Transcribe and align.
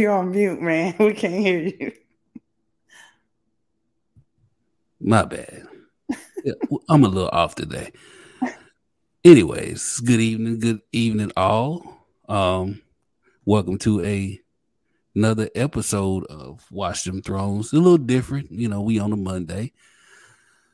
You're 0.00 0.12
on 0.12 0.30
mute, 0.30 0.62
man. 0.62 0.94
We 0.98 1.12
can't 1.12 1.34
hear 1.34 1.58
you. 1.60 1.92
My 4.98 5.26
bad. 5.26 5.66
I'm 6.88 7.04
a 7.04 7.08
little 7.08 7.28
off 7.28 7.54
today. 7.54 7.92
Anyways, 9.22 10.00
good 10.00 10.20
evening, 10.20 10.58
good 10.58 10.80
evening, 10.92 11.32
all. 11.36 12.06
Um, 12.30 12.80
welcome 13.44 13.76
to 13.80 14.02
a 14.02 14.40
another 15.14 15.50
episode 15.54 16.24
of 16.28 16.64
Watch 16.70 17.04
Dem 17.04 17.20
Thrones. 17.20 17.74
A 17.74 17.76
little 17.76 17.98
different, 17.98 18.50
you 18.50 18.70
know. 18.70 18.80
We 18.80 18.98
on 18.98 19.12
a 19.12 19.18
Monday. 19.18 19.72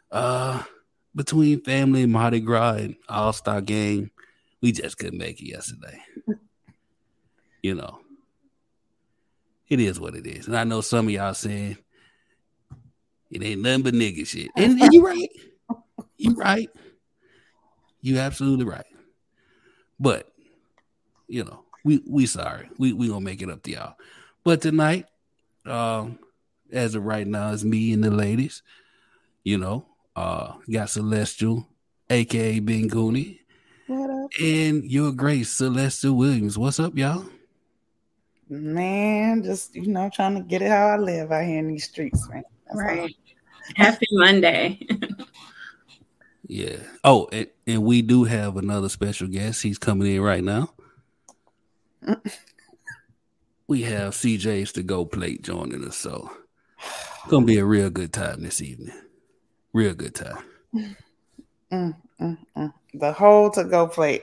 Uh, 0.08 0.62
between 1.16 1.64
family, 1.64 2.06
Mardi 2.06 2.38
Gras, 2.38 2.74
and 2.76 2.96
All 3.08 3.32
Star 3.32 3.60
Game, 3.60 4.12
we 4.62 4.70
just 4.70 4.98
couldn't 4.98 5.18
make 5.18 5.40
it 5.42 5.48
yesterday. 5.48 6.00
you 7.60 7.74
know, 7.74 7.98
it 9.68 9.80
is 9.80 9.98
what 9.98 10.14
it 10.14 10.26
is, 10.26 10.46
and 10.46 10.56
I 10.56 10.64
know 10.64 10.80
some 10.80 11.06
of 11.06 11.12
y'all 11.12 11.34
saying 11.34 11.78
it 13.30 13.42
ain't 13.42 13.62
nothing 13.62 13.82
but 13.82 13.94
nigga 13.94 14.26
shit, 14.26 14.50
and, 14.56 14.80
and 14.80 14.92
you 14.92 15.04
right, 15.04 15.30
you 16.16 16.34
right, 16.34 16.70
you 18.00 18.18
absolutely 18.18 18.64
right. 18.64 18.86
But 19.98 20.32
you 21.26 21.44
know, 21.44 21.64
we 21.84 22.02
we 22.06 22.26
sorry, 22.26 22.68
we 22.78 22.92
we 22.92 23.08
gonna 23.08 23.20
make 23.20 23.42
it 23.42 23.50
up 23.50 23.62
to 23.64 23.70
y'all. 23.70 23.96
But 24.44 24.62
tonight, 24.62 25.06
um, 25.64 26.18
as 26.72 26.94
of 26.94 27.04
right 27.04 27.26
now, 27.26 27.52
it's 27.52 27.64
me 27.64 27.92
and 27.92 28.04
the 28.04 28.10
ladies. 28.10 28.62
You 29.42 29.58
know, 29.58 29.86
uh, 30.14 30.54
got 30.70 30.90
Celestial, 30.90 31.66
aka 32.10 32.58
Ben 32.60 32.88
Gooney, 32.88 33.40
and 33.88 34.84
your 34.84 35.12
Grace 35.12 35.50
Celestial 35.50 36.16
Williams. 36.16 36.58
What's 36.58 36.80
up, 36.80 36.96
y'all? 36.96 37.26
Man, 38.48 39.42
just 39.42 39.74
you 39.74 39.88
know, 39.88 40.10
trying 40.12 40.36
to 40.36 40.42
get 40.42 40.62
it 40.62 40.70
how 40.70 40.88
I 40.88 40.96
live 40.96 41.32
out 41.32 41.44
here 41.44 41.58
in 41.58 41.68
these 41.68 41.84
streets, 41.84 42.28
man. 42.28 42.44
That's 42.66 42.78
Right. 42.78 43.16
Happy 43.74 44.06
Monday. 44.12 44.86
Yeah. 46.48 46.76
Oh, 47.02 47.28
and, 47.32 47.48
and 47.66 47.82
we 47.82 48.02
do 48.02 48.24
have 48.24 48.56
another 48.56 48.88
special 48.88 49.26
guest. 49.26 49.62
He's 49.62 49.78
coming 49.78 50.14
in 50.14 50.20
right 50.22 50.44
now. 50.44 50.72
we 53.66 53.82
have 53.82 54.14
CJ's 54.14 54.72
to 54.72 54.82
go 54.82 55.04
plate 55.04 55.42
joining 55.42 55.84
us, 55.84 55.96
so 55.96 56.30
it's 56.78 57.30
gonna 57.30 57.46
be 57.46 57.58
a 57.58 57.64
real 57.64 57.90
good 57.90 58.12
time 58.12 58.42
this 58.42 58.62
evening. 58.62 58.94
Real 59.72 59.94
good 59.94 60.14
time. 60.14 60.44
Mm, 61.72 61.96
mm, 62.20 62.38
mm. 62.56 62.72
The 62.94 63.12
whole 63.12 63.50
to 63.50 63.64
go 63.64 63.88
plate. 63.88 64.22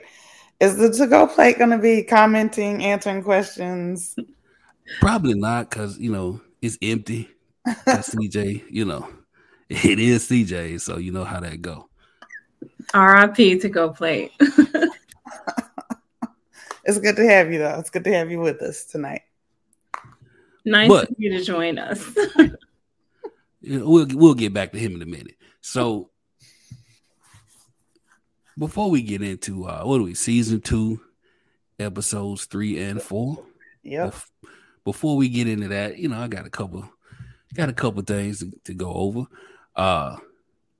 Is 0.60 0.76
the 0.76 0.90
to 0.92 1.06
go 1.06 1.26
plate 1.26 1.58
going 1.58 1.70
to 1.70 1.78
be 1.78 2.02
commenting, 2.02 2.82
answering 2.84 3.22
questions? 3.22 4.16
Probably 5.00 5.34
not, 5.34 5.70
cause 5.70 5.98
you 5.98 6.10
know 6.12 6.40
it's 6.62 6.78
empty. 6.82 7.28
'Cause 7.84 8.08
CJ, 8.14 8.64
you 8.70 8.84
know, 8.84 9.08
it 9.68 9.98
is 9.98 10.28
CJ, 10.28 10.80
so 10.80 10.98
you 10.98 11.12
know 11.12 11.24
how 11.24 11.40
that 11.40 11.60
go. 11.62 11.88
RIP 12.94 13.60
to 13.62 13.68
go 13.68 13.90
plate. 13.90 14.32
It's 16.86 16.98
good 16.98 17.16
to 17.16 17.26
have 17.26 17.50
you, 17.50 17.60
though. 17.60 17.78
It's 17.78 17.88
good 17.88 18.04
to 18.04 18.12
have 18.12 18.30
you 18.30 18.40
with 18.40 18.60
us 18.60 18.84
tonight. 18.84 19.22
nice 20.66 20.88
But- 20.88 21.10
of 21.10 21.14
you 21.18 21.30
to 21.30 21.42
join 21.44 21.78
us. 21.78 22.04
We'll 23.66 24.06
we'll 24.12 24.34
get 24.34 24.52
back 24.52 24.72
to 24.72 24.78
him 24.78 24.94
in 24.94 25.00
a 25.00 25.06
minute. 25.06 25.36
So 25.62 26.10
before 28.58 28.90
we 28.90 29.02
get 29.02 29.22
into 29.22 29.64
uh 29.66 29.82
what 29.84 30.00
are 30.00 30.04
we 30.04 30.14
season 30.14 30.60
two, 30.60 31.00
episodes 31.78 32.44
three 32.46 32.78
and 32.82 33.00
four. 33.02 33.44
Yep. 33.82 34.12
Bef- 34.12 34.28
Before 34.84 35.16
we 35.16 35.28
get 35.28 35.48
into 35.48 35.68
that, 35.68 35.98
you 35.98 36.08
know, 36.08 36.18
I 36.18 36.28
got 36.28 36.46
a 36.46 36.50
couple 36.50 36.88
got 37.54 37.68
a 37.68 37.72
couple 37.72 38.02
things 38.02 38.40
to, 38.40 38.50
to 38.64 38.74
go 38.74 38.92
over. 38.92 39.24
Uh 39.76 40.16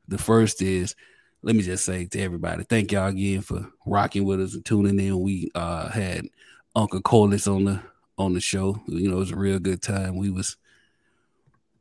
the 0.09 0.19
first 0.19 0.61
is 0.63 0.95
let 1.43 1.55
me 1.55 1.63
just 1.63 1.85
say 1.85 2.07
to 2.07 2.21
everybody, 2.21 2.65
thank 2.65 2.91
y'all 2.93 3.09
again 3.09 3.43
for 3.43 3.67
rocking 3.85 4.25
with 4.25 4.41
us 4.41 4.55
and 4.55 4.65
tuning 4.65 4.99
in. 4.99 5.21
We 5.21 5.51
uh 5.55 5.89
had 5.91 6.27
Uncle 6.75 7.03
Colis 7.03 7.47
on 7.53 7.65
the 7.65 7.81
on 8.17 8.33
the 8.35 8.41
show. 8.41 8.81
You 8.87 9.09
know, 9.11 9.17
it 9.17 9.21
was 9.21 9.31
a 9.33 9.37
real 9.37 9.59
good 9.59 9.83
time. 9.83 10.17
We 10.17 10.31
was 10.31 10.57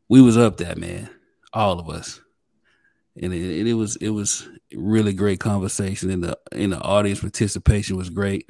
we 0.09 0.21
was 0.21 0.37
up 0.37 0.57
there, 0.57 0.75
man. 0.75 1.09
All 1.53 1.79
of 1.79 1.89
us. 1.89 2.19
And 3.22 3.34
it, 3.34 3.68
it 3.68 3.74
was 3.74 3.96
it 3.97 4.09
was 4.09 4.47
really 4.74 5.13
great 5.13 5.40
conversation 5.40 6.09
and 6.09 6.24
the 6.24 6.38
and 6.51 6.74
the 6.74 6.81
audience 6.81 7.19
participation 7.19 7.96
was 7.96 8.09
great. 8.09 8.50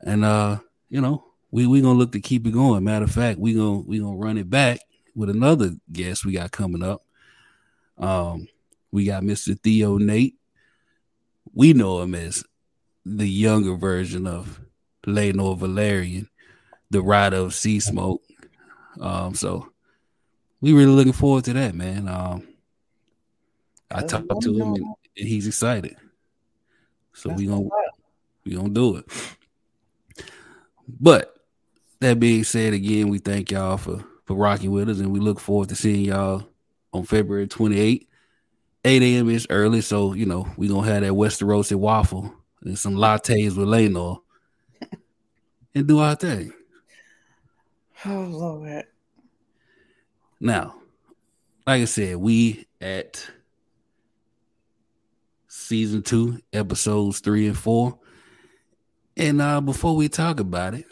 And 0.00 0.24
uh, 0.24 0.58
you 0.88 1.00
know, 1.00 1.24
we 1.50 1.66
we 1.66 1.80
gonna 1.80 1.98
look 1.98 2.12
to 2.12 2.20
keep 2.20 2.46
it 2.46 2.52
going. 2.52 2.84
Matter 2.84 3.04
of 3.04 3.10
fact, 3.10 3.38
we 3.38 3.54
gonna 3.54 3.80
we 3.80 3.98
gonna 3.98 4.16
run 4.16 4.38
it 4.38 4.48
back 4.48 4.80
with 5.14 5.30
another 5.30 5.72
guest 5.90 6.24
we 6.24 6.32
got 6.32 6.52
coming 6.52 6.82
up. 6.82 7.02
Um, 7.98 8.48
we 8.92 9.04
got 9.04 9.22
Mr. 9.22 9.58
Theo 9.60 9.98
Nate. 9.98 10.36
We 11.54 11.72
know 11.72 12.02
him 12.02 12.14
as 12.14 12.44
the 13.04 13.26
younger 13.26 13.76
version 13.76 14.26
of 14.26 14.60
Laenor 15.06 15.58
Velaryon, 15.58 16.28
the 16.90 17.00
rider 17.00 17.36
of 17.36 17.54
Sea 17.54 17.80
Smoke. 17.80 18.22
Um, 19.00 19.34
so 19.34 19.70
we 20.60 20.72
really 20.72 20.92
looking 20.92 21.12
forward 21.12 21.44
to 21.44 21.52
that, 21.54 21.74
man. 21.74 22.08
Um, 22.08 22.46
I 23.90 24.02
talked 24.02 24.42
to 24.42 24.52
him 24.52 24.74
and, 24.74 24.86
and 25.16 25.28
he's 25.28 25.46
excited. 25.46 25.96
So 27.12 27.28
That's 27.28 27.40
we 27.40 27.46
gonna 27.46 27.68
we 28.44 28.54
gonna 28.54 28.68
do 28.70 28.96
it. 28.96 29.06
But 30.88 31.34
that 32.00 32.20
being 32.20 32.44
said, 32.44 32.72
again, 32.72 33.08
we 33.08 33.18
thank 33.18 33.50
y'all 33.50 33.76
for 33.76 34.04
for 34.24 34.36
rocking 34.36 34.70
with 34.70 34.88
us, 34.88 34.98
and 34.98 35.12
we 35.12 35.20
look 35.20 35.40
forward 35.40 35.68
to 35.70 35.76
seeing 35.76 36.04
y'all 36.04 36.46
on 36.92 37.04
February 37.04 37.46
28th. 37.46 38.06
8 38.84 39.02
a.m. 39.02 39.28
is 39.30 39.46
early, 39.50 39.80
so 39.80 40.12
you 40.12 40.26
know 40.26 40.46
we 40.56 40.68
gonna 40.68 40.86
have 40.86 41.02
that 41.02 41.12
Westerosi 41.12 41.74
waffle 41.74 42.32
and 42.62 42.78
some 42.78 42.94
lattes 42.94 43.56
with 43.56 43.66
Laenor 43.66 44.18
and 45.74 45.86
do 45.86 45.98
our 45.98 46.14
thing. 46.14 46.52
Oh, 48.04 48.28
Lord. 48.30 48.84
Now, 50.38 50.74
like 51.66 51.82
I 51.82 51.86
said, 51.86 52.16
we 52.16 52.66
at 52.80 53.26
season 55.66 56.00
two, 56.02 56.40
episodes 56.52 57.18
three 57.20 57.46
and 57.46 57.58
four. 57.58 57.98
And 59.16 59.40
uh 59.40 59.60
before 59.60 59.96
we 59.96 60.08
talk 60.08 60.38
about 60.38 60.74
it, 60.74 60.86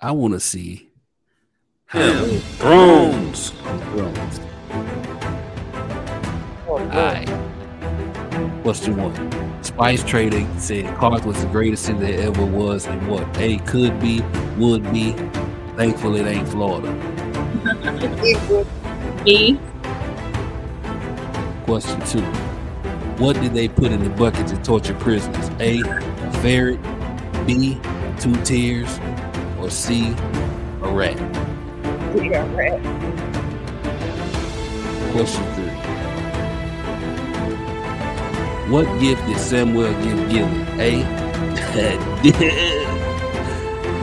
I 0.00 0.12
want 0.12 0.32
to 0.34 0.40
see 0.40 0.90
how 1.86 2.24
Thrones. 2.56 3.50
Thrones. 3.50 4.40
Oh, 6.66 6.78
All 6.78 6.78
right. 6.88 7.28
What's 8.64 8.80
the 8.80 8.92
one? 8.92 9.62
Spice 9.62 10.02
Trading 10.04 10.48
said 10.58 10.86
Qarth 10.96 11.26
was 11.26 11.40
the 11.42 11.48
greatest 11.48 11.84
city 11.84 11.98
there 11.98 12.28
ever 12.28 12.46
was, 12.46 12.86
and 12.86 13.06
what? 13.08 13.26
A 13.38 13.58
could 13.58 14.00
be, 14.00 14.22
would 14.56 14.90
be. 14.90 15.12
Thankful 15.76 16.16
it 16.16 16.26
ain't 16.26 16.48
Florida. 16.48 16.90
B. 19.24 19.58
Question 21.64 22.00
two. 22.06 22.51
What 23.18 23.40
did 23.40 23.52
they 23.52 23.68
put 23.68 23.92
in 23.92 24.02
the 24.02 24.10
bucket 24.10 24.46
to 24.48 24.56
torture 24.62 24.94
prisoners? 24.94 25.50
A. 25.60 25.80
A 25.80 26.32
ferret. 26.40 26.80
B. 27.46 27.78
Two 28.18 28.34
tears. 28.42 28.98
Or 29.60 29.70
C. 29.70 30.14
A 30.82 30.90
rat. 30.90 31.16
Yeah, 32.16 32.48
right. 32.56 32.80
Question 35.12 35.44
three. 35.54 35.70
What 38.72 38.86
gift 38.98 39.24
did 39.26 39.36
Samwell 39.36 39.92
give 40.02 40.30
Gilly? 40.30 40.62
A. 40.80 41.04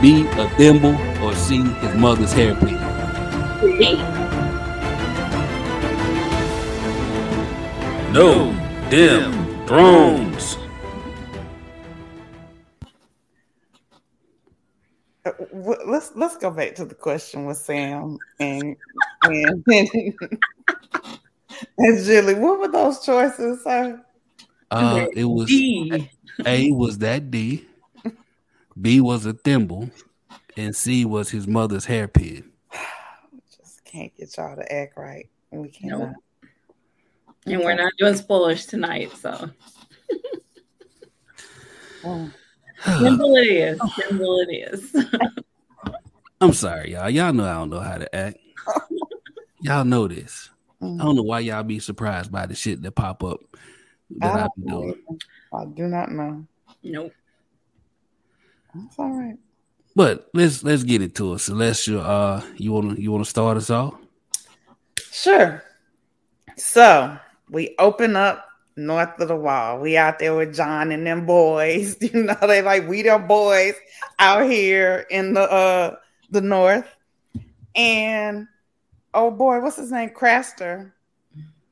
B. 0.00 0.26
A 0.28 0.48
thimble. 0.56 0.96
Or 1.22 1.34
C. 1.34 1.62
His 1.62 1.94
mother's 1.96 2.32
hairpin. 2.32 2.78
No 8.12 8.69
dim 8.90 9.66
thrones. 9.66 10.58
Let's 15.52 16.10
let's 16.16 16.36
go 16.38 16.50
back 16.50 16.74
to 16.76 16.84
the 16.84 16.94
question 16.94 17.46
with 17.46 17.58
Sam 17.58 18.18
and 18.40 18.76
and, 19.22 19.64
and, 21.78 22.04
Gilly. 22.04 22.34
What 22.34 22.58
were 22.58 22.68
those 22.68 23.04
choices, 23.04 23.62
sir? 23.62 24.04
Uh, 24.70 25.06
it 25.14 25.24
was 25.24 25.48
D. 25.48 26.10
A 26.44 26.72
was 26.72 26.98
that 26.98 27.30
D. 27.30 27.66
B 28.80 29.00
was 29.00 29.26
a 29.26 29.34
thimble. 29.34 29.90
And 30.56 30.74
C 30.74 31.04
was 31.04 31.30
his 31.30 31.46
mother's 31.46 31.84
hairpin. 31.84 32.50
Just 33.56 33.84
can't 33.84 34.14
get 34.16 34.36
y'all 34.36 34.56
to 34.56 34.72
act 34.72 34.96
right. 34.96 35.28
We 35.50 35.68
cannot. 35.68 36.14
And 37.46 37.60
we're 37.60 37.74
not 37.74 37.92
doing 37.98 38.14
spoilers 38.16 38.66
tonight, 38.66 39.12
so 39.16 39.50
Oh, 42.04 42.30
simple 42.98 43.36
it 43.36 43.46
is. 43.48 43.80
Simple 43.96 44.40
it 44.48 44.52
is. 44.54 44.96
I'm 46.40 46.52
sorry, 46.54 46.92
y'all. 46.92 47.10
Y'all 47.10 47.32
know 47.32 47.44
I 47.44 47.52
don't 47.54 47.70
know 47.70 47.80
how 47.80 47.98
to 47.98 48.14
act. 48.14 48.38
y'all 49.60 49.84
know 49.84 50.08
this. 50.08 50.48
I 50.80 50.86
Mm. 50.86 50.98
don't 50.98 51.16
know 51.16 51.22
why 51.22 51.40
y'all 51.40 51.62
be 51.62 51.78
surprised 51.78 52.32
by 52.32 52.46
the 52.46 52.54
shit 52.54 52.80
that 52.82 52.92
pop 52.92 53.22
up 53.22 53.40
that 54.16 54.34
I, 54.34 54.44
I 54.44 54.48
be 54.56 54.62
don't 54.62 54.80
doing. 54.80 54.94
know. 55.10 55.18
I 55.58 55.64
do 55.66 55.86
not 55.88 56.10
know. 56.10 56.46
Nope. 56.82 57.12
That's 58.74 58.98
all 58.98 59.10
right. 59.10 59.36
But 59.94 60.30
let's 60.32 60.64
let's 60.64 60.84
get 60.84 61.02
into 61.02 61.34
it. 61.34 61.40
Celestial, 61.40 62.00
uh, 62.00 62.42
you 62.56 62.72
wanna 62.72 62.94
you 62.94 63.12
wanna 63.12 63.26
start 63.26 63.58
us 63.58 63.68
off? 63.68 63.94
Sure. 65.12 65.62
So 66.56 67.18
we 67.50 67.74
open 67.78 68.16
up 68.16 68.46
north 68.76 69.20
of 69.20 69.28
the 69.28 69.36
wall. 69.36 69.80
We 69.80 69.96
out 69.96 70.18
there 70.18 70.34
with 70.34 70.54
Jon 70.54 70.92
and 70.92 71.06
them 71.06 71.26
boys. 71.26 71.96
You 72.00 72.24
know, 72.24 72.36
they 72.42 72.62
like 72.62 72.88
we 72.88 73.02
them 73.02 73.26
boys 73.26 73.74
out 74.18 74.48
here 74.48 75.06
in 75.10 75.34
the 75.34 75.42
uh 75.42 75.96
the 76.30 76.40
north. 76.40 76.88
And 77.74 78.46
oh 79.14 79.30
boy, 79.30 79.60
what's 79.60 79.76
his 79.76 79.92
name? 79.92 80.10
Craster 80.10 80.92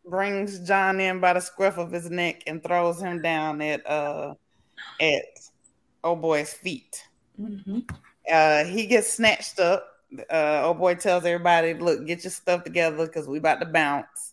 brings 0.08 0.58
Jon 0.60 1.00
in 1.00 1.20
by 1.20 1.34
the 1.34 1.40
scruff 1.40 1.78
of 1.78 1.92
his 1.92 2.10
neck 2.10 2.42
and 2.46 2.62
throws 2.62 3.00
him 3.00 3.22
down 3.22 3.60
at 3.62 3.86
uh 3.88 4.34
at 5.00 5.24
oh 6.04 6.16
boy's 6.16 6.52
feet. 6.52 7.04
Mhm. 7.40 7.88
Uh, 8.30 8.64
he 8.64 8.86
gets 8.86 9.12
snatched 9.12 9.58
up. 9.58 9.86
Uh, 10.30 10.62
oh 10.64 10.74
boy 10.74 10.94
tells 10.94 11.24
everybody, 11.24 11.74
"Look, 11.74 12.06
get 12.06 12.24
your 12.24 12.30
stuff 12.30 12.64
together 12.64 13.06
because 13.06 13.28
we 13.28 13.38
about 13.38 13.60
to 13.60 13.66
bounce." 13.66 14.27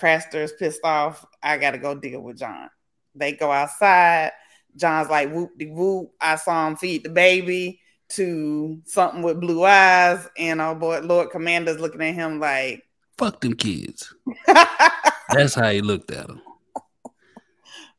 Craster 0.00 0.42
is 0.42 0.52
pissed 0.52 0.80
off. 0.84 1.24
I 1.42 1.58
got 1.58 1.72
to 1.72 1.78
go 1.78 1.94
deal 1.94 2.20
with 2.20 2.38
Jon. 2.38 2.70
They 3.14 3.32
go 3.32 3.50
outside. 3.50 4.32
Jon's 4.76 5.10
like, 5.10 5.32
"Whoop 5.32 5.58
de 5.58 5.66
whoop!" 5.66 6.12
I 6.20 6.36
saw 6.36 6.68
him 6.68 6.76
feed 6.76 7.04
the 7.04 7.10
baby 7.10 7.80
to 8.10 8.80
something 8.86 9.22
with 9.22 9.40
blue 9.40 9.64
eyes, 9.64 10.28
and 10.38 10.60
oh 10.60 10.74
boy, 10.74 11.00
Lord 11.00 11.30
Commander's 11.30 11.80
looking 11.80 12.02
at 12.02 12.14
him 12.14 12.40
like, 12.40 12.84
Fuck 13.18 13.40
them 13.40 13.54
kids. 13.54 14.14
That's 14.46 15.54
how 15.54 15.70
he 15.70 15.80
looked 15.80 16.12
at 16.12 16.30
him. 16.30 16.40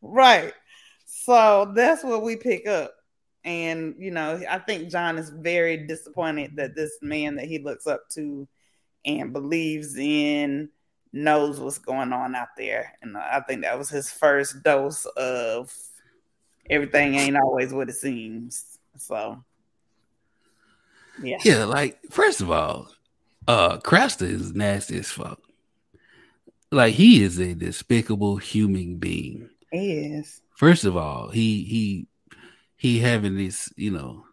right. 0.01 0.53
So 1.05 1.71
that's 1.75 2.03
what 2.03 2.23
we 2.23 2.37
pick 2.37 2.67
up. 2.67 2.95
And, 3.43 3.95
you 3.99 4.11
know, 4.11 4.41
I 4.49 4.59
think 4.59 4.89
Jon 4.89 5.17
is 5.17 5.29
very 5.29 5.85
disappointed 5.85 6.55
that 6.55 6.75
this 6.75 6.97
man 7.01 7.35
that 7.35 7.45
he 7.45 7.59
looks 7.59 7.85
up 7.85 8.09
to 8.13 8.47
and 9.05 9.33
believes 9.33 9.95
in 9.97 10.69
knows 11.11 11.59
what's 11.59 11.77
going 11.77 12.13
on 12.13 12.35
out 12.35 12.49
there. 12.57 12.93
And 13.01 13.17
I 13.17 13.41
think 13.47 13.63
that 13.63 13.77
was 13.77 13.89
his 13.89 14.11
first 14.11 14.63
dose 14.63 15.05
of 15.17 15.73
everything 16.69 17.15
ain't 17.15 17.37
always 17.37 17.73
what 17.73 17.89
it 17.89 17.95
seems. 17.95 18.77
So, 18.97 19.43
yeah. 21.21 21.37
Yeah, 21.43 21.65
like 21.65 21.99
first 22.11 22.41
of 22.41 22.51
all, 22.51 22.89
uh 23.47 23.77
Craster 23.77 24.29
is 24.29 24.53
nasty 24.53 24.99
as 24.99 25.09
fuck. 25.09 25.39
Like 26.71 26.93
he 26.93 27.23
is 27.23 27.39
a 27.39 27.55
despicable 27.55 28.37
human 28.37 28.97
being. 28.97 29.49
He 29.71 29.93
is. 29.93 30.41
First 30.55 30.85
of 30.85 30.95
all, 30.95 31.29
he 31.29 31.63
he 31.63 32.07
he 32.75 32.99
having 32.99 33.35
these, 33.35 33.73
you 33.75 33.91
know, 33.91 34.25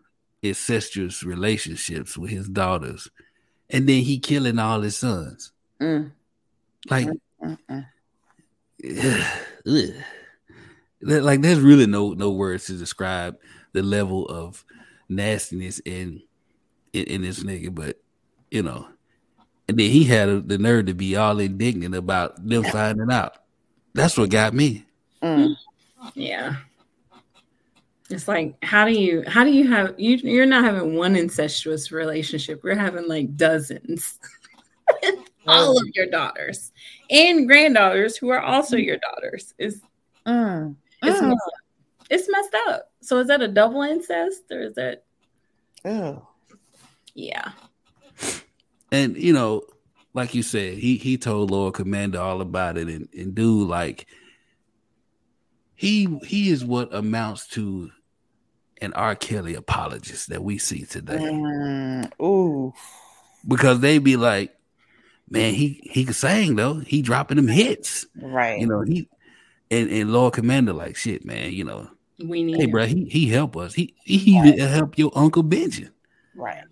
incestuous 0.43 1.23
relationships 1.23 2.17
with 2.19 2.31
his 2.31 2.49
daughters, 2.49 3.09
and 3.71 3.89
then 3.89 4.03
he 4.03 4.19
killing 4.19 4.59
all 4.59 4.81
his 4.81 4.97
sons. 4.97 5.53
Mm, 5.81 6.13
Like, 6.91 7.09
mm. 7.43 7.87
ugh. 9.67 9.95
That- 11.03 11.23
like 11.23 11.41
there's 11.43 11.61
really 11.61 11.87
no 11.87 12.15
no 12.15 12.31
words 12.31 12.67
to 12.67 12.73
describe 12.73 13.37
the 13.73 13.83
level 13.83 14.27
of 14.27 14.65
nastiness 15.09 15.81
in 15.85 16.23
in, 16.93 17.05
in 17.05 17.23
this 17.23 17.45
nigga, 17.45 17.75
but 17.75 18.01
you 18.51 18.63
know, 18.63 18.87
and 19.69 19.79
then 19.79 19.91
he 19.91 20.05
had 20.05 20.49
the 20.49 20.59
nerve 20.59 20.87
to 20.87 20.95
be 20.95 21.17
all 21.17 21.39
indignant 21.39 21.95
about 21.95 22.45
them 22.47 22.65
finding 22.65 23.11
out. 23.11 23.37
That's 23.95 24.17
what 24.17 24.31
got 24.31 24.55
me. 24.55 24.85
Mm. 25.23 25.57
Yeah. 26.15 26.57
It's 28.09 28.29
like 28.29 28.57
how 28.63 28.85
do 28.85 28.93
you 28.93 29.25
how 29.27 29.45
do 29.45 29.51
you 29.51 29.69
have 29.69 29.95
you 29.99 30.17
you're 30.17 30.47
not 30.47 30.65
having 30.65 30.95
one 30.95 31.17
incestuous 31.17 31.91
relationship. 31.91 32.63
We're 32.63 32.77
having 32.77 33.09
like 33.09 33.37
dozens. 33.37 34.19
all 35.47 35.79
of 35.79 35.87
your 35.95 36.07
daughters 36.07 36.73
and 37.11 37.47
granddaughters 37.47 38.17
who 38.17 38.29
are 38.31 38.41
also 38.41 38.77
your 38.77 38.99
daughters. 38.99 39.55
Is 39.59 39.81
Mm. 40.27 40.77
it's 41.03 41.21
Mm. 41.21 41.29
messed 41.29 41.41
up. 41.47 41.53
it's 42.11 42.29
messed 42.29 42.57
up. 42.69 42.93
So 43.01 43.19
is 43.19 43.29
that 43.29 43.41
a 43.43 43.49
double 43.49 43.83
incest 43.83 44.43
or 44.51 44.61
is 44.63 44.75
that 44.75 45.05
Ew. 45.85 46.27
yeah. 47.15 47.53
And 48.91 49.17
you 49.17 49.33
know, 49.33 49.63
like 50.15 50.35
you 50.35 50.43
said, 50.43 50.79
he 50.79 50.97
he 50.97 51.17
told 51.19 51.51
Lord 51.51 51.75
Commander 51.75 52.21
all 52.21 52.41
about 52.41 52.79
it, 52.79 52.89
and 52.89 53.09
and 53.13 53.35
dude, 53.35 53.69
like 53.69 54.07
he 55.75 56.19
he 56.25 56.51
is 56.51 56.65
what 56.65 56.95
amounts 56.95 57.47
to 57.49 57.91
an 58.81 58.93
R. 58.95 59.15
Kelly 59.15 59.55
apologist 59.55 60.29
that 60.31 60.43
we 60.43 60.59
see 60.59 60.85
today. 60.85 61.19
Mm. 61.19 62.11
Ooh. 62.23 62.73
because 63.47 63.81
they 63.81 63.99
be 63.99 64.17
like, 64.17 64.56
man, 65.31 65.55
he 65.55 65.81
he 65.91 66.05
could 66.05 66.15
sing 66.17 66.57
though. 66.57 66.75
He 66.75 67.03
dropping 67.03 67.37
them 67.37 67.49
hits, 67.49 68.07
Right. 68.21 68.59
you 68.61 68.67
know. 68.67 68.83
He 68.83 69.09
and, 69.71 69.91
and 69.91 70.13
Lord 70.13 70.35
Commander 70.35 70.73
like 70.73 70.97
shit, 70.97 71.25
man. 71.25 71.53
You 71.53 71.65
know, 71.65 71.89
We 72.25 72.43
need 72.45 72.57
hey, 72.57 72.65
him. 72.65 72.71
bro, 72.71 72.87
he 72.87 73.05
he 73.07 73.27
help 73.29 73.57
us. 73.57 73.75
He 73.75 73.95
he 74.05 74.37
even 74.37 74.59
help 74.59 74.97
your 74.99 75.11
uncle 75.15 75.43
Benjen. 75.45 75.91
right. 76.35 76.65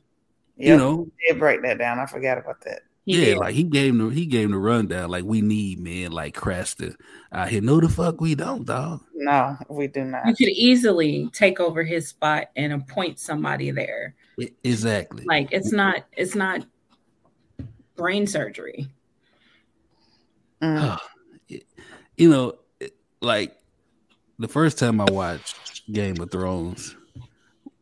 You 0.57 0.69
Yep. 0.71 0.79
know, 0.79 1.09
did 1.29 1.39
break 1.41 1.63
that 1.63 1.79
down. 1.79 1.99
I 1.99 2.07
forgot 2.07 2.39
about 2.39 2.61
that. 2.61 2.83
He 3.07 3.19
yeah, 3.19 3.25
did. 3.35 3.39
like 3.39 3.55
he 3.55 3.65
gave 3.65 3.91
him 3.93 3.99
the, 3.99 4.15
he 4.15 4.25
gave 4.25 4.45
him 4.47 4.53
the 4.53 4.59
rundown. 4.59 5.11
Like 5.11 5.25
we 5.25 5.43
need 5.43 5.81
men 5.81 6.13
like 6.13 6.35
Craster 6.35 6.95
out 7.33 7.49
here. 7.49 7.61
No, 7.61 7.81
the 7.81 7.89
fuck 7.89 8.21
we 8.21 8.35
don't, 8.37 8.65
dog. 8.65 9.03
No, 9.15 9.57
we 9.69 9.89
do 9.89 10.05
not. 10.05 10.27
you 10.27 10.35
could 10.35 10.49
easily 10.55 11.29
take 11.33 11.59
over 11.61 11.83
his 11.83 12.09
spot 12.09 12.51
and 12.57 12.73
appoint 12.73 13.19
somebody 13.19 13.71
there. 13.73 14.15
Exactly. 14.63 15.25
Like 15.27 15.49
it's 15.51 15.69
mm-hmm. 15.69 15.77
not 15.77 16.05
it's 16.13 16.35
not 16.35 16.65
brain 17.97 18.27
surgery. 18.27 18.89
Mm. 20.63 20.99
you 22.17 22.31
know, 22.31 22.55
like 23.21 23.57
the 24.39 24.49
first 24.49 24.79
time 24.79 25.01
I 25.01 25.07
watched 25.11 25.91
Game 25.93 26.21
of 26.21 26.31
Thrones, 26.31 26.97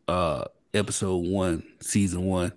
uh, 0.09 0.45
episode 0.75 1.27
one, 1.27 1.63
season 1.81 2.25
one, 2.25 2.53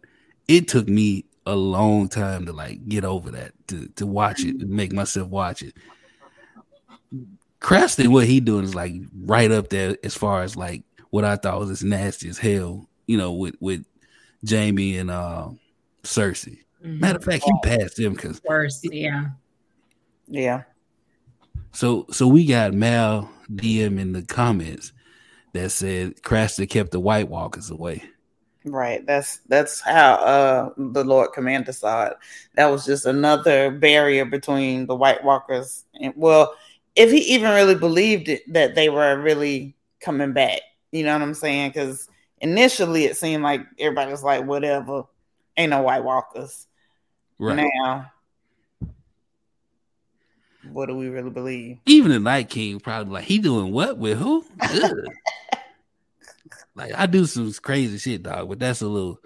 it 0.48 0.68
took 0.68 0.88
me 0.88 1.26
a 1.46 1.56
long 1.56 2.10
time 2.10 2.46
to 2.46 2.54
like 2.54 2.88
get 2.88 3.06
over 3.06 3.32
that, 3.32 3.54
to 3.68 3.88
to 3.96 4.06
watch 4.06 4.44
it 4.44 4.62
and 4.62 4.70
make 4.70 4.94
myself 4.94 5.30
watch 5.30 5.62
it. 5.62 5.76
Craster, 7.62 8.08
what 8.08 8.28
he 8.28 8.40
doing 8.40 8.64
is 8.64 8.76
like 8.76 8.94
right 9.24 9.52
up 9.52 9.70
there 9.70 9.98
as 10.04 10.16
far 10.16 10.44
as 10.44 10.56
like 10.56 10.84
what 11.10 11.24
I 11.24 11.36
thought 11.36 11.60
was 11.60 11.70
as 11.72 11.84
nasty 11.84 12.30
as 12.30 12.38
hell, 12.38 12.88
you 13.08 13.18
know, 13.18 13.32
with 13.32 13.56
with 13.60 13.86
Jaime 14.48 14.98
and 14.98 15.10
uh, 15.10 15.50
Cersei. 16.04 16.60
Mhm. 16.86 17.00
Matter 17.00 17.18
of 17.18 17.24
fact, 17.24 17.44
he 17.44 17.52
passed 17.64 18.00
him 18.00 18.14
because 18.14 18.42
Worse, 18.48 18.80
yeah. 18.84 19.30
Yeah. 20.28 20.64
So 21.72 22.06
so 22.12 22.28
we 22.28 22.46
got 22.46 22.74
Mal 22.74 23.30
DM 23.52 24.00
in 24.00 24.14
the 24.14 24.22
comments 24.22 24.94
that 25.54 25.72
said 25.72 26.22
Craster 26.22 26.70
kept 26.70 26.92
the 26.92 27.00
White 27.00 27.30
Walkers 27.30 27.72
away. 27.72 28.04
Right. 28.66 29.06
That's 29.06 29.40
that's 29.48 29.80
how 29.80 30.14
uh 30.16 30.70
the 30.78 31.04
Lord 31.04 31.34
Commander 31.34 31.72
saw 31.72 32.06
it. 32.08 32.18
That 32.56 32.68
was 32.68 32.86
just 32.86 33.06
another 33.06 33.72
barrier 33.72 34.26
between 34.26 34.86
the 34.86 34.96
White 34.96 35.24
Walkers 35.24 35.86
and 36.00 36.14
well, 36.16 36.56
if 36.96 37.12
he 37.12 37.20
even 37.36 37.52
really 37.52 37.76
believed 37.76 38.30
it 38.30 38.42
that 38.54 38.76
they 38.76 38.90
were 38.90 39.20
really 39.20 39.76
coming 40.00 40.34
back. 40.34 40.62
You 40.92 41.04
know 41.04 41.14
what 41.14 41.22
I'm 41.24 41.34
saying? 41.34 41.70
Because 41.70 42.08
initially 42.40 43.06
it 43.06 43.18
seemed 43.18 43.44
like 43.44 43.62
everybody 43.80 44.12
was 44.12 44.24
like, 44.24 44.46
whatever, 44.46 45.04
ain't 45.58 45.72
no 45.72 45.82
White 45.82 46.04
Walkers. 46.04 46.68
Right. 47.38 47.70
Now, 47.76 48.12
what 50.72 50.88
do 50.88 50.96
we 50.96 51.10
really 51.10 51.30
believe? 51.30 51.80
Even 51.86 52.12
the 52.12 52.20
Night 52.20 52.50
King 52.50 52.80
probably 52.80 53.14
like 53.14 53.26
he 53.26 53.40
doing 53.40 53.72
what 53.72 53.98
with 53.98 54.18
who? 54.18 54.46
Like 56.76 56.92
I 56.94 57.06
do 57.06 57.26
some 57.26 57.52
crazy 57.54 57.98
shit, 57.98 58.24
dog, 58.24 58.50
but 58.50 58.60
that's 58.60 58.82
a 58.82 58.88
little 58.88 59.20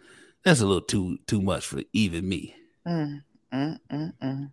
that's 0.44 0.62
a 0.62 0.66
little 0.66 0.82
too 0.82 1.18
too 1.26 1.42
much 1.42 1.66
for 1.66 1.82
even 1.94 2.30
me. 2.30 2.56
Mm, 2.88 3.24
mm, 3.52 3.80
mm, 3.92 4.14
mm. 4.22 4.52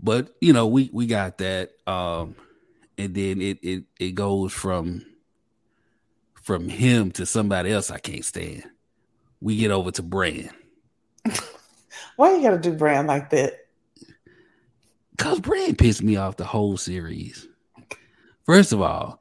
But 0.00 0.34
you 0.40 0.52
know, 0.52 0.68
we 0.68 0.90
we 0.92 1.06
got 1.06 1.38
that. 1.38 1.72
Um 1.86 2.36
and 2.96 3.14
then 3.14 3.42
it 3.42 3.58
it 3.62 3.84
it 3.98 4.12
goes 4.12 4.52
from 4.52 5.04
from 6.34 6.68
him 6.68 7.10
to 7.12 7.26
somebody 7.26 7.72
else 7.72 7.90
I 7.90 7.98
can't 7.98 8.24
stand. 8.24 8.64
We 9.40 9.56
get 9.56 9.72
over 9.72 9.90
to 9.90 10.02
Bran. 10.02 10.50
Why 12.16 12.34
you 12.34 12.42
gotta 12.42 12.58
do 12.58 12.72
Bran 12.72 13.06
like 13.06 13.30
that? 13.30 13.66
Cause 15.16 15.40
Bran 15.40 15.76
pissed 15.76 16.02
me 16.02 16.16
off 16.16 16.36
the 16.36 16.44
whole 16.44 16.76
series. 16.76 17.48
First 18.46 18.72
of 18.72 18.80
all, 18.80 19.20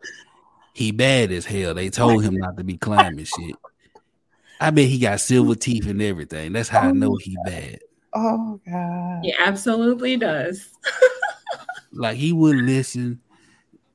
he 0.74 0.92
bad 0.92 1.32
as 1.32 1.46
hell. 1.46 1.74
They 1.74 1.90
told 1.90 2.24
him 2.24 2.36
not 2.36 2.58
to 2.58 2.64
be 2.64 2.78
climbing 2.78 3.26
shit. 3.26 3.56
I 4.60 4.70
bet 4.70 4.86
he 4.86 5.00
got 5.00 5.20
silver 5.20 5.56
teeth 5.56 5.88
and 5.88 6.02
everything. 6.02 6.54
That's 6.54 6.70
how 6.70 6.82
I 6.82 6.88
oh 6.88 6.94
know 6.94 7.16
he 7.16 7.38
bad. 7.46 7.80
Oh 8.14 8.60
God. 8.66 9.24
He 9.24 9.34
absolutely 9.40 10.18
does. 10.18 10.70
Like 11.94 12.18
he 12.18 12.34
wouldn't 12.34 12.66
listen. 12.66 13.22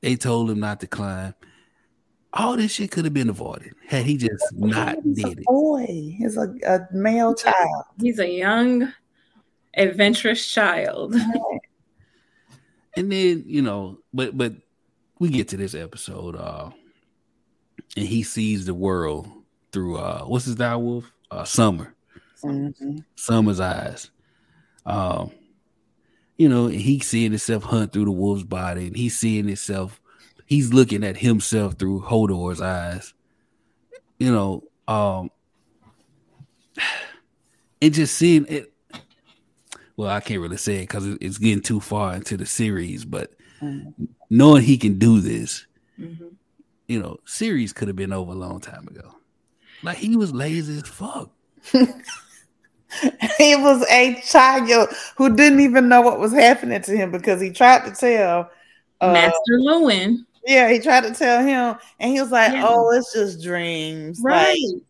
They 0.01 0.15
told 0.15 0.49
him 0.49 0.59
not 0.59 0.79
to 0.79 0.87
climb. 0.87 1.33
All 2.33 2.55
this 2.57 2.71
shit 2.73 2.91
could 2.91 3.05
have 3.05 3.13
been 3.13 3.29
avoided 3.29 3.73
had 3.87 4.05
he 4.05 4.15
just 4.17 4.43
not 4.53 4.97
He's 5.03 5.19
a 5.23 5.29
did 5.29 5.39
it. 5.39 5.45
boy. 5.45 5.85
He's 5.87 6.37
a, 6.37 6.53
a 6.67 6.87
male 6.91 7.33
child. 7.33 7.85
He's 7.99 8.19
a 8.19 8.29
young, 8.29 8.93
adventurous 9.75 10.45
child. 10.47 11.15
And 12.95 13.11
then 13.11 13.43
you 13.47 13.61
know, 13.61 13.99
but 14.13 14.37
but 14.37 14.53
we 15.19 15.29
get 15.29 15.47
to 15.49 15.57
this 15.57 15.73
episode, 15.75 16.35
uh, 16.35 16.71
and 17.95 18.05
he 18.07 18.23
sees 18.23 18.65
the 18.65 18.73
world 18.73 19.27
through 19.71 19.97
uh, 19.97 20.23
what's 20.25 20.45
his 20.45 20.55
dire 20.55 20.77
wolf? 20.77 21.11
Uh, 21.31 21.43
Summer. 21.45 21.93
Mhm. 22.43 23.03
Summer's 23.15 23.59
eyes. 23.59 24.09
Um, 24.85 25.31
you 26.37 26.49
know, 26.49 26.65
and 26.65 26.75
he's 26.75 27.07
seeing 27.07 27.31
himself 27.31 27.63
hunt 27.63 27.93
through 27.93 28.05
the 28.05 28.11
wolf's 28.11 28.43
body, 28.43 28.87
and 28.87 28.95
he's 28.95 29.17
seeing 29.17 29.45
himself, 29.47 29.98
he's 30.49 30.73
looking 30.73 31.03
at 31.03 31.15
himself 31.17 31.75
through 31.75 32.01
Hodor's 32.01 32.59
eyes. 32.59 33.13
You 34.17 34.31
know, 34.31 34.63
um, 34.87 35.29
and 37.81 37.93
just 37.93 38.15
seeing 38.15 38.45
it. 38.47 38.73
Well, 39.95 40.09
I 40.09 40.19
can't 40.21 40.41
really 40.41 40.57
say 40.57 40.77
it 40.77 40.81
because 40.81 41.05
it's 41.21 41.37
getting 41.37 41.61
too 41.61 41.79
far 41.79 42.15
into 42.15 42.35
the 42.35 42.45
series, 42.45 43.05
but 43.05 43.33
Mhm. 43.61 43.93
knowing 44.29 44.63
he 44.63 44.77
can 44.77 44.97
do 44.97 45.19
this, 45.19 45.65
Mhm. 45.99 46.31
you 46.87 46.99
know, 46.99 47.17
series 47.25 47.73
could 47.73 47.87
have 47.89 47.97
been 47.97 48.13
over 48.13 48.31
a 48.31 48.35
long 48.35 48.59
time 48.59 48.87
ago. 48.87 49.15
Like 49.83 49.97
he 49.97 50.15
was 50.15 50.33
lazy 50.33 50.77
as 50.77 50.87
fuck. 50.87 51.31
he 53.37 53.55
was 53.55 53.85
a 53.89 54.19
child 54.21 54.89
who 55.17 55.35
didn't 55.35 55.59
even 55.59 55.89
know 55.89 56.01
what 56.01 56.19
was 56.19 56.33
happening 56.33 56.81
to 56.81 56.95
him 56.95 57.11
because 57.11 57.39
he 57.41 57.51
tried 57.51 57.85
to 57.85 57.91
tell. 57.91 58.49
Uh, 59.01 59.13
Master 59.13 59.59
Luwin. 59.59 60.25
Yeah, 60.49 60.71
he 60.71 60.79
tried 60.79 61.01
to 61.03 61.13
tell 61.13 61.43
him, 61.43 61.77
and 61.99 62.11
he 62.11 62.19
was 62.19 62.31
like, 62.31 62.53
Yeah. 62.53 62.65
"Oh, 62.67 62.89
it's 62.91 63.13
just 63.13 63.43
dreams." 63.43 64.19
Right. 64.23 64.57
Like, 64.71 64.81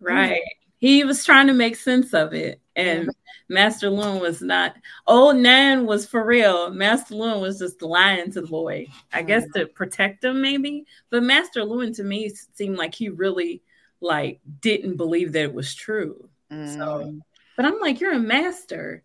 right. 0.00 0.40
He 0.78 1.02
was 1.02 1.24
trying 1.24 1.48
to 1.48 1.52
make 1.52 1.74
sense 1.74 2.14
of 2.14 2.32
it. 2.32 2.60
And 2.76 3.10
Master 3.48 3.88
Luwin 3.90 4.20
was 4.20 4.40
not. 4.40 4.76
Old 5.08 5.36
Nan 5.36 5.84
was 5.84 6.06
for 6.06 6.24
real. 6.24 6.70
Master 6.70 7.14
Luwin 7.16 7.40
was 7.40 7.58
just 7.58 7.82
lying 7.82 8.30
to 8.30 8.40
the 8.42 8.46
boy. 8.46 8.86
I 9.12 9.22
guess 9.22 9.44
to 9.56 9.66
protect 9.66 10.22
him, 10.22 10.40
maybe. 10.40 10.84
But 11.10 11.24
Master 11.24 11.62
Luwin 11.62 11.96
to 11.96 12.04
me 12.04 12.30
seemed 12.54 12.76
like 12.78 12.94
he 12.94 13.08
really 13.08 13.62
like 14.00 14.38
didn't 14.60 14.96
believe 14.96 15.32
that 15.32 15.42
it 15.42 15.54
was 15.54 15.74
true. 15.74 16.28
mm, 16.52 17.20
But 17.56 17.64
I'm 17.64 17.80
like, 17.80 18.00
you're 18.00 18.12
a 18.12 18.18
master. 18.20 19.02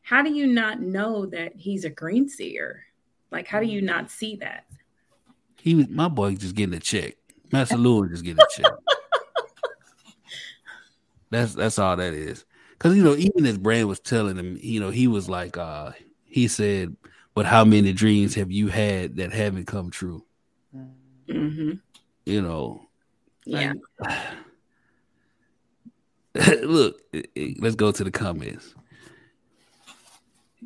How 0.00 0.22
do 0.22 0.32
you 0.32 0.46
not 0.46 0.80
know 0.80 1.26
that 1.26 1.54
he's 1.56 1.84
a 1.84 1.90
green 1.90 2.30
seer? 2.30 2.84
Like, 3.30 3.46
how 3.48 3.60
do 3.60 3.66
you 3.66 3.82
not 3.82 4.10
see 4.10 4.36
that? 4.36 4.65
He 5.66 5.74
was 5.74 5.88
my 5.88 6.06
boy 6.06 6.36
just 6.36 6.54
getting 6.54 6.76
a 6.76 6.78
check. 6.78 7.16
Master 7.50 7.76
Lewis 7.76 8.12
just 8.12 8.24
getting 8.24 8.40
a 8.40 8.46
check. 8.54 8.70
that's 11.30 11.54
that's 11.54 11.80
all 11.80 11.96
that 11.96 12.14
is. 12.14 12.44
Cause 12.78 12.94
you 12.94 13.02
know, 13.02 13.16
even 13.16 13.44
as 13.44 13.58
Bran 13.58 13.88
was 13.88 13.98
telling 13.98 14.36
him, 14.36 14.56
you 14.62 14.78
know, 14.78 14.90
he 14.90 15.08
was 15.08 15.28
like, 15.28 15.58
uh, 15.58 15.90
he 16.24 16.46
said, 16.46 16.96
But 17.34 17.46
how 17.46 17.64
many 17.64 17.92
dreams 17.92 18.36
have 18.36 18.52
you 18.52 18.68
had 18.68 19.16
that 19.16 19.32
haven't 19.32 19.64
come 19.64 19.90
true? 19.90 20.24
mm. 20.72 20.88
Mm-hmm. 21.28 21.72
You 22.26 22.42
know, 22.42 22.86
Yeah. 23.44 23.72
look, 26.62 27.00
eh, 27.12 27.22
eh, 27.34 27.54
let's 27.58 27.74
go 27.74 27.90
to 27.90 28.04
the 28.04 28.12
comments. 28.12 28.72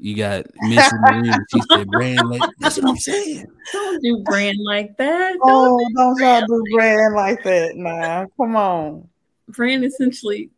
You 0.01 0.17
got 0.17 0.47
Miss 0.63 0.91
Marine. 0.95 1.45
She 1.51 1.63
said, 1.63 1.91
"Bran 1.91 2.29
like 2.29 2.43
that's 2.59 2.77
what 2.79 2.87
I'm 2.89 2.97
saying." 2.97 3.47
Don't 3.73 4.03
do 4.03 4.25
Bran 4.27 4.57
like 4.65 4.97
that. 4.97 5.33
Don't 5.33 5.41
Oh, 5.43 5.91
don't 5.95 6.19
y'all 6.19 6.41
do 6.47 6.67
Bran 6.73 7.15
like 7.15 7.43
that 7.45 7.77
Nah, 7.77 8.27
Come 8.37 8.57
on. 8.57 9.09
Bran 9.49 9.85
essentially 9.85 10.51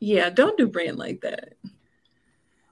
yeah 0.00 0.28
don't 0.30 0.58
do 0.58 0.66
Bran 0.66 0.96
like 0.96 1.20
that 1.22 1.54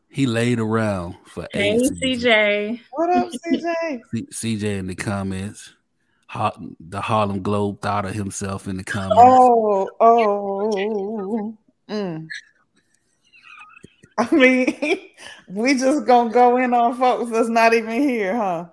He 0.09 0.27
laid 0.27 0.59
around 0.59 1.17
for 1.25 1.49
hey 1.53 1.73
eight 1.73 1.81
seasons. 1.81 2.25
cj 2.25 2.81
What 2.91 3.11
up, 3.11 3.29
CJ? 3.47 4.01
C- 4.13 4.57
CJ 4.57 4.63
in 4.81 4.87
the 4.89 4.95
comments. 4.95 5.73
Ha- 6.27 6.57
the 6.79 7.01
Harlem 7.01 7.43
Globe 7.43 7.81
thought 7.81 8.05
of 8.05 8.15
himself 8.15 8.69
in 8.69 8.77
the 8.77 8.85
comments. 8.85 9.19
Oh, 9.21 9.89
oh. 10.01 11.59
Mm. 11.89 12.29
I 14.21 14.35
mean, 14.35 15.01
we 15.49 15.75
just 15.75 16.07
gonna 16.07 16.31
go 16.31 16.57
in 16.59 16.75
on 16.75 16.97
folks 16.97 17.31
that's 17.31 17.49
not 17.49 17.75
even 17.75 18.01
here, 18.01 18.37
huh? 18.37 18.67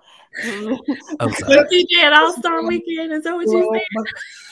I'm 1.20 1.32
sorry. 1.32 1.64
cj 1.64 1.98
at 2.02 2.12
all-star 2.12 2.64
weekend 2.66 3.12
is 3.12 3.24
that 3.24 3.34
what 3.34 3.46
you 3.46 3.80
said 3.96 4.04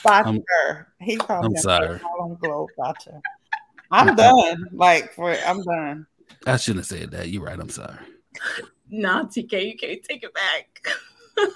Botcher. 0.03 0.89
He 1.01 1.17
called 1.17 1.45
I'm 1.45 1.51
him 1.53 1.59
sorry. 1.59 1.99
Harlem 1.99 2.37
Globe 2.37 2.71
Botcher. 2.77 3.21
I'm 3.91 4.17
done. 4.17 4.69
Like 4.73 5.13
for 5.13 5.33
I'm 5.33 5.63
done. 5.63 6.07
I 6.47 6.57
shouldn't 6.57 6.87
have 6.87 6.99
said 6.99 7.11
that. 7.13 7.29
You're 7.29 7.45
right. 7.45 7.59
I'm 7.59 7.69
sorry. 7.69 7.99
nah 8.91 9.25
tk 9.25 9.53
you 9.53 9.77
can't 9.77 10.03
take 10.03 10.23
it 10.23 10.33
back 10.35 10.89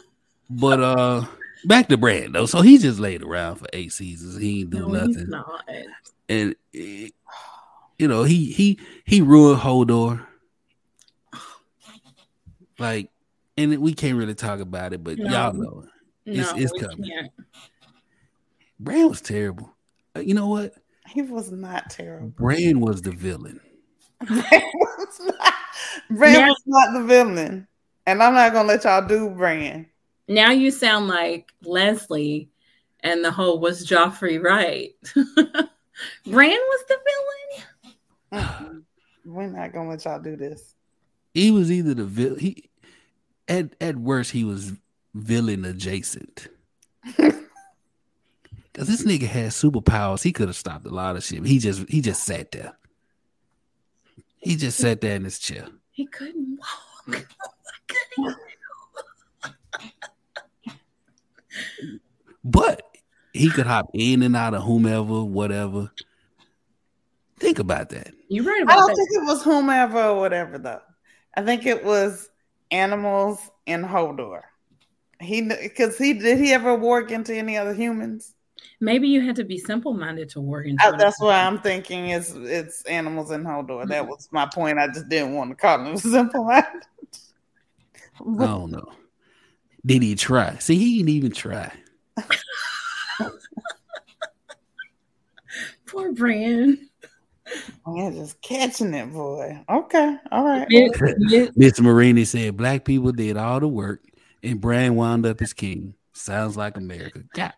But 0.50 0.80
uh, 0.80 1.24
back 1.64 1.88
to 1.88 1.96
Bran 1.96 2.32
though. 2.32 2.46
So 2.46 2.60
he 2.60 2.78
just 2.78 2.98
laid 2.98 3.22
around 3.22 3.56
for 3.56 3.66
eight 3.72 3.92
seasons. 3.92 4.36
He 4.36 4.60
ain't 4.60 4.70
do 4.70 4.88
no, 4.88 5.06
he's 5.06 5.16
nothing. 5.16 5.30
not. 5.30 5.64
and 6.28 6.56
eh, 6.74 7.08
you 7.98 8.08
know 8.08 8.24
he 8.24 8.46
he 8.46 8.78
he 9.10 9.20
ruined 9.20 9.60
Hodor. 9.60 10.24
Like, 12.78 13.10
and 13.58 13.76
we 13.78 13.92
can't 13.92 14.16
really 14.16 14.34
talk 14.34 14.60
about 14.60 14.92
it, 14.92 15.04
but 15.04 15.18
No. 15.18 15.30
y'all 15.30 15.52
know 15.52 15.84
it. 16.24 16.32
It's- 16.38 16.54
no 16.54 16.62
it's 16.62 16.72
coming. 16.80 17.10
can't. 17.10 17.32
Bran 18.78 19.08
was 19.08 19.20
terrible. 19.20 19.74
Uh, 20.16 20.20
You 20.20 20.34
know 20.34 20.46
what? 20.48 20.74
He 21.08 21.22
was 21.22 21.50
not 21.50 21.90
terrible. 21.90 22.28
Bran 22.28 22.80
was 22.80 23.02
the 23.02 23.10
villain. 23.10 23.60
Bran 24.20 24.42
was 24.42 25.20
not, 25.20 25.54
Bran 26.10 26.34
Yeah. 26.34 26.48
was 26.48 26.62
not 26.66 26.92
the 26.98 27.04
villain. 27.04 27.66
And 28.06 28.22
I'm 28.22 28.32
not 28.34 28.52
gonna 28.52 28.68
let 28.68 28.84
y'all 28.84 29.06
do 29.06 29.28
Bran. 29.30 29.86
now 30.28 30.50
you 30.52 30.70
sound 30.70 31.08
like 31.08 31.52
leslie 31.62 32.48
and 33.00 33.24
the 33.24 33.30
whole 33.32 33.58
was 33.58 33.86
joffrey 33.86 34.40
right 34.42 34.94
Bran 36.26 36.58
was 36.58 36.84
the 36.88 36.98
villain. 38.32 38.86
We're 39.30 39.46
not 39.46 39.72
gonna 39.72 39.90
let 39.90 40.04
y'all 40.04 40.20
do 40.20 40.36
this. 40.36 40.74
He 41.34 41.50
was 41.50 41.70
either 41.70 41.94
the 41.94 42.04
villain. 42.04 42.38
He 42.38 42.70
at 43.48 43.74
at 43.80 43.96
worst 43.96 44.32
he 44.32 44.44
was 44.44 44.72
villain 45.14 45.64
adjacent. 45.64 46.48
Cause 47.16 48.86
this 48.86 49.04
nigga 49.04 49.26
had 49.26 49.50
superpowers. 49.50 50.22
He 50.22 50.32
could 50.32 50.48
have 50.48 50.56
stopped 50.56 50.86
a 50.86 50.90
lot 50.90 51.16
of 51.16 51.24
shit. 51.24 51.44
He 51.44 51.58
just 51.58 51.88
he 51.88 52.00
just 52.00 52.24
sat 52.24 52.52
there. 52.52 52.76
He 54.38 54.56
just 54.56 54.78
sat 54.78 55.00
there 55.00 55.16
in 55.16 55.24
his 55.24 55.38
chair. 55.38 55.66
he 55.90 56.06
couldn't 56.06 56.58
walk 56.58 57.26
could 57.88 57.98
he 58.16 58.30
But 62.42 62.82
he 63.32 63.50
could 63.50 63.66
hop 63.66 63.90
in 63.92 64.22
and 64.22 64.34
out 64.34 64.54
of 64.54 64.62
whomever, 64.62 65.22
whatever. 65.22 65.92
Think 67.40 67.58
about 67.58 67.88
that. 67.88 68.12
You're 68.28 68.44
right 68.44 68.62
I 68.68 68.76
don't 68.76 68.86
that. 68.86 68.94
think 68.96 69.08
it 69.12 69.26
was 69.26 69.42
whomever 69.42 70.02
or 70.02 70.18
whatever 70.18 70.58
though. 70.58 70.82
I 71.34 71.42
think 71.42 71.64
it 71.66 71.82
was 71.82 72.28
animals 72.70 73.40
in 73.66 73.82
Hodor. 73.82 74.42
He 75.20 75.42
because 75.42 75.98
he 75.98 76.12
did 76.12 76.38
he 76.38 76.52
ever 76.52 76.76
warg 76.76 77.10
into 77.10 77.34
any 77.34 77.56
other 77.56 77.74
humans? 77.74 78.34
Maybe 78.78 79.08
you 79.08 79.22
had 79.22 79.36
to 79.36 79.44
be 79.44 79.58
simple 79.58 79.94
minded 79.94 80.28
to 80.30 80.40
warg 80.40 80.68
into 80.68 80.86
Uh, 80.86 80.96
that's 80.96 81.20
why 81.20 81.42
I'm 81.42 81.60
thinking 81.60 82.10
it's 82.10 82.32
it's 82.34 82.82
animals 82.82 83.30
in 83.30 83.42
Hodor. 83.42 83.88
That 83.88 84.06
was 84.06 84.28
my 84.30 84.46
point. 84.46 84.78
I 84.78 84.88
just 84.88 85.08
didn't 85.08 85.34
want 85.34 85.50
to 85.50 85.56
call 85.56 85.82
them 85.82 85.96
simple 85.98 86.44
minded. 86.44 86.82
I 88.38 88.46
don't 88.46 88.70
know. 88.70 88.92
Did 89.84 90.02
he 90.02 90.14
try? 90.14 90.58
See, 90.58 90.76
he 90.76 90.98
didn't 90.98 91.08
even 91.08 91.32
try. 91.32 91.72
Poor 95.86 96.12
Bran. 96.12 96.89
Oh, 97.86 97.96
yeah, 97.96 98.10
just 98.10 98.40
catching 98.42 98.94
it, 98.94 99.12
boy. 99.12 99.58
Okay, 99.68 100.16
all 100.30 100.44
right. 100.44 100.66
Miss- 100.70 101.50
Miss- 101.56 101.78
Mr. 101.78 101.80
Marini 101.80 102.24
said 102.24 102.56
black 102.56 102.84
people 102.84 103.12
did 103.12 103.36
all 103.36 103.60
the 103.60 103.68
work 103.68 104.02
and 104.42 104.60
Bran 104.60 104.94
wound 104.94 105.26
up 105.26 105.40
as 105.42 105.52
king. 105.52 105.94
Sounds 106.12 106.56
like 106.56 106.76
America. 106.76 107.22
God, 107.34 107.52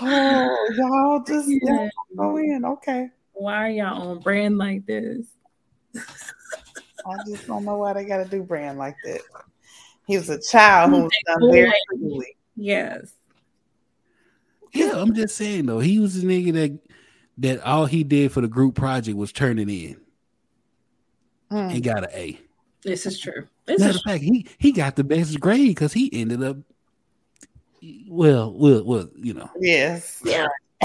Oh, 0.00 0.68
y'all 0.76 1.22
just 1.24 1.48
Yeah. 1.48 1.88
go 2.16 2.36
in. 2.36 2.64
Okay. 2.64 3.08
Why 3.32 3.66
are 3.66 3.70
y'all 3.70 4.08
on 4.10 4.20
Bran 4.20 4.58
like 4.58 4.86
this? 4.86 5.26
I 5.96 7.16
just 7.26 7.46
don't 7.46 7.64
know 7.64 7.78
why 7.78 7.94
they 7.94 8.04
got 8.04 8.18
to 8.18 8.24
do 8.28 8.42
Bran 8.42 8.76
like 8.76 8.96
that. 9.04 9.20
He 10.06 10.16
was 10.16 10.28
a 10.28 10.40
child 10.40 10.90
who 10.90 11.02
was 11.04 11.12
done 11.26 11.50
very 11.50 11.72
quickly. 11.88 12.36
Yes. 12.56 13.12
Yeah, 14.72 14.92
I'm 14.94 15.14
just 15.14 15.36
saying 15.36 15.66
though. 15.66 15.80
He 15.80 15.98
was 15.98 16.22
a 16.22 16.26
nigga 16.26 16.52
that 16.52 16.78
that 17.40 17.60
all 17.62 17.86
he 17.86 18.04
did 18.04 18.32
for 18.32 18.40
the 18.40 18.48
group 18.48 18.74
project 18.74 19.16
was 19.16 19.32
turn 19.32 19.58
it 19.58 19.68
in 19.68 19.96
Mm. 21.50 21.74
and 21.74 21.82
got 21.82 22.04
an 22.04 22.10
A. 22.12 22.38
This 22.82 23.04
is 23.06 23.18
true. 23.18 23.46
This 23.66 23.80
Matter 23.80 23.96
of 23.98 24.02
fact, 24.04 24.22
he 24.22 24.46
he 24.58 24.70
got 24.72 24.94
the 24.96 25.02
best 25.04 25.38
grade 25.40 25.68
because 25.68 25.92
he 25.92 26.08
ended 26.12 26.42
up. 26.42 26.56
Well, 28.08 28.52
well, 28.52 28.84
well, 28.84 29.08
you 29.16 29.34
know, 29.34 29.50
Yes. 29.60 30.22
Yeah. 30.24 30.46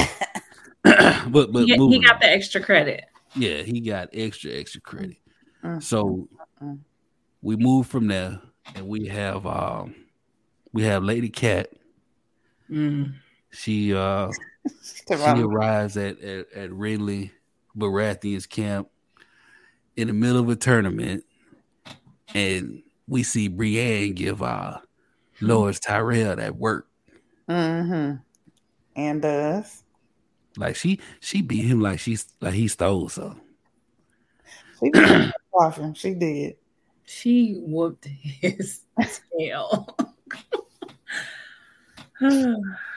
but 1.29 1.51
but 1.51 1.65
he, 1.65 1.73
he 1.73 1.99
got 1.99 2.15
on. 2.15 2.19
the 2.21 2.25
extra 2.31 2.61
credit. 2.61 3.05
yeah, 3.35 3.61
he 3.61 3.79
got 3.79 4.09
extra 4.13 4.51
extra 4.51 4.81
credit. 4.81 5.17
Mm. 5.63 5.81
So 5.83 6.27
Mm. 6.63 6.79
we 7.41 7.55
move 7.57 7.85
from 7.87 8.07
there, 8.07 8.39
and 8.75 8.87
we 8.87 9.07
have 9.07 9.45
um 9.45 9.93
we 10.73 10.83
have 10.83 11.03
Lady 11.03 11.29
Cat. 11.29 11.69
Mm. 12.71 13.13
She 13.55 13.93
uh 13.93 14.31
she 14.83 15.13
arrives 15.15 15.97
at 15.97 16.19
at, 16.21 16.51
at 16.53 16.69
Renly 16.71 17.31
Baratheon's 17.77 18.45
camp 18.45 18.89
in 19.95 20.07
the 20.07 20.13
middle 20.13 20.41
of 20.41 20.49
a 20.49 20.55
tournament, 20.55 21.23
and 22.33 22.83
we 23.07 23.23
see 23.23 23.47
Brienne 23.47 24.13
give 24.13 24.41
uh 24.41 24.79
Loras 25.41 25.79
Tyrell 25.79 26.35
that 26.35 26.55
work. 26.55 26.87
Mm-hmm. 27.49 28.15
And 28.95 29.21
does. 29.21 29.83
Like 30.57 30.75
she 30.75 30.99
she 31.19 31.41
beat 31.41 31.65
him 31.65 31.81
like 31.81 31.99
she's 31.99 32.27
like 32.41 32.53
he 32.53 32.67
stole 32.67 33.09
something. 33.09 33.41
She 34.79 34.89
did. 34.89 35.31
She 35.93 36.13
did. 36.13 36.57
She 37.05 37.61
whooped 37.61 38.05
his 38.41 38.81
tail. 39.39 39.95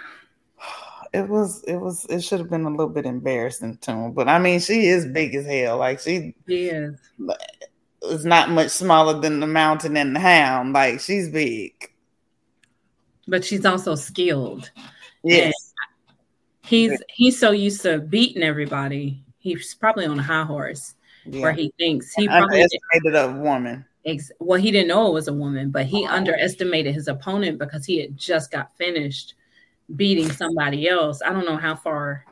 It 1.12 1.29
was 1.29 1.62
it 1.65 1.77
was 1.77 2.05
it 2.11 2.23
should 2.23 2.38
have 2.41 2.50
been 2.50 2.65
a 2.65 2.71
little 2.71 2.88
bit 2.88 3.07
embarrassing 3.07 3.79
to 3.79 3.93
him. 3.93 4.12
But 4.12 4.29
I 4.29 4.38
mean 4.38 4.61
she 4.61 4.87
is 4.87 5.07
big 5.07 5.35
as 5.35 5.47
hell. 5.47 5.79
Like 5.79 6.00
she 6.00 6.35
yes. 6.47 6.93
is 8.03 8.25
not 8.25 8.50
much 8.50 8.69
smaller 8.71 9.19
than 9.21 9.41
the 9.41 9.47
mountain 9.47 9.97
and 9.97 10.14
the 10.14 10.21
hound. 10.21 10.73
Like 10.75 11.01
she's 11.01 11.29
big. 11.31 11.73
But 13.27 13.44
she's 13.44 13.64
also 13.64 13.94
skilled. 13.94 14.71
Yes. 15.23 15.55
He's 16.64 17.01
he's 17.09 17.38
so 17.38 17.51
used 17.51 17.83
to 17.83 17.99
beating 17.99 18.42
everybody. 18.42 19.23
He's 19.38 19.75
probably 19.75 20.05
on 20.07 20.18
a 20.18 20.23
high 20.23 20.44
horse 20.44 20.94
Yeah. 21.25 21.40
where 21.42 21.53
he 21.53 21.73
thinks 21.79 22.12
he 22.14 22.27
probably 22.27 22.62
underestimated 22.62 23.14
a 23.14 23.40
woman. 23.40 23.85
ex- 24.05 24.31
well 24.40 24.61
he 24.61 24.71
didn't 24.71 24.88
know 24.88 25.07
it 25.09 25.14
was 25.14 25.29
a 25.29 25.33
woman, 25.33 25.71
but 25.71 25.87
he 25.87 26.07
underestimated 26.07 26.94
his 26.94 27.09
opponent 27.09 27.59
because 27.59 27.87
he 27.87 27.99
had 28.01 28.16
just 28.16 28.51
got 28.51 28.77
finished 28.77 29.35
beating 29.96 30.31
somebody 30.31 30.88
else. 30.88 31.22
I 31.24 31.31
don't 31.33 31.44
know 31.46 31.57
how 31.57 31.74
far 31.74 32.24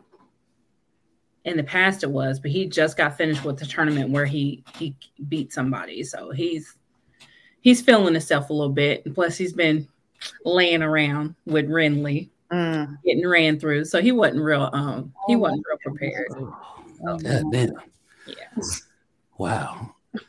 in 1.45 1.57
the 1.57 1.63
past 1.65 2.03
it 2.03 2.11
was, 2.11 2.41
but 2.41 2.51
he 2.51 2.67
just 2.67 2.97
got 2.97 3.17
finished 3.17 3.45
with 3.45 3.59
the 3.59 3.67
tournament 3.67 4.11
where 4.11 4.27
he 4.27 4.65
he 4.77 4.95
beat 5.29 5.53
somebody. 5.53 6.03
So 6.03 6.31
he's 6.31 6.75
he's 7.61 7.81
feeling 7.81 8.15
himself 8.15 8.51
a 8.51 8.53
little 8.53 8.73
bit. 8.73 9.05
And 9.07 9.15
plus 9.15 9.37
he's 9.37 9.53
been 9.53 9.87
laying 10.45 10.83
around 10.83 11.35
with 11.47 11.69
Renly 11.69 12.31
Mm. 12.53 12.97
getting 13.05 13.27
ran 13.27 13.59
through. 13.59 13.87
So 13.87 14.01
he 14.01 14.13
wasn't 14.13 14.45
real 14.45 14.71
um 14.73 15.13
he 15.27 15.35
wasn't 15.35 15.65
real 15.69 15.79
prepared. 15.79 16.29
God 17.05 17.23
damn. 17.51 17.73
Yeah. 18.27 18.63
Wow. 19.39 19.95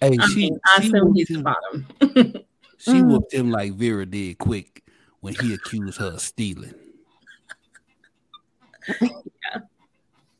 Hey, 0.00 0.16
I 0.20 0.26
she 0.28 0.36
mean, 0.36 0.60
I 0.64 0.80
she, 0.80 0.88
assume 0.88 1.06
whooped 1.06 1.16
he's 1.18 1.28
the 1.28 1.42
bottom. 1.42 1.86
she 2.78 2.92
Mm. 2.92 3.08
whooped 3.08 3.32
him 3.34 3.50
like 3.50 3.72
Vera 3.74 4.06
did 4.06 4.38
quick 4.38 4.83
when 5.24 5.34
he 5.40 5.54
accused 5.54 5.96
her 5.98 6.08
of 6.08 6.20
stealing. 6.20 6.74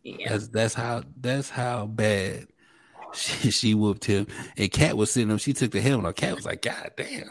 yeah. 0.03 0.29
That's 0.29 0.49
that's 0.49 0.75
how 0.75 1.05
that's 1.19 1.49
how 1.49 1.87
bad 1.87 2.49
she, 3.15 3.51
she 3.51 3.73
whooped 3.75 4.05
him. 4.05 4.27
And 4.59 4.71
Cat 4.71 4.99
was 4.99 5.11
sitting 5.11 5.31
up. 5.33 5.41
She 5.41 5.55
took 5.55 5.71
the 5.71 5.81
helmet 5.81 6.07
off. 6.07 6.17
Cat 6.17 6.37
was 6.37 6.45
like, 6.45 6.61
God 6.61 6.91
damn. 6.99 7.31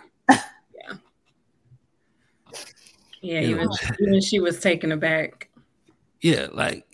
Yeah, 3.21 3.39
You 3.39 3.51
even, 3.51 3.65
know. 3.67 3.75
even 4.01 4.21
she 4.21 4.39
was 4.39 4.59
taken 4.59 4.91
aback. 4.91 5.49
Yeah, 6.21 6.47
like 6.51 6.85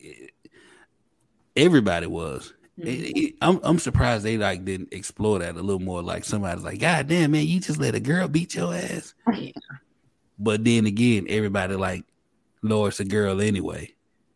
everybody 1.56 2.06
was. 2.08 2.54
It- 2.78 2.86
mm-hmm. 2.86 3.18
it- 3.18 3.36
I'm 3.42 3.62
I'm 3.64 3.80
surprised 3.80 4.26
they 4.26 4.38
like 4.38 4.66
didn't 4.66 4.90
explore 4.92 5.40
that 5.40 5.56
a 5.56 5.62
little 5.62 5.80
more. 5.80 6.04
Like 6.04 6.26
somebody's 6.26 6.66
like, 6.66 6.80
God 6.80 7.08
damn 7.08 7.32
man, 7.32 7.48
you 7.48 7.62
just 7.62 7.80
let 7.80 7.96
a 7.96 8.02
girl 8.02 8.28
beat 8.28 8.56
your 8.56 8.74
ass. 8.76 9.14
Yeah. 9.34 9.52
But 10.40 10.64
then 10.64 10.86
again, 10.86 11.26
everybody 11.30 11.76
like 11.76 12.06
Loras 12.64 13.00
a 13.00 13.06
girl 13.06 13.42
anyway. 13.42 13.94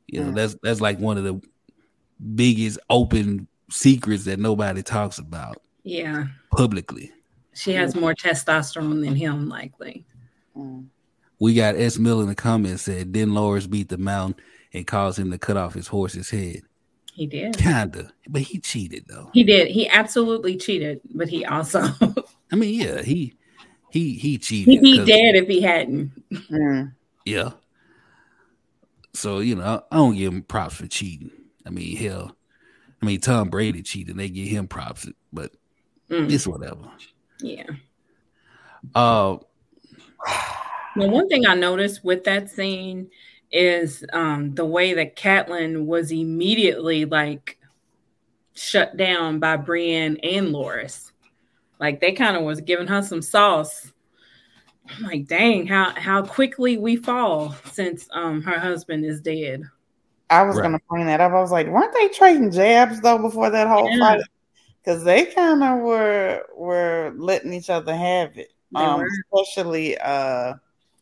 You 0.08 0.20
know, 0.22 0.28
Yeah. 0.28 0.34
that's 0.34 0.56
that's 0.62 0.82
like 0.82 1.00
one 1.00 1.18
of 1.18 1.24
the 1.24 1.42
biggest 2.36 2.80
open 2.90 3.48
secrets 3.72 4.26
that 4.26 4.40
nobody 4.40 4.84
talks 4.84 5.18
about 5.18 5.62
Yeah. 5.84 6.28
publicly. 6.56 7.12
She 7.54 7.72
has 7.74 7.96
more 7.96 8.14
testosterone 8.14 9.04
than 9.04 9.16
him, 9.16 9.48
likely. 9.50 10.06
Mm. 10.58 10.86
We 11.40 11.54
got 11.54 11.76
S. 11.76 11.98
Mill 12.00 12.22
in 12.22 12.28
the 12.28 12.36
comments 12.36 12.84
said, 12.84 13.14
then 13.14 13.30
Loras 13.30 13.70
beat 13.70 13.90
the 13.90 13.98
mountain 13.98 14.42
and 14.74 14.88
caused 14.88 15.20
him 15.20 15.32
to 15.32 15.38
cut 15.38 15.58
off 15.58 15.74
his 15.74 15.88
horse's 15.88 16.30
head. 16.30 16.62
He 17.14 17.28
did. 17.28 17.58
Kinda, 17.58 18.12
but 18.28 18.42
he 18.42 18.60
cheated 18.60 19.06
though. 19.08 19.30
He 19.34 19.44
did. 19.44 19.68
He 19.68 19.88
absolutely 19.90 20.58
cheated, 20.58 21.02
but 21.14 21.30
he 21.30 21.46
also 21.46 21.82
I 22.52 22.56
mean, 22.56 22.80
yeah, 22.80 23.02
he 23.02 23.36
he 23.94 24.14
he 24.16 24.38
cheated. 24.40 24.74
he'd 24.74 24.82
be 24.82 24.98
'cause- 24.98 25.08
dead 25.08 25.36
if 25.36 25.48
he 25.48 25.62
hadn't. 25.62 26.12
Mm. 26.50 26.94
Yeah. 27.26 27.52
So 29.14 29.40
you 29.40 29.56
know, 29.56 29.64
I, 29.64 29.96
I 29.96 29.98
don't 29.98 30.16
give 30.18 30.34
him 30.34 30.42
props 30.42 30.76
for 30.76 30.88
cheating. 30.88 31.32
I 31.66 31.70
mean, 31.70 31.96
hell, 31.96 32.36
I 33.02 33.06
mean 33.06 33.20
Tom 33.22 33.50
Brady 33.50 33.82
cheated. 33.84 34.18
They 34.18 34.30
give 34.30 34.48
him 34.48 34.68
props, 34.68 35.08
but 35.32 35.52
Mm, 36.10 36.30
it's 36.32 36.46
whatever. 36.46 36.92
yeah. 37.40 37.64
Uh, 38.94 39.38
Now, 40.96 41.08
one 41.08 41.30
thing 41.30 41.46
I 41.48 41.56
noticed 41.56 42.04
with 42.04 42.26
that 42.26 42.50
scene 42.50 43.10
is 43.52 44.04
um, 44.14 44.54
the 44.54 44.66
way 44.66 44.94
that 44.94 45.16
Catelyn 45.16 45.86
was 45.86 46.12
immediately 46.12 47.06
like 47.06 47.58
shut 48.54 48.98
down 48.98 49.40
by 49.40 49.56
Brienne 49.58 50.18
and 50.24 50.48
Loras. 50.50 51.12
Like 51.84 52.00
they 52.00 52.14
kind 52.14 52.38
of 52.38 52.44
was 52.44 52.62
giving 52.62 52.88
her 52.88 53.04
some 53.04 53.22
sauce. 53.22 53.92
I'm 54.90 55.04
like, 55.04 55.28
dang, 55.28 55.68
how 55.68 55.94
how 55.96 56.24
quickly 56.24 56.78
we 56.78 56.96
fall 56.96 57.56
since 57.72 58.08
um 58.14 58.42
her 58.44 58.60
husband 58.60 59.06
is 59.06 59.22
dead. 59.22 59.64
I 60.30 60.44
was 60.44 60.56
Right. 60.58 60.64
gonna 60.64 60.80
bring 60.90 61.06
that 61.08 61.22
up. 61.22 61.32
I 61.32 61.42
was 61.42 61.52
like, 61.52 61.68
weren't 61.68 61.94
they 61.94 62.08
trading 62.10 62.52
jabs 62.52 63.02
though 63.02 63.18
before 63.20 63.50
that 63.50 63.68
whole 63.68 63.90
Yeah. 63.90 63.98
fight? 64.00 64.22
Because 64.84 65.04
they 65.04 65.26
kind 65.28 65.64
of 65.64 65.80
were 65.82 66.44
were 66.56 67.14
letting 67.18 67.54
each 67.54 67.70
other 67.70 67.96
have 67.96 68.38
it. 68.38 68.50
Um, 68.76 69.04
especially 69.34 69.98
uh 70.00 70.56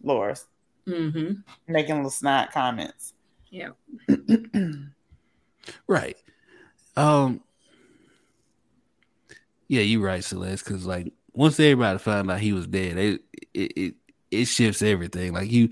Loras 0.03 0.45
hmm 0.85 1.33
making 1.67 1.95
little 1.95 2.09
snide 2.09 2.51
comments. 2.51 3.13
Yeah. 3.49 3.69
right. 5.87 6.17
Um. 6.97 7.41
Yeah, 9.71 9.83
you're 9.83 10.01
right, 10.01 10.21
Celeste. 10.21 10.65
Because 10.65 10.85
like 10.85 11.13
once 11.31 11.57
everybody 11.61 11.97
found 11.97 12.29
out 12.29 12.41
he 12.41 12.51
was 12.51 12.67
dead, 12.67 12.97
it 12.97 13.21
it 13.53 13.71
it, 13.77 13.95
it 14.29 14.45
shifts 14.45 14.81
everything. 14.81 15.31
Like 15.31 15.49
you, 15.49 15.69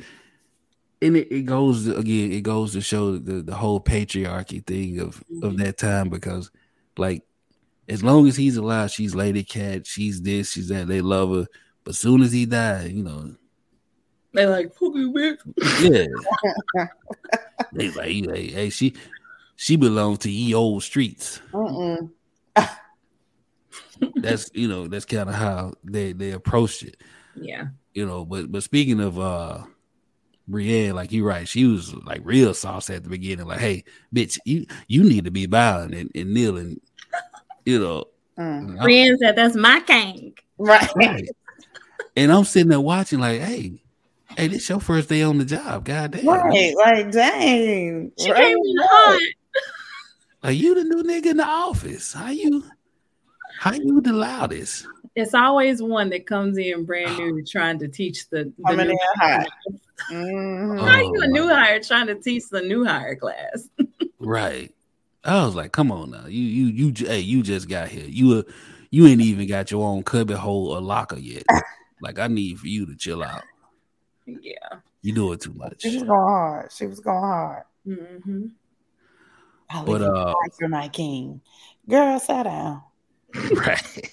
and 1.02 1.18
it, 1.18 1.30
it 1.30 1.42
goes 1.46 1.84
to- 1.84 1.98
again. 1.98 2.32
It 2.32 2.44
goes 2.44 2.72
to 2.74 2.82
show 2.82 3.18
the 3.18 3.42
the 3.42 3.56
whole 3.56 3.82
patriarchy 3.82 4.66
thing 4.66 5.00
of 5.02 5.22
of 5.44 5.54
Mhm. 5.54 5.58
that 5.58 5.78
time 5.78 6.08
because 6.08 6.50
like 6.98 7.24
as 7.90 8.02
long 8.02 8.26
as 8.26 8.38
he's 8.38 8.56
alive, 8.56 8.90
she's 8.90 9.16
Lady 9.16 9.44
Cat. 9.44 9.86
She's 9.86 10.22
this. 10.22 10.54
She's 10.54 10.70
that. 10.70 10.88
They 10.88 11.02
love 11.02 11.32
her. 11.36 11.48
But 11.84 11.96
soon 11.96 12.22
as 12.22 12.32
he 12.32 12.46
died, 12.46 12.92
you 12.94 13.04
know, 13.04 13.36
They 14.34 14.46
like 14.46 14.74
"Fucking 14.76 15.14
bitch." 15.14 15.40
yeah, 16.74 16.86
they 17.74 17.90
like, 17.92 18.08
hey, 18.38 18.48
hey, 18.48 18.70
she 18.70 18.94
she 19.58 19.76
belongs 19.76 20.20
to 20.20 20.32
ye 20.32 20.54
old 20.54 20.84
streets. 20.84 21.42
Mm-mm. 21.52 22.12
That's 24.16 24.50
you 24.54 24.68
know 24.68 24.88
that's 24.88 25.06
kind 25.06 25.30
of 25.30 25.36
how 25.36 25.74
they 25.84 26.12
they 26.14 26.32
approached 26.32 26.84
it 26.84 26.98
Yeah. 27.36 27.68
you 27.94 28.06
know 28.06 28.26
but 28.26 28.52
but 28.52 28.64
speaking 28.64 29.00
of 29.00 29.20
uh 29.20 29.64
Brienne, 30.48 30.96
like 30.96 31.12
you're 31.12 31.28
right, 31.28 31.48
she 31.48 31.66
was 31.66 31.94
like 31.94 32.22
real 32.24 32.56
sauce 32.56 32.90
at 32.90 33.04
the 33.04 33.10
beginning, 33.10 33.46
like, 33.46 33.60
hey, 33.60 33.84
bitch, 34.12 34.40
you 34.46 34.66
you 34.88 35.04
need 35.04 35.26
to 35.26 35.32
be 35.32 35.46
bowing 35.46 35.94
and, 35.94 36.10
and 36.16 36.34
kneeling, 36.34 36.82
you 37.66 37.78
know. 37.78 38.06
Mm. 38.36 38.82
Brienne 38.82 39.16
said, 39.20 39.36
"That's 39.36 39.56
my 39.56 39.80
king." 39.82 40.34
Right. 40.58 40.90
right. 40.96 41.30
And 42.16 42.32
I'm 42.32 42.46
sitting 42.46 42.70
there 42.70 42.80
watching, 42.82 43.20
like, 43.20 43.42
hey, 43.42 43.84
hey, 44.36 44.48
this 44.48 44.68
your 44.68 44.80
first 44.80 45.08
day 45.08 45.22
on 45.22 45.38
the 45.38 45.46
job, 45.46 45.86
goddamn. 45.86 46.26
Right. 46.26 46.74
Like, 46.76 47.12
dang. 47.12 48.12
She 48.20 48.32
Right. 48.32 48.46
came 48.46 48.58
in 48.58 48.76
hot. 48.80 49.22
Like 50.42 50.58
you 50.58 50.74
the 50.74 50.84
new 50.84 51.04
nigga 51.04 51.28
in 51.28 51.38
the 51.38 51.46
office. 51.46 52.14
How 52.14 52.32
you 52.32 52.64
how 53.60 53.74
you 53.74 54.00
the 54.00 54.13
loudest? 54.13 54.88
It's 55.17 55.34
always 55.34 55.82
one 55.82 56.10
that 56.12 56.26
comes 56.26 56.58
in 56.58 56.86
brand 56.86 57.17
new 57.17 57.43
trying 57.43 57.78
to 57.80 57.89
teach 57.89 58.30
the, 58.30 58.54
the 58.58 58.63
Coming 58.67 58.88
new 58.88 58.93
in 58.93 59.00
hot. 59.15 59.48
Mhm. 60.10 60.80
How 60.80 60.93
are 60.95 61.02
you 61.02 61.22
a 61.24 61.28
new 61.28 61.50
hire 61.50 61.82
trying 61.82 62.08
to 62.08 62.15
teach 62.15 62.48
the 62.50 62.62
new 62.62 62.86
hire 62.86 63.15
class? 63.15 63.67
Right. 64.22 64.74
I 65.24 65.45
was 65.45 65.56
like, 65.56 65.72
come 65.72 65.93
on 65.93 66.12
now. 66.12 66.26
You 66.26 66.41
you 66.41 66.65
you 66.89 67.06
hey, 67.08 67.19
you 67.19 67.41
just 67.41 67.69
got 67.69 67.88
here. 67.88 68.06
You 68.06 68.39
uh, 68.39 68.52
you 68.91 69.08
ain't 69.08 69.22
even 69.22 69.48
got 69.48 69.72
your 69.72 69.88
own 69.88 70.04
cubby 70.04 70.34
hole 70.34 70.74
or 70.74 70.82
locker 70.82 71.17
yet. 71.17 71.43
Like 72.02 72.19
I 72.19 72.28
need 72.28 72.60
for 72.60 72.67
you 72.67 72.86
to 72.86 72.95
chill 72.98 73.24
out. 73.24 73.43
Yeah. 74.26 74.80
You 75.02 75.13
doing 75.13 75.39
too 75.39 75.54
much. 75.54 75.84
She 75.84 75.95
was 75.95 76.04
going 76.04 76.10
hard. 76.10 76.72
She 76.74 76.86
was 76.86 77.00
going 77.00 77.17
hard. 77.17 77.63
hmm 77.86 78.48
I 79.69 79.84
But, 79.86 80.02
live 80.02 80.15
uh, 80.15 80.34
for 80.58 80.67
my 80.67 80.89
king. 80.89 81.39
Girl, 81.88 82.19
sit 82.19 82.43
down. 82.43 82.82
right. 83.56 84.12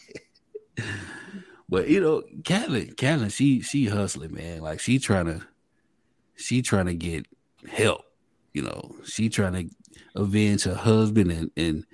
but 1.68 1.88
you 1.88 2.00
know, 2.00 2.22
Catelyn, 2.42 2.94
Catelyn, 2.94 3.32
she 3.32 3.60
she 3.60 3.86
hustling, 3.86 4.34
man. 4.34 4.60
Like 4.60 4.80
she 4.80 4.98
trying 4.98 5.26
to 5.26 5.40
she 6.36 6.62
trying 6.62 6.86
to 6.86 6.94
get 6.94 7.26
help. 7.68 8.02
You 8.52 8.62
know, 8.62 8.94
she 9.04 9.28
trying 9.28 9.52
to 9.52 9.74
avenge 10.14 10.64
her 10.64 10.74
husband 10.74 11.30
and 11.30 11.50
and 11.56 11.84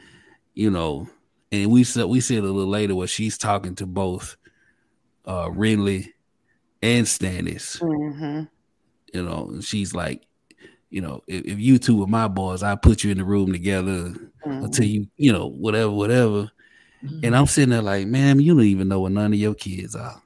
you 0.54 0.70
know, 0.70 1.08
and 1.50 1.70
we 1.70 1.84
said 1.84 2.06
we 2.06 2.20
said 2.20 2.38
a 2.38 2.42
little 2.42 2.66
later 2.66 2.94
where 2.94 3.06
she's 3.06 3.38
talking 3.38 3.74
to 3.76 3.86
both 3.86 4.36
uh 5.24 5.46
Renly 5.46 6.08
and 6.82 7.06
Stannis. 7.06 7.80
Mm-hmm. 7.80 8.44
You 9.14 9.22
know, 9.22 9.48
and 9.52 9.62
she's 9.62 9.94
like, 9.94 10.22
you 10.90 11.02
know, 11.02 11.22
if, 11.26 11.44
if 11.44 11.58
you 11.58 11.78
two 11.78 11.96
were 11.96 12.06
my 12.06 12.28
boys, 12.28 12.62
I 12.62 12.74
put 12.76 13.04
you 13.04 13.10
in 13.10 13.18
the 13.18 13.24
room 13.24 13.52
together 13.52 14.14
Mm-hmm. 14.46 14.64
until 14.64 14.84
you, 14.84 15.06
you 15.16 15.32
know, 15.32 15.46
whatever, 15.46 15.92
whatever. 15.92 16.50
And 17.24 17.34
I'm 17.36 17.46
sitting 17.46 17.70
there 17.70 17.82
like, 17.82 18.06
man, 18.06 18.38
you 18.40 18.54
don't 18.54 18.64
even 18.64 18.88
know 18.88 19.00
what 19.00 19.12
none 19.12 19.32
of 19.32 19.38
your 19.38 19.54
kids 19.54 19.96
are. 19.96 20.22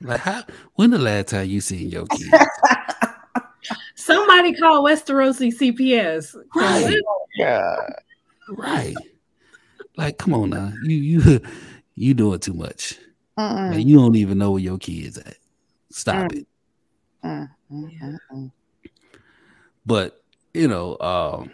Like, 0.00 0.20
how? 0.20 0.44
When 0.76 0.90
the 0.90 0.98
last 0.98 1.28
time 1.28 1.48
you 1.48 1.60
seen 1.60 1.90
your 1.90 2.06
kids? 2.06 2.30
Somebody 3.94 4.54
call 4.54 4.82
Westerosi 4.84 5.52
CPS. 5.54 6.34
Right. 6.54 6.94
yeah. 7.36 7.76
right. 8.50 8.94
Like, 9.96 10.16
come 10.18 10.32
on 10.34 10.50
now, 10.50 10.72
you 10.84 10.96
you 10.96 11.40
you 11.96 12.14
doing 12.14 12.38
too 12.38 12.54
much. 12.54 12.96
Like, 13.36 13.84
you 13.86 13.96
don't 13.96 14.16
even 14.16 14.38
know 14.38 14.52
where 14.52 14.60
your 14.60 14.78
kids 14.78 15.18
at. 15.18 15.36
Stop 15.90 16.30
Mm. 16.30 16.36
it. 16.38 16.46
Mm, 17.24 17.48
mm. 17.72 18.50
But 19.84 20.22
you 20.54 20.68
know, 20.68 20.96
um, 21.00 21.50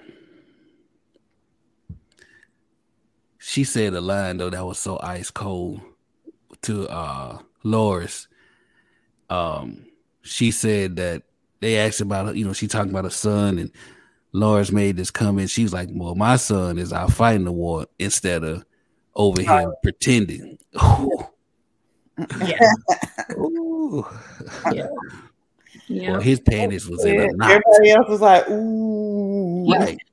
she 3.46 3.62
said 3.62 3.92
a 3.92 4.00
line 4.00 4.38
though 4.38 4.48
that 4.48 4.64
was 4.64 4.78
so 4.78 4.98
ice 5.02 5.30
cold 5.30 5.80
to 6.62 6.88
uh 6.88 7.38
Loras. 7.62 8.26
Um, 9.28 9.86
she 10.22 10.50
said 10.50 10.96
that 10.96 11.22
they 11.60 11.76
asked 11.78 12.00
about 12.00 12.36
you 12.36 12.44
know 12.44 12.54
she 12.54 12.66
talking 12.66 12.90
about 12.90 13.04
her 13.04 13.10
son 13.10 13.58
and 13.58 13.70
Loras 14.34 14.72
made 14.72 14.96
this 14.96 15.10
comment. 15.10 15.50
She 15.50 15.62
was 15.62 15.72
like, 15.72 15.88
"Well, 15.92 16.14
my 16.14 16.36
son 16.36 16.78
is 16.78 16.92
out 16.92 17.12
fighting 17.12 17.44
the 17.44 17.52
war 17.52 17.86
instead 17.98 18.44
of 18.44 18.64
over 19.14 19.42
here 19.42 19.72
pretending." 19.82 20.58
Yeah. 22.44 22.72
Ooh. 23.38 24.06
Yeah. 25.88 26.12
Well, 26.12 26.20
his 26.20 26.40
panties 26.40 26.88
was 26.88 27.04
in 27.04 27.14
Yeah, 27.14 27.24
a 27.24 27.32
knot. 27.34 27.50
Everybody 27.50 27.90
else 27.90 28.08
was 28.08 28.20
like, 28.20 28.48
ooh. 28.48 29.70
Right. 29.70 29.98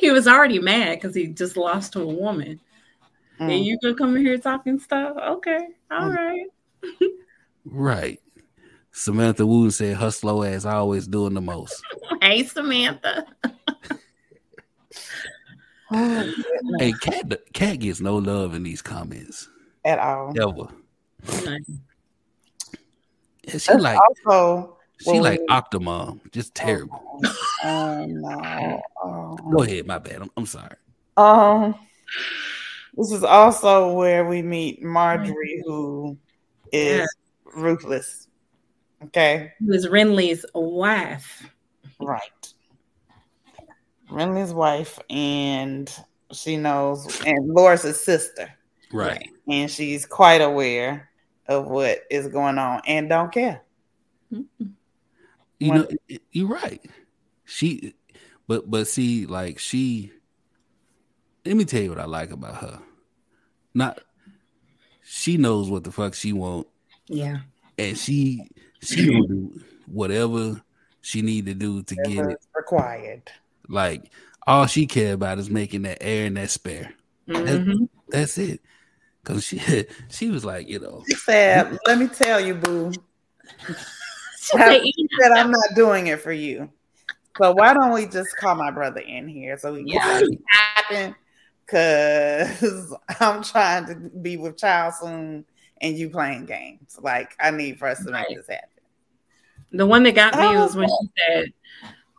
He 0.00 0.10
was 0.10 0.26
already 0.26 0.58
mad 0.58 0.96
because 0.96 1.14
he 1.14 1.28
just 1.28 1.56
lost 1.56 1.92
to 1.92 2.00
a 2.00 2.06
woman. 2.06 2.60
Mm. 3.40 3.52
And 3.56 3.64
you 3.64 3.78
gonna 3.82 3.94
come 3.94 4.16
in 4.16 4.24
here 4.24 4.38
talking 4.38 4.78
stuff? 4.78 5.16
Okay. 5.16 5.68
all 5.90 6.08
Mm. 6.10 6.16
right. 6.16 6.46
Right. 7.64 8.20
Samantha 8.92 9.44
Wu 9.46 9.70
said 9.70 9.96
her 9.96 10.10
slow 10.10 10.42
ass 10.44 10.64
always 10.64 11.06
doing 11.06 11.34
the 11.34 11.40
most. 11.40 11.82
Hey 12.22 12.42
Samantha. 12.44 13.26
Oh. 15.90 16.32
Hey, 16.78 16.92
cat 16.92 17.30
cat 17.52 17.78
gets 17.78 18.00
no 18.00 18.16
love 18.16 18.54
in 18.54 18.62
these 18.62 18.80
comments 18.82 19.48
At 19.84 19.98
all. 19.98 20.32
ever. 20.40 20.68
Nice. 21.44 21.60
Yeah, 23.44 23.58
she 23.58 23.58
That's 23.72 23.82
like 23.82 23.98
also 24.26 24.78
she 25.00 25.10
well, 25.12 25.22
like 25.22 25.40
we- 25.40 25.46
Octomom, 25.48 26.20
just 26.32 26.54
terrible. 26.54 27.20
Oh 27.64 28.06
no. 28.08 28.80
Oh. 29.02 29.36
Go 29.52 29.62
ahead, 29.62 29.86
my 29.86 29.98
bad. 29.98 30.22
I'm, 30.22 30.30
I'm 30.36 30.46
sorry. 30.46 30.74
Um, 31.18 31.74
this 32.96 33.12
is 33.12 33.22
also 33.24 33.92
where 33.94 34.24
we 34.26 34.42
meet 34.42 34.82
Margaery, 34.82 35.62
who 35.64 36.16
is 36.72 37.00
Yeah. 37.00 37.06
ruthless. 37.60 38.28
Okay, 39.04 39.52
Who 39.60 39.72
is 39.72 39.84
was 39.84 39.92
Renly's 39.92 40.44
wife. 40.54 41.48
right. 42.00 42.52
Renly's 44.10 44.52
wife, 44.52 44.98
and 45.10 45.90
she 46.32 46.56
knows, 46.56 47.20
and 47.26 47.48
Loras's 47.50 48.00
sister, 48.00 48.50
Right. 48.92 49.28
and 49.48 49.70
she's 49.70 50.06
quite 50.06 50.40
aware 50.40 51.10
of 51.48 51.66
what 51.66 52.02
is 52.10 52.28
going 52.28 52.58
on, 52.58 52.80
and 52.86 53.08
don't 53.08 53.32
care. 53.32 53.62
You 54.30 55.68
One- 55.68 55.80
know, 55.80 55.88
y- 56.08 56.18
you're 56.32 56.48
right. 56.48 56.84
She, 57.44 57.94
but 58.46 58.70
but 58.70 58.86
see, 58.88 59.26
like 59.26 59.58
she. 59.58 60.12
Let 61.44 61.56
me 61.56 61.64
tell 61.64 61.82
you 61.82 61.90
what 61.90 61.98
I 62.00 62.06
like 62.06 62.30
about 62.30 62.56
her. 62.56 62.80
Not, 63.74 64.00
she 65.04 65.36
knows 65.36 65.68
what 65.70 65.84
the 65.84 65.92
fuck 65.92 66.14
she 66.14 66.32
want, 66.32 66.66
Yeah. 67.08 67.38
and 67.78 67.98
she 67.98 68.48
she 68.82 69.06
gonna 69.06 69.26
do 69.26 69.60
whatever 69.86 70.62
she 71.00 71.22
need 71.22 71.46
to 71.46 71.54
do 71.54 71.82
to 71.82 71.94
get 71.96 72.26
it. 72.26 72.38
Required. 72.54 73.30
Like 73.68 74.10
all 74.46 74.66
she 74.66 74.86
care 74.86 75.14
about 75.14 75.38
is 75.38 75.50
making 75.50 75.82
that 75.82 75.98
heir 76.00 76.26
and 76.26 76.36
that 76.36 76.50
spare. 76.50 76.92
Mhm. 77.28 77.88
That's 78.08 78.38
it. 78.38 78.60
Cause 79.24 79.44
she 79.44 79.58
she 80.08 80.30
was 80.30 80.44
like, 80.44 80.68
you 80.68 80.78
know, 80.78 81.02
She 81.08 81.14
said, 81.16 81.78
"Let 81.86 81.98
me 81.98 82.08
tell 82.08 82.40
you, 82.40 82.54
boo." 82.54 82.92
She 84.40 84.58
Have- 84.58 84.82
said, 85.22 85.32
"I'm 85.32 85.50
not 85.50 85.68
doing 85.74 86.08
it 86.08 86.20
for 86.20 86.32
you." 86.32 86.70
So 87.38 87.52
why 87.52 87.72
don't 87.72 87.92
we 87.92 88.04
just 88.06 88.36
call 88.36 88.54
my 88.54 88.70
brother 88.70 89.00
in 89.00 89.26
here 89.26 89.56
so 89.56 89.72
we 89.72 89.90
can 89.90 90.02
Yeah. 90.02 90.20
happen? 90.50 91.14
Cause 91.66 92.94
I'm 93.20 93.42
trying 93.42 93.86
to 93.86 93.94
be 94.20 94.36
with 94.36 94.58
child 94.58 94.94
soon, 94.94 95.44
and 95.80 95.96
you 95.96 96.10
playing 96.10 96.46
games. 96.46 96.98
Like 97.00 97.34
I 97.40 97.50
need 97.50 97.78
for 97.78 97.88
us 97.88 98.04
to 98.04 98.10
make 98.10 98.28
this 98.28 98.46
happen. 98.48 98.68
The 99.72 99.86
one 99.86 100.02
that 100.04 100.14
got 100.14 100.34
me 100.34 100.42
Oh. 100.44 100.62
was 100.62 100.76
when 100.76 100.88
she 100.88 101.08
said, 101.26 101.52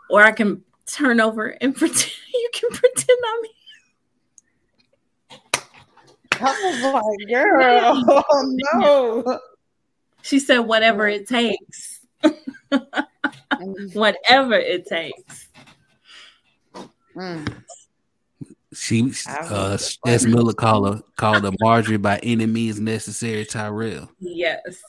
or 0.09 0.23
I 0.23 0.31
can 0.31 0.63
turn 0.87 1.19
over 1.21 1.49
and 1.61 1.75
pretend 1.77 2.11
you 2.33 2.49
can 2.53 2.69
pretend 2.71 3.19
I'm 3.27 3.43
here. 3.43 3.51
I 6.41 6.81
was 6.81 6.93
like, 6.93 7.29
"Girl, 7.29 8.03
oh 8.29 8.57
no." 8.73 9.39
She 10.21 10.39
said, 10.39 10.59
whatever 10.59 11.07
it 11.07 11.27
takes. 11.27 12.01
Whatever 13.93 14.55
it 14.55 14.87
takes. 14.87 15.49
Mm. 17.15 17.63
She 18.75 19.11
I 19.27 19.37
uh 19.37 19.71
was- 19.71 19.97
as 20.05 20.27
Miller 20.27 20.53
called 20.53 20.93
her 20.93 21.01
called 21.15 21.43
her 21.43 21.51
Margaery 21.63 22.01
by 22.01 22.19
any 22.19 22.45
means 22.45 22.79
necessary 22.79 23.45
Tyrell. 23.45 24.09
Yes. 24.19 24.81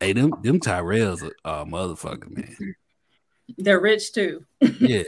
Hey, 0.00 0.12
them 0.12 0.32
them 0.42 0.60
Tyrells 0.60 1.22
are 1.44 1.60
uh, 1.60 1.64
motherfucker, 1.64 2.30
man. 2.30 2.74
They're 3.58 3.80
rich 3.80 4.12
too. 4.12 4.44
Yeah. 4.80 5.02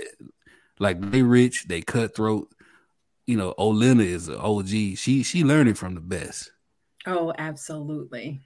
Like 0.80 1.00
they 1.00 1.22
rich, 1.22 1.66
they 1.68 1.82
cutthroat. 1.82 2.50
You 3.26 3.36
know, 3.36 3.54
Olenna 3.58 4.04
is 4.04 4.28
an 4.28 4.36
OG. 4.36 4.68
She 4.96 5.22
she 5.22 5.44
learning 5.44 5.74
from 5.74 5.94
the 5.94 6.00
best. 6.00 6.50
Oh, 7.06 7.32
absolutely. 7.38 8.40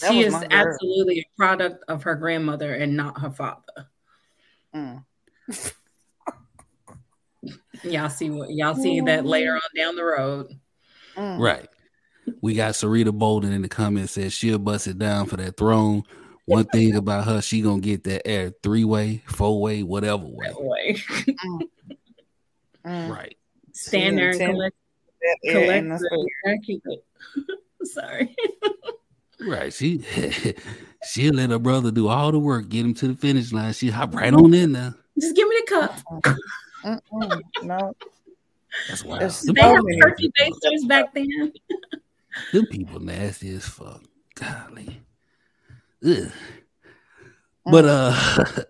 That 0.00 0.12
she 0.12 0.20
is 0.22 0.34
absolutely 0.34 1.20
a 1.20 1.36
product 1.36 1.84
of 1.88 2.02
her 2.04 2.14
grandmother 2.14 2.74
and 2.74 2.96
not 2.96 3.20
her 3.20 3.30
father. 3.30 3.88
Mm. 4.74 5.04
Y'all 7.82 8.08
see 8.08 8.30
what 8.30 8.50
y'all 8.50 8.74
see 8.74 9.00
that 9.00 9.24
later 9.24 9.54
on 9.54 9.60
down 9.76 9.96
the 9.96 10.04
road. 10.04 10.48
Mm. 11.16 11.38
Right. 11.38 11.68
We 12.40 12.54
got 12.54 12.74
Sarita 12.74 13.12
Bolden 13.12 13.52
in 13.52 13.62
the 13.62 13.68
comments 13.68 14.12
says 14.12 14.32
she'll 14.32 14.58
bust 14.58 14.86
it 14.86 14.98
down 14.98 15.26
for 15.26 15.36
that 15.36 15.56
throne. 15.56 16.02
One 16.44 16.64
thing 16.72 16.94
about 16.94 17.24
her, 17.24 17.40
she 17.40 17.60
gonna 17.62 17.80
get 17.80 18.04
that 18.04 18.26
heir 18.26 18.52
three 18.62 18.84
way, 18.84 19.22
four 19.26 19.60
way, 19.60 19.82
whatever 19.82 20.24
way. 20.26 20.52
Way. 20.58 20.96
Mm. 22.86 23.10
Right. 23.10 23.36
Stand 23.72 24.16
there 24.16 24.30
and 24.30 24.38
collect, 24.38 24.76
collect 25.44 25.88
the 25.88 25.98
the 25.98 26.28
heir, 26.44 26.58
it. 26.64 27.04
Sorry. 27.82 28.36
Right. 29.40 29.72
She 29.72 30.04
she'll 31.04 31.34
let 31.34 31.50
her 31.50 31.58
brother 31.58 31.90
do 31.90 32.06
all 32.06 32.30
the 32.30 32.38
work, 32.38 32.68
get 32.68 32.84
him 32.84 32.94
to 32.94 33.08
the 33.08 33.14
finish 33.14 33.52
line. 33.52 33.72
She 33.72 33.90
hop 33.90 34.14
right 34.14 34.32
on 34.32 34.54
in 34.54 34.70
there. 34.70 34.94
Just 35.18 35.34
give 35.34 35.48
me 35.48 35.56
the 35.66 35.72
cup. 35.72 36.36
Mm-mm. 36.86 37.42
No, 37.64 37.94
That's 38.88 39.04
why 39.04 39.16
It's- 39.16 39.42
them, 39.42 39.54
They 39.54 39.60
have 39.62 39.80
Oh, 39.80 39.88
yeah. 39.88 40.00
turkey 40.02 40.32
basters 40.38 40.84
back 40.86 41.12
then. 41.14 41.52
them 42.52 42.66
people 42.66 43.00
nasty 43.00 43.50
as 43.54 43.66
fuck. 43.66 44.02
Golly. 44.36 45.00
Ugh. 46.04 46.10
Mm. 46.10 46.32
But 47.64 47.84
uh 47.86 48.64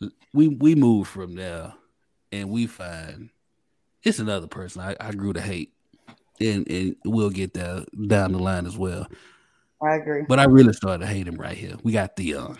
we 0.34 0.48
we 0.48 0.74
move 0.76 1.08
from 1.08 1.34
there, 1.34 1.72
and 2.30 2.50
we 2.50 2.66
find 2.66 3.30
it's 4.04 4.18
another 4.20 4.46
person 4.46 4.80
I, 4.82 4.94
I 5.00 5.10
grew 5.12 5.32
to 5.32 5.40
hate, 5.40 5.72
and 6.40 6.70
and 6.70 6.94
we'll 7.04 7.30
get 7.30 7.54
that 7.54 7.86
down 8.06 8.32
the 8.32 8.38
line 8.38 8.66
as 8.66 8.76
well. 8.78 9.08
I 9.82 9.96
agree. 9.96 10.24
But 10.28 10.38
I 10.38 10.44
really 10.44 10.72
started 10.72 11.04
to 11.06 11.10
hate 11.12 11.26
him 11.26 11.36
right 11.36 11.56
here. 11.56 11.74
We 11.82 11.92
got 11.92 12.14
Theon. 12.16 12.58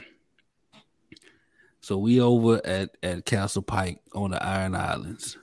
So 1.89 1.97
we 1.97 2.21
over 2.21 2.61
at 2.67 2.99
at 3.03 3.25
Castle 3.25 3.63
Pyke 3.63 4.01
on 4.15 4.33
the 4.33 4.45
Iron 4.45 4.75
Islands, 4.75 5.39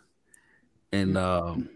and 0.92 1.18
um, 1.18 1.70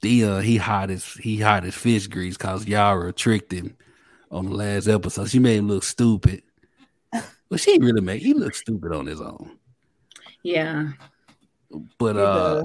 Theon 0.00 0.42
he 0.42 0.56
hot 0.56 0.88
his 0.88 1.04
he 1.14 1.38
hot 1.38 1.62
his 1.62 1.76
fish 1.76 2.08
grease 2.08 2.36
because 2.36 2.66
Yara 2.66 3.12
tricked 3.12 3.52
him 3.52 3.76
on 4.32 4.46
the 4.46 4.56
last 4.56 4.88
episode. 4.88 5.30
She 5.30 5.38
made 5.38 5.58
him 5.58 5.68
look 5.68 5.84
stupid. 5.84 6.42
But 7.48 7.60
she 7.60 7.78
really 7.78 8.00
made 8.00 8.22
he 8.22 8.34
look 8.34 8.56
stupid 8.56 8.92
on 8.92 9.06
his 9.06 9.20
own. 9.20 9.58
Yeah. 10.42 10.88
But 11.96 12.16
uh 12.16 12.64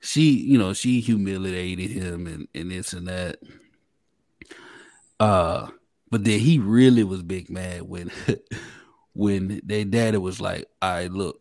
she, 0.00 0.30
you 0.30 0.58
know, 0.58 0.72
she 0.72 0.98
humiliated 0.98 1.90
him 1.92 2.26
and, 2.26 2.48
and 2.52 2.70
this 2.72 2.94
and 2.94 3.06
that. 3.06 3.38
Uh 5.20 5.68
but 6.10 6.24
then 6.24 6.40
he 6.40 6.58
really 6.58 7.04
was 7.04 7.22
big 7.22 7.48
mad 7.48 7.82
when 7.82 8.10
when 9.18 9.60
their 9.64 9.84
daddy 9.84 10.16
was 10.16 10.40
like, 10.40 10.64
all 10.80 10.92
right, 10.92 11.10
look, 11.10 11.40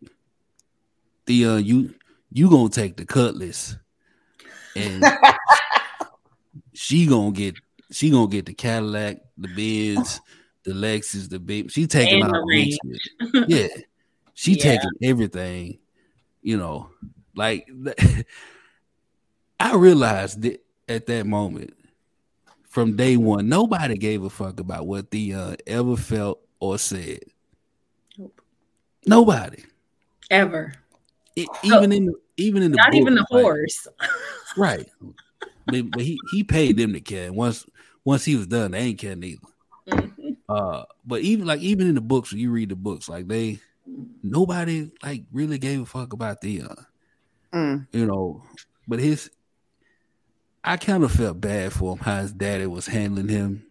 Theon, 1.27 1.63
you 1.63 1.93
you 2.31 2.49
gonna 2.49 2.69
take 2.69 2.97
the 2.97 3.05
cutlass 3.05 3.77
and 4.75 5.05
she 6.73 7.05
gonna 7.05 7.31
get 7.31 7.53
she 7.91 8.09
gonna 8.09 8.29
get 8.29 8.47
the 8.47 8.55
Cadillac, 8.55 9.17
the 9.37 9.47
Benz, 9.49 10.19
the 10.63 10.71
Lexus, 10.71 11.29
the 11.29 11.37
big 11.37 11.69
she 11.69 11.85
taking 11.85 12.23
And 12.23 12.33
out 12.33 12.41
range. 12.47 12.79
Yeah. 13.47 13.67
She 14.33 14.53
Yeah. 14.57 14.63
taking 14.63 14.91
everything, 15.03 15.77
you 16.41 16.57
know, 16.57 16.89
like 17.35 17.69
I 19.59 19.75
realized 19.75 20.41
that 20.41 20.65
at 20.89 21.05
that 21.05 21.27
moment 21.27 21.75
from 22.69 22.95
day 22.95 23.17
one, 23.17 23.47
nobody 23.49 23.97
gave 23.97 24.23
a 24.23 24.31
fuck 24.31 24.59
about 24.59 24.87
what 24.87 25.11
Theon 25.11 25.57
ever 25.67 25.95
felt 25.95 26.41
or 26.59 26.79
said. 26.79 27.19
Nobody. 29.07 29.63
Ever. 30.29 30.73
It, 31.35 31.47
even 31.63 31.91
in 31.91 32.05
the 32.07 32.13
even 32.37 32.61
in 32.63 32.71
the 32.71 32.77
Not 32.77 32.93
even 32.93 33.15
the 33.15 33.25
like- 33.31 33.43
horse. 33.43 33.87
right? 34.57 34.87
But, 35.65 35.91
but 35.91 36.01
he 36.01 36.19
he 36.31 36.43
paid 36.43 36.77
them 36.77 36.93
to 36.93 36.99
care. 37.01 37.31
Once 37.31 37.65
once 38.05 38.25
he 38.25 38.35
was 38.35 38.47
done, 38.47 38.71
they 38.71 38.79
ain't 38.79 38.99
care 38.99 39.15
neither. 39.15 39.41
Mhm. 39.87 40.37
Uh, 40.49 40.83
but 41.05 41.21
even 41.21 41.45
like 41.45 41.61
even 41.61 41.87
in 41.87 41.95
the 41.95 42.01
books, 42.01 42.31
when 42.31 42.39
you 42.41 42.51
read 42.51 42.69
the 42.69 42.75
books, 42.75 43.09
like 43.09 43.27
they 43.27 43.59
nobody 44.23 44.91
like 45.03 45.23
really 45.31 45.57
gave 45.57 45.81
a 45.81 45.85
fuck 45.85 46.13
about 46.13 46.41
Theon. 46.41 46.75
Mm. 47.53 47.87
you 47.93 48.05
know, 48.05 48.43
but 48.87 48.99
his 48.99 49.29
I 50.63 50.75
kind 50.75 51.03
of 51.05 51.11
felt 51.13 51.39
bad 51.39 51.71
for 51.71 51.93
him 51.93 51.99
how 51.99 52.21
his 52.21 52.33
daddy 52.33 52.65
was 52.67 52.85
handling 52.87 53.29
him. 53.29 53.63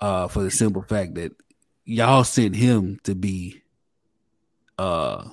Uh, 0.00 0.28
for 0.28 0.42
the 0.42 0.50
simple 0.50 0.82
fact 0.82 1.14
that 1.14 1.32
y'all 1.86 2.24
sent 2.24 2.54
him 2.56 2.98
to 3.04 3.14
be 3.14 3.62
uh 4.78 5.28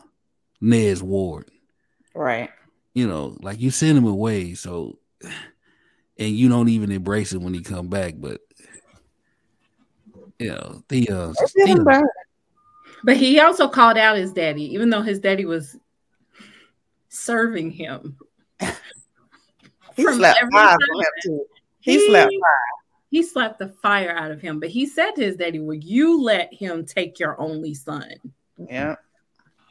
Ned's 0.60 1.02
ward. 1.02 1.50
Right. 2.14 2.50
You 2.94 3.08
know, 3.08 3.38
like 3.42 3.60
you 3.60 3.72
send 3.72 3.98
him 3.98 4.06
away, 4.06 4.54
so 4.54 5.00
and 6.18 6.30
you 6.30 6.50
don't 6.50 6.70
even 6.70 6.92
embrace 6.92 7.34
him 7.34 7.44
when 7.44 7.54
he 7.54 7.62
come 7.62 7.88
back, 7.88 8.16
but 8.18 8.42
you 10.40 10.50
know, 10.50 10.84
the 10.90 11.10
uh 11.10 11.34
It's 11.40 11.56
even 11.56 11.68
Theon- 11.78 11.86
better. 11.86 12.12
But 13.04 13.18
he 13.18 13.40
also 13.40 13.68
called 13.68 13.98
out 13.98 14.18
his 14.18 14.32
daddy, 14.32 14.64
even 14.74 14.90
though 14.92 15.02
his 15.02 15.20
daddy 15.20 15.46
was 15.46 15.78
serving 17.10 17.72
him. 17.72 18.18
He 19.98 20.04
From 20.04 20.16
slapped 20.20 20.40
every 20.42 20.52
five 20.54 20.70
time 20.70 20.80
from 20.80 21.00
him 21.00 21.06
too. 21.22 21.46
He 21.82 22.08
slapped 22.08 22.32
He 23.10 23.24
slapped 23.24 23.60
the 23.60 23.68
fire 23.68 24.12
out 24.12 24.32
of 24.32 24.40
him, 24.42 24.60
but 24.62 24.70
he 24.70 24.86
said 24.86 25.12
to 25.12 25.22
his 25.22 25.36
daddy, 25.36 25.60
Will 25.60 25.74
you 25.74 26.22
let 26.24 26.54
him 26.54 26.86
take 26.86 27.20
your 27.20 27.40
only 27.40 27.74
son? 27.74 28.14
Yeah. 28.58 28.96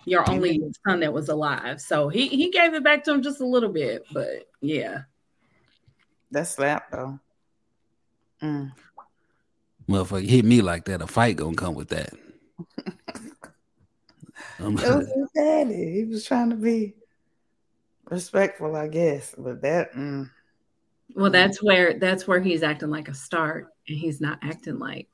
Your 0.05 0.29
only 0.31 0.61
son 0.87 1.01
that 1.01 1.13
was 1.13 1.29
alive. 1.29 1.81
So 1.81 2.09
he, 2.09 2.29
he 2.29 2.51
gave 2.51 2.75
it 2.75 2.83
back 2.85 3.05
to 3.05 3.13
him 3.13 3.23
just 3.23 3.41
a 3.41 3.47
little 3.47 3.69
bit, 3.69 4.05
but 4.13 4.49
yeah. 4.61 5.03
That 6.31 6.47
slap 6.47 6.91
though. 6.91 7.19
Mm. 8.43 8.73
motherfucker 9.87 10.27
hit 10.27 10.47
me 10.47 10.63
like 10.63 10.87
that, 10.87 11.03
a 11.03 11.07
fight 11.07 11.37
gonna 11.37 11.55
come 11.55 11.75
with 11.75 11.89
that. 11.89 12.15
I'm 14.59 14.79
It 14.79 14.97
was 14.97 15.09
his 15.09 15.29
daddy. 15.35 15.93
He 15.93 16.05
was 16.05 16.25
trying 16.25 16.51
to 16.51 16.57
be 16.57 16.95
respectful, 18.11 18.77
I 18.77 18.89
guess. 18.89 19.35
But 19.37 19.63
that 19.63 19.93
mm, 19.93 20.31
Well, 21.15 21.31
that's 21.31 21.63
where 21.63 21.99
that's 21.99 22.27
where 22.27 22.41
he's 22.41 22.63
acting 22.63 22.91
like 22.91 23.09
a 23.09 23.15
Stark, 23.15 23.69
and 23.89 23.99
he's 23.99 24.21
not 24.21 24.39
acting 24.43 24.79
like 24.79 25.09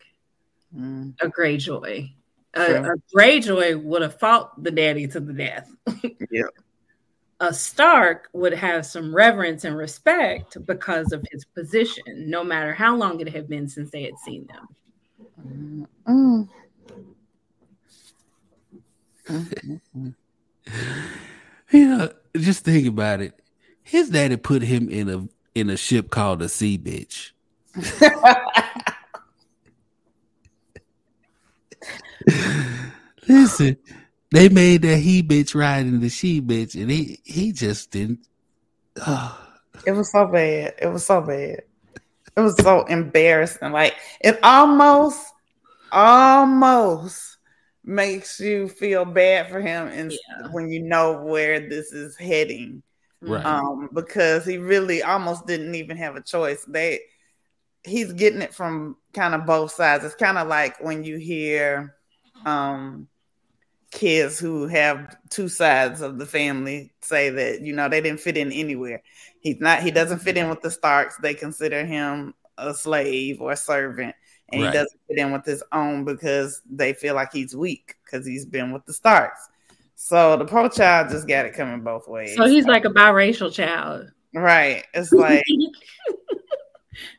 mm. 0.76 1.14
a 1.20 1.28
Greyjoy. 1.28 2.12
A, 2.56 2.66
Sure. 2.66 2.92
a 2.94 2.96
Greyjoy 3.14 3.82
would 3.82 4.02
have 4.02 4.18
fought 4.18 4.62
the 4.62 4.70
daddy 4.70 5.06
to 5.08 5.20
the 5.20 5.32
death. 5.32 5.70
Yep. 6.30 6.46
A 7.40 7.52
Stark 7.52 8.30
would 8.32 8.54
have 8.54 8.86
some 8.86 9.14
reverence 9.14 9.64
and 9.64 9.76
respect 9.76 10.56
because 10.64 11.12
of 11.12 11.22
his 11.30 11.44
position, 11.44 12.02
no 12.30 12.42
matter 12.42 12.72
how 12.72 12.96
long 12.96 13.20
it 13.20 13.28
had 13.28 13.46
been 13.46 13.68
since 13.68 13.90
they 13.90 14.04
had 14.04 14.18
seen 14.24 14.46
them. 14.46 15.86
Mm. 16.08 16.48
Mm, 19.28 19.80
mm, 19.94 20.14
You 21.72 21.88
know, 21.88 22.10
just 22.36 22.64
think 22.64 22.86
about 22.86 23.20
it. 23.20 23.38
His 23.82 24.08
daddy 24.08 24.36
put 24.38 24.62
him 24.62 24.88
in 24.88 25.08
a 25.10 25.28
in 25.54 25.68
a 25.68 25.76
ship 25.76 26.08
called 26.10 26.40
a 26.42 26.48
sea 26.48 26.78
bitch. 26.78 27.32
mm. 27.74 28.40
Listen, 33.28 33.76
they 34.30 34.48
made 34.48 34.82
that 34.82 34.98
he 34.98 35.22
bitch 35.22 35.54
ride 35.54 35.84
riding 35.84 36.00
the 36.00 36.08
she 36.08 36.40
bitch, 36.40 36.80
and 36.80 36.90
he 36.90 37.20
he 37.24 37.52
just 37.52 37.90
didn't. 37.90 38.26
Oh, 39.06 39.42
It 39.86 39.92
was 39.92 40.10
so 40.10 40.26
bad. 40.26 40.74
It 40.80 40.86
was 40.86 41.04
so 41.06 41.20
bad. 41.20 41.62
It 42.36 42.40
was 42.40 42.56
so 42.56 42.84
embarrassing. 42.86 43.72
Like 43.72 43.94
it 44.20 44.38
almost, 44.42 45.24
almost 45.92 47.36
makes 47.84 48.40
you 48.40 48.68
feel 48.68 49.04
bad 49.04 49.48
for 49.50 49.60
him, 49.60 49.88
and 49.88 50.10
Yeah. 50.12 50.48
when 50.50 50.70
you 50.70 50.82
know 50.82 51.22
where 51.22 51.60
this 51.60 51.92
is 51.92 52.16
heading, 52.16 52.82
Right. 53.20 53.44
um, 53.44 53.88
because 53.92 54.44
he 54.44 54.58
really 54.58 55.02
almost 55.02 55.46
didn't 55.46 55.74
even 55.74 55.96
have 55.98 56.16
a 56.16 56.22
choice. 56.22 56.64
They, 56.66 57.00
he's 57.84 58.12
getting 58.12 58.42
it 58.42 58.54
from 58.54 58.96
kind 59.14 59.34
of 59.34 59.46
both 59.46 59.72
sides. 59.72 60.04
It's 60.04 60.14
kind 60.14 60.38
of 60.38 60.48
like 60.48 60.82
when 60.82 61.04
you 61.04 61.16
hear, 61.18 61.95
um, 62.46 63.08
kids 63.90 64.38
who 64.38 64.66
have 64.66 65.16
two 65.30 65.48
sides 65.48 66.00
of 66.00 66.18
the 66.18 66.26
family 66.26 66.92
say 67.02 67.30
that 67.30 67.60
you 67.60 67.72
know 67.74 67.88
they 67.88 68.00
didn't 68.00 68.20
fit 68.20 68.36
in 68.38 68.52
anywhere. 68.52 69.02
He's 69.40 69.60
not. 69.60 69.82
He 69.82 69.90
doesn't 69.90 70.20
fit 70.20 70.36
in 70.38 70.48
with 70.48 70.62
the 70.62 70.70
Starks. 70.70 71.16
They 71.18 71.34
consider 71.34 71.84
him 71.84 72.34
a 72.56 72.72
slave 72.72 73.40
or 73.42 73.52
a 73.52 73.56
servant, 73.56 74.14
and 74.50 74.62
Right. 74.62 74.68
he 74.68 74.72
doesn't 74.72 75.00
fit 75.08 75.18
in 75.18 75.32
with 75.32 75.44
his 75.44 75.62
own 75.72 76.04
because 76.04 76.62
they 76.70 76.92
feel 76.94 77.14
like 77.14 77.32
he's 77.32 77.54
weak 77.54 77.94
because 78.04 78.26
he's 78.26 78.46
been 78.46 78.72
with 78.72 78.86
the 78.86 78.92
Starks. 78.94 79.48
So 79.94 80.36
the 80.36 80.44
pro 80.44 80.68
child 80.68 81.10
just 81.10 81.26
got 81.26 81.46
it 81.46 81.54
coming 81.54 81.80
both 81.80 82.06
ways. 82.08 82.36
So 82.36 82.46
he's 82.46 82.66
like 82.66 82.84
a 82.84 82.90
biracial 82.90 83.52
child. 83.52 84.10
right. 84.34 84.84
It's 84.94 85.12
like 85.12 85.42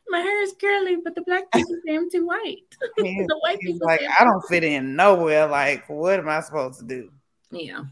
My 0.08 0.20
hair 0.20 0.42
is 0.42 0.54
curly, 0.60 0.96
but 1.02 1.14
the 1.14 1.22
black 1.22 1.50
people 1.52 1.76
say 1.86 1.94
I'm 1.94 2.10
too 2.10 2.26
white. 2.26 2.76
the 2.96 3.38
white 3.42 3.60
people 3.60 3.86
like 3.86 4.00
I 4.18 4.24
don't 4.24 4.42
fit 4.48 4.64
in 4.64 4.96
nowhere. 4.96 5.46
Like 5.46 5.88
what 5.88 6.18
am 6.18 6.28
I 6.28 6.40
supposed 6.40 6.80
to 6.80 6.86
do? 6.86 7.10
Yeah. 7.50 7.84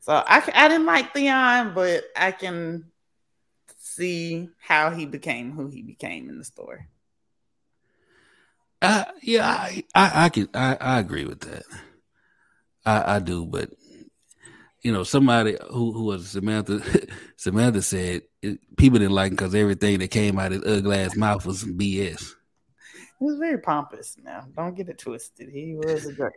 So 0.00 0.12
I 0.14 0.42
I 0.54 0.68
didn't 0.68 0.86
like 0.86 1.12
Theon, 1.12 1.74
but 1.74 2.04
I 2.16 2.32
can 2.32 2.90
see 3.76 4.48
how 4.58 4.90
he 4.90 5.06
became 5.06 5.52
who 5.52 5.68
he 5.68 5.82
became 5.82 6.28
in 6.28 6.38
the 6.38 6.44
story. 6.44 6.86
Uh, 8.82 9.04
yeah, 9.22 9.46
I, 9.46 9.84
I, 9.94 10.24
I 10.24 10.28
can, 10.30 10.48
I, 10.54 10.76
I 10.80 10.98
agree 11.00 11.26
with 11.26 11.40
that. 11.40 11.64
I, 12.86 13.16
I 13.16 13.18
do, 13.18 13.44
but 13.44 13.70
you 14.82 14.92
know, 14.92 15.02
somebody 15.04 15.56
who 15.70 15.92
who 15.92 16.04
was 16.04 16.28
Samantha, 16.30 16.80
Samantha 17.36 17.82
said 17.82 18.22
it, 18.42 18.58
people 18.76 18.98
didn't 18.98 19.14
like 19.14 19.30
him 19.32 19.36
because 19.36 19.54
everything 19.54 19.98
that 19.98 20.10
came 20.10 20.38
out 20.38 20.52
of 20.52 20.62
his 20.62 20.78
ugly 20.78 20.96
ass 20.98 21.16
mouth 21.16 21.44
was 21.46 21.60
some 21.60 21.76
BS, 21.78 22.32
He 23.18 23.24
was 23.24 23.36
very 23.38 23.58
pompous. 23.58 24.16
Now, 24.22 24.46
don't 24.56 24.74
get 24.76 24.88
it 24.88 24.98
twisted. 24.98 25.50
He 25.50 25.74
was 25.76 26.06
a 26.06 26.12
jerk. 26.14 26.34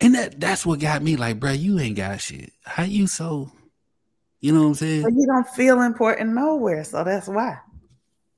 and 0.00 0.14
that 0.14 0.38
that's 0.40 0.64
what 0.64 0.80
got 0.80 1.02
me 1.02 1.16
like, 1.16 1.40
bro, 1.40 1.52
you 1.52 1.78
ain't 1.80 1.96
got 1.96 2.20
shit. 2.20 2.52
How 2.64 2.84
you 2.84 3.06
so? 3.06 3.50
You 4.40 4.52
know 4.52 4.68
what 4.68 4.80
I'm 4.82 5.02
But 5.02 5.12
saying? 5.12 5.16
he 5.16 5.26
don't 5.26 5.48
feel 5.48 5.80
important 5.80 6.34
nowhere, 6.34 6.84
so 6.84 7.02
that's 7.02 7.28
why 7.28 7.58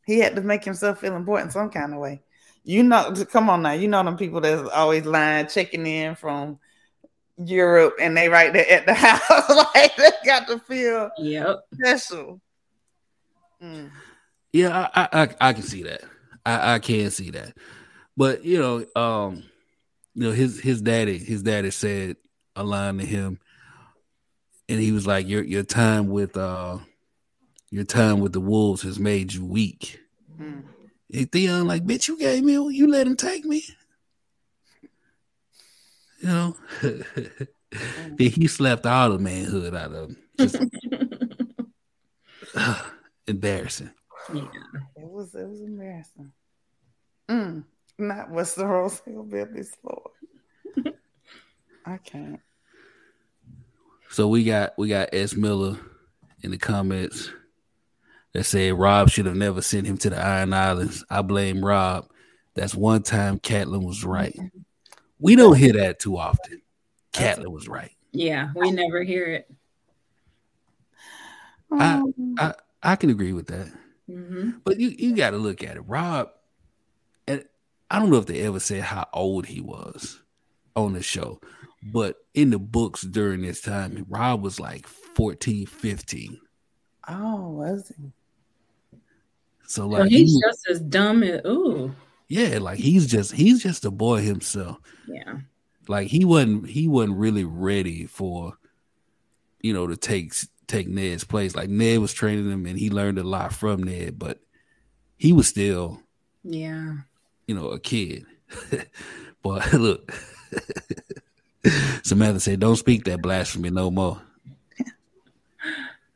he 0.07 0.21
had 0.21 0.37
to 0.37 0.41
make 0.43 0.65
himself 0.65 1.01
feel 1.01 1.17
important 1.17 1.53
some 1.53 1.69
kind 1.69 1.93
of 1.93 1.99
way. 2.01 2.23
You 2.63 2.83
know, 2.85 3.13
come 3.31 3.51
on 3.51 3.63
now. 3.63 3.73
You 3.73 3.89
know 3.89 4.03
them 4.05 4.17
people 4.17 4.41
that's 4.41 4.69
always 4.71 5.05
lying, 5.05 5.47
checking 5.49 5.87
in 5.87 6.15
from 6.15 6.59
Europe 7.39 7.95
and 8.01 8.17
they 8.17 8.29
right 8.29 8.53
there 8.53 8.71
at 8.71 8.87
the 8.87 8.95
house. 8.95 9.49
like 9.75 9.95
they 9.97 10.11
got 10.25 10.47
to 10.49 10.59
feel 10.61 11.11
Yep. 11.19 11.59
special. 11.75 12.41
Mm. 13.63 13.91
Yeah, 14.53 14.89
I, 14.95 15.03
I, 15.03 15.23
I, 15.23 15.29
I 15.49 15.53
can 15.53 15.63
see 15.63 15.83
that. 15.83 16.03
I, 16.45 16.75
I 16.75 16.79
can 16.79 17.11
see 17.11 17.31
that. 17.31 17.57
But 18.17 18.45
you 18.45 18.59
know, 18.59 19.01
um, 19.01 19.43
you 20.15 20.23
know, 20.25 20.31
his 20.33 20.61
his 20.61 20.81
daddy, 20.81 21.19
his 21.19 21.43
daddy 21.43 21.71
said 21.71 22.17
a 22.55 22.65
line 22.65 22.99
to 22.99 23.05
him, 23.05 23.39
and 24.69 24.81
he 24.81 24.93
was 24.93 25.07
like, 25.07 25.29
"Your 25.29 25.43
your 25.43 25.63
time 25.63 26.09
with 26.09 26.37
uh, 26.37 26.79
your 27.71 27.85
time 27.85 28.21
with 28.21 28.33
the 28.33 28.41
wolves 28.41 28.83
has 28.83 28.99
made 28.99 29.35
you 29.35 29.45
weak." 29.45 30.01
Mm. 30.41 30.65
And 31.13 31.33
Theon 31.33 31.67
like, 31.67 31.85
"Bitch, 31.85 32.09
you 32.09 32.19
gave 32.19 32.43
me, 32.43 32.55
you 32.55 32.89
let 32.89 33.07
him 33.07 33.17
take 33.17 33.45
me." 33.45 33.63
You 36.27 36.33
know, 36.33 36.57
then 36.81 37.47
he 38.19 38.49
slapped 38.49 38.85
all 38.85 39.11
the 39.11 39.19
manhood 39.19 39.77
out 39.77 39.93
of 39.93 40.11
him. 40.11 40.17
Just 40.37 40.57
embarrassing. 43.29 43.93
Yeah. 44.35 44.43
It 44.97 45.09
was 45.09 45.33
it 45.37 45.49
was 45.49 45.61
embarrassing. 45.61 46.33
Mm. 47.29 47.63
Not 47.99 48.31
Westeros 48.31 49.03
Hillbillies 49.07 49.71
Lord. 49.85 50.97
I 51.87 51.99
can't. 51.99 52.41
So 54.11 54.27
we 54.27 54.43
got 54.43 54.77
we 54.77 54.89
got 54.89 55.11
S 55.13 55.37
Miller 55.37 55.79
in 56.43 56.51
the 56.51 56.59
comments 56.59 57.31
that 58.33 58.43
said 58.43 58.75
Robb 58.75 59.11
should 59.11 59.27
have 59.27 59.37
never 59.37 59.63
sent 59.63 59.87
him 59.87 59.97
to 59.99 60.11
the 60.11 60.21
Iron 60.21 60.53
Islands. 60.53 61.05
I 61.09 61.23
blame 61.23 61.65
Robb. 61.65 62.11
That's 62.57 62.75
one 62.75 63.05
time 63.05 63.39
Catelyn 63.39 63.87
was 63.87 64.05
right. 64.05 64.37
We 65.19 65.37
don't 65.37 65.57
hear 65.57 65.73
that 65.75 65.99
too 65.99 66.17
often. 66.19 66.61
Catelyn 67.13 67.51
was 67.51 67.69
right. 67.69 67.93
Yeah, 68.13 68.51
we 68.55 68.71
never 68.71 69.03
hear 69.03 69.27
it. 69.27 69.51
I- 71.73 72.03
I 72.39 72.55
I 72.83 72.97
can 72.97 73.11
agree 73.11 73.33
with 73.33 73.49
that. 73.49 73.73
hmm 74.07 74.51
But 74.65 74.79
you 74.79 74.89
you 74.91 75.17
got 75.17 75.31
to 75.31 75.39
look 75.39 75.63
at 75.65 75.77
it. 75.77 75.81
Robb, 75.83 76.31
and 77.27 77.45
I 77.91 77.99
don't 77.99 78.11
know 78.11 78.19
if 78.19 78.27
they 78.27 78.41
ever 78.43 78.61
said 78.61 78.83
how 78.83 79.07
old 79.13 79.47
he 79.47 79.61
was 79.61 80.21
on 80.77 80.93
the 80.93 81.03
show, 81.03 81.41
but 81.83 82.17
in 82.35 82.51
the 82.51 82.59
books 82.59 83.03
during 83.03 83.43
this 83.43 83.61
time, 83.61 84.07
Robb 84.09 84.43
was 84.43 84.61
like 84.61 84.87
14, 84.87 85.67
15. 85.67 86.41
oh, 87.09 87.49
was 87.51 87.89
he? 87.97 88.13
So 89.67 89.83
So 89.83 89.89
like 89.89 90.11
he's 90.11 90.33
he- 90.35 90.41
just 90.47 90.69
as 90.69 90.81
dumb 90.81 91.23
as 91.23 91.41
ooh. 91.47 91.95
Yeah, 92.29 92.59
like 92.59 92.79
he's 92.79 93.07
just 93.07 93.33
he's 93.33 93.63
just 93.63 93.85
a 93.85 93.91
boy 93.91 94.23
himself. 94.23 94.79
Yeah. 95.07 95.39
Like 95.89 96.09
he 96.09 96.25
wasn't 96.25 96.69
he 96.69 96.89
wasn't 96.89 97.19
really 97.19 97.45
ready 97.45 98.07
for 98.07 98.55
you 99.61 99.73
know 99.73 99.87
to 99.87 99.97
take 99.97 100.35
take 100.67 100.89
Ned's 100.89 101.25
place. 101.25 101.55
Like 101.55 101.69
Ned 101.69 102.01
was 102.01 102.13
training 102.13 102.51
him 102.51 102.67
and 102.67 102.79
he 102.79 102.91
learned 102.91 103.19
a 103.19 103.23
lot 103.25 103.53
from 103.53 103.83
Ned, 103.85 104.19
but 104.19 104.41
he 105.17 105.33
was 105.33 105.47
still 105.47 106.01
Yeah. 106.43 106.95
you 107.47 107.55
know, 107.55 107.69
a 107.69 107.79
kid. 107.79 108.27
but 109.43 109.73
look, 109.73 110.13
Samantha 112.03 112.41
said, 112.41 112.61
"Don't 112.61 112.77
speak 112.77 113.05
that 113.05 113.23
blasphemy 113.23 113.71
no 113.71 113.91
more." 113.91 114.21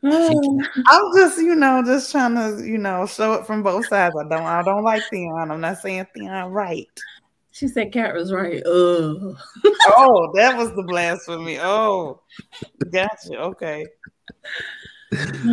I'm 0.04 1.16
just, 1.16 1.38
you 1.38 1.54
know, 1.54 1.82
just 1.84 2.10
trying 2.10 2.34
to, 2.34 2.66
you 2.66 2.78
know, 2.78 3.06
show 3.06 3.34
it 3.34 3.46
from 3.46 3.62
both 3.62 3.86
sides. 3.86 4.14
I 4.18 4.28
don't, 4.28 4.46
I 4.46 4.62
don't 4.62 4.82
like 4.82 5.02
Theon. 5.10 5.50
I'm 5.50 5.60
not 5.60 5.78
saying 5.78 6.06
Theon 6.14 6.50
right. 6.50 6.88
she 7.50 7.68
said 7.68 7.92
Cat 7.92 8.14
was 8.14 8.32
right. 8.32 8.62
Ugh. 8.64 9.36
Oh, 9.88 10.32
that 10.34 10.56
was 10.56 10.70
the 10.70 10.84
blasphemy. 10.86 11.58
Oh, 11.60 12.22
gotcha. 12.90 13.36
Okay, 13.38 13.84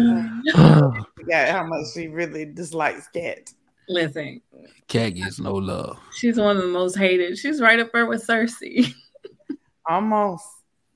yeah, 1.27 1.51
how 1.51 1.65
much 1.65 1.87
she 1.93 2.07
really 2.07 2.45
dislikes 2.45 3.07
Cat. 3.07 3.51
Listen, 3.89 4.41
Cat 4.87 5.15
gets 5.15 5.39
no 5.39 5.53
love. 5.53 5.97
she's 6.13 6.37
one 6.37 6.57
of 6.57 6.63
the 6.63 6.69
most 6.69 6.97
hated. 6.97 7.37
She's 7.37 7.61
right 7.61 7.79
up 7.79 7.91
there 7.91 8.05
with 8.05 8.25
Cersei. 8.25 8.93
Almost, 9.89 10.43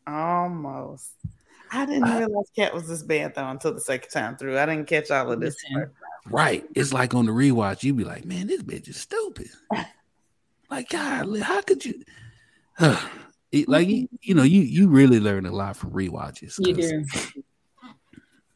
almost. 0.05 1.11
I 1.71 1.85
didn't 1.85 2.03
I- 2.05 2.19
realize 2.19 2.49
Cat 2.55 2.73
was 2.73 2.87
this 2.87 3.01
bad 3.03 3.33
though 3.35 3.47
until 3.47 3.73
the 3.73 3.79
second 3.81 4.09
time 4.09 4.37
through. 4.37 4.57
I 4.59 4.65
didn't 4.65 4.87
catch 4.87 5.09
all 5.11 5.31
of 5.31 5.39
this. 5.39 5.55
Listen. 5.71 5.91
Right? 6.27 6.63
It's 6.75 6.93
like 6.93 7.15
on 7.15 7.25
the 7.25 7.31
rewatch, 7.31 7.81
you'd 7.83 7.97
be 7.97 8.03
like, 8.03 8.25
"Man, 8.25 8.47
this 8.47 8.61
bitch 8.61 8.87
is 8.89 8.97
stupid." 8.97 9.49
like, 10.69 10.89
God, 10.89 11.39
how 11.39 11.61
could 11.61 11.83
you? 11.85 12.03
It- 13.51 13.67
like 13.67 13.89
you, 13.89 14.07
you 14.21 14.33
know, 14.33 14.43
you 14.43 14.61
you 14.61 14.87
really 14.87 15.19
learn 15.19 15.45
a 15.45 15.51
lot 15.51 15.75
from 15.75 15.91
rewatches. 15.91 16.55
You 16.59 16.73
do. 16.73 17.05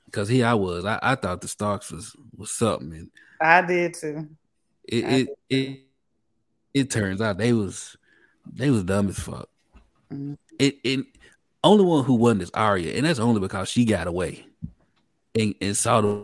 Because 0.06 0.30
here 0.30 0.46
I 0.46 0.54
was, 0.54 0.86
I, 0.86 0.98
I 1.02 1.16
thought 1.16 1.42
the 1.42 1.48
Starks 1.50 1.92
was 1.92 2.16
was 2.38 2.50
something, 2.52 2.94
and 2.94 3.10
I 3.42 3.62
did 3.62 3.94
too. 3.96 4.30
it 4.86 5.04
I 5.04 5.10
it, 5.10 5.30
it 5.50 5.80
it 6.74 6.90
turns 6.92 7.20
out 7.20 7.38
they 7.38 7.52
was 7.52 7.98
they 8.54 8.70
was 8.70 8.86
dumb 8.86 9.10
as 9.10 9.20
fuck. 9.20 9.50
Mhm. 10.14 10.38
It 10.58 10.78
it 10.86 11.06
only 11.66 11.84
one 11.84 12.04
who 12.06 12.16
won 12.16 12.40
is 12.42 12.52
Arya, 12.54 12.94
and 12.96 13.06
that's 13.06 13.20
only 13.20 13.40
because 13.42 13.70
she 13.70 13.84
got 13.86 14.08
away 14.08 14.46
and, 15.38 15.54
and 15.62 15.76
saw 15.76 16.02
the 16.02 16.24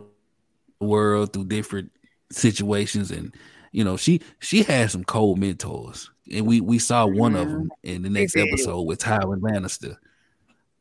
world 0.80 1.32
through 1.32 1.44
different 1.46 1.90
situations, 2.30 3.10
and 3.10 3.34
you 3.72 3.84
know 3.84 3.96
she 3.96 4.20
she 4.40 4.62
had 4.62 4.90
some 4.90 5.04
cold 5.04 5.38
mentors, 5.38 6.10
and 6.32 6.46
we 6.46 6.60
we 6.60 6.78
saw 6.78 7.06
one 7.06 7.36
of 7.36 7.50
them 7.50 7.70
in 7.82 8.02
the 8.02 8.10
next 8.10 8.36
episode 8.36 8.82
with 8.82 9.00
Tywin 9.00 9.40
Lannister. 9.40 9.96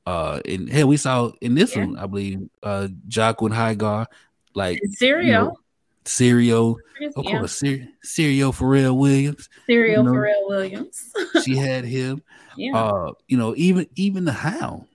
Uh, 0.05 0.39
and 0.45 0.67
hey, 0.69 0.83
we 0.83 0.97
saw 0.97 1.31
in 1.41 1.53
this 1.53 1.75
Yeah. 1.75 1.85
one, 1.85 1.97
I 1.97 2.07
believe, 2.07 2.49
uh, 2.63 2.87
Jaqen 3.07 3.51
H'ghar, 3.53 4.07
like 4.55 4.79
And 4.81 4.93
cereal. 4.93 5.59
Cereal, 6.05 6.77
of 7.15 7.23
yeah. 7.25 7.39
course, 7.39 7.53
Cer- 7.59 7.87
Cereal 8.03 8.51
Pharrell 8.51 8.97
Williams. 8.97 9.49
Cereal 9.67 10.03
you 10.03 10.09
know. 10.11 10.15
Pharrell 10.17 10.47
Williams. 10.47 11.13
She 11.43 11.55
had 11.55 11.85
him. 11.85 12.21
yeah. 12.57 12.75
Uh, 12.77 13.11
you 13.27 13.37
know, 13.37 13.53
even 13.57 13.87
even 13.95 14.25
the 14.25 14.31
Hound. 14.33 14.85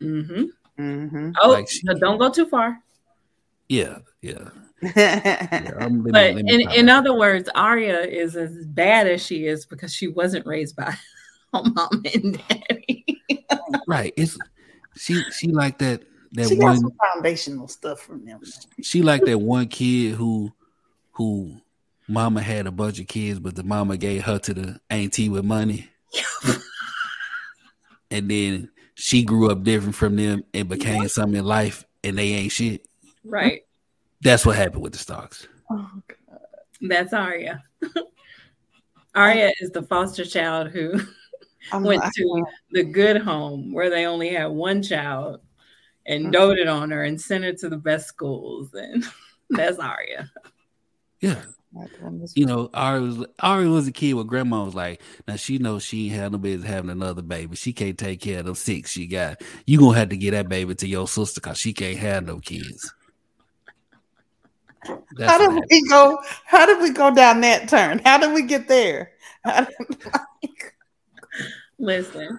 mm-hmm. 0.00 0.44
Mm-hmm. 0.78 1.30
Oh, 1.42 1.50
like 1.50 1.68
she- 1.68 1.82
no, 1.84 1.94
don't 1.94 2.18
go 2.18 2.30
too 2.30 2.46
far. 2.46 2.80
Yeah, 3.68 3.98
yeah. 4.20 4.48
yeah 4.96 5.72
I'm- 5.78 6.02
let 6.02 6.04
me- 6.04 6.10
But 6.12 6.34
let 6.34 6.44
in, 6.48 6.60
in 6.70 6.86
right 6.86 6.88
other 6.96 7.14
words, 7.16 7.48
Arya 7.54 8.00
is 8.00 8.36
as 8.36 8.64
bad 8.66 9.06
as 9.06 9.24
she 9.24 9.46
is 9.46 9.66
because 9.66 9.92
she 9.94 10.08
wasn't 10.08 10.46
raised 10.46 10.76
by 10.76 10.90
her 11.52 11.62
mom 11.62 12.02
and 12.14 12.40
daddy. 12.48 13.04
right. 13.86 14.12
It's 14.16 14.36
she 14.96 15.22
she 15.32 15.48
like 15.48 15.78
that 15.78 16.02
that 16.32 16.48
she 16.48 16.56
got 16.56 16.64
one 16.64 16.78
some 16.78 16.92
foundational 17.12 17.68
stuff 17.68 18.00
from 18.00 18.24
them. 18.24 18.40
she 18.82 19.02
like 19.02 19.24
that 19.24 19.38
one 19.38 19.68
kid 19.68 20.14
who 20.14 20.52
who 21.12 21.60
mama 22.08 22.42
had 22.42 22.66
a 22.66 22.72
bunch 22.72 22.98
of 23.00 23.06
kids, 23.06 23.38
but 23.38 23.54
the 23.54 23.62
mama 23.62 23.96
gave 23.96 24.22
her 24.24 24.38
to 24.38 24.54
the 24.54 24.80
auntie 24.90 25.28
with 25.28 25.44
money. 25.44 25.88
and 28.10 28.30
then 28.30 28.70
she 28.94 29.24
grew 29.24 29.50
up 29.50 29.62
different 29.62 29.94
from 29.94 30.16
them 30.16 30.44
and 30.52 30.68
became 30.68 31.08
something 31.08 31.38
in 31.38 31.44
life 31.44 31.84
and 32.04 32.18
they 32.18 32.28
ain't 32.32 32.52
shit. 32.52 32.86
right. 33.24 33.62
That's 34.22 34.46
what 34.46 34.56
happened 34.56 34.82
with 34.82 34.92
the 34.92 34.98
Starks. 34.98 35.48
Oh, 35.68 35.90
God. 36.06 36.38
That's 36.80 37.12
Arya. 37.12 37.62
Arya 39.16 39.52
is 39.60 39.70
the 39.70 39.82
foster 39.82 40.24
child 40.24 40.70
who 40.70 41.00
went 41.72 42.02
to 42.14 42.44
the 42.70 42.84
good 42.84 43.20
home 43.20 43.72
where 43.72 43.90
they 43.90 44.06
only 44.06 44.28
had 44.28 44.46
one 44.46 44.80
child 44.82 45.40
and 46.06 46.26
Mhm. 46.26 46.32
doted 46.32 46.68
on 46.68 46.90
her 46.90 47.04
and 47.04 47.20
sent 47.20 47.44
her 47.44 47.52
to 47.52 47.68
the 47.68 47.76
best 47.76 48.06
schools. 48.08 48.72
And 48.74 49.04
that's 49.50 49.78
Arya. 49.78 50.30
Yeah. 51.20 51.42
not 51.72 51.88
doing 52.00 52.18
this. 52.18 52.32
You 52.36 52.46
know, 52.46 52.68
Ari 52.74 53.00
was 53.00 53.26
Ari 53.40 53.68
was 53.68 53.86
a 53.88 53.92
kid 53.92 54.14
where 54.14 54.24
grandma 54.24 54.64
was 54.64 54.74
like, 54.74 55.00
now 55.28 55.36
she 55.36 55.58
knows 55.58 55.82
she 55.84 56.06
ain't 56.06 56.14
had 56.16 56.32
no 56.32 56.38
business 56.38 56.68
having 56.68 56.90
another 56.90 57.22
baby. 57.22 57.56
She 57.56 57.72
can't 57.72 57.96
take 57.98 58.20
care 58.20 58.40
of 58.40 58.46
them 58.46 58.54
six 58.54 58.90
she 58.90 59.06
got. 59.06 59.40
You 59.66 59.78
gonna 59.78 59.96
have 59.98 60.08
to 60.10 60.16
get 60.16 60.32
that 60.32 60.48
baby 60.48 60.74
to 60.74 60.86
your 60.88 61.06
sister 61.08 61.40
because 61.40 61.58
she 61.58 61.72
can't 61.72 61.98
have 61.98 62.26
no 62.26 62.40
kids. 62.40 62.92
That's 65.16 65.30
How 65.30 65.38
did 65.38 65.64
we 65.70 65.88
go? 65.88 66.18
How 66.44 66.66
did 66.66 66.82
we 66.82 66.90
go 66.90 67.14
down 67.14 67.40
that 67.42 67.68
turn? 67.68 68.00
How 68.04 68.18
did 68.18 68.32
we 68.34 68.42
get 68.42 68.66
there? 68.66 69.12
How 69.44 69.64
did- 70.42 70.52
Listen, 71.78 72.38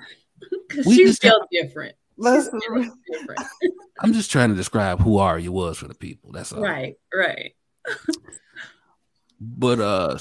because 0.68 0.86
We 0.86 0.96
she's 0.96 1.08
just 1.10 1.18
still 1.22 1.40
different. 1.52 1.96
Let's 2.18 2.46
She's 2.46 2.92
different. 3.12 3.42
I'm 4.00 4.14
just 4.14 4.32
trying 4.32 4.50
to 4.50 4.56
describe 4.56 5.00
who 5.00 5.18
Arya 5.18 5.52
was 5.52 5.78
for 5.78 5.88
the 5.88 5.94
people. 5.96 6.32
That's 6.32 6.52
all. 6.52 6.62
Right, 6.62 6.96
right. 7.14 7.54
But 9.40 9.80
uh 9.80 10.18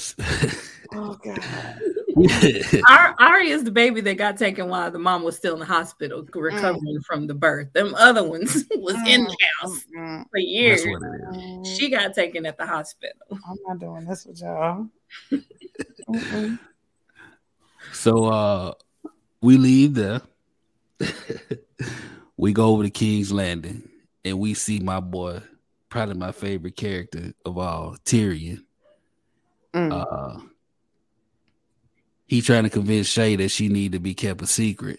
oh 0.95 1.19
god. 1.25 1.81
Ar- 2.89 3.15
Arya 3.19 3.55
is 3.55 3.65
the 3.65 3.71
baby 3.71 4.01
that 4.03 4.17
got 4.19 4.37
taken 4.37 4.69
while 4.69 4.91
the 4.91 4.99
mom 4.99 5.23
was 5.23 5.37
still 5.37 5.55
in 5.55 5.61
the 5.61 5.65
hospital 5.67 6.27
recovering 6.35 7.01
from 7.07 7.27
the 7.27 7.35
birth. 7.35 7.73
Them 7.73 7.95
other 7.97 8.23
ones 8.23 8.65
was 8.77 8.97
in 9.07 9.25
the 9.25 9.37
house 9.61 9.85
Mm, 9.97 10.25
for 10.31 10.39
years. 10.39 10.83
that's 10.85 10.93
what 10.93 11.03
it 11.03 11.21
is. 11.23 11.37
mm, 11.39 11.67
She 11.79 11.89
got 11.91 12.15
taken 12.15 12.45
at 12.47 12.59
the 12.59 12.67
hospital. 12.67 13.15
I'm 13.31 13.59
not 13.67 13.79
doing 13.79 14.05
this 14.05 14.27
with 14.27 14.41
y'all. 14.41 14.89
So 17.93 18.25
uh 18.25 18.73
we 19.41 19.57
leave 19.57 19.95
there. 19.95 20.21
We 22.37 22.53
go 22.53 22.71
over 22.71 22.83
to 22.83 22.91
King's 22.91 23.33
Landing 23.33 23.89
and 24.25 24.39
we 24.39 24.55
see 24.55 24.81
my 24.81 25.01
boy, 25.01 25.43
probably 25.89 26.15
my 26.15 26.33
favorite 26.33 26.77
character 26.77 27.33
of 27.45 27.59
all, 27.59 27.97
Tyrion. 28.05 28.65
Mm. 29.75 29.93
Uh 29.93 30.41
he 32.33 32.41
trying 32.41 32.63
to 32.63 32.71
convince 32.71 33.09
Shae 33.09 33.37
that 33.37 33.51
she 33.51 33.69
need 33.69 33.93
to 33.93 33.99
be 33.99 34.15
kept 34.15 34.41
a 34.41 34.47
secret. 34.47 34.99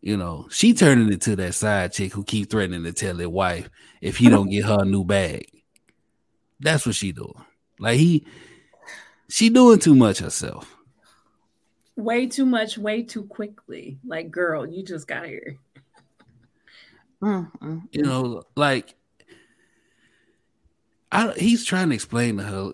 You 0.00 0.16
know, 0.16 0.46
she 0.50 0.72
turning 0.72 1.12
into 1.12 1.36
that 1.36 1.54
side 1.54 1.92
chick 1.92 2.14
who 2.14 2.24
keep 2.24 2.48
threatening 2.48 2.84
to 2.84 2.94
tell 2.94 3.14
their 3.14 3.28
wife 3.28 3.68
if 4.00 4.16
he 4.16 4.30
don't 4.30 4.48
get 4.48 4.64
her 4.64 4.78
a 4.80 4.84
new 4.86 5.04
bag. 5.04 5.46
That's 6.60 6.86
what 6.86 6.94
she 6.94 7.12
doing. 7.12 7.44
Like 7.78 7.98
he 7.98 8.26
she 9.28 9.50
doing 9.50 9.78
too 9.78 9.94
much 9.94 10.20
herself. 10.20 10.73
Way 11.96 12.26
too 12.26 12.46
much, 12.46 12.76
way 12.76 13.02
too 13.02 13.24
quickly. 13.24 13.98
Like, 14.04 14.30
girl, 14.30 14.66
you 14.66 14.82
just 14.82 15.06
got 15.06 15.26
here. 15.26 15.58
You 17.22 18.02
know, 18.02 18.42
like 18.54 18.94
I 21.10 21.32
he's 21.32 21.64
trying 21.64 21.88
to 21.88 21.94
explain 21.94 22.36
to 22.36 22.42
her, 22.42 22.72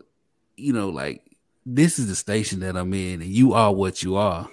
you 0.57 0.73
know, 0.73 0.89
like 0.89 1.23
this 1.65 1.99
is 1.99 2.09
the 2.09 2.17
station 2.17 2.61
that 2.61 2.77
I'm 2.77 2.93
in, 2.95 3.23
and 3.23 3.31
you 3.31 3.53
are 3.53 3.73
what 3.73 4.03
you 4.03 4.17
are. 4.17 4.49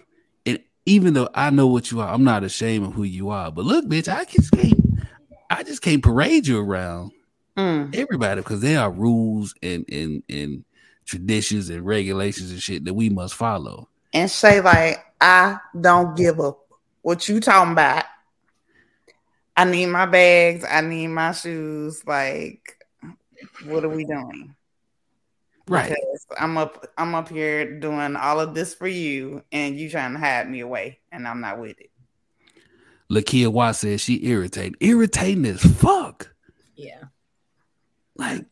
And 0.45 0.59
even 0.85 1.13
though 1.13 1.29
I 1.33 1.49
know 1.49 1.67
what 1.67 1.89
you 1.89 2.01
are, 2.01 2.13
I'm 2.13 2.23
not 2.23 2.43
ashamed 2.43 2.85
of 2.85 2.93
who 2.93 3.03
you 3.03 3.29
are. 3.29 3.51
But 3.51 3.65
look, 3.65 3.85
bitch, 3.85 4.13
I 4.13 4.25
just 4.25 4.51
can't 4.51 4.79
I 5.49 5.63
just 5.63 5.81
can't 5.81 6.03
parade 6.03 6.45
you 6.45 6.59
around 6.59 7.11
mm. 7.55 7.95
everybody 7.95 8.41
because 8.41 8.61
there 8.61 8.79
are 8.79 8.91
rules 8.91 9.55
and 9.63 9.85
and 9.89 10.21
and 10.29 10.63
traditions 11.05 11.69
and 11.69 11.85
regulations 11.85 12.51
and 12.51 12.61
shit 12.61 12.85
that 12.85 12.93
we 12.93 13.09
must 13.09 13.33
follow. 13.33 13.89
And 14.13 14.29
say 14.29 14.61
like, 14.61 15.03
I 15.19 15.59
don't 15.79 16.15
give 16.15 16.39
up. 16.39 16.59
What 17.01 17.27
you 17.27 17.39
talking 17.39 17.73
about? 17.73 18.05
I 19.55 19.65
need 19.65 19.87
my 19.87 20.05
bags. 20.05 20.65
I 20.69 20.81
need 20.81 21.07
my 21.07 21.31
shoes. 21.31 22.05
Like, 22.05 22.77
what 23.65 23.83
are 23.83 23.89
we 23.89 24.05
doing? 24.05 24.53
Right. 25.67 25.89
Because 25.89 26.27
I'm 26.39 26.57
up. 26.57 26.87
I'm 26.97 27.15
up 27.15 27.29
here 27.29 27.79
doing 27.79 28.15
all 28.15 28.39
of 28.39 28.53
this 28.53 28.73
for 28.73 28.87
you, 28.87 29.43
and 29.51 29.77
you 29.77 29.89
trying 29.89 30.13
to 30.13 30.19
hide 30.19 30.49
me 30.49 30.61
away, 30.61 30.99
and 31.11 31.27
I'm 31.27 31.41
not 31.41 31.59
with 31.59 31.79
it. 31.79 31.91
Lakia 33.11 33.47
Watt 33.49 33.75
says 33.75 34.01
she 34.01 34.25
irritating. 34.25 34.75
Irritating 34.79 35.45
as 35.45 35.61
fuck. 35.61 36.33
Yeah. 36.75 37.03
Like, 38.15 38.45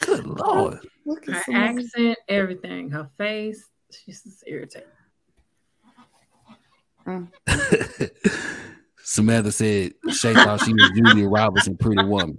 good 0.00 0.26
lord. 0.26 0.80
Her 1.06 1.34
at 1.34 1.44
some 1.44 1.54
of- 1.54 1.78
accent, 1.78 2.18
everything, 2.28 2.90
her 2.90 3.08
face, 3.18 3.66
she's 4.04 4.22
just 4.22 4.44
irritating. 4.46 4.88
Mm. 7.06 7.28
Samantha 9.02 9.50
said 9.50 9.94
Shae 10.06 10.34
thought 10.34 10.64
she 10.64 10.72
was 10.72 10.90
Julia 10.94 11.28
Roberts 11.28 11.66
in 11.66 11.76
Pretty 11.76 12.04
Woman. 12.04 12.38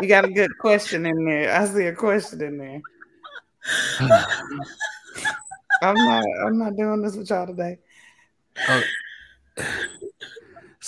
You 0.00 0.06
got 0.06 0.24
a 0.24 0.30
good 0.30 0.56
question 0.58 1.06
in 1.06 1.24
there. 1.24 1.54
I 1.54 1.66
see 1.66 1.86
a 1.86 1.94
question 1.94 2.40
in 2.42 2.58
there. 2.58 2.80
I'm 5.82 5.94
not. 5.94 6.24
I'm 6.44 6.58
not 6.58 6.76
doing 6.76 7.02
this 7.02 7.16
with 7.16 7.28
y'all 7.30 7.46
today. 7.46 7.78
Oh. 8.68 8.82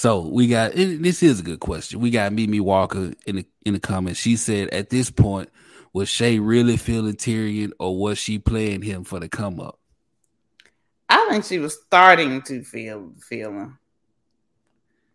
So 0.00 0.20
we 0.20 0.46
got 0.46 0.72
and 0.72 1.04
this 1.04 1.22
is 1.22 1.40
a 1.40 1.42
good 1.42 1.60
question. 1.60 2.00
We 2.00 2.08
got 2.08 2.32
Mimi 2.32 2.58
Walker 2.58 3.12
in 3.26 3.36
the 3.36 3.46
in 3.66 3.74
the 3.74 3.80
comments. 3.80 4.18
She 4.18 4.34
said 4.36 4.70
at 4.70 4.88
this 4.88 5.10
point, 5.10 5.50
was 5.92 6.08
Shae 6.08 6.40
really 6.40 6.78
feeling 6.78 7.16
Tyrion 7.16 7.72
or 7.78 7.94
was 7.98 8.16
she 8.16 8.38
playing 8.38 8.80
him 8.80 9.04
for 9.04 9.20
the 9.20 9.28
come 9.28 9.60
up? 9.60 9.78
I 11.10 11.28
think 11.28 11.44
she 11.44 11.58
was 11.58 11.74
starting 11.74 12.40
to 12.44 12.64
feel 12.64 13.12
feeling. 13.20 13.76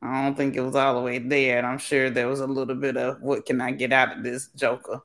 I 0.04 0.22
don't 0.22 0.38
think 0.38 0.56
it 0.56 0.62
was 0.62 0.76
all 0.76 0.94
the 0.94 1.02
way 1.02 1.18
there, 1.18 1.58
and 1.58 1.66
I'm 1.66 1.80
sure 1.80 2.12
there 2.12 2.28
was 2.28 2.42
a 2.42 2.46
little 2.46 2.76
bit 2.76 2.96
of 2.96 3.20
what 3.24 3.48
can 3.48 3.62
I 3.62 3.72
get 3.72 3.92
out 3.92 4.16
of 4.16 4.24
this 4.24 4.50
Joker. 4.50 5.02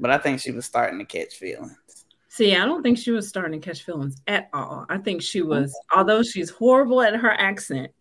But 0.00 0.12
I 0.12 0.16
think 0.16 0.40
she 0.40 0.50
was 0.50 0.64
starting 0.64 0.98
to 0.98 1.04
catch 1.04 1.34
feelings. 1.34 1.76
See, 2.30 2.56
I 2.56 2.64
don't 2.64 2.82
think 2.82 2.96
she 2.96 3.10
was 3.10 3.28
starting 3.28 3.60
to 3.60 3.68
catch 3.68 3.82
feelings 3.82 4.22
at 4.26 4.48
all. 4.54 4.86
I 4.88 4.96
think 4.96 5.20
she 5.20 5.42
was, 5.42 5.78
although 5.94 6.22
she's 6.22 6.48
horrible 6.48 7.02
at 7.02 7.14
her 7.14 7.32
accent, 7.32 7.92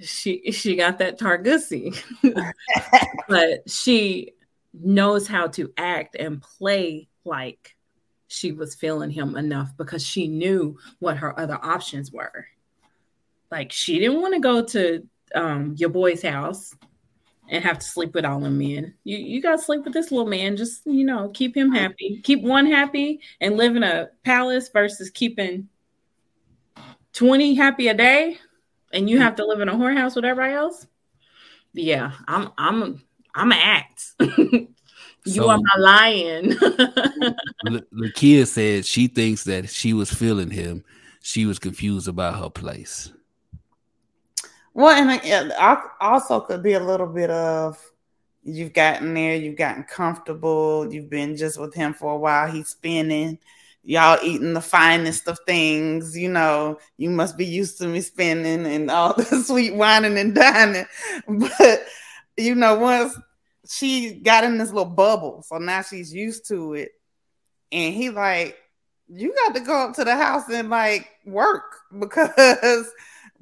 she 0.00 0.52
she 0.52 0.76
got 0.76 0.98
that 0.98 1.18
Targussy, 1.18 2.00
but 3.28 3.68
she 3.68 4.32
knows 4.72 5.26
how 5.26 5.48
to 5.48 5.72
act 5.76 6.16
and 6.18 6.42
play 6.42 7.08
like 7.24 7.74
she 8.28 8.52
was 8.52 8.74
feeling 8.74 9.10
him 9.10 9.36
enough 9.36 9.76
because 9.76 10.04
she 10.04 10.28
knew 10.28 10.78
what 10.98 11.16
her 11.16 11.38
other 11.38 11.58
options 11.62 12.12
were. 12.12 12.46
Like 13.50 13.72
she 13.72 13.98
didn't 13.98 14.20
want 14.20 14.34
to 14.34 14.40
go 14.40 14.64
to 14.66 15.06
um, 15.34 15.74
your 15.76 15.90
boy's 15.90 16.22
house 16.22 16.74
and 17.48 17.64
have 17.64 17.78
to 17.78 17.86
sleep 17.86 18.14
with 18.14 18.24
all 18.24 18.40
the 18.40 18.50
men. 18.50 18.94
You 19.04 19.16
you 19.16 19.42
gotta 19.42 19.60
sleep 19.60 19.84
with 19.84 19.94
this 19.94 20.12
little 20.12 20.28
man. 20.28 20.56
Just 20.56 20.86
you 20.86 21.04
know, 21.04 21.30
keep 21.30 21.56
him 21.56 21.72
happy. 21.72 22.20
Keep 22.22 22.42
one 22.42 22.66
happy 22.66 23.20
and 23.40 23.56
live 23.56 23.74
in 23.74 23.82
a 23.82 24.10
palace 24.24 24.68
versus 24.68 25.10
keeping 25.10 25.68
20 27.14 27.54
happy 27.54 27.88
a 27.88 27.94
day 27.94 28.38
and 28.92 29.08
you 29.08 29.18
have 29.18 29.36
to 29.36 29.46
live 29.46 29.60
in 29.60 29.68
a 29.68 29.74
whorehouse 29.74 30.16
with 30.16 30.24
everybody 30.24 30.54
else. 30.54 30.86
Yeah, 31.72 32.12
I'm 32.26 32.50
I'm 32.58 33.02
I'm 33.34 33.52
an 33.52 33.58
act. 33.58 34.12
you 34.20 34.66
So- 35.26 35.50
are 35.50 35.58
my 35.58 35.80
lion. 35.80 36.52
L- 36.62 37.80
Lakia 37.94 38.46
said 38.46 38.84
she 38.86 39.06
thinks 39.06 39.44
that 39.44 39.68
she 39.68 39.92
was 39.92 40.12
feeling 40.12 40.50
him. 40.50 40.84
She 41.22 41.44
was 41.46 41.58
confused 41.58 42.08
about 42.08 42.42
her 42.42 42.48
place. 42.50 43.12
Well, 44.74 44.90
and 44.96 45.10
I- 45.10 45.50
I 45.58 45.82
also 46.00 46.40
could 46.40 46.62
be 46.62 46.74
a 46.74 46.80
little 46.80 47.06
bit 47.06 47.30
of 47.30 47.78
you've 48.44 48.72
gotten 48.72 49.12
there, 49.12 49.36
you've 49.36 49.56
gotten 49.56 49.82
comfortable, 49.84 50.90
you've 50.92 51.10
been 51.10 51.36
just 51.36 51.60
with 51.60 51.74
him 51.74 51.92
for 51.92 52.12
a 52.14 52.18
while. 52.18 52.50
He's 52.50 52.68
spinning, 52.68 53.38
y'all 53.88 54.18
eating 54.22 54.52
the 54.52 54.60
finest 54.60 55.26
of 55.28 55.38
things. 55.46 56.16
You 56.16 56.28
know, 56.28 56.78
you 56.98 57.08
must 57.08 57.38
be 57.38 57.46
used 57.46 57.78
to 57.78 57.88
me 57.88 58.02
spinning 58.02 58.66
and 58.66 58.90
all 58.90 59.14
the 59.16 59.24
sweet 59.24 59.74
whining 59.74 60.18
and 60.18 60.34
dining. 60.34 60.86
But 61.26 61.84
you 62.36 62.54
know, 62.54 62.78
once 62.78 63.18
she 63.66 64.14
got 64.14 64.44
in 64.44 64.58
this 64.58 64.68
little 64.68 64.84
bubble, 64.84 65.42
so 65.42 65.56
now 65.58 65.82
she's 65.82 66.12
used 66.12 66.46
to 66.48 66.74
it, 66.74 66.92
and 67.72 67.94
he 67.94 68.10
like, 68.10 68.56
you 69.08 69.34
got 69.34 69.54
to 69.54 69.60
go 69.60 69.88
up 69.88 69.94
to 69.94 70.04
the 70.04 70.14
house 70.14 70.48
and 70.50 70.68
like 70.68 71.08
work 71.24 71.74
because 71.98 72.92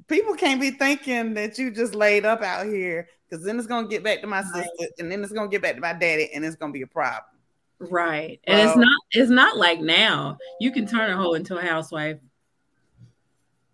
people 0.07 0.33
can't 0.33 0.61
be 0.61 0.71
thinking 0.71 1.33
that 1.33 1.59
you 1.59 1.71
just 1.71 1.93
laid 1.93 2.25
up 2.25 2.41
out 2.41 2.65
here 2.65 3.07
because 3.29 3.43
then 3.43 3.57
it's 3.57 3.67
gonna 3.67 3.87
get 3.87 4.01
back 4.03 4.21
to 4.21 4.27
my 4.27 4.41
sister 4.41 4.87
and 4.99 5.11
then 5.11 5.21
it's 5.21 5.33
gonna 5.33 5.49
get 5.49 5.61
back 5.61 5.75
to 5.75 5.81
my 5.81 5.91
daddy 5.91 6.29
and 6.33 6.45
it's 6.45 6.55
gonna 6.55 6.71
be 6.71 6.83
a 6.83 6.87
problem. 6.87 7.36
Right. 7.79 8.39
And 8.45 8.59
it's 8.67 8.75
not 8.77 8.99
it's 9.11 9.29
not 9.29 9.57
like 9.57 9.79
now. 9.81 10.37
You 10.59 10.71
can 10.71 10.87
turn 10.87 11.11
a 11.11 11.15
hoe 11.17 11.33
into 11.33 11.57
a 11.57 11.61
housewife. 11.61 12.17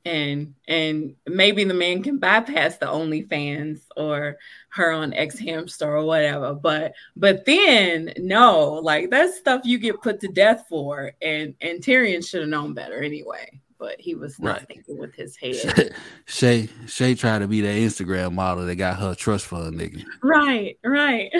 And 0.05 0.53
and 0.67 1.15
maybe 1.25 1.63
the 1.63 1.73
man 1.73 2.03
can 2.03 2.17
bypass 2.17 2.75
the 2.77 2.87
OnlyFans 2.87 3.79
or 3.95 4.37
her 4.71 4.91
on 4.91 5.13
X 5.13 5.39
Hamster 5.39 5.95
or 5.95 6.03
whatever. 6.03 6.53
But 6.53 6.91
but 7.15 7.45
then 7.45 8.11
no, 8.17 8.73
like 8.83 9.09
that's 9.09 9.37
stuff 9.37 9.61
you 9.63 9.77
get 9.79 10.01
put 10.01 10.19
to 10.19 10.27
death 10.27 10.65
for. 10.67 11.13
And 11.21 11.55
and 11.61 11.79
Tyrion 11.81 12.27
should 12.27 12.41
have 12.41 12.49
known 12.49 12.73
better 12.73 13.01
anyway. 13.01 13.61
But 13.77 13.99
he 13.99 14.13
was 14.15 14.37
not 14.39 14.57
Right. 14.59 14.67
thinking 14.67 14.97
with 14.97 15.15
his 15.15 15.37
head. 15.37 15.95
Shae 16.27 16.67
Shae 16.85 17.17
tried 17.17 17.39
to 17.39 17.47
be 17.47 17.61
that 17.61 17.75
Instagram 17.75 18.33
model 18.33 18.65
that 18.65 18.75
got 18.75 18.99
her 18.99 19.15
trust 19.15 19.45
fund 19.45 19.79
nigga. 19.79 20.03
right, 20.21 20.77
right. 20.83 21.31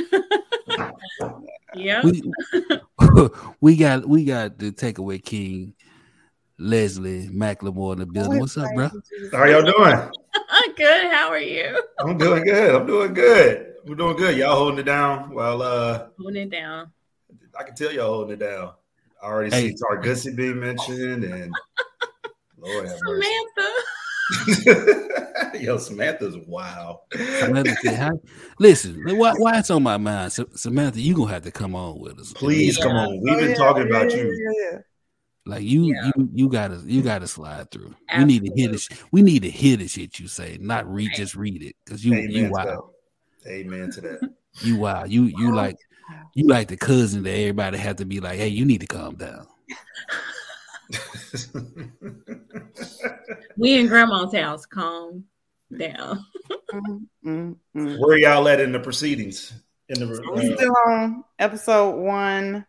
yeah. 1.75 2.01
We, 2.03 2.23
we 3.61 3.75
got 3.75 4.07
we 4.07 4.25
got 4.25 4.57
the 4.57 4.71
takeaway 4.71 5.23
king 5.23 5.73
Leslie 6.59 7.27
McLemore 7.29 7.93
in 7.93 7.99
the 7.99 8.05
building. 8.05 8.39
What's 8.39 8.57
up, 8.57 8.69
bro? 8.75 8.89
How 9.31 9.45
y'all 9.45 9.61
doing? 9.63 10.11
I'm 10.49 10.73
good. 10.77 11.11
How 11.11 11.29
are 11.29 11.39
you? 11.39 11.83
I'm 11.99 12.17
doing 12.17 12.43
good. 12.43 12.75
I'm 12.75 12.85
doing 12.87 13.13
good. 13.13 13.73
We're 13.85 13.95
doing 13.95 14.15
good. 14.15 14.37
Y'all 14.37 14.55
holding 14.55 14.79
it 14.79 14.83
down. 14.83 15.33
while 15.33 15.61
uh, 15.61 16.07
Holding 16.19 16.43
it 16.43 16.49
down. 16.51 16.91
I 17.59 17.63
can 17.63 17.75
tell 17.75 17.91
y'all 17.91 18.13
holding 18.13 18.33
it 18.33 18.39
down. 18.39 18.71
I 19.21 19.25
already 19.25 19.49
Hey. 19.51 19.69
see 19.69 19.75
Targussy 19.75 20.35
being 20.35 20.59
mentioned, 20.59 21.23
and 21.23 21.53
Lord 22.57 22.87
have 22.87 22.97
mercy. 23.03 23.27
Samantha. 24.31 25.09
Yo, 25.59 25.77
Samantha's 25.77 26.37
wild. 26.47 26.99
Samantha 27.13 27.75
said, 27.83 27.99
"Hi." 27.99 28.11
Listen, 28.59 29.01
why, 29.17 29.33
why 29.33 29.59
it's 29.59 29.69
on 29.69 29.83
my 29.83 29.97
mind, 29.97 30.31
Sa- 30.33 30.43
Samantha? 30.55 30.99
You 30.99 31.15
gonna 31.15 31.31
have 31.31 31.43
to 31.43 31.51
come 31.51 31.75
on 31.75 31.99
with 31.99 32.19
us. 32.19 32.33
Please 32.33 32.77
come 32.77 32.95
on. 32.95 33.19
We've 33.21 33.37
been 33.37 33.51
oh, 33.51 33.55
talking 33.55 33.87
about 33.87 34.11
you. 34.11 34.81
Like 35.45 35.63
you, 35.63 35.93
Yeah. 35.93 36.11
you, 36.15 36.29
you 36.33 36.49
gotta, 36.49 36.81
you 36.85 37.01
gotta 37.01 37.27
slide 37.27 37.69
through. 37.69 37.93
We 38.17 38.23
need 38.23 38.45
to 38.45 38.51
hear 38.55 38.69
this. 38.69 38.87
We 39.11 39.21
need 39.21 39.41
to 39.43 39.49
hear 39.49 39.75
the 39.75 39.87
shit 39.87 40.17
you 40.19 40.27
say, 40.27 40.57
not 40.61 40.89
read, 40.91 41.11
just 41.15 41.35
read 41.35 41.61
it, 41.61 41.75
because 41.83 42.05
you, 42.05 42.13
Amen 42.13 42.31
you 42.31 42.43
to 42.45 42.49
wild, 42.49 42.89
that. 43.43 43.51
Amen 43.51 43.91
to 43.91 44.01
that. 44.01 44.33
you 44.61 44.77
wild, 44.77 45.11
you, 45.11 45.23
you 45.23 45.51
oh, 45.51 45.55
like, 45.55 45.77
you 46.33 46.47
like 46.47 46.69
the 46.69 46.77
cousin 46.77 47.23
that 47.23 47.33
everybody 47.33 47.77
had 47.77 47.97
to 47.97 48.05
be 48.05 48.21
like, 48.21 48.37
hey, 48.37 48.47
you 48.47 48.63
need 48.63 48.81
to 48.81 48.87
calm 48.87 49.15
down. 49.15 49.45
We 53.57 53.79
in 53.79 53.87
grandma's 53.87 54.33
house. 54.33 54.65
Calm 54.65 55.25
down. 55.77 56.25
Mm, 56.73 57.07
mm, 57.25 57.55
mm. 57.75 57.99
Where 57.99 58.17
y'all 58.17 58.47
at 58.47 58.59
in 58.59 58.71
the 58.71 58.79
proceedings? 58.79 59.53
In 59.89 59.99
the 59.99 60.07
We're 60.07 60.53
uh, 60.53 60.55
still 60.55 60.73
on 60.87 61.23
episode 61.39 61.97
one, 61.97 62.65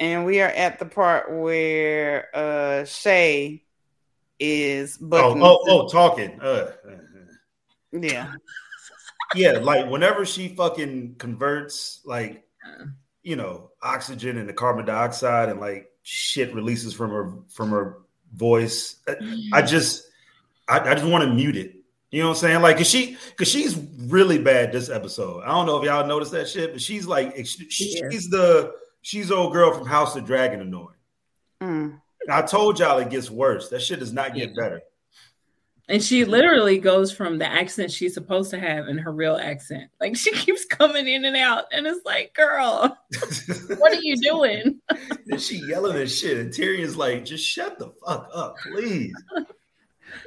and 0.00 0.24
we 0.24 0.40
are 0.40 0.48
at 0.48 0.78
the 0.78 0.86
part 0.86 1.32
where 1.32 2.28
uh 2.34 2.82
Shae 2.84 3.62
is 4.40 4.98
oh, 5.00 5.06
booking. 5.06 5.42
oh, 5.42 5.64
oh, 5.68 5.88
talking. 5.88 6.40
Uh, 6.40 6.72
yeah. 7.92 8.32
yeah, 9.36 9.52
like 9.52 9.88
whenever 9.88 10.26
she 10.26 10.48
fucking 10.48 11.16
converts, 11.18 12.00
like 12.04 12.44
Uh. 12.66 12.86
you 13.22 13.36
know, 13.36 13.70
oxygen 13.82 14.36
into 14.36 14.52
carbon 14.52 14.86
dioxide, 14.86 15.48
and 15.48 15.60
like 15.60 15.88
shit 16.04 16.54
releases 16.54 16.94
from 16.94 17.10
her 17.10 17.32
from 17.48 17.70
her 17.70 17.96
voice. 18.32 18.96
I, 19.08 19.16
I 19.54 19.62
just, 19.62 20.06
I, 20.68 20.78
I 20.78 20.94
just 20.94 21.06
want 21.06 21.24
to 21.24 21.34
mute 21.34 21.56
it. 21.56 21.74
You 22.10 22.22
know 22.22 22.28
what 22.28 22.36
I'm 22.36 22.40
saying? 22.40 22.62
Like, 22.62 22.76
cause 22.76 22.88
she, 22.88 23.16
cause 23.36 23.48
she's 23.48 23.76
really 24.02 24.38
bad 24.38 24.70
this 24.70 24.88
episode. 24.88 25.42
I 25.42 25.48
don't 25.48 25.66
know 25.66 25.78
if 25.78 25.84
y'all 25.84 26.06
noticed 26.06 26.30
that 26.30 26.48
shit, 26.48 26.72
but 26.72 26.80
she's 26.80 27.06
like, 27.08 27.34
she's 27.44 28.28
the 28.28 28.72
she's 29.02 29.32
old 29.32 29.52
girl 29.52 29.72
from 29.76 29.86
House 29.86 30.14
of 30.14 30.24
Dragon 30.24 30.60
annoying. 30.60 30.88
Mm. 31.60 32.00
I 32.30 32.42
told 32.42 32.78
y'all 32.78 32.98
it 32.98 33.10
gets 33.10 33.30
worse. 33.30 33.68
That 33.70 33.82
shit 33.82 33.98
does 33.98 34.12
not 34.12 34.34
get 34.34 34.50
Yeah. 34.50 34.54
better. 34.62 34.82
And 35.88 36.02
she 36.02 36.22
mm-hmm. 36.22 36.30
literally 36.30 36.78
goes 36.78 37.12
from 37.12 37.38
the 37.38 37.46
accent 37.46 37.90
she's 37.90 38.14
supposed 38.14 38.50
to 38.50 38.58
have 38.58 38.88
in 38.88 38.96
her 38.96 39.12
real 39.12 39.36
accent. 39.36 39.90
Like 40.00 40.16
she 40.16 40.32
keeps 40.34 40.64
coming 40.64 41.06
in 41.06 41.24
and 41.24 41.36
out. 41.36 41.64
And 41.72 41.86
it's 41.86 42.04
like, 42.04 42.34
girl, 42.34 42.96
what 43.78 43.92
are 43.92 44.02
you 44.02 44.16
doing? 44.16 44.80
and 45.30 45.40
she 45.40 45.56
yelling 45.66 45.96
and 45.96 46.10
shit, 46.10 46.38
and 46.38 46.50
Tyrion's 46.50 46.96
like, 46.96 47.24
"Just 47.24 47.44
shut 47.44 47.78
the 47.78 47.92
fuck 48.04 48.28
up, 48.34 48.56
please." 48.58 49.14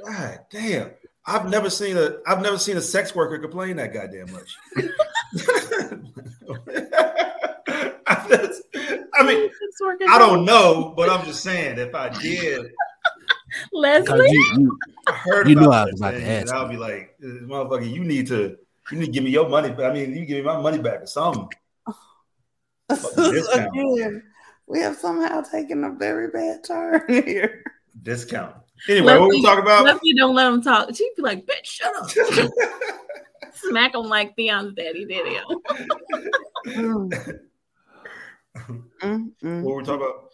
God 0.05 0.39
damn, 0.51 0.91
I've 1.26 1.49
never 1.49 1.70
seen 1.70 1.97
a 1.97 2.18
I've 2.26 2.41
never 2.41 2.58
seen 2.58 2.78
a 2.78 2.82
sex 2.82 3.14
worker 3.16 3.38
complain 3.39 3.78
that 3.78 3.93
goddamn 3.93 4.32
much. 4.32 4.58
I 9.20 9.24
mean, 9.24 9.49
I 10.08 10.18
don't 10.20 10.45
know, 10.45 10.93
but 10.95 11.10
I'm 11.10 11.26
just 11.26 11.41
saying, 11.41 11.80
if 11.80 11.93
I 11.95 12.10
did, 12.10 12.72
Leslie. 13.72 14.30
you- 14.32 14.53
you- 14.58 14.80
I 15.08 15.12
heard 15.14 15.47
You 15.47 15.53
about 15.58 15.62
knew 15.66 15.72
I 15.72 15.86
was 15.86 15.99
about 16.01 16.12
to 16.12 16.18
ask 16.30 16.41
and 16.41 16.49
I'll 16.51 16.68
be 16.68 16.78
like, 16.78 17.16
"Motherfucker, 17.22 17.89
you 17.91 18.03
need 18.03 18.28
to." 18.28 18.58
You 18.89 18.99
need 18.99 19.08
to 19.08 19.12
give 19.12 19.24
me 19.26 19.32
your 19.32 19.49
money. 19.49 19.70
I 19.84 19.91
mean, 19.91 20.16
you 20.16 20.26
give 20.26 20.38
me 20.38 20.43
my 20.43 20.62
money 20.62 20.78
back 20.78 21.01
or 21.01 21.08
something. 21.08 21.49
Again, 22.89 24.24
we 24.66 24.80
have 24.80 24.95
somehow 24.95 25.41
taken 25.41 25.84
a 25.84 25.91
very 25.91 26.30
bad 26.30 26.64
turn 26.64 27.01
here. 27.26 27.64
Discount. 28.01 28.55
Anyway, 28.88 29.18
what 29.18 29.28
we 29.28 29.41
talking 29.43 29.64
about? 29.64 29.84
Leslie 29.84 30.14
don't 30.14 30.36
let 30.36 30.47
him 30.47 30.62
talk. 30.62 30.95
She'd 30.95 31.12
be 31.18 31.22
like, 31.22 31.45
bitch, 31.45 31.66
shut 31.66 31.93
up. 31.97 32.10
Smack 33.55 33.93
him 33.93 34.03
like 34.03 34.36
Theon's 34.38 34.74
daddy 34.74 35.03
did 35.05 35.28
him. 35.28 35.43
What 38.53 39.76
we 39.78 39.84
talking 39.84 39.95
about? 39.95 40.32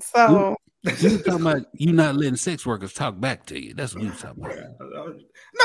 So 0.00 0.56
you 0.84 1.18
talking 1.18 1.40
about 1.40 1.66
you 1.72 1.92
not 1.92 2.16
letting 2.16 2.36
sex 2.36 2.66
workers 2.66 2.92
talk 2.92 3.18
back 3.18 3.46
to 3.46 3.58
you. 3.58 3.74
That's 3.74 3.94
what 3.94 4.04
you 4.04 4.10
talking 4.10 4.44
about. 4.44 4.56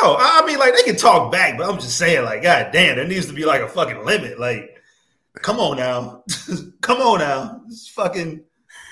No, 0.01 0.15
I 0.17 0.41
I 0.41 0.45
mean 0.45 0.59
like 0.59 0.75
they 0.75 0.83
can 0.83 0.95
talk 0.95 1.31
back, 1.31 1.57
but 1.57 1.69
I'm 1.69 1.79
just 1.79 1.97
saying, 1.97 2.23
like, 2.23 2.41
god 2.41 2.71
damn, 2.71 2.95
there 2.95 3.07
needs 3.07 3.25
to 3.27 3.33
be 3.33 3.45
like 3.45 3.61
a 3.61 3.67
fucking 3.67 4.05
limit. 4.05 4.39
Like, 4.39 4.81
come 5.41 5.59
on 5.59 5.77
now. 5.77 6.23
come 6.81 7.01
on 7.01 7.19
now. 7.19 7.61
It's 7.67 7.87
fucking 7.89 8.43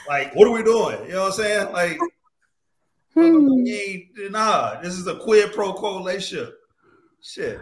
like 0.08 0.36
what 0.36 0.48
are 0.48 0.52
we 0.52 0.64
doing? 0.64 1.06
You 1.06 1.14
know 1.14 1.24
what 1.24 1.28
I'm 1.28 1.32
saying? 1.34 1.72
Like 1.72 2.00
hmm. 3.14 4.32
nah, 4.32 4.82
this 4.82 4.94
is 4.94 5.08
a 5.08 5.16
quid 5.16 5.54
pro 5.54 5.74
quo 5.74 5.98
relationship. 5.98 6.58
Shit. 7.22 7.60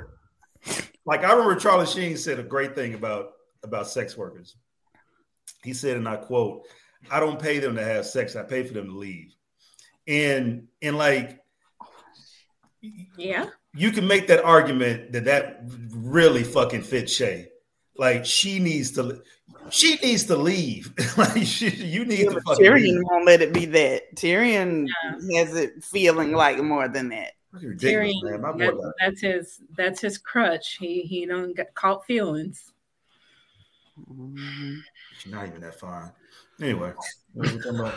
Like 1.05 1.23
I 1.23 1.31
remember 1.31 1.55
Charlie 1.55 1.85
Sheen 1.85 2.17
said 2.17 2.39
a 2.39 2.43
great 2.43 2.75
thing 2.75 2.93
about 2.93 3.33
about 3.63 3.87
sex 3.87 4.17
workers. 4.17 4.55
He 5.63 5.73
said, 5.73 5.97
and 5.97 6.07
I 6.07 6.17
quote, 6.17 6.63
I 7.11 7.19
don't 7.19 7.39
pay 7.39 7.59
them 7.59 7.75
to 7.75 7.83
have 7.83 8.05
sex, 8.05 8.35
I 8.35 8.43
pay 8.43 8.63
for 8.63 8.73
them 8.73 8.87
to 8.87 8.97
leave. 8.97 9.33
And 10.07 10.67
and 10.81 10.97
like 10.97 11.39
Yeah. 13.17 13.49
you 13.73 13.91
can 13.91 14.07
make 14.07 14.27
that 14.27 14.43
argument 14.43 15.11
that 15.13 15.25
that 15.25 15.61
really 15.91 16.43
fucking 16.43 16.83
fits 16.83 17.13
Shae. 17.19 17.47
Like 17.97 18.25
she 18.25 18.59
needs 18.59 18.91
to, 18.91 19.21
she 19.69 19.95
needs 20.03 20.25
to 20.25 20.35
leave. 20.35 20.93
like 21.17 21.43
she, 21.43 21.69
you 21.69 22.05
need 22.05 22.29
to 22.29 22.41
fucking 22.41 22.65
Tyrion 22.65 22.81
leave. 22.81 23.01
won't 23.09 23.25
let 23.25 23.41
it 23.41 23.53
be 23.53 23.65
that. 23.67 24.15
Tyrion 24.15 24.87
has 25.33 25.55
it 25.55 25.83
feeling 25.83 26.33
like 26.33 26.57
more 26.61 26.87
than 26.89 27.09
that. 27.09 27.31
Tyrion, 27.55 28.11
man. 28.23 28.41
My 28.41 28.51
boy 28.51 28.59
that- 28.71 28.93
that's 28.99 29.21
his 29.21 29.61
that's 29.77 30.01
his 30.01 30.17
crutch. 30.17 30.75
He 30.77 31.01
he 31.03 31.25
don't 31.25 31.55
get 31.55 31.73
caught 31.73 32.05
feelings. 32.05 32.73
She's 35.17 35.31
not 35.31 35.47
even 35.47 35.61
that 35.61 35.79
fine. 35.79 36.11
Anyway, 36.61 36.93
what 37.33 37.47
are 37.49 37.53
we 37.55 37.61
talking 37.61 37.79
about? 37.79 37.93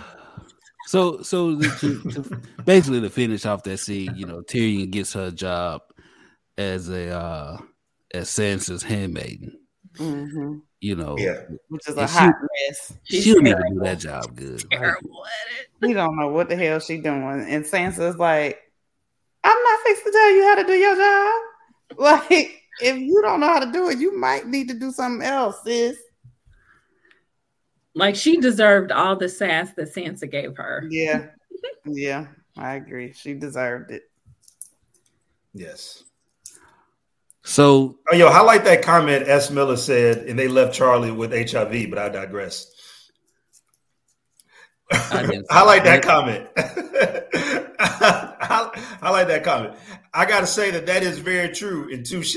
So, 0.87 1.23
so 1.23 1.55
the, 1.55 1.69
to, 1.81 2.11
to, 2.23 2.63
basically 2.65 3.01
to 3.03 3.11
finish 3.11 3.45
off 3.47 3.63
that 3.65 3.79
scene, 3.79 4.15
you 4.17 4.27
know, 4.27 4.41
Tyrion 4.41 4.91
gets 4.91 5.13
her 5.13 5.31
job 5.31 5.83
as 6.57 6.89
a 6.89 7.11
uh 7.11 7.59
as 8.15 8.29
Sansa's 8.31 8.83
handmaiden. 8.83 9.59
Mhm. 9.97 10.63
You 10.81 10.97
know, 10.97 11.17
Yeah. 11.19 11.43
Which 11.69 11.89
is 11.89 11.97
a 11.97 12.01
And 12.03 12.11
she- 12.11 12.17
hot 12.17 12.35
mess. 12.69 12.93
She's 13.05 13.25
she'll 13.25 13.43
never 13.43 13.61
terrible, 13.61 13.79
do 13.81 13.85
that 13.85 13.99
job 13.99 14.35
good. 14.37 14.65
terrible 14.71 15.25
at 15.27 15.61
it. 15.61 15.69
We 15.81 15.93
don't 15.93 16.17
know 16.17 16.29
what 16.29 16.49
the 16.49 16.57
hell 16.57 16.79
she 16.81 16.99
doing. 16.99 17.45
And 17.49 17.65
Sansa's 17.65 18.17
like, 18.17 18.59
I'm 19.45 19.63
not 19.63 19.81
fixed 19.85 20.05
to 20.05 20.11
tell 20.13 20.31
you 20.33 20.43
how 20.45 20.55
to 20.57 20.65
do 20.65 20.73
your 20.75 20.97
job. 20.97 21.33
Like, 21.99 22.61
if 22.83 22.97
you 22.99 23.21
don't 23.23 23.41
know 23.41 23.47
how 23.49 23.61
to 23.61 23.73
do 23.73 23.89
it, 23.89 23.99
you 23.99 24.17
might 24.17 24.47
need 24.47 24.69
to 24.69 24.75
do 24.75 24.93
something 24.93 25.27
else, 25.27 25.57
sis. 25.65 25.97
Like 27.99 28.15
she 28.15 28.37
deserved 28.37 28.93
all 28.93 29.17
the 29.17 29.29
sass 29.29 29.73
that 29.75 29.93
Sansa 29.93 30.31
gave 30.31 30.57
her. 30.57 30.85
Yeah. 30.89 31.27
Yeah. 31.91 32.27
I 32.57 32.75
agree. 32.75 33.15
She 33.15 33.33
deserved 33.33 33.91
it. 33.91 34.03
Yes. 35.55 36.05
So, 37.43 37.99
Oh, 38.13 38.15
yo, 38.15 38.27
I 38.29 38.43
like 38.43 38.65
that 38.65 38.83
comment 38.83 39.27
S. 39.27 39.51
Miller 39.51 39.79
said, 39.79 40.19
and 40.19 40.39
they 40.39 40.49
left 40.49 40.75
Charlie 40.75 41.11
with 41.11 41.33
HIV, 41.33 41.89
but 41.89 41.99
I 41.99 42.11
digress. 42.11 42.71
I 44.93 45.43
I 45.51 45.65
like 45.65 45.85
that 45.85 46.03
comment. 46.03 46.47
I, 47.79 48.99
I 49.01 49.11
like 49.11 49.29
that 49.29 49.45
comment. 49.45 49.75
I 50.13 50.27
got 50.27 50.41
to 50.41 50.47
say 50.47 50.71
that 50.73 50.85
that 50.87 51.03
is 51.03 51.19
very 51.19 51.49
true. 51.55 51.93
And 51.93 52.05
touche. 52.05 52.37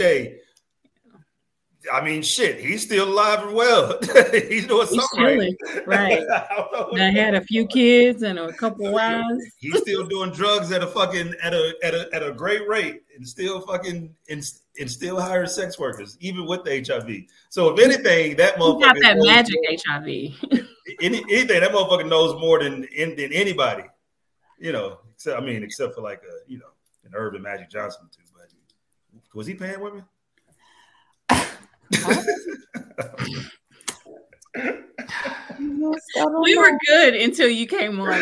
I 1.92 2.04
mean, 2.04 2.22
shit, 2.22 2.60
he's 2.60 2.84
still 2.84 3.10
alive 3.10 3.44
and 3.44 3.56
well. 3.56 3.98
he's 4.32 4.68
doing 4.68 4.88
He's 4.88 5.04
something 5.10 5.24
right. 5.24 5.88
right? 5.88 6.24
I 6.30 6.48
don't 6.56 6.72
know 6.74 6.88
what 6.90 7.02
I 7.02 7.10
had 7.10 7.34
a 7.34 7.42
few 7.42 7.66
kids 7.66 8.22
and 8.24 8.38
a 8.38 8.54
couple 8.54 8.92
wives. 8.92 9.44
He's 9.58 9.78
still 9.80 10.06
doing 10.06 10.32
drugs 10.32 10.72
at 10.72 10.84
a 10.84 10.88
fucking 10.88 11.34
at 11.42 11.54
a 11.54 11.74
at 11.84 11.94
a 11.94 12.10
at 12.14 12.24
a 12.24 12.32
great 12.32 12.68
rate, 12.68 13.02
and 13.16 13.28
still 13.28 13.62
fucking 13.62 14.14
and, 14.30 14.52
and 14.80 14.92
still 14.92 15.20
hiring 15.20 15.48
sex 15.48 15.80
workers, 15.80 16.18
even 16.20 16.46
with 16.46 16.64
the 16.64 16.84
HIV. 16.86 17.24
So 17.50 17.74
if 17.74 17.84
anything, 17.84 18.36
that 18.38 18.56
He 18.56 18.62
motherfucker 18.62 18.82
got 18.82 18.96
that 19.02 19.18
magic 19.18 19.58
HIV. 19.86 20.62
Any, 21.02 21.24
anything 21.30 21.62
that 21.62 21.72
motherfucker 21.72 22.08
knows 22.08 22.40
more 22.40 22.62
than 22.62 22.82
than 22.82 23.34
anybody. 23.34 23.84
You 24.60 24.72
know, 24.72 25.00
except 25.16 25.42
I 25.42 25.44
mean, 25.44 25.64
except 25.64 25.96
for 25.96 26.02
like 26.02 26.22
a 26.24 26.52
you 26.52 26.60
know 26.60 26.66
an 27.06 27.12
Urban 27.16 27.42
Magic 27.42 27.70
Johnson 27.70 28.08
too. 28.12 28.22
But 28.34 28.50
was 29.34 29.48
he 29.48 29.56
paying 29.56 29.80
women? 29.80 30.04
we 35.60 36.58
were 36.58 36.78
good 36.88 37.16
until 37.16 37.50
you 37.50 37.68
came 37.68 38.00
on. 38.00 38.22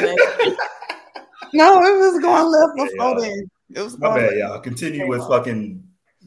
No, 1.54 1.80
it 1.84 2.00
was 2.00 2.20
going 2.22 2.46
left 2.52 2.74
Yeah, 2.78 2.84
before 2.86 2.96
y'all. 2.98 3.22
then. 3.22 3.50
It 3.76 3.82
was 3.82 3.96
going 3.96 4.14
My 4.14 4.20
going 4.20 4.30
bad, 4.30 4.38
y'all. 4.50 4.60
Continue 4.60 5.08
with 5.08 5.22
fucking 5.28 5.84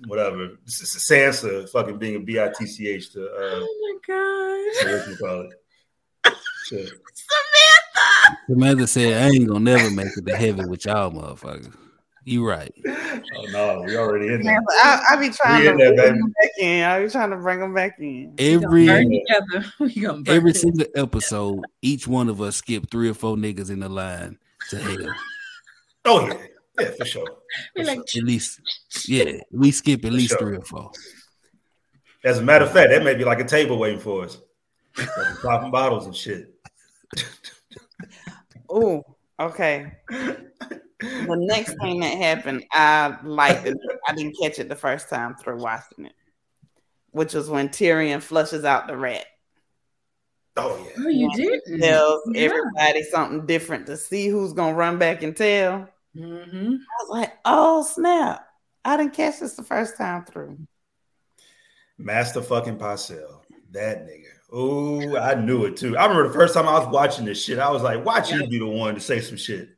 whatever. 0.06 0.50
S- 0.66 0.82
S- 0.96 1.06
Sansa 1.10 1.68
fucking 1.70 1.98
being 1.98 2.16
a 2.16 2.20
bitch 2.20 3.12
to 3.12 3.24
uh, 3.26 3.60
oh 3.62 3.76
my 3.82 3.94
god. 4.06 4.92
what 4.92 5.08
you 5.08 5.16
call 5.16 5.40
it. 5.42 5.52
Samantha. 6.64 8.38
Samantha 8.48 8.86
said, 8.86 9.22
I 9.22 9.34
ain't 9.34 9.48
gonna 9.48 9.60
never 9.60 9.90
make 9.90 10.16
it 10.16 10.26
to 10.26 10.36
heaven 10.36 10.68
with 10.68 10.84
y'all 10.86 11.10
motherfuckers. 11.10 11.74
You 12.24 12.46
right. 12.46 12.72
Oh 12.86 13.46
no, 13.50 13.82
we 13.84 13.96
already 13.96 14.26
in 14.28 14.42
there. 14.42 14.52
Man, 14.54 14.64
I, 14.80 15.02
I 15.10 15.16
be 15.16 15.28
trying 15.30 15.58
We 15.60 15.64
to 15.66 15.70
in 15.72 15.76
there, 15.76 15.94
bring 15.94 15.96
baby. 15.96 16.18
them 16.18 16.32
back 16.40 16.50
in. 16.58 16.84
I 16.84 17.02
be 17.04 17.10
trying 17.10 17.30
to 17.30 17.36
bring 17.36 17.58
them 17.60 17.74
back 17.74 17.98
in. 17.98 18.34
Every 18.38 18.86
Burn 18.86 19.10
together. 19.10 19.72
We 19.80 20.06
burn 20.06 20.24
every 20.28 20.52
together. 20.52 20.58
single 20.58 20.86
episode, 20.94 21.64
each 21.82 22.06
one 22.06 22.28
of 22.28 22.40
us 22.40 22.56
skip 22.56 22.90
three 22.90 23.08
or 23.10 23.14
four 23.14 23.34
niggas 23.36 23.70
in 23.70 23.80
the 23.80 23.88
line 23.88 24.38
to 24.70 24.78
hell. 24.78 25.14
Oh 26.04 26.26
yeah, 26.26 26.34
yeah, 26.80 26.90
for 26.98 27.04
sure. 27.04 27.26
We 27.76 27.84
like 27.84 27.98
At 28.00 28.24
least, 28.24 28.60
yeah, 29.06 29.34
we 29.52 29.70
skip 29.70 30.04
at 30.04 30.12
least 30.12 30.30
sure. 30.30 30.38
three 30.38 30.56
or 30.56 30.62
four. 30.62 30.90
As 32.24 32.38
a 32.38 32.42
matter 32.42 32.64
of 32.64 32.72
fact, 32.72 32.90
that 32.90 33.04
may 33.04 33.14
be 33.14 33.24
like 33.24 33.38
a 33.38 33.44
table 33.44 33.78
waiting 33.78 34.00
for 34.00 34.24
us. 34.24 34.38
Like 34.98 35.38
popping 35.42 35.70
bottles 35.70 36.06
and 36.06 36.14
shit. 36.16 36.52
Oh, 38.68 39.04
okay. 39.38 39.92
The 41.02 41.36
next 41.36 41.74
thing 41.80 42.00
that 42.00 42.16
happened, 42.16 42.64
I 42.72 43.16
liked 43.24 43.66
it. 43.66 43.76
I 44.06 44.14
didn't 44.14 44.36
catch 44.40 44.58
it 44.58 44.68
the 44.68 44.76
first 44.76 45.08
time 45.08 45.34
through 45.34 45.58
watching 45.58 46.06
it, 46.06 46.14
which 47.10 47.34
was 47.34 47.50
when 47.50 47.68
Tyrion 47.68 48.22
flushes 48.22 48.64
out 48.64 48.86
the 48.86 48.96
rat. 48.96 49.26
Oh 50.56 50.78
yeah. 50.84 51.04
Oh, 51.04 51.08
you 51.08 51.30
did. 51.34 51.80
Tells 51.80 52.20
Yeah. 52.32 52.42
everybody 52.42 53.02
something 53.04 53.46
different 53.46 53.86
to 53.86 53.96
see 53.96 54.28
who's 54.28 54.52
gonna 54.52 54.74
run 54.74 54.98
back 54.98 55.22
and 55.22 55.36
tell. 55.36 55.88
Mm-hmm. 56.16 56.72
I 56.74 57.04
was 57.04 57.08
like, 57.08 57.32
oh 57.44 57.82
snap. 57.84 58.46
I 58.84 58.96
didn't 58.96 59.14
catch 59.14 59.40
this 59.40 59.54
the 59.54 59.62
first 59.62 59.96
time 59.96 60.24
through. 60.24 60.58
Master 61.98 62.42
fucking 62.42 62.78
Pycelle. 62.78 63.40
That 63.70 64.06
nigga. 64.06 64.26
Oh, 64.52 65.16
I 65.16 65.34
knew 65.34 65.64
it 65.64 65.78
too. 65.78 65.96
I 65.96 66.04
remember 66.04 66.28
the 66.28 66.34
first 66.34 66.52
time 66.52 66.68
I 66.68 66.78
was 66.78 66.88
watching 66.92 67.24
this 67.24 67.42
shit, 67.42 67.58
I 67.58 67.70
was 67.70 67.82
like, 67.82 68.04
watch 68.04 68.30
you 68.30 68.46
be 68.46 68.58
the 68.58 68.66
one 68.66 68.94
to 68.94 69.00
say 69.00 69.20
some 69.20 69.38
shit. 69.38 69.70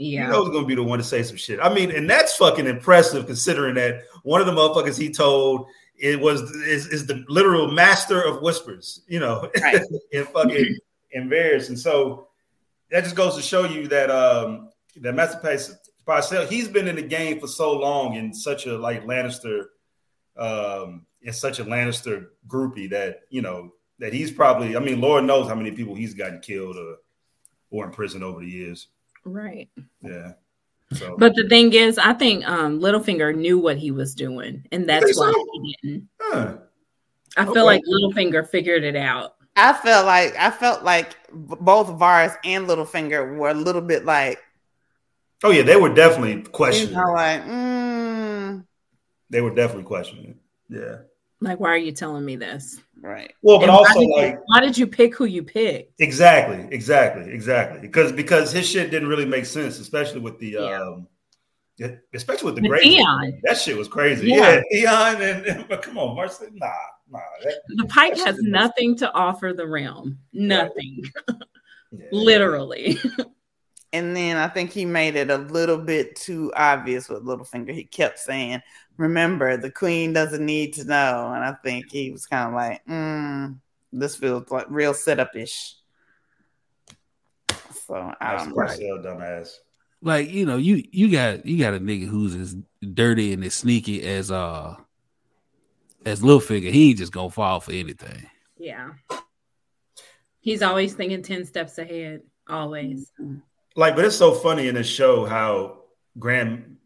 Yeah. 0.00 0.24
You 0.24 0.32
know 0.32 0.44
who's 0.44 0.54
gonna 0.54 0.66
be 0.66 0.74
the 0.74 0.82
one 0.82 0.98
to 0.98 1.04
say 1.04 1.22
some 1.22 1.36
shit. 1.36 1.60
I 1.60 1.72
mean, 1.72 1.90
and 1.90 2.08
that's 2.08 2.34
fucking 2.36 2.66
impressive 2.66 3.26
considering 3.26 3.74
that 3.74 4.04
one 4.22 4.40
of 4.40 4.46
the 4.46 4.52
motherfuckers 4.52 4.98
he 4.98 5.10
told 5.10 5.66
it 5.98 6.18
was 6.18 6.40
is, 6.40 6.86
is 6.86 7.06
the 7.06 7.22
literal 7.28 7.70
master 7.70 8.22
of 8.22 8.40
whispers, 8.40 9.02
you 9.08 9.20
know, 9.20 9.50
Right. 9.60 9.82
in 10.12 10.24
fucking 10.24 10.78
in 11.12 11.28
Varys. 11.28 11.68
And 11.68 11.78
so 11.78 12.28
that 12.90 13.04
just 13.04 13.14
goes 13.14 13.36
to 13.36 13.42
show 13.42 13.64
you 13.64 13.88
that 13.88 14.10
um 14.10 14.70
that 15.02 15.12
Master 15.14 15.38
Pace 15.42 15.76
Pycelle, 16.08 16.48
he's 16.48 16.66
been 16.66 16.88
in 16.88 16.96
the 16.96 17.02
game 17.02 17.38
for 17.38 17.46
so 17.46 17.78
long 17.78 18.14
in 18.14 18.32
such 18.32 18.64
a 18.64 18.78
like 18.78 19.04
Lannister 19.04 19.66
um 20.38 21.04
in 21.20 21.34
such 21.34 21.58
a 21.58 21.64
Lannister 21.64 22.28
groupie 22.48 22.88
that 22.88 23.24
you 23.28 23.42
know 23.42 23.70
that 23.98 24.14
he's 24.14 24.30
probably 24.30 24.78
I 24.78 24.80
mean, 24.80 25.02
Lord 25.02 25.24
knows 25.24 25.46
how 25.46 25.54
many 25.54 25.72
people 25.72 25.94
he's 25.94 26.14
gotten 26.14 26.40
killed 26.40 26.78
or 26.78 26.96
or 27.70 27.84
in 27.84 27.90
prison 27.90 28.22
over 28.22 28.40
the 28.40 28.48
years. 28.48 28.88
Right. 29.24 29.68
Yeah. 30.02 30.32
So 30.92 31.16
But 31.18 31.34
the 31.36 31.48
thing 31.48 31.72
is, 31.72 31.98
I 31.98 32.14
think 32.14 32.46
um, 32.48 32.80
Littlefinger 32.80 33.34
knew 33.36 33.58
what 33.58 33.76
he 33.78 33.90
was 33.90 34.14
doing, 34.14 34.66
and 34.72 34.88
that's 34.88 35.16
why 35.16 35.30
so? 35.32 35.46
he 35.52 35.76
didn't. 35.82 36.08
huh. 36.20 36.56
I 37.36 37.44
feel 37.44 37.52
Okay. 37.52 37.62
like 37.62 37.82
Littlefinger 37.86 38.48
figured 38.48 38.82
it 38.84 38.96
out. 38.96 39.36
I 39.56 39.72
felt 39.72 40.06
like 40.06 40.34
I 40.36 40.50
felt 40.50 40.82
like 40.82 41.16
both 41.32 41.88
Varys 41.88 42.36
and 42.44 42.66
Littlefinger 42.66 43.36
were 43.36 43.50
a 43.50 43.54
little 43.54 43.82
bit 43.82 44.04
like, 44.04 44.38
Oh 45.42 45.50
yeah, 45.50 45.62
they 45.62 45.76
were 45.76 45.94
definitely 45.94 46.42
you 46.42 46.48
questioning. 46.50 46.94
know, 46.94 47.12
like, 47.12 47.42
mm, 47.44 48.64
They 49.30 49.40
were 49.40 49.54
definitely 49.54 49.84
questioning. 49.84 50.38
Yeah. 50.68 50.98
Like, 51.40 51.58
why 51.58 51.70
are 51.70 51.76
you 51.78 51.92
telling 51.92 52.24
me 52.24 52.36
this? 52.36 52.80
right. 53.02 53.32
Well, 53.40 53.58
but 53.58 53.64
And 53.64 53.72
why 53.72 53.78
also 53.78 54.00
did 54.00 54.08
you- 54.08 54.16
like 54.16 54.38
why 54.46 54.60
did 54.60 54.76
you 54.76 54.86
pick 54.86 55.14
who 55.16 55.24
you 55.24 55.42
picked? 55.42 56.00
exactly, 56.00 56.68
exactly, 56.70 57.32
exactly. 57.32 57.80
Because 57.80 58.12
because 58.12 58.52
his 58.52 58.68
shit 58.68 58.90
didn't 58.90 59.08
really 59.08 59.24
make 59.24 59.46
sense, 59.46 59.78
especially 59.78 60.20
with 60.20 60.38
the 60.38 60.50
Yeah. 60.50 60.82
um 60.82 61.06
especially 62.12 62.44
with 62.52 62.56
the 62.56 62.60
With 62.62 62.70
great 62.72 62.82
Theon. 62.82 63.40
That 63.44 63.56
shit 63.56 63.74
was 63.76 63.88
crazy. 63.88 64.28
Yeah. 64.28 64.60
Yeah, 64.70 65.14
Theon 65.16 65.22
and, 65.22 65.46
and 65.60 65.68
but 65.68 65.80
come 65.80 65.96
on, 65.96 66.14
Marcel. 66.14 66.48
Nah, 66.52 66.66
nah. 67.10 67.20
That, 67.42 67.54
The 67.68 67.86
Pyke 67.86 68.18
has 68.18 68.38
nothing 68.40 68.96
to 68.96 69.10
offer 69.14 69.54
the 69.54 69.66
realm. 69.66 70.18
Nothing. 70.34 71.02
yeah. 71.90 72.04
Literally. 72.12 72.98
And 73.92 74.14
then 74.16 74.36
I 74.36 74.46
think 74.48 74.70
he 74.70 74.84
made 74.84 75.16
it 75.16 75.30
a 75.30 75.36
little 75.36 75.78
bit 75.78 76.14
too 76.14 76.52
obvious 76.54 77.08
with 77.08 77.24
Littlefinger. 77.24 77.72
He 77.72 77.84
kept 77.84 78.18
saying, 78.18 78.62
"Remember, 78.96 79.56
the 79.56 79.70
Queen 79.70 80.12
doesn't 80.12 80.44
need 80.44 80.74
to 80.74 80.84
know." 80.84 81.32
And 81.34 81.44
I 81.44 81.54
think 81.64 81.90
he 81.90 82.12
was 82.12 82.26
kind 82.26 82.48
of 82.48 82.54
like, 82.54 82.84
mm, 82.86 83.58
"This 83.92 84.14
feels 84.16 84.50
like 84.50 84.66
real 84.68 84.94
setup 84.94 85.34
ish." 85.34 85.74
So 87.86 87.94
I 88.20 88.36
That's 88.36 88.44
don't 88.44 88.56
know. 88.56 88.98
Dumbass. 89.02 89.54
Like 90.02 90.30
you 90.30 90.46
know, 90.46 90.56
you 90.56 90.84
you 90.92 91.10
got 91.10 91.44
you 91.44 91.58
got 91.58 91.74
a 91.74 91.80
nigga 91.80 92.06
who's 92.06 92.34
as 92.36 92.56
dirty 92.94 93.32
and 93.32 93.44
as 93.44 93.54
sneaky 93.54 94.02
as 94.06 94.30
uh 94.30 94.76
as 96.06 96.22
Littlefinger. 96.22 96.70
He 96.70 96.90
ain't 96.90 96.98
just 96.98 97.12
gonna 97.12 97.30
fall 97.30 97.60
for 97.60 97.72
anything. 97.72 98.26
yeah. 98.58 98.90
He's 100.42 100.62
always 100.62 100.94
thinking 100.94 101.22
10 101.22 101.44
steps 101.44 101.76
ahead. 101.76 102.22
Always. 102.48 103.12
Like, 103.80 103.96
but 103.96 104.04
it's 104.04 104.16
so 104.16 104.34
funny 104.34 104.68
in 104.68 104.74
this 104.74 104.86
show 104.86 105.24
how 105.24 105.84
Grandmaster 106.18 106.76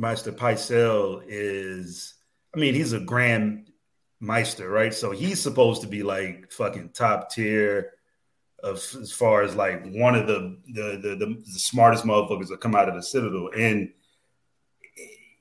Pycelle 0.00 1.22
is. 1.28 2.14
I 2.52 2.58
mean, 2.58 2.74
he's 2.74 2.92
a 2.92 2.98
Grand 2.98 3.70
Maester, 4.18 4.68
right? 4.68 4.92
So 4.92 5.12
he's 5.12 5.40
supposed 5.40 5.82
to 5.82 5.86
be 5.86 6.02
like 6.02 6.50
fucking 6.50 6.90
top 6.90 7.30
tier 7.30 7.92
of 8.64 8.78
as 9.00 9.12
far 9.12 9.42
as 9.42 9.54
like 9.54 9.86
one 9.92 10.16
of 10.16 10.26
the 10.26 10.58
the 10.74 10.98
the, 11.00 11.14
the, 11.14 11.42
the 11.44 11.60
smartest 11.60 12.04
motherfuckers 12.04 12.48
that 12.48 12.60
come 12.60 12.74
out 12.74 12.88
of 12.88 12.96
the 12.96 13.02
Citadel, 13.04 13.50
and 13.56 13.92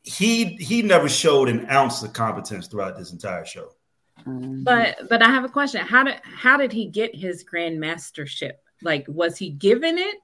he 0.03 0.45
he 0.57 0.83
never 0.83 1.09
showed 1.09 1.49
an 1.49 1.67
ounce 1.71 2.03
of 2.03 2.13
competence 2.13 2.67
throughout 2.67 2.95
this 2.95 3.11
entire 3.11 3.45
show. 3.45 3.71
Mhm. 4.27 4.63
But 4.63 5.09
but 5.09 5.23
I 5.23 5.31
have 5.31 5.43
a 5.43 5.49
question. 5.49 5.81
How 5.81 6.03
did 6.03 6.21
how 6.21 6.55
did 6.55 6.71
he 6.71 6.85
get 6.85 7.15
his 7.15 7.43
grandmastership? 7.43 8.57
Like 8.83 9.07
was 9.07 9.39
he 9.39 9.49
given 9.49 9.97
it? 9.97 10.17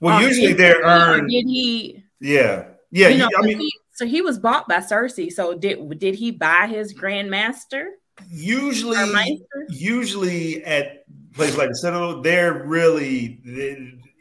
Well, 0.00 0.18
Or 0.18 0.22
usually 0.26 0.52
they're 0.54 0.80
earned. 0.82 1.28
Did 1.30 1.44
he 1.46 2.02
Yeah, 2.20 2.64
yeah. 2.90 3.08
you 3.08 3.18
know, 3.18 3.28
I 3.36 3.42
mean, 3.42 3.58
he- 3.58 3.72
so 3.92 4.06
he 4.06 4.22
was 4.22 4.38
bought 4.38 4.66
by 4.66 4.78
Cersei. 4.78 5.30
So 5.30 5.54
did 5.54 5.98
did 5.98 6.14
he 6.14 6.30
buy 6.30 6.66
his 6.66 6.94
grandmaster 6.94 7.84
usually 8.28 9.42
usually 9.68 10.64
at 10.64 11.04
places 11.34 11.56
like 11.56 11.68
the 11.68 11.74
Citadel, 11.76 12.22
they're 12.22 12.64
really 12.64 13.40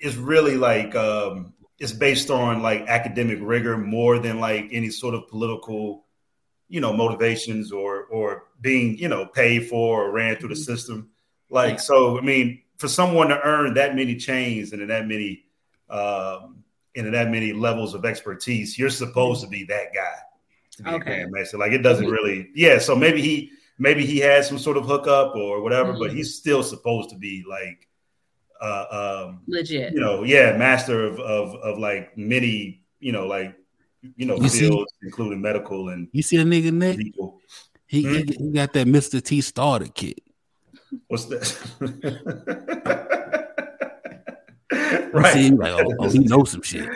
it's 0.01 0.15
really 0.15 0.55
like 0.57 0.95
um 0.95 1.53
it's 1.79 1.91
based 1.93 2.29
on 2.29 2.61
like 2.61 2.87
academic 2.87 3.39
rigor 3.41 3.77
more 3.77 4.19
than 4.19 4.39
like 4.39 4.67
any 4.71 4.89
sort 4.89 5.15
of 5.15 5.27
political, 5.29 6.05
you 6.67 6.81
know, 6.81 6.91
motivations 6.93 7.71
or 7.71 8.03
or 8.05 8.43
being, 8.61 8.97
you 8.97 9.07
know, 9.07 9.25
paid 9.25 9.67
for 9.67 10.03
or 10.05 10.11
ran 10.11 10.35
through 10.35 10.49
the 10.49 10.55
system. 10.57 11.09
Like 11.49 11.71
Yeah. 11.75 11.77
so, 11.77 12.17
I 12.17 12.21
mean, 12.21 12.61
for 12.77 12.87
someone 12.89 13.29
to 13.29 13.41
earn 13.41 13.73
that 13.75 13.95
many 13.95 14.15
chains 14.17 14.73
and 14.73 14.81
in 14.81 14.89
that 14.89 15.07
many 15.07 15.43
um 15.89 16.63
and 16.95 17.13
that 17.13 17.29
many 17.29 17.53
levels 17.53 17.93
of 17.93 18.03
expertise, 18.03 18.77
you're 18.77 18.89
supposed 18.89 19.41
to 19.41 19.47
be 19.47 19.63
that 19.65 19.93
guy. 19.93 20.15
To 20.71 20.83
be 20.83 20.89
Okay. 20.91 21.21
a 21.21 21.27
grandmaster. 21.27 21.57
Like 21.59 21.71
it 21.71 21.79
doesn't 21.83 22.07
really, 22.09 22.49
yeah. 22.55 22.79
So 22.79 22.95
maybe 22.95 23.21
he 23.21 23.51
maybe 23.77 24.05
he 24.05 24.17
had 24.19 24.43
some 24.45 24.57
sort 24.57 24.75
of 24.77 24.85
hookup 24.85 25.35
or 25.35 25.61
whatever, 25.61 25.93
but 25.93 26.11
Mhm. 26.11 26.15
he's 26.15 26.35
still 26.35 26.63
supposed 26.63 27.09
to 27.11 27.15
be 27.17 27.43
like 27.47 27.87
uh 28.61 28.85
um 29.27 29.41
Legit. 29.47 29.93
you 29.93 29.99
know, 29.99 30.23
yeah, 30.23 30.57
master 30.57 31.05
of 31.05 31.19
of 31.19 31.55
of 31.55 31.77
like 31.79 32.17
many, 32.17 32.81
you 32.99 33.11
know, 33.11 33.25
like 33.27 33.55
you 34.15 34.25
know, 34.25 34.37
You 34.37 34.49
see- 34.49 34.59
fields, 34.69 34.91
including 35.03 35.41
medical 35.41 35.89
and 35.89 36.07
You 36.11 36.21
see 36.23 36.37
a 36.37 36.43
nigga 36.43 36.71
neck? 36.73 36.97
legal. 36.97 37.39
He, 37.87 38.03
Hmm? 38.03 38.13
he, 38.13 38.23
he 38.37 38.51
got 38.51 38.71
that 38.73 38.87
Mr. 38.87 39.21
T 39.23 39.41
starter 39.41 39.87
kit. 39.93 40.19
What's 41.07 41.25
that? 41.25 41.45
You 44.71 45.25
see, 45.33 45.41
he 45.43 45.51
like, 45.51 45.73
oh, 45.85 45.95
oh, 45.99 46.09
he 46.09 46.19
knows 46.19 46.51
some 46.51 46.61
shit. 46.61 46.87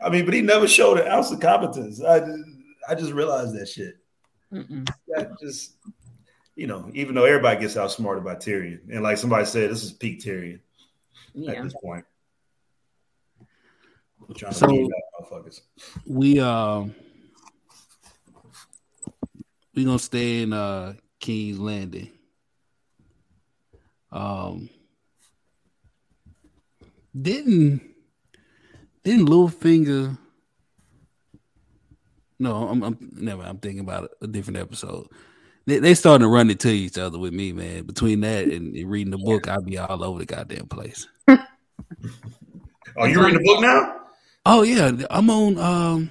I 0.00 0.08
mean, 0.10 0.24
but 0.24 0.34
he 0.34 0.40
never 0.42 0.68
showed 0.68 0.98
an 1.00 1.08
ounce 1.08 1.30
of 1.32 1.40
competence. 1.40 2.00
I 2.02 2.20
just, 2.20 2.42
I 2.88 2.94
just 2.94 3.12
realized 3.12 3.54
that 3.58 3.66
shit. 3.68 3.96
Mm-mm. 4.52 4.88
That 5.08 5.32
just, 5.40 5.72
you 6.54 6.68
know, 6.68 6.88
even 6.94 7.14
though 7.16 7.24
everybody 7.24 7.60
gets 7.60 7.76
outsmarted 7.76 8.22
by 8.24 8.36
Tyrion, 8.36 8.80
and 8.92 9.02
like 9.02 9.16
somebody 9.18 9.44
said, 9.44 9.70
this 9.70 9.82
is 9.82 9.92
peak 9.92 10.20
Tyrion 10.20 10.60
Yeah. 11.34 11.52
at 11.52 11.64
this 11.64 11.74
point. 11.82 12.04
We're 14.28 14.52
So- 14.52 14.68
beat 14.68 14.88
out 15.20 15.30
motherfuckers. 15.30 15.60
We 16.06 16.38
um 16.38 16.94
we 19.74 19.84
gonna 19.84 19.98
stay 19.98 20.42
in 20.42 20.52
uh 20.52 20.94
King's 21.18 21.58
Landing. 21.58 22.10
Um 24.12 24.70
didn't 27.20 27.80
didn't 29.02 29.26
Littlefinger 29.26 30.18
no, 32.38 32.68
I'm, 32.68 32.82
I'm 32.82 32.98
never. 33.14 33.42
I'm 33.42 33.58
thinking 33.58 33.80
about 33.80 34.10
a 34.20 34.26
different 34.26 34.58
episode. 34.58 35.06
They, 35.66 35.78
they 35.78 35.94
starting 35.94 36.26
to 36.26 36.28
run 36.28 36.50
into 36.50 36.68
each 36.68 36.98
other 36.98 37.18
with 37.18 37.32
me, 37.32 37.52
man. 37.52 37.84
Between 37.84 38.20
that 38.20 38.44
and, 38.48 38.74
and 38.74 38.90
reading 38.90 39.12
the 39.12 39.18
book, 39.18 39.48
I'll 39.48 39.62
be 39.62 39.78
all 39.78 40.04
over 40.04 40.18
the 40.18 40.26
goddamn 40.26 40.66
place. 40.66 41.08
Oh, 42.96 43.06
you 43.06 43.20
reading 43.20 43.40
the 43.40 43.44
book 43.44 43.60
now? 43.60 44.02
Oh 44.46 44.62
yeah, 44.62 44.92
I'm 45.10 45.28
on 45.28 45.58
um 45.58 46.10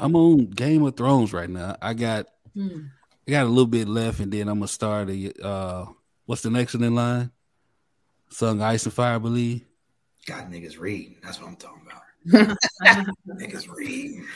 I'm 0.00 0.16
on 0.16 0.46
Game 0.46 0.82
of 0.82 0.96
Thrones 0.96 1.32
right 1.32 1.48
now. 1.48 1.76
I 1.80 1.94
got 1.94 2.26
Hmm. 2.54 2.86
I 3.28 3.30
got 3.30 3.44
a 3.44 3.48
little 3.48 3.66
bit 3.66 3.86
left 3.86 4.18
and 4.18 4.32
then 4.32 4.48
I'm 4.48 4.58
gonna 4.58 4.66
start 4.66 5.08
a 5.10 5.32
uh 5.46 5.84
what's 6.24 6.42
the 6.42 6.50
next 6.50 6.74
one 6.74 6.82
in 6.82 6.96
line? 6.96 7.30
Sung 8.28 8.60
Ice 8.60 8.84
and 8.84 8.92
Fire, 8.92 9.16
I 9.16 9.18
believe. 9.18 9.64
God, 10.26 10.50
niggas 10.50 10.78
reading. 10.78 11.16
That's 11.22 11.40
what 11.40 11.48
I'm 11.48 11.56
talking 11.56 11.82
about. 11.86 12.02
Niggas 13.28 13.68
read. 13.70 14.22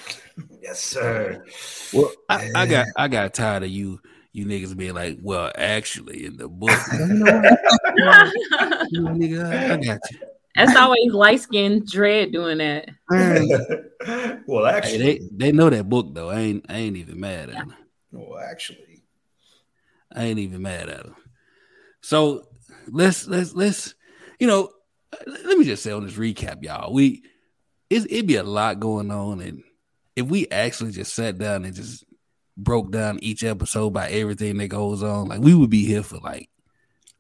Yes, 0.62 0.80
sir. 0.80 1.45
Well, 1.93 2.12
I, 2.28 2.51
I 2.55 2.66
got 2.66 2.86
I 2.97 3.09
got 3.09 3.34
tired 3.34 3.62
of 3.62 3.68
you 3.68 4.01
you 4.32 4.47
niggas 4.47 4.76
being 4.76 4.95
like, 4.95 5.18
well, 5.20 5.51
actually, 5.55 6.24
in 6.24 6.36
the 6.36 6.49
book, 6.49 6.70
you 6.99 7.14
know 7.14 7.41
what? 7.41 8.32
You 8.91 9.03
know, 9.03 9.11
nigga, 9.11 9.45
I, 9.45 9.74
I 9.74 9.76
got 9.76 10.01
you. 10.11 10.18
That's 10.55 10.76
always 10.76 11.12
light 11.12 11.41
skinned 11.41 11.86
dread 11.86 12.32
doing 12.32 12.59
that. 12.59 12.88
well, 14.47 14.66
Hey, 14.66 14.76
actually, 14.76 14.99
they 14.99 15.20
they 15.32 15.53
know 15.53 15.68
that 15.68 15.88
book 15.88 16.14
though. 16.14 16.30
I 16.30 16.41
ain't 16.41 16.66
I 16.68 16.76
ain't 16.76 16.97
even 16.97 17.20
mad 17.20 17.51
at 17.51 17.57
them. 17.57 17.74
well, 18.12 18.38
actually, 18.38 19.03
I 20.14 20.24
ain't 20.24 20.38
even 20.38 20.62
mad 20.62 20.88
at 20.88 21.05
them. 21.05 21.16
So 22.01 22.47
let's 22.93 23.26
let's 23.26 23.55
let's 23.55 23.95
you 24.38 24.47
know 24.47 24.70
let 25.26 25.59
me 25.59 25.64
just 25.64 25.82
say 25.82 25.93
on 25.93 26.05
this 26.05 26.14
recap, 26.14 26.62
y'all. 26.62 26.93
We 26.93 27.22
it 27.88 28.11
it'd 28.11 28.26
be 28.26 28.36
a 28.36 28.43
lot 28.43 28.80
going 28.80 29.11
on, 29.11 29.41
and 29.41 29.62
if 30.16 30.26
we 30.26 30.49
actually 30.49 30.93
just 30.93 31.14
sat 31.14 31.38
down 31.38 31.64
and 31.64 31.74
just 31.74 32.05
broke 32.57 32.91
down 32.91 33.18
each 33.22 33.43
episode 33.43 33.91
by 33.91 34.09
everything 34.11 34.59
that 34.59 34.68
goes 34.68 35.03
on, 35.03 35.28
like 35.28 35.41
we 35.41 35.55
would 35.55 35.70
be 35.70 35.84
here 35.84 36.03
for 36.03 36.18
like 36.18 36.49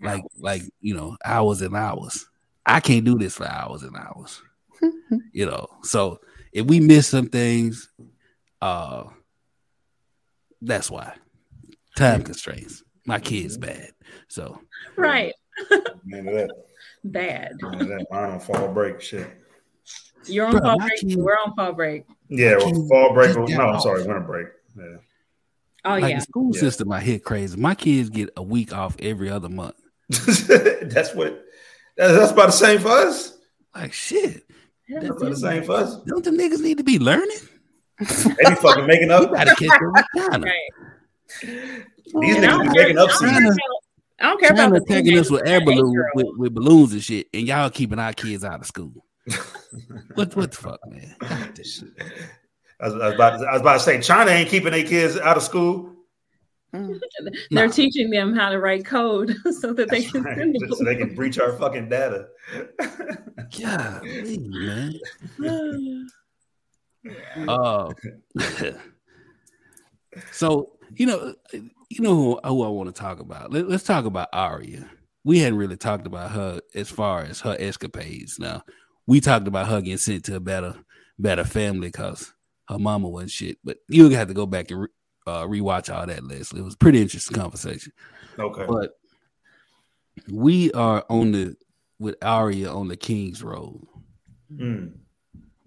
like 0.00 0.22
like 0.38 0.62
you 0.80 0.94
know 0.94 1.16
hours 1.24 1.60
and 1.62 1.76
hours. 1.76 2.26
I 2.64 2.80
can't 2.80 3.04
do 3.04 3.18
this 3.18 3.36
for 3.36 3.48
hours 3.48 3.82
and 3.82 3.96
hours. 3.96 4.40
you 5.32 5.46
know, 5.46 5.66
so 5.82 6.20
if 6.52 6.66
we 6.66 6.80
miss 6.80 7.08
some 7.08 7.28
things, 7.28 7.90
uh 8.62 9.04
that's 10.62 10.90
why 10.90 11.14
time 11.96 12.22
constraints. 12.22 12.82
My 13.06 13.18
kid's 13.18 13.56
bad, 13.56 13.90
so 14.28 14.60
right. 14.96 15.34
Man, 16.04 16.24
that, 16.26 16.50
Bad. 17.04 17.52
man, 17.62 17.88
that 17.88 18.06
mine 18.10 18.30
on 18.30 18.40
fall 18.40 18.68
break 18.68 19.00
shit. 19.00 19.26
You're 20.26 20.46
on 20.46 20.52
Bruh, 20.54 20.62
fall 20.62 20.78
break. 20.78 21.00
kid- 21.00 21.16
We're 21.16 21.32
on 21.46 21.54
fall 21.56 21.72
break. 21.72 22.04
Yeah, 22.28 22.56
well, 22.58 22.70
Can- 22.72 22.88
fall 22.88 23.14
break. 23.14 23.28
just 23.28 23.38
No, 23.38 23.46
get 23.46 23.60
I'm 23.60 23.68
off. 23.76 23.82
sorry, 23.82 24.02
winter 24.02 24.20
break. 24.20 24.46
Yeah. 24.76 24.84
Oh 25.84 25.90
like 25.96 26.10
yeah. 26.10 26.16
the 26.18 26.22
school 26.22 26.50
Yeah. 26.54 26.60
system, 26.60 26.92
I 26.92 27.00
hit 27.00 27.24
crazy. 27.24 27.58
My 27.58 27.74
kids 27.74 28.10
get 28.10 28.28
a 28.36 28.42
week 28.42 28.72
off 28.76 28.96
every 29.00 29.30
other 29.30 29.48
month. 29.48 29.76
that's 30.08 31.14
what. 31.14 31.42
That's, 31.96 32.12
that's 32.18 32.32
about 32.32 32.46
the 32.46 32.52
same 32.52 32.80
for 32.80 32.88
us. 32.88 33.36
Like 33.74 33.92
shit, 33.92 34.42
That's 34.88 35.06
about 35.06 35.20
the 35.30 35.36
same 35.36 35.64
for 35.64 35.72
us. 35.72 35.96
don't 36.06 36.24
the 36.24 36.30
niggas 36.30 36.60
need 36.60 36.78
to 36.78 36.84
be 36.84 36.98
learning? 36.98 37.36
They 37.98 38.06
be 38.50 38.54
fucking 38.56 38.86
making 38.86 39.08
You 39.08 39.14
up. 39.14 39.32
gotta 39.32 39.54
catch 39.54 39.70
up. 39.70 40.42
Right. 40.42 40.52
These 41.42 42.36
And 42.36 42.44
niggas 42.44 42.62
be 42.74 42.78
making 42.78 42.98
up 42.98 43.08
I 43.10 43.12
season. 43.12 43.56
Care 44.20 44.28
about- 44.28 44.28
I 44.28 44.28
don't 44.28 44.40
care 44.40 44.50
about 44.50 44.56
China 44.56 44.70
the 44.80 44.84
attacking 44.84 45.18
us 45.18 45.30
with 45.30 45.46
air 45.48 45.64
balloons 45.64 45.96
with, 46.14 46.26
with 46.36 46.54
balloons 46.54 46.92
and 46.92 47.02
shit, 47.02 47.28
and 47.32 47.46
y'all 47.46 47.70
keeping 47.70 47.98
our 47.98 48.12
kids 48.12 48.44
out 48.44 48.60
of 48.60 48.66
school. 48.66 49.04
what 50.14 50.34
what 50.36 50.50
the 50.50 50.56
fuck, 50.56 50.80
man? 50.88 51.14
I 51.22 52.88
was, 52.88 52.94
I 52.94 53.06
was 53.06 53.14
about 53.14 53.38
to, 53.38 53.46
I 53.46 53.52
was 53.52 53.60
about 53.60 53.72
to 53.74 53.80
say 53.80 54.00
China 54.00 54.30
ain't 54.30 54.48
keeping 54.48 54.72
their 54.72 54.84
kids 54.84 55.18
out 55.18 55.36
of 55.36 55.42
school. 55.42 55.94
Mm. 56.74 57.00
They're 57.50 57.66
Nah. 57.66 57.72
teaching 57.72 58.10
them 58.10 58.34
how 58.34 58.48
to 58.50 58.58
write 58.60 58.84
code 58.84 59.34
so 59.60 59.72
that 59.72 59.90
they 59.90 60.02
can 60.04 60.22
right. 60.22 60.38
send 60.38 60.54
the 60.54 60.76
so 60.76 60.84
they 60.84 60.94
can 60.96 61.14
breach 61.14 61.38
our 61.38 61.52
fucking 61.54 61.88
data. 61.88 62.28
Golly, 63.58 64.38
man. 64.38 64.94
balloons. 65.38 66.12
Uh, 67.48 67.90
so 70.32 70.72
you 70.94 71.06
know, 71.06 71.34
you 71.52 72.00
know 72.00 72.14
who, 72.14 72.40
who 72.44 72.62
I 72.62 72.68
want 72.68 72.94
to 72.94 73.00
talk 73.00 73.20
about. 73.20 73.52
Let, 73.52 73.66
us 73.66 73.82
talk 73.82 74.04
about 74.04 74.28
Arya. 74.32 74.88
We 75.24 75.40
hadn't 75.40 75.58
really 75.58 75.76
talked 75.76 76.06
about 76.06 76.30
her 76.30 76.60
as 76.74 76.88
far 76.88 77.22
as 77.22 77.40
her 77.40 77.56
escapades. 77.58 78.38
Now 78.38 78.62
we 79.06 79.20
talked 79.20 79.48
about 79.48 79.68
her 79.68 79.80
getting 79.80 79.98
sent 79.98 80.24
to 80.26 80.36
a 80.36 80.40
better, 80.40 80.76
better 81.18 81.44
family 81.44 81.88
because 81.88 82.32
her 82.68 82.78
mama 82.78 83.08
wasn't 83.08 83.32
shit. 83.32 83.58
But 83.64 83.78
you 83.88 84.08
have 84.10 84.28
to 84.28 84.34
go 84.34 84.46
back 84.46 84.70
and 84.70 84.82
re, 84.82 84.88
uh, 85.26 85.44
rewatch 85.44 85.94
all 85.94 86.06
that, 86.06 86.24
Leslie. 86.24 86.60
It 86.60 86.64
was 86.64 86.74
a 86.74 86.78
pretty 86.78 87.02
interesting 87.02 87.36
conversation. 87.36 87.92
Okay. 88.38 88.66
But 88.66 88.92
we 90.30 90.72
are 90.72 91.04
on 91.08 91.32
the 91.32 91.56
with 91.98 92.16
Arya 92.22 92.72
on 92.72 92.88
the 92.88 92.96
King's 92.96 93.42
Road. 93.42 93.86
Mm. 94.52 94.92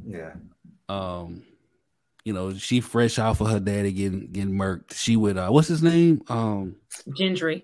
Yeah. 0.06 0.34
um 0.90 1.44
you 2.26 2.34
know 2.34 2.54
she 2.54 2.80
fresh 2.82 3.20
off 3.20 3.42
of 3.42 3.50
her 3.50 3.60
daddy 3.60 3.92
getting 3.92 4.28
getting 4.32 4.54
murked 4.54 4.94
she 4.94 5.16
with 5.16 5.38
uh 5.38 5.50
what's 5.50 5.68
his 5.68 5.84
name 5.84 6.22
um 6.30 6.76
Gendry 7.10 7.64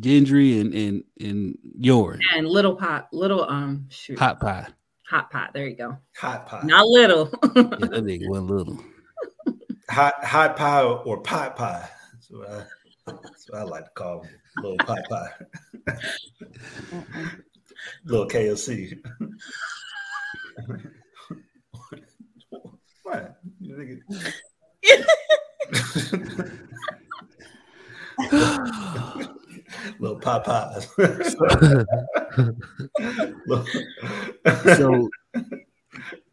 gendry 0.00 0.60
and 0.60 0.74
and 0.74 1.04
and 1.20 1.58
yours. 1.78 2.20
and 2.34 2.46
little 2.46 2.74
pot, 2.76 3.08
little 3.12 3.44
um 3.44 3.86
shoot, 3.88 4.18
hot, 4.18 4.42
hot 5.06 5.30
pot. 5.30 5.50
There 5.54 5.66
you 5.66 5.76
go. 5.76 5.98
Hot 6.16 6.46
pot. 6.46 6.64
Not 6.64 6.86
little. 6.86 7.28
yeah, 7.54 7.62
that 7.62 8.04
nigga 8.04 8.28
wasn't 8.28 8.50
little 8.50 8.82
hot 9.88 10.24
hot 10.24 10.56
pie 10.56 10.82
or 10.82 11.20
pot 11.20 11.56
pie. 11.56 11.88
That's 12.12 12.30
what 12.30 12.48
I, 12.50 12.64
that's 13.06 13.50
what 13.50 13.60
I 13.60 13.64
like 13.64 13.84
to 13.84 13.90
call 13.90 14.22
them. 14.22 14.30
Little 14.58 14.78
pot 14.78 14.98
pie. 15.08 15.30
Little 18.04 18.28
KFC. 18.28 18.98
what? 23.02 23.41
You 23.78 24.02
nigga- 28.18 29.28
Little 29.98 30.18
pot 30.20 30.44
pies. 30.44 30.88
little, 33.46 33.66
so 34.76 35.08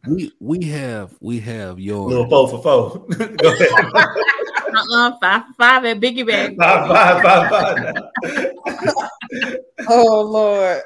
we 0.08 0.32
we 0.40 0.64
have 0.66 1.14
we 1.22 1.40
have 1.40 1.80
your 1.80 2.08
little 2.10 2.26
Yoren 2.26 2.30
four 2.30 2.50
for 2.50 2.62
four. 2.62 3.06
Go 3.18 3.54
ahead. 3.54 3.70
uh-uh, 4.76 5.18
five 5.22 5.44
for 5.48 5.54
five 5.58 5.86
at 5.86 6.00
Biggie 6.00 6.26
Bag. 6.28 6.58
Five, 6.58 6.88
five, 6.88 7.22
five, 7.24 7.50
five. 7.50 7.96
Oh 9.88 10.22
Lord. 10.22 10.82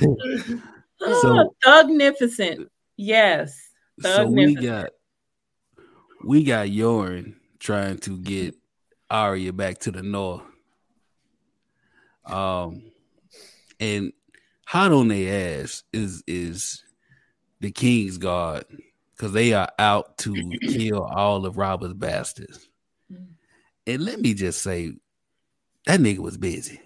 So- 0.00 0.16
Oh, 1.02 1.54
Thugnificent. 1.64 2.68
Yes. 2.96 3.60
so 4.00 4.26
we 4.26 4.54
got 4.54 4.90
we 6.26 6.42
got 6.42 6.66
Yoren 6.68 7.34
trying 7.58 7.98
to 7.98 8.18
get 8.18 8.54
Arya 9.08 9.52
back 9.52 9.78
to 9.78 9.92
the 9.92 10.02
north 10.02 10.42
um 12.24 12.82
and 13.78 14.12
hot 14.66 14.90
on 14.90 15.08
their 15.08 15.62
ass 15.62 15.84
is 15.92 16.24
is 16.26 16.82
the 17.60 17.70
king's 17.70 18.18
guard 18.18 18.64
because 19.16 19.32
they 19.32 19.52
are 19.52 19.68
out 19.78 20.18
to 20.18 20.34
kill 20.62 21.02
all 21.02 21.46
of 21.46 21.56
Robert's 21.56 21.94
bastards. 21.94 22.68
Mm. 23.12 23.28
And 23.86 24.04
let 24.04 24.20
me 24.20 24.34
just 24.34 24.62
say, 24.62 24.92
that 25.86 26.00
nigga 26.00 26.18
was 26.18 26.36
busy. 26.36 26.80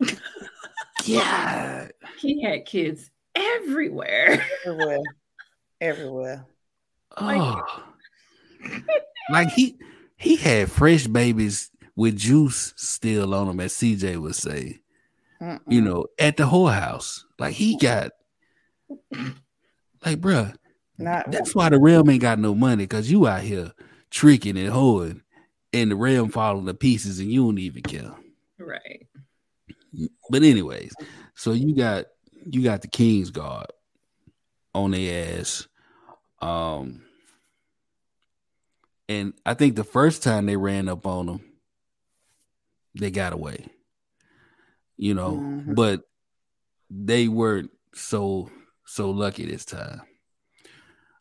yeah. 1.04 1.88
He 2.18 2.42
had 2.42 2.64
kids 2.64 3.10
everywhere. 3.34 4.42
Everywhere. 4.64 5.02
Everywhere. 5.80 6.46
Oh. 7.18 7.84
Like 9.30 9.48
he 9.48 9.76
he 10.16 10.36
had 10.36 10.70
fresh 10.70 11.06
babies 11.06 11.70
with 11.94 12.16
juice 12.16 12.72
still 12.76 13.34
on 13.34 13.46
them, 13.46 13.60
as 13.60 13.72
CJ 13.74 14.20
would 14.20 14.34
say. 14.34 14.80
Mm-mm. 15.40 15.60
You 15.68 15.80
know, 15.80 16.06
at 16.18 16.36
the 16.36 16.44
whorehouse. 16.44 17.22
Like 17.38 17.54
he 17.54 17.76
got 17.76 18.12
like 20.04 20.20
bruh, 20.20 20.54
not 20.98 21.30
That's 21.30 21.54
why 21.54 21.68
the 21.68 21.78
realm 21.78 22.08
ain't 22.08 22.22
got 22.22 22.38
no 22.38 22.54
money 22.54 22.84
because 22.84 23.10
you 23.10 23.26
out 23.26 23.42
here 23.42 23.72
tricking 24.10 24.56
and 24.56 24.68
hoeing, 24.68 25.22
and 25.72 25.90
the 25.90 25.96
realm 25.96 26.30
falling 26.30 26.66
to 26.66 26.74
pieces, 26.74 27.20
and 27.20 27.30
you 27.30 27.44
don't 27.44 27.58
even 27.58 27.82
care. 27.82 28.14
right. 28.58 29.06
But 30.30 30.42
anyways, 30.42 30.92
so 31.34 31.52
you 31.52 31.74
got 31.74 32.06
you 32.46 32.62
got 32.62 32.82
the 32.82 32.88
King's 32.88 33.30
Guard 33.30 33.66
on 34.74 34.90
their 34.92 35.38
ass, 35.38 35.66
um, 36.40 37.02
and 39.08 39.32
I 39.44 39.54
think 39.54 39.76
the 39.76 39.84
first 39.84 40.22
time 40.22 40.46
they 40.46 40.56
ran 40.56 40.88
up 40.88 41.06
on 41.06 41.26
them, 41.26 41.40
they 42.94 43.10
got 43.10 43.32
away. 43.32 43.66
You 44.96 45.14
know, 45.14 45.32
Mhm. 45.36 45.74
but 45.74 46.08
they 46.90 47.28
weren't 47.28 47.70
so 47.94 48.50
so 48.86 49.10
lucky 49.10 49.44
this 49.46 49.64
time. 49.64 50.00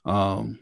Um, 0.06 0.60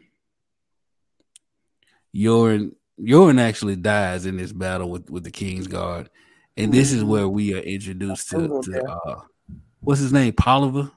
Yoren 2.14 2.74
Yoren 3.00 3.40
actually 3.40 3.76
dies 3.76 4.24
in 4.26 4.36
this 4.36 4.52
battle 4.52 4.90
with 4.90 5.10
with 5.10 5.24
the 5.24 5.30
King's 5.30 5.66
Guard, 5.66 6.10
and 6.56 6.72
this 6.72 6.92
is 6.92 7.02
Mhm. 7.02 7.08
where 7.08 7.28
we 7.28 7.54
are 7.54 7.58
introduced 7.60 8.30
to, 8.30 8.60
to 8.62 8.84
uh, 8.90 9.20
what's 9.80 10.00
his 10.00 10.12
name, 10.12 10.32
Polliver, 10.32 10.90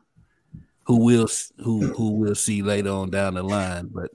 who 0.85 1.03
will 1.03 1.27
who 1.57 1.87
who 1.93 2.11
we'll 2.11 2.35
see 2.35 2.61
later 2.61 2.91
on 2.91 3.09
down 3.09 3.33
the 3.33 3.43
line, 3.43 3.87
but 3.91 4.11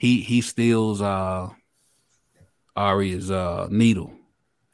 he 0.00 0.20
he 0.22 0.40
steals 0.40 1.02
uh 1.02 1.50
Arya's 2.74 3.30
uh 3.30 3.68
needle 3.70 4.12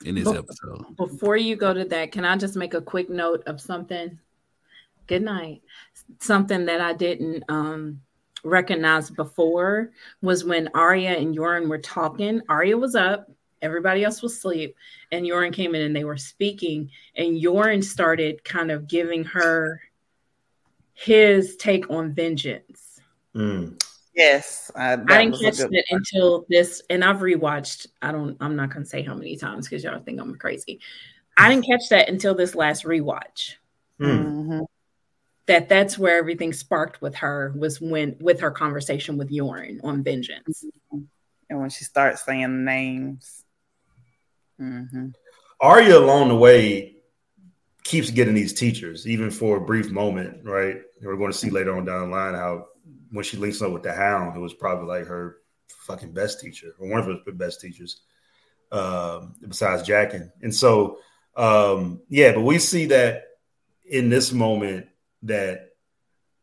in 0.05 0.15
this 0.15 0.25
But- 0.25 0.37
episode. 0.37 0.97
Before 0.97 1.37
you 1.37 1.57
go 1.57 1.75
to 1.75 1.85
that, 1.85 2.13
can 2.13 2.25
I 2.25 2.37
just 2.37 2.55
make 2.57 2.75
a 2.75 2.81
quick 2.81 3.11
note 3.11 3.43
of 3.47 3.61
something? 3.61 4.19
Good 5.09 5.23
night. 5.23 5.63
Something 6.21 6.67
that 6.67 6.81
I 6.81 6.93
didn't 6.93 7.43
um 7.49 8.01
recognized 8.45 9.17
before 9.17 9.91
was 10.23 10.45
when 10.45 10.69
Arya 10.75 11.11
and 11.17 11.37
Yoren 11.37 11.69
were 11.69 11.79
talking. 11.79 12.41
Arya 12.49 12.77
was 12.79 12.95
up, 12.95 13.29
everybody 13.63 14.05
else 14.05 14.23
was 14.23 14.35
asleep, 14.35 14.77
and 15.11 15.27
Yoren 15.27 15.53
came 15.53 15.75
in 15.75 15.83
and 15.83 15.97
they 15.97 16.05
were 16.05 16.17
speaking. 16.17 16.89
And 17.17 17.43
Yoren 17.43 17.83
started 17.83 18.45
kind 18.45 18.71
of 18.71 18.87
giving 18.87 19.25
her 19.25 19.81
his 20.95 21.57
take 21.57 21.91
on 21.91 22.13
vengeance. 22.13 23.01
Mm. 23.35 23.83
Yes, 24.17 24.71
uh, 24.75 24.97
I 25.07 25.25
didn't 25.25 25.39
catch 25.39 25.59
good 25.59 25.75
it 25.75 25.85
until 25.91 26.47
this, 26.49 26.81
and 26.89 27.05
I've 27.05 27.19
rewatched. 27.19 27.87
I 28.01 28.13
don't. 28.13 28.35
I'm 28.41 28.57
not 28.57 28.71
gonna 28.71 28.87
say 28.87 29.03
how 29.03 29.15
many 29.15 29.37
times 29.37 29.69
because 29.69 29.85
y'all 29.85 30.01
think 30.01 30.19
I'm 30.19 30.35
crazy. 30.37 30.81
I 31.37 31.51
didn't 31.51 31.67
catch 31.67 31.91
that 31.91 32.09
until 32.09 32.35
this 32.35 32.55
last 32.55 32.85
rewatch. 32.85 33.57
Mm. 34.01 34.47
Mhm. 34.47 34.67
That 35.47 35.69
that's 35.69 35.99
where 35.99 36.17
everything 36.17 36.55
sparked 36.55 37.03
with 37.03 37.15
her 37.17 37.53
was 37.59 37.79
when 37.79 38.17
with 38.19 38.41
her 38.41 38.51
conversation 38.51 39.19
with 39.19 39.31
Yoren 39.31 39.81
on 39.85 40.03
vengeance. 40.03 40.65
And 41.51 41.61
when 41.61 41.69
she 41.69 41.85
starts 41.85 42.25
saying 42.25 42.65
names, 42.65 43.45
hmm 44.59 45.09
Arya 45.61 45.99
along 45.99 46.29
the 46.29 46.37
way 46.37 46.97
keeps 47.85 48.11
getting 48.11 48.35
these 48.35 48.53
teachers, 48.53 49.07
even 49.07 49.31
for 49.31 49.59
a 49.59 49.61
brief 49.61 49.91
moment, 49.91 50.45
right? 50.45 50.79
We're 51.03 51.17
going 51.17 51.31
to 51.33 51.39
see 51.39 51.51
later 51.51 51.77
on 51.77 51.85
down 51.85 52.11
the 52.11 52.17
line 52.17 52.35
how 52.35 52.67
when 53.11 53.25
she 53.25 53.37
links 53.37 53.63
up 53.63 53.73
with 53.73 53.83
the 53.83 53.93
Hound, 53.93 54.37
it 54.37 54.41
was 54.41 54.55
probably 54.55 54.87
like 54.87 55.07
her 55.07 55.39
fucking 55.87 56.13
best 56.13 56.41
teacher 56.41 56.75
or 56.79 56.89
one 56.89 57.01
of 57.01 57.07
her 57.07 57.33
best 57.33 57.61
teachers, 57.61 58.03
um, 58.73 59.35
besides 59.47 59.89
Jaqen. 59.89 60.31
And 60.43 60.55
so, 60.55 60.99
um, 61.37 62.01
yeah, 62.09 62.33
but 62.33 62.43
we 62.43 62.59
see 62.59 62.87
that 62.87 63.25
in 63.85 64.09
this 64.09 64.33
moment 64.33 64.87
that 65.23 65.71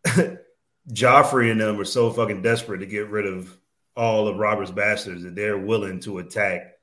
Joffrey 0.92 1.52
and 1.52 1.62
them 1.62 1.80
are 1.80 1.86
so 1.86 2.12
fucking 2.12 2.42
desperate 2.42 2.80
to 2.80 2.86
get 2.86 3.10
rid 3.10 3.26
of 3.26 3.58
all 3.96 4.28
of 4.28 4.38
Robert's 4.38 4.72
bastards 4.72 5.24
that 5.24 5.36
they're 5.36 5.58
willing 5.58 6.00
to 6.02 6.20
attack 6.20 6.74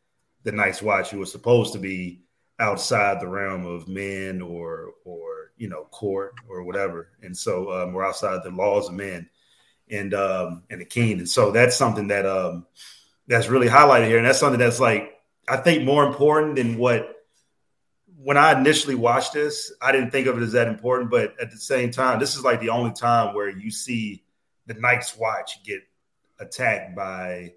the 0.43 0.53
Night's 0.53 0.83
Watch, 0.83 1.11
who 1.11 1.19
was 1.19 1.33
supposed 1.33 1.73
to 1.73 1.79
be 1.79 2.23
outside 2.59 3.21
the 3.21 3.29
realm 3.29 3.67
of 3.67 3.89
men 3.89 4.41
or 4.41 4.93
or 5.05 5.53
you 5.57 5.69
know 5.69 5.85
court 5.91 6.35
or 6.49 6.63
whatever, 6.63 7.11
and 7.23 7.37
so 7.37 7.71
um, 7.73 7.93
we're 7.93 8.07
outside 8.07 8.43
the 8.43 8.51
laws 8.51 8.89
of 8.89 8.95
men 8.95 9.29
and 9.91 10.15
um, 10.15 10.63
and 10.71 10.81
the 10.81 10.85
king, 10.85 11.19
and 11.19 11.29
so 11.29 11.51
that's 11.51 11.77
something 11.77 12.09
that 12.09 12.27
um, 12.27 12.67
that's 13.27 13.49
really 13.49 13.69
highlighted 13.69 14.07
here, 14.07 14.19
and 14.19 14.27
that's 14.27 14.39
something 14.39 14.59
that's 14.59 14.81
like 14.81 15.21
I 15.49 15.57
think 15.57 15.85
more 15.85 16.05
important 16.05 16.57
than 16.57 16.79
what 16.79 17.17
when 18.23 18.37
I 18.37 18.59
initially 18.59 18.95
watched 18.95 19.33
this, 19.33 19.73
I 19.81 19.93
didn't 19.93 20.11
think 20.11 20.27
of 20.27 20.37
it 20.37 20.43
as 20.43 20.53
that 20.53 20.69
important, 20.69 21.11
but 21.11 21.35
at 21.41 21.51
the 21.51 21.57
same 21.57 21.91
time, 21.91 22.19
this 22.19 22.37
is 22.37 22.45
like 22.45 22.61
the 22.61 22.69
only 22.69 22.93
time 22.93 23.35
where 23.35 23.49
you 23.49 23.71
see 23.71 24.23
the 24.67 24.75
Night's 24.75 25.17
Watch 25.17 25.63
get 25.65 25.81
attacked 26.39 26.95
by 26.95 27.55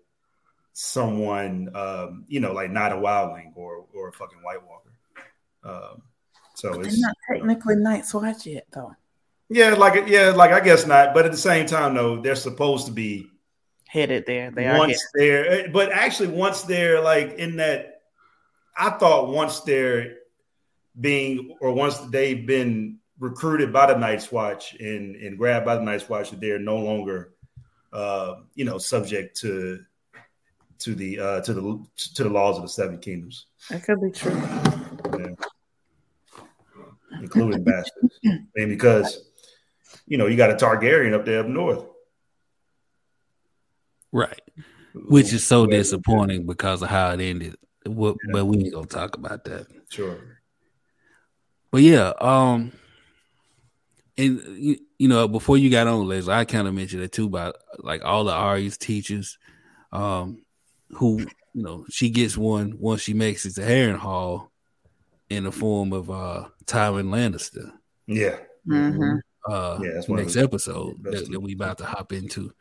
someone, 0.71 1.69
um, 1.75 2.25
you 2.27 2.39
know, 2.39 2.53
like 2.53 2.71
not 2.71 2.93
a 2.93 2.95
wildling 2.95 3.51
or 3.55 3.85
or 3.93 4.09
a 4.09 4.13
fucking 4.13 4.39
White 4.41 4.65
Walker. 4.65 4.91
Um, 5.63 6.01
so 6.55 6.73
they're 6.73 6.85
it's 6.85 6.99
not 6.99 7.15
technically 7.29 7.75
Night's 7.75 8.13
Watch 8.13 8.45
yet, 8.45 8.65
though. 8.71 8.95
Yeah, 9.49 9.73
like 9.73 10.07
yeah, 10.07 10.29
like 10.29 10.51
I 10.51 10.59
guess 10.59 10.85
not, 10.85 11.13
but 11.13 11.25
at 11.25 11.31
the 11.31 11.37
same 11.37 11.65
time, 11.65 11.95
though, 11.95 12.21
they're 12.21 12.35
supposed 12.35 12.85
to 12.87 12.91
be 12.91 13.29
Headed 13.87 14.25
there, 14.25 14.49
they 14.49 14.65
are. 14.65 14.77
once 14.79 14.99
they're, 15.13 15.69
but 15.69 15.91
actually, 15.91 16.29
once 16.29 16.63
they're 16.63 16.99
like 16.99 17.33
in 17.33 17.57
that, 17.57 18.01
I 18.75 18.89
thought 18.91 19.27
once 19.29 19.59
they're 19.59 20.15
being 20.99 21.55
or 21.61 21.73
once 21.73 21.97
they've 22.09 22.45
been 22.45 22.97
recruited 23.19 23.71
by 23.71 23.85
the 23.85 23.97
Night's 23.97 24.31
Watch 24.31 24.73
and 24.79 25.15
and 25.15 25.37
grabbed 25.37 25.65
by 25.65 25.75
the 25.75 25.83
Night's 25.83 26.09
Watch, 26.09 26.31
that 26.31 26.41
they're 26.41 26.57
no 26.57 26.77
longer, 26.79 27.33
uh, 27.91 28.37
you 28.55 28.65
know, 28.65 28.79
subject 28.79 29.39
to 29.41 29.83
to 30.79 30.95
the 30.95 31.19
uh, 31.19 31.41
to 31.41 31.53
the 31.53 31.85
to 32.15 32.23
the 32.23 32.29
laws 32.29 32.57
of 32.57 32.63
the 32.63 32.69
Seven 32.69 32.97
Kingdoms, 32.97 33.45
That 33.69 33.83
could 33.83 34.01
be 34.01 34.09
true. 34.09 34.35
yeah. 35.19 35.35
including 37.21 37.63
bastards, 37.63 38.19
and 38.23 38.69
because 38.69 39.29
you 40.05 40.17
know 40.17 40.27
you 40.27 40.37
got 40.37 40.51
a 40.51 40.55
Targaryen 40.55 41.13
up 41.13 41.25
there 41.25 41.41
up 41.41 41.47
north. 41.47 41.85
Right. 44.11 44.41
Which 44.93 45.33
is 45.33 45.43
so 45.43 45.65
disappointing 45.65 46.45
because 46.45 46.83
of 46.83 46.89
how 46.89 47.11
it 47.11 47.19
ended. 47.19 47.55
What, 47.85 48.17
But 48.31 48.45
we 48.45 48.57
ain't 48.59 48.73
gonna 48.73 48.85
talk 48.85 49.17
about 49.17 49.43
that. 49.45 49.65
Sure. 49.89 50.17
But 51.71 51.81
yeah, 51.81 52.13
um, 52.21 52.71
and 54.15 54.39
you, 54.55 54.77
you 54.99 55.07
know, 55.07 55.27
before 55.27 55.57
you 55.57 55.71
got 55.71 55.87
on, 55.87 56.07
Les, 56.07 56.27
I 56.27 56.45
kind 56.45 56.67
of 56.67 56.75
mentioned 56.75 57.01
it 57.01 57.11
too 57.11 57.25
about 57.25 57.55
like 57.79 58.05
all 58.05 58.23
the 58.23 58.31
Arya's 58.31 58.77
teachers, 58.77 59.39
um, 59.91 60.43
who 60.91 61.19
you 61.53 61.63
know 61.63 61.85
she 61.89 62.11
gets 62.11 62.37
one 62.37 62.75
once 62.79 63.01
she 63.01 63.15
makes 63.15 63.45
it 63.45 63.55
to 63.55 63.61
Harrenhal 63.61 64.49
in 65.31 65.45
the 65.45 65.51
form 65.51 65.93
of 65.93 66.11
uh 66.11 66.45
Tywin 66.65 67.07
Lannister. 67.07 67.71
Yeah. 68.05 68.37
hmm 68.67 69.15
Uh, 69.49 69.79
Yeah, 69.81 69.91
that's 69.95 70.07
one 70.07 70.19
of 70.19 70.25
next 70.25 70.35
the 70.35 70.41
episode 70.43 71.01
best 71.03 71.25
that, 71.25 71.31
that 71.31 71.39
we 71.39 71.53
about 71.53 71.77
to 71.79 71.85
hop 71.85 72.13
into. 72.13 72.51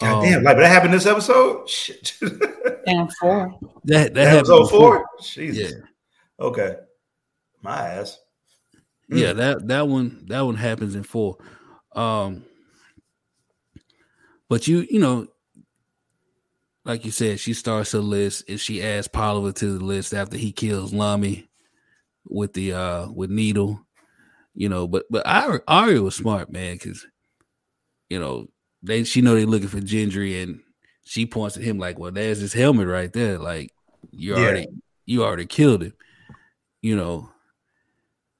God 0.00 0.12
Um, 0.12 0.24
damn, 0.24 0.42
like 0.42 0.56
that 0.58 0.68
happened 0.68 0.94
this 0.94 1.06
episode? 1.06 1.68
Shit. 1.68 2.18
And 2.88 3.12
four. 3.16 3.58
That 3.86 4.14
that 4.14 4.28
Episode 4.28 4.28
happened 4.28 4.46
before. 4.46 4.68
four? 4.68 5.06
Jesus. 5.20 5.72
Yeah. 5.72 5.78
Okay. 6.38 6.76
My 7.60 7.88
ass. 7.88 8.20
Yeah, 9.08 9.32
that 9.32 9.66
that 9.66 9.88
one 9.88 10.24
that 10.28 10.42
one 10.42 10.54
happens 10.54 10.94
in 10.94 11.02
four. 11.02 11.38
Um 11.96 12.44
but 14.48 14.68
you 14.68 14.86
you 14.88 15.00
know 15.00 15.26
like 16.84 17.04
you 17.04 17.10
said, 17.10 17.40
she 17.40 17.54
starts 17.54 17.92
a 17.94 18.00
list 18.00 18.48
and 18.48 18.60
she 18.60 18.80
adds 18.80 19.08
Polliver 19.08 19.52
to 19.56 19.78
the 19.78 19.84
list 19.84 20.14
after 20.14 20.36
he 20.36 20.52
kills 20.52 20.92
Lommy 20.92 21.48
with 22.24 22.52
the 22.52 22.72
uh 22.72 23.10
with 23.10 23.30
Needle. 23.30 23.84
You 24.58 24.70
know, 24.70 24.88
but 24.88 25.04
but 25.10 25.26
Arya, 25.26 26.02
was 26.02 26.14
smart, 26.14 26.50
man, 26.50 26.74
because 26.76 27.06
you 28.08 28.18
know, 28.18 28.48
they 28.82 29.04
she 29.04 29.20
know 29.20 29.34
they're 29.34 29.44
looking 29.46 29.68
for 29.68 29.80
Gendry 29.80 30.42
and 30.42 30.60
she 31.04 31.26
points 31.26 31.56
at 31.58 31.62
him 31.62 31.78
like, 31.78 31.98
Well, 31.98 32.10
there's 32.10 32.38
his 32.38 32.54
helmet 32.54 32.88
right 32.88 33.12
there. 33.12 33.38
Like 33.38 33.70
you 34.10 34.34
Yeah. 34.34 34.40
already 34.40 34.68
you 35.04 35.24
already 35.24 35.46
killed 35.46 35.82
him. 35.82 35.92
You 36.80 36.96
know, 36.96 37.28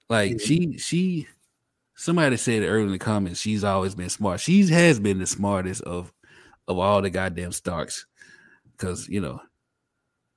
like 0.08 0.40
she 0.40 0.78
she 0.78 1.26
somebody 1.96 2.38
said 2.38 2.62
it 2.62 2.68
earlier 2.68 2.86
in 2.86 2.92
the 2.92 2.98
comments, 2.98 3.40
she's 3.40 3.62
always 3.64 3.94
been 3.94 4.08
smart. 4.08 4.40
She 4.40 4.66
has 4.68 4.98
been 4.98 5.18
the 5.18 5.26
smartest 5.26 5.82
of 5.82 6.14
of 6.66 6.78
all 6.78 7.02
the 7.02 7.10
goddamn 7.10 7.52
Starks. 7.52 8.06
Cause 8.78 9.06
you 9.08 9.20
know, 9.20 9.40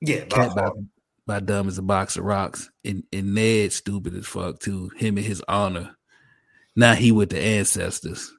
Yeah, 0.02 0.26
by 0.26 0.48
Cat 0.48 0.56
by, 0.56 0.70
by 1.30 1.40
dumb 1.40 1.68
as 1.68 1.78
a 1.78 1.84
box 1.84 2.18
of 2.18 2.26
rocks. 2.26 2.72
And 2.84 3.04
and 3.14 3.36
Ned 3.36 3.72
stupid 3.72 4.16
as 4.16 4.26
fuck 4.26 4.60
too. 4.60 4.90
Him 4.98 5.18
and 5.18 5.26
his 5.26 5.44
honor. 5.48 5.96
Now 6.76 6.96
he 6.96 7.12
with 7.12 7.30
the 7.30 7.40
ancestors. 7.40 8.34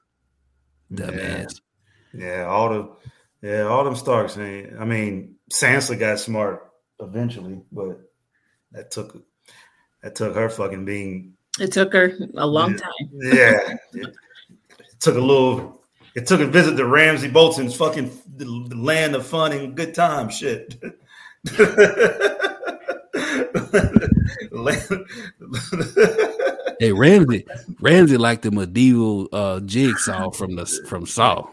Dumbass. 0.93 1.61
Yeah, 2.13 2.47
all 2.47 2.69
the 2.69 3.49
yeah, 3.49 3.63
all 3.63 3.85
them 3.85 3.95
Starks 3.95 4.37
ain't 4.37 4.77
I 4.79 4.85
mean, 4.85 5.37
Sansa 5.55 5.97
got 5.97 6.19
smart 6.19 6.69
eventually, 7.01 7.61
but 7.71 8.01
that 8.73 8.91
took 8.91 9.23
that 10.03 10.17
took 10.17 10.35
her 10.35 10.49
fucking 10.49 10.85
being 10.85 11.35
It 11.61 11.71
took 11.73 11.93
her 11.93 12.13
a 12.37 12.47
long 12.47 12.73
Yeah. 12.73 12.79
time. 12.79 13.11
yeah. 13.13 13.75
it, 13.95 14.09
it 14.79 15.01
took 15.01 15.15
a 15.15 15.21
little 15.21 15.81
it 16.17 16.27
took 16.27 16.41
a 16.41 16.47
visit 16.47 16.77
to 16.77 16.85
Ramsay 16.87 17.31
Bolton's 17.31 17.77
fucking 17.77 18.11
the, 18.37 18.45
the 18.69 18.75
land 18.77 19.15
of 19.15 19.25
fun 19.25 19.53
and 19.53 19.77
good 19.77 19.95
time 19.95 20.29
shit. 20.29 20.75
Hey 26.81 26.93
Ramsay, 26.97 27.47
Ramsay 27.81 28.17
like 28.17 28.43
the 28.43 28.51
medieval 28.51 29.29
uh 29.33 29.61
jigsaw 29.61 30.31
from 30.31 30.57
the 30.57 30.67
from 30.89 31.07
Saw. 31.07 31.47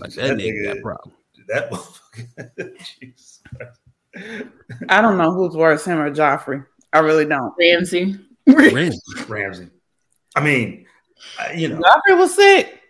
Like 0.00 0.12
that 0.14 0.36
nigga 0.36 0.74
got 0.74 0.82
problem. 0.82 1.14
that 1.48 1.70
motherfucker. 1.70 2.72
I 4.88 5.00
don't 5.00 5.18
know 5.18 5.32
who's 5.32 5.54
worse, 5.54 5.84
him 5.84 5.98
or 5.98 6.10
Joffrey. 6.10 6.64
I 6.92 6.98
really 7.00 7.24
don't. 7.24 7.54
Ramsay. 7.58 8.16
Ramsay. 8.46 8.98
Ramsay. 9.28 9.68
I 10.34 10.40
mean, 10.40 10.86
you 11.54 11.68
know, 11.68 11.80
Joffrey 11.80 12.18
was 12.18 12.34
sick, 12.34 12.80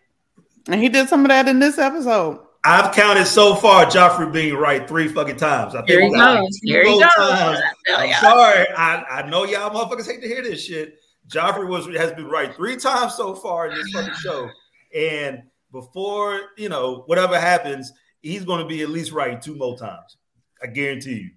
and 0.68 0.80
he 0.80 0.88
did 0.88 1.09
some 1.09 1.24
of 1.24 1.28
that 1.28 1.49
in 1.49 1.59
this 1.59 1.78
episode. 1.78 2.41
I've 2.62 2.94
counted 2.94 3.26
so 3.26 3.54
far 3.54 3.86
Joffrey 3.86 4.30
being 4.30 4.54
right 4.54 4.86
three 4.86 5.08
fucking 5.08 5.36
times. 5.36 5.74
I 5.74 5.82
Here 5.86 6.00
he 6.02 6.08
we 6.11 6.14
got 6.14 6.40
goes. 6.40 6.61
two 6.61 6.66
Here 6.72 6.84
he 6.84 6.90
more 6.90 7.00
goes. 7.00 7.14
times. 7.16 7.61
I'm 7.96 8.12
sorry. 8.20 8.66
I, 8.76 9.02
I 9.11 9.28
know 9.30 9.44
y'all 9.44 9.70
motherfuckers 9.70 10.06
hate 10.06 10.20
to 10.20 10.28
hear 10.28 10.42
this 10.42 10.62
shit. 10.64 10.98
Joffrey 11.28 11.66
was 11.66 11.86
has 11.96 12.12
been 12.12 12.26
right 12.26 12.54
three 12.54 12.76
times 12.76 13.14
so 13.14 13.34
far 13.34 13.68
in 13.68 13.74
this 13.76 13.90
fucking 13.92 14.14
show. 14.14 14.50
And 14.94 15.42
before, 15.72 16.40
you 16.58 16.68
know, 16.68 17.04
whatever 17.06 17.38
happens, 17.40 17.92
he's 18.20 18.44
gonna 18.44 18.66
be 18.66 18.82
at 18.82 18.90
least 18.90 19.12
right 19.12 19.40
two 19.40 19.54
more 19.54 19.78
times. 19.78 20.16
I 20.62 20.66
guarantee 20.66 21.14
you. 21.14 21.30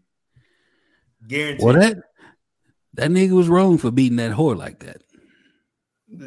Guarantee 1.28 1.64
Well 1.64 1.76
you. 1.76 1.82
that 1.82 1.98
that 2.96 3.12
nigga 3.12 3.32
was 3.32 3.48
wrong 3.48 3.78
for 3.78 3.92
beating 3.92 4.18
that 4.18 4.32
whore 4.34 4.58
like 4.58 4.80
that. 4.80 5.02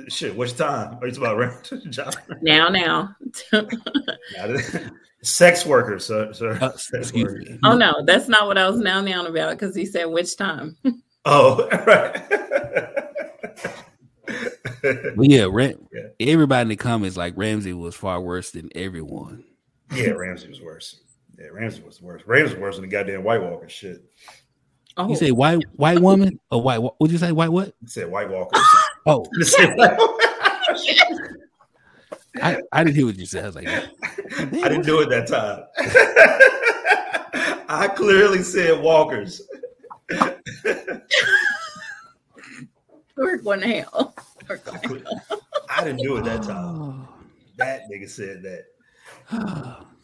Shit, 0.09 0.37
which 0.37 0.57
time? 0.57 0.99
Are 1.01 1.07
you 1.07 1.13
talking 1.13 1.43
about 1.45 1.71
John? 1.91 2.13
Now, 2.43 2.69
now. 2.69 3.15
Sex 5.23 5.65
workers, 5.67 6.07
sir. 6.07 6.33
sir. 6.33 6.59
Uh, 6.61 6.71
Sex 6.77 7.09
excuse 7.11 7.25
workers. 7.33 7.59
oh 7.65 7.77
no, 7.77 7.95
that's 8.05 8.29
not 8.29 8.47
what 8.47 8.59
I 8.59 8.69
was 8.69 8.79
now 8.81 9.01
now 9.01 9.27
about 9.27 9.59
because 9.59 9.75
he 9.75 9.85
said 9.87 10.05
which 10.07 10.37
time. 10.37 10.77
Oh, 11.29 11.67
right. 11.89 12.23
But 14.83 15.29
yeah, 15.29 15.47
Ram- 15.51 15.89
Yeah. 15.93 16.09
everybody 16.21 16.63
in 16.63 16.69
the 16.69 16.77
comments 16.77 17.17
like 17.17 17.35
Ramsay 17.37 17.73
was 17.73 17.97
far 17.97 18.21
worse 18.21 18.53
than 18.53 18.69
everyone. 18.77 19.43
yeah, 19.93 20.11
Ramsay 20.11 20.49
was 20.49 20.61
worse. 20.61 21.01
Yeah, 21.37 21.47
Ramsay 21.49 21.83
was 21.83 22.01
worse. 22.01 22.23
Ramsay 22.27 22.55
was 22.55 22.61
worse 22.61 22.77
than 22.77 22.83
the 22.83 22.91
goddamn 22.91 23.25
White 23.25 23.43
Walker 23.43 23.69
shit. 23.69 24.05
Oh, 24.99 25.09
You 25.09 25.17
say 25.17 25.31
white 25.31 25.63
white 25.75 26.01
woman 26.01 26.41
or 26.51 26.63
white? 26.63 26.81
Would 27.01 27.11
you 27.11 27.19
say 27.19 27.33
white 27.33 27.51
what? 27.51 27.75
He 27.83 27.87
said 27.89 28.11
White 28.11 28.31
Walkers. 28.31 28.63
Oh, 29.09 29.25
He 29.37 29.45
said 29.45 29.77
White 29.77 29.99
I, 32.43 32.61
I 32.73 32.83
didn't 32.85 32.97
hear 32.97 33.07
what 33.07 33.17
you 33.17 33.25
said. 33.27 33.45
I 33.45 33.47
was 33.47 33.55
like, 33.55 33.69
I 33.69 34.45
didn't 34.69 34.85
do 34.85 35.01
it 35.01 35.09
that 35.11 35.27
time. 35.29 35.63
I 37.69 37.89
clearly 37.89 38.43
said 38.43 38.83
Walkers. 38.83 39.43
we're 43.17 43.39
going 43.39 43.61
to 43.61 43.69
hell. 43.69 44.15
We're 44.49 44.57
going 44.59 44.81
to 44.81 45.21
hell. 45.29 45.41
I 45.71 45.85
didn't 45.85 46.03
do 46.03 46.17
it 46.17 46.25
that 46.25 46.43
time. 46.43 47.09
That 47.57 47.83
nigga 47.91 48.07
said 48.11 48.43
that. 48.43 48.65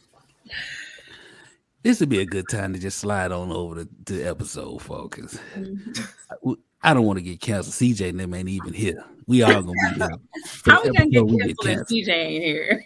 this 1.83 1.99
would 1.99 2.09
be 2.09 2.19
a 2.19 2.25
good 2.25 2.47
time 2.49 2.73
to 2.73 2.79
just 2.79 2.97
slide 2.99 3.31
on 3.31 3.51
over 3.51 3.83
to 3.83 3.89
the 4.05 4.23
episode, 4.23 4.81
folks. 4.81 5.37
Mhm. 5.55 6.07
I, 6.31 6.91
I 6.91 6.93
don't 6.93 7.05
want 7.05 7.19
to 7.19 7.23
get 7.23 7.39
canceled. 7.39 7.75
CJ 7.75 8.09
and 8.09 8.19
them 8.19 8.33
ain't 8.33 8.49
even 8.49 8.73
here. 8.73 9.03
We 9.27 9.41
all 9.43 9.53
gonna 9.53 9.71
be 9.71 9.99
here. 9.99 10.09
How 10.65 10.83
we 10.83 10.91
gonna 10.91 11.09
get 11.09 11.21
episode, 11.21 11.31
we 11.31 11.37
canceled 11.37 11.69
if 11.69 11.87
CJ 11.87 12.09
ain't 12.09 12.43
here? 12.43 12.85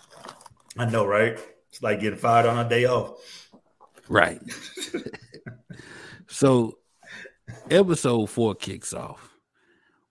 I 0.78 0.90
know, 0.90 1.04
right? 1.04 1.38
It's 1.68 1.82
like 1.82 2.00
getting 2.00 2.18
fired 2.18 2.46
on 2.46 2.64
a 2.64 2.68
day 2.68 2.86
off. 2.86 3.50
Right. 4.08 4.40
so 6.28 6.78
episode 7.70 8.26
four 8.26 8.54
kicks 8.54 8.92
off. 8.92 9.30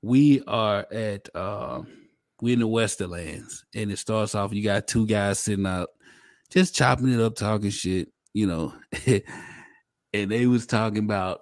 We 0.02 0.42
are 0.48 0.86
at 0.92 1.30
uh 1.36 1.84
we're 2.42 2.54
in 2.54 2.60
the 2.60 2.68
Westerlands 2.68 3.64
and 3.76 3.92
it 3.92 4.00
starts 4.00 4.34
off. 4.36 4.54
You 4.54 4.64
got 4.64 4.88
two 4.88 5.06
guys 5.06 5.40
sitting 5.40 5.68
out 5.68 5.90
just 6.52 6.76
chopping 6.76 7.12
it 7.12 7.20
up, 7.20 7.36
talking 7.36 7.70
shit, 7.70 8.10
you 8.34 8.46
know. 8.46 8.74
and 10.14 10.32
they 10.32 10.46
was 10.46 10.66
talking 10.66 11.04
about 11.06 11.42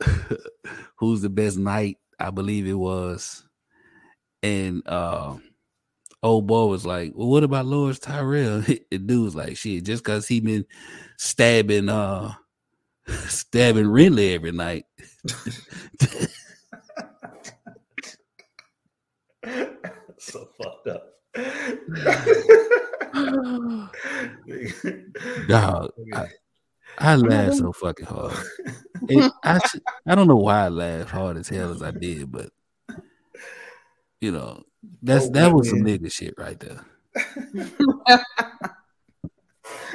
who's 0.96 1.22
the 1.22 1.30
best 1.30 1.56
knight, 1.56 1.98
I 2.18 2.30
believe 2.30 2.66
it 2.66 2.74
was. 2.74 3.44
And 4.42 4.82
uh 4.86 5.36
old 6.22 6.46
boy 6.46 6.66
was 6.66 6.84
like, 6.84 7.12
Well, 7.14 7.28
what 7.28 7.44
about 7.44 7.66
Loras 7.66 8.00
Tyrell? 8.00 8.60
the 8.62 8.82
dude 8.98 9.24
was 9.24 9.34
like, 9.34 9.56
shit, 9.56 9.84
just 9.84 10.04
cause 10.04 10.26
he 10.26 10.40
been 10.40 10.66
stabbing 11.16 11.88
uh 11.88 12.32
stabbing 13.06 13.86
Renly 13.86 14.34
every 14.34 14.52
night. 14.52 14.84
so 20.18 20.48
fucked 20.58 20.88
up. 20.88 21.06
Dog, 25.48 25.90
I, 26.14 26.26
I 26.98 27.16
laughed 27.16 27.56
so 27.56 27.72
fucking 27.72 28.06
hard. 28.06 28.34
And 29.08 29.32
I 29.42 29.58
should- 29.66 29.82
I 30.06 30.14
don't 30.14 30.28
know 30.28 30.36
why 30.36 30.66
I 30.66 30.68
laughed 30.68 31.08
hard 31.10 31.38
as 31.38 31.48
hell 31.48 31.70
as 31.72 31.82
I 31.82 31.90
did, 31.90 32.30
but 32.30 32.50
you 34.20 34.30
know, 34.30 34.62
that's 35.02 35.26
Oh, 35.26 35.30
that 35.30 35.52
was 35.54 35.70
some 35.70 35.78
nigga 35.80 36.12
shit 36.12 36.34
right 36.36 36.60
there. 36.60 36.84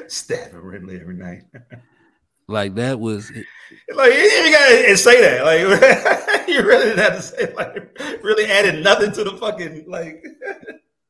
Stabbing 0.07 0.59
Renly 0.61 0.99
every 0.99 1.15
night. 1.15 1.43
Like 2.47 2.75
that 2.75 2.99
was 2.99 3.29
Like 3.31 4.13
you 4.13 4.19
didn't 4.19 4.47
even 4.47 4.51
gotta 4.51 4.97
say 4.97 5.21
that. 5.21 5.45
Like 5.45 6.47
you 6.47 6.61
really 6.63 6.85
didn't 6.85 6.99
have 6.99 7.15
to 7.15 7.21
say 7.21 7.53
like 7.53 7.97
really 8.23 8.45
added 8.51 8.83
nothing 8.83 9.11
to 9.13 9.23
the 9.23 9.37
fucking 9.37 9.85
like 9.87 10.23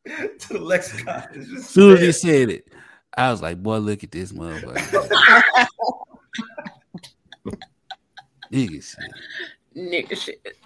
to 0.40 0.54
the 0.54 0.60
lexicon. 0.60 1.24
As 1.58 1.70
soon 1.70 1.94
as 1.94 2.02
he 2.02 2.12
said 2.12 2.50
it, 2.50 2.68
I 3.18 3.32
was 3.32 3.42
like, 3.42 3.62
boy, 3.62 3.78
look 3.78 4.04
at 4.04 4.12
this 4.12 4.32
motherfucker. 4.32 5.68
nigga 8.52 8.84
shit. 8.84 9.00
Nigga 9.76 10.18
shit. 10.18 10.58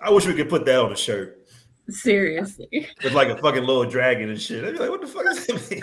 I 0.00 0.10
wish 0.10 0.26
we 0.26 0.34
could 0.34 0.48
put 0.48 0.64
that 0.66 0.80
on 0.80 0.92
a 0.92 0.96
shirt 0.96 1.46
Seriously. 1.88 2.88
with 3.02 3.12
like 3.12 3.28
a 3.28 3.36
fucking 3.38 3.64
little 3.64 3.84
dragon 3.84 4.30
and 4.30 4.40
shit. 4.40 4.64
I'd 4.64 4.72
be 4.72 4.78
like, 4.78 4.90
what 4.90 5.00
the 5.00 5.06
fuck 5.06 5.24
does 5.24 5.46
that 5.46 5.70
mean? 5.70 5.82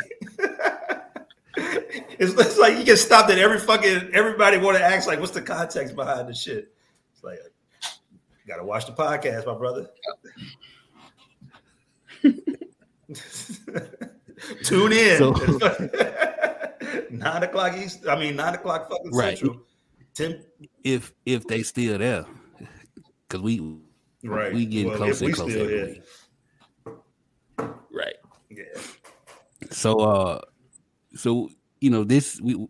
it's, 2.19 2.33
it's 2.33 2.57
like 2.57 2.77
you 2.77 2.83
get 2.83 2.97
stopped 2.97 3.31
at 3.31 3.39
every 3.39 3.59
fucking 3.59 4.11
everybody 4.13 4.57
want 4.57 4.77
to 4.77 4.83
ask 4.83 5.07
like, 5.07 5.19
what's 5.19 5.31
the 5.31 5.41
context 5.41 5.95
behind 5.95 6.27
the 6.27 6.33
shit? 6.33 6.73
It's 7.13 7.23
like, 7.23 7.39
you 8.49 8.55
gotta 8.55 8.65
watch 8.67 8.87
the 8.87 8.93
podcast, 8.93 9.45
my 9.45 9.53
brother. 9.55 9.89
Tune 14.63 14.91
in. 14.93 15.17
So- 15.19 15.33
nine 17.11 17.43
o'clock 17.43 17.77
East. 17.77 18.07
I 18.07 18.19
mean, 18.19 18.35
nine 18.35 18.55
o'clock 18.55 18.89
fucking 18.89 19.11
Right. 19.11 19.37
Central. 19.37 19.61
Ten. 20.15 20.43
If 20.83 21.13
if 21.25 21.45
they 21.45 21.61
still 21.61 21.97
there. 21.99 22.25
Cause 23.29 23.41
we 23.41 23.59
Right. 24.23 24.51
we 24.53 24.65
getting 24.65 24.87
Well, 24.89 24.97
closer 24.97 25.25
and 25.25 25.33
closer 25.35 25.95
Right. 27.91 28.15
Yeah. 28.49 28.63
So 29.69 29.99
uh 29.99 30.41
so 31.15 31.49
you 31.81 31.91
know 31.91 32.03
this 32.03 32.41
we 32.41 32.67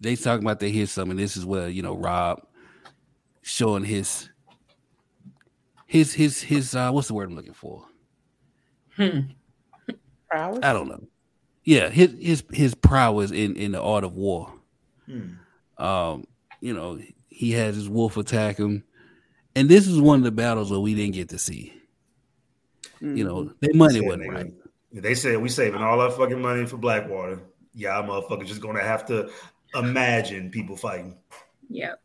they 0.00 0.16
talking 0.16 0.44
about 0.44 0.58
they 0.58 0.72
hear 0.72 0.86
something. 0.86 1.16
This 1.16 1.36
is 1.36 1.46
where 1.46 1.68
you 1.68 1.82
know 1.82 1.96
Robb 1.96 2.42
showing 3.42 3.84
his 3.84 4.28
his 5.92 6.14
his 6.14 6.40
his 6.40 6.74
uh 6.74 6.90
what's 6.90 7.08
the 7.08 7.12
word 7.14 7.28
I'm 7.28 7.36
looking 7.36 7.52
for? 7.52 7.84
Hmm. 8.96 9.20
Prowess? 10.30 10.60
I 10.62 10.72
don't 10.72 10.88
know. 10.88 11.04
Yeah, 11.64 11.90
his 11.90 12.14
his 12.18 12.44
his 12.50 12.74
prowess 12.74 13.30
in 13.30 13.56
in 13.56 13.72
the 13.72 13.82
art 13.82 14.02
of 14.02 14.14
war. 14.14 14.54
Hmm. 15.04 15.32
Um, 15.76 16.24
you 16.62 16.72
know, 16.72 16.98
he 17.28 17.52
has 17.52 17.76
his 17.76 17.90
wolf 17.90 18.16
attack 18.16 18.56
him. 18.56 18.84
And 19.54 19.68
this 19.68 19.86
is 19.86 20.00
one 20.00 20.20
of 20.20 20.24
the 20.24 20.30
battles 20.30 20.70
that 20.70 20.80
we 20.80 20.94
didn't 20.94 21.12
get 21.12 21.28
to 21.28 21.38
see. 21.38 21.74
You 23.00 23.24
know, 23.24 23.52
their 23.60 23.74
money 23.74 23.98
Said 23.98 24.06
wasn't 24.06 24.22
nigga. 24.22 24.34
right. 24.34 24.52
They 24.92 25.14
said 25.14 25.42
we 25.42 25.50
saving 25.50 25.82
all 25.82 26.00
our 26.00 26.10
fucking 26.10 26.40
money 26.40 26.64
for 26.64 26.78
Blackwater. 26.78 27.40
Y'all 27.74 28.02
motherfuckers 28.04 28.46
just 28.46 28.62
gonna 28.62 28.82
have 28.82 29.04
to 29.06 29.30
imagine 29.74 30.50
people 30.50 30.74
fighting. 30.76 31.18
Yep. 31.68 32.00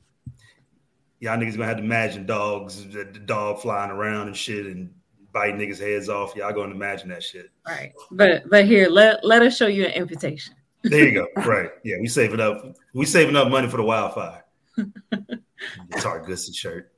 Y'all 1.19 1.37
niggas 1.37 1.53
gonna 1.53 1.65
have 1.65 1.77
to 1.77 1.83
imagine 1.83 2.25
dogs, 2.25 2.87
the 2.87 3.05
dog 3.05 3.59
flying 3.59 3.91
around 3.91 4.27
and 4.27 4.37
shit 4.37 4.67
and 4.67 4.93
biting 5.33 5.57
niggas' 5.57 5.79
heads 5.79 6.09
off. 6.09 6.35
Y'all 6.35 6.53
gonna 6.53 6.73
imagine 6.73 7.09
that 7.09 7.23
shit. 7.23 7.49
Right. 7.67 7.93
But 8.11 8.49
but 8.49 8.65
here, 8.65 8.87
let 8.89 9.23
let 9.23 9.41
us 9.41 9.57
show 9.57 9.67
you 9.67 9.85
an 9.85 9.93
invitation. 9.93 10.53
There 10.83 11.07
you 11.07 11.13
go. 11.13 11.41
right. 11.43 11.71
Yeah, 11.83 11.97
we 11.99 12.07
saving 12.07 12.39
up. 12.39 12.75
We 12.93 13.05
saving 13.05 13.35
up 13.35 13.49
money 13.49 13.67
for 13.67 13.77
the 13.77 13.83
wildfire. 13.83 14.45
the 14.75 15.41
Gucci 15.89 16.55
shirt. 16.55 16.91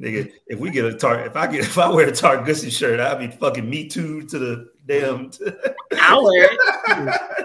Nigga, 0.00 0.32
if 0.46 0.58
we 0.58 0.70
get 0.70 0.84
a 0.84 0.94
tar, 0.94 1.24
if 1.26 1.36
I 1.36 1.46
get, 1.46 1.60
if 1.60 1.78
I 1.78 1.88
wear 1.90 2.08
a 2.08 2.12
tar 2.12 2.38
Gucci 2.38 2.70
shirt, 2.70 3.00
I'll 3.00 3.18
be 3.18 3.28
fucking 3.28 3.68
me 3.68 3.88
too 3.88 4.22
to 4.26 4.38
the 4.38 4.71
damn 4.86 5.30
I'll 5.92 6.24
wear 6.24 6.48
it. 6.50 6.58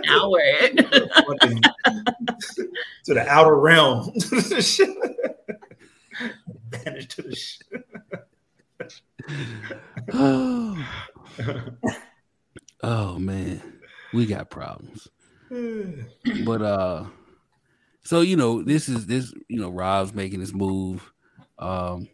I'll 0.10 0.32
wear 0.32 0.56
it. 0.62 1.12
fucking, 1.26 1.62
to 3.06 3.14
the 3.14 3.26
outer 3.28 3.56
realm. 3.56 4.12
Banished 6.70 7.12
to 7.12 7.22
the 7.22 7.36
shit. 7.36 7.68
Oh. 10.14 10.82
oh 12.82 13.20
man, 13.20 13.62
we 14.14 14.26
got 14.26 14.50
problems. 14.50 15.10
But 16.46 16.62
uh 16.62 17.06
so 18.04 18.22
you 18.22 18.38
know, 18.38 18.64
this 18.64 18.88
is 18.88 19.06
this, 19.06 19.34
you 19.50 19.60
know, 19.60 19.70
Robb's 19.70 20.14
making 20.14 20.40
this 20.40 20.54
move. 20.54 21.12
Um 21.60 22.08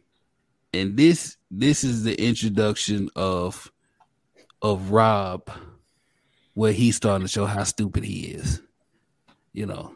and 0.73 0.97
this 0.97 1.37
this 1.51 1.83
is 1.83 2.03
the 2.03 2.19
introduction 2.19 3.09
of 3.15 3.71
of 4.63 4.91
Robb 4.91 5.51
where 6.53 6.71
he's 6.71 6.95
starting 6.95 7.27
to 7.27 7.31
show 7.31 7.45
how 7.45 7.63
stupid 7.63 8.03
he 8.03 8.21
is. 8.21 8.61
You 9.51 9.67
know, 9.67 9.95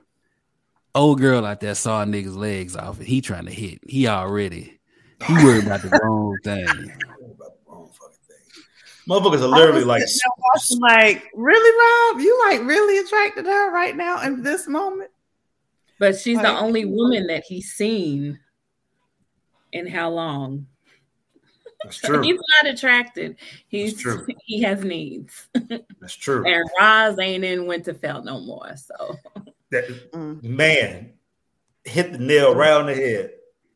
old 0.93 1.19
girl 1.19 1.45
out 1.45 1.61
there 1.61 1.73
saw 1.73 2.03
a 2.03 2.05
nigga's 2.05 2.35
legs 2.35 2.75
off 2.75 2.99
and 2.99 3.07
he 3.07 3.21
trying 3.21 3.45
to 3.45 3.53
hit. 3.53 3.79
He 3.87 4.07
already 4.07 4.79
he 5.25 5.33
worried 5.33 5.65
about 5.65 5.81
the 5.81 5.99
wrong 6.03 6.37
thing. 6.43 6.67
About 6.67 6.77
the 6.77 7.55
wrong 7.67 7.89
fucking 7.93 8.17
thing. 8.27 8.63
Motherfuckers 9.09 9.41
are 9.41 9.47
literally 9.47 9.83
like, 9.83 10.03
I'm 10.03 10.79
like, 10.79 11.23
really, 11.33 12.13
Robb? 12.13 12.21
You 12.21 12.43
like 12.47 12.61
really 12.67 12.99
attracted 12.99 13.45
to 13.45 13.51
her 13.51 13.71
right 13.71 13.95
now 13.95 14.21
in 14.21 14.43
this 14.43 14.67
moment? 14.67 15.09
But 15.99 16.19
she's 16.19 16.39
the 16.39 16.49
only 16.49 16.85
woman 16.85 17.25
that 17.27 17.43
he's 17.47 17.71
seen 17.71 18.39
in 19.71 19.87
how 19.87 20.11
long? 20.11 20.67
That's 21.83 21.97
true. 21.97 22.21
He's 22.21 22.39
not 22.63 22.73
attracted. 22.73 23.35
He's 23.67 24.01
true. 24.01 24.25
he 24.45 24.61
has 24.63 24.83
needs. 24.83 25.47
That's 25.99 26.15
true. 26.15 26.43
And 26.45 26.67
Ros 26.79 27.19
ain't 27.19 27.43
in 27.43 27.61
Winterfell 27.65 28.23
no 28.23 28.39
more. 28.39 28.75
So 28.75 29.15
That- 29.71 30.11
Mm. 30.11 30.41
man, 30.43 31.13
hit 31.83 32.13
the 32.13 32.17
nail 32.19 32.55
right 32.55 32.71
on 32.73 32.85
the 32.87 32.95
head. 32.95 33.31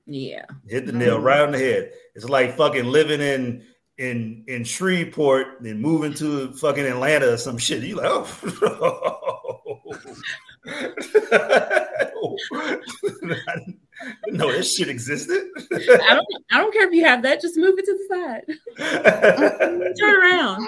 yeah. 0.05 0.45
Hit 0.67 0.85
the 0.87 0.91
nail 0.93 1.19
Mhm. 1.19 1.23
right 1.23 1.41
on 1.41 1.51
the 1.51 1.59
head. 1.59 1.91
It's 2.15 2.27
like 2.27 2.57
fucking 2.57 2.85
living 2.85 3.21
in 3.21 3.65
in 3.97 4.43
in 4.47 4.63
Shreveport 4.63 5.61
and 5.61 5.79
moving 5.79 6.13
to 6.15 6.51
fucking 6.53 6.85
Atlanta 6.85 7.33
or 7.33 7.37
some 7.37 7.57
shit. 7.59 7.83
You 7.83 7.97
like, 7.97 8.09
oh, 8.09 8.25
no, 14.27 14.51
this 14.51 14.75
shit 14.75 14.89
existed. 14.89 15.49
I 15.71 16.13
don't 16.13 16.27
I 16.51 16.57
don't 16.57 16.73
care 16.73 16.87
if 16.87 16.93
you 16.93 17.05
have 17.05 17.21
that, 17.23 17.41
just 17.41 17.57
move 17.57 17.75
it 17.77 17.85
to 17.85 17.97
the 17.97 18.05
side. 18.09 18.45
Turn 19.99 20.15
around. 20.15 20.67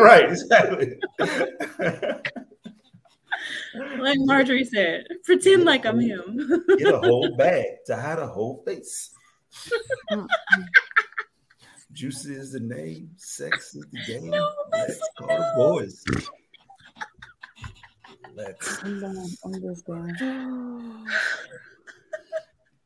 right, 0.00 0.24
exactly. 0.24 0.98
Like 3.98 4.18
Margaery 4.20 4.66
said, 4.66 5.04
pretend 5.24 5.64
like 5.64 5.84
I'm 5.84 5.98
him. 5.98 6.64
Get 6.78 6.94
a 6.94 7.00
whole 7.00 7.34
bag 7.36 7.64
to 7.86 7.96
hide 7.96 8.18
a 8.18 8.26
whole 8.26 8.62
face. 8.64 9.10
Juicy 11.92 12.34
is 12.34 12.52
the 12.52 12.60
name, 12.60 13.10
sex 13.16 13.74
is 13.74 13.86
the 13.92 13.98
game. 14.06 14.30
No, 14.30 14.50
Let's 14.72 15.00
call 15.18 15.28
the 15.28 15.52
boys. 15.56 16.04
Let's. 18.34 18.82
I'm 18.82 19.00
done. 19.00 19.30
I'm 19.44 19.62
just 19.62 19.86
done. 19.86 21.06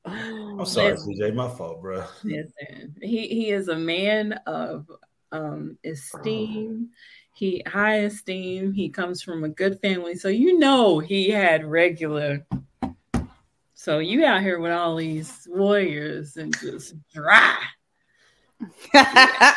I'm 0.09 0.67
sorry, 0.67 0.97
CJ. 0.97 1.35
My 1.35 1.49
fault, 1.49 1.81
bro. 1.81 2.05
Listen, 2.25 2.95
he 3.01 3.29
he 3.29 3.51
is 3.51 3.69
a 3.69 3.77
man 3.77 4.33
of 4.47 4.87
um 5.33 5.79
esteem. 5.85 6.91
He 7.35 7.63
high 7.67 8.01
esteem. 8.01 8.73
He 8.73 8.89
comes 8.89 9.23
from 9.23 9.45
a 9.45 9.49
good 9.49 9.81
family, 9.81 10.17
so 10.17 10.29
you 10.29 10.59
know 10.59 10.99
he 10.99 11.31
had 11.31 11.65
regular. 11.65 12.45
So 13.75 14.01
you 14.01 14.25
out 14.25 14.43
here 14.43 14.59
with 14.59 14.73
all 14.73 14.97
these 14.97 15.47
warriors 15.49 16.37
and 16.37 16.53
just 16.59 16.95
dry. 17.13 17.57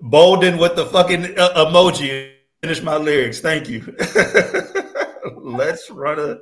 Bolden 0.00 0.58
with 0.58 0.76
the 0.76 0.86
fucking 0.86 1.38
uh, 1.38 1.66
emoji. 1.66 2.32
Finish 2.62 2.82
my 2.82 2.96
lyrics. 2.96 3.40
Thank 3.40 3.68
you. 3.68 3.80
Let's 5.36 5.90
run 5.90 6.18
a. 6.18 6.38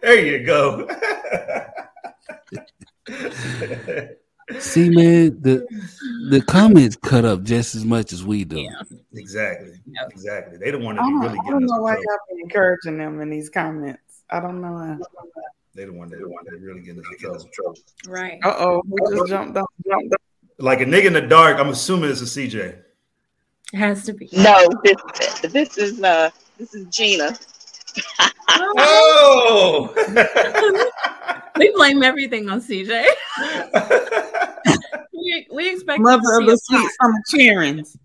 There 0.00 0.24
you 0.24 0.46
go. 0.46 0.88
See, 4.60 4.88
man, 4.90 5.40
the 5.42 5.66
the 6.30 6.40
comments 6.40 6.96
cut 6.96 7.24
up 7.24 7.42
just 7.42 7.74
as 7.74 7.84
much 7.84 8.12
as 8.12 8.24
we 8.24 8.44
do. 8.44 8.60
Yeah. 8.60 8.80
exactly. 9.14 9.72
Yep. 9.86 10.10
Exactly. 10.10 10.58
They 10.58 10.70
don't 10.70 10.84
want 10.84 10.98
to 10.98 11.02
don't, 11.02 11.18
really 11.18 11.38
I 11.44 11.50
don't 11.50 11.66
know 11.66 11.80
why 11.80 11.94
trouble. 11.94 12.04
y'all 12.08 12.36
be 12.36 12.42
encouraging 12.42 12.98
them 12.98 13.20
in 13.20 13.28
these 13.28 13.50
comments. 13.50 14.22
I 14.30 14.38
don't 14.38 14.60
know. 14.60 14.72
why. 14.72 14.98
They 15.74 15.84
don't 15.84 15.96
want 15.96 16.12
to 16.12 16.16
really 16.60 16.80
get 16.80 16.96
us 16.96 17.44
in 17.44 17.50
trouble. 17.52 17.76
Right. 18.06 18.38
Uh 18.44 18.54
oh, 18.58 18.82
we 18.86 19.16
just 19.16 19.28
jumped 19.28 19.56
up. 19.56 19.66
Jumped 19.86 20.14
up. 20.14 20.20
Like 20.58 20.80
a 20.80 20.84
nigga 20.84 21.06
in 21.06 21.12
the 21.12 21.22
dark, 21.22 21.58
I'm 21.58 21.68
assuming 21.68 22.10
it's 22.10 22.22
a 22.22 22.24
CJ. 22.24 22.78
It 23.72 23.76
has 23.76 24.04
to 24.04 24.12
be. 24.12 24.28
No, 24.32 24.68
this 24.84 24.96
this 25.52 25.76
is 25.76 26.02
uh 26.02 26.30
this 26.56 26.72
is 26.72 26.86
Gina. 26.86 27.36
Oh! 28.48 29.92
We 31.58 31.72
blame 31.72 32.02
everything 32.02 32.50
on 32.50 32.60
CJ. 32.60 33.06
We, 35.18 35.46
we 35.50 35.70
expect 35.72 36.00
Mother 36.00 36.40
of 36.40 36.46
the 36.46 36.52
a 36.52 36.58
sweet 36.58 36.88
summer 37.00 37.18
cheerings. 37.34 37.96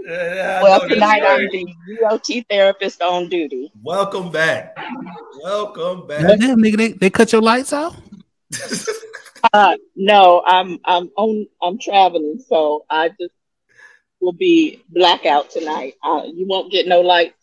Yeah, 0.00 0.62
Well, 0.62 0.86
tonight 0.86 1.22
I'm 1.24 1.48
the 1.48 1.66
DOT 2.00 2.44
therapist 2.50 3.00
on 3.00 3.28
duty. 3.28 3.72
Welcome 3.82 4.30
back. 4.30 4.76
Welcome 5.42 6.06
back. 6.08 6.38
Damn, 6.40 6.58
nigga, 6.58 6.76
they, 6.76 6.92
they 6.92 7.10
cut 7.10 7.32
your 7.32 7.42
lights 7.42 7.72
out? 7.72 7.94
Uh, 9.52 9.76
no, 9.94 10.42
I'm 10.46 10.80
I'm 10.84 11.10
on 11.16 11.46
I'm 11.62 11.78
traveling, 11.78 12.42
so 12.48 12.84
I 12.90 13.08
just 13.10 13.32
will 14.20 14.32
be 14.32 14.82
blackout 14.88 15.48
tonight. 15.48 15.94
Uh, 16.02 16.22
you 16.26 16.44
won't 16.44 16.72
get 16.72 16.88
no 16.88 17.00
light 17.00 17.34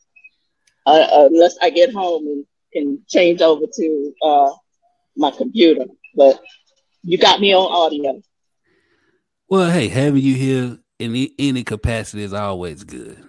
uh, 0.86 1.07
unless 1.11 1.57
I 1.61 1.69
get 1.69 1.93
home 1.93 2.27
and 2.27 2.45
can 2.73 3.01
change 3.07 3.41
over 3.41 3.65
to 3.73 4.13
uh, 4.21 4.51
my 5.15 5.31
computer. 5.31 5.86
But 6.15 6.41
you 7.03 7.17
got 7.17 7.39
me 7.39 7.53
on 7.53 7.71
audio. 7.71 8.21
Well, 9.49 9.69
hey, 9.69 9.88
having 9.88 10.22
you 10.22 10.34
here 10.34 10.80
in 10.99 11.11
any, 11.11 11.31
any 11.38 11.64
capacity 11.64 12.23
is 12.23 12.34
always 12.34 12.84
good. 12.84 13.23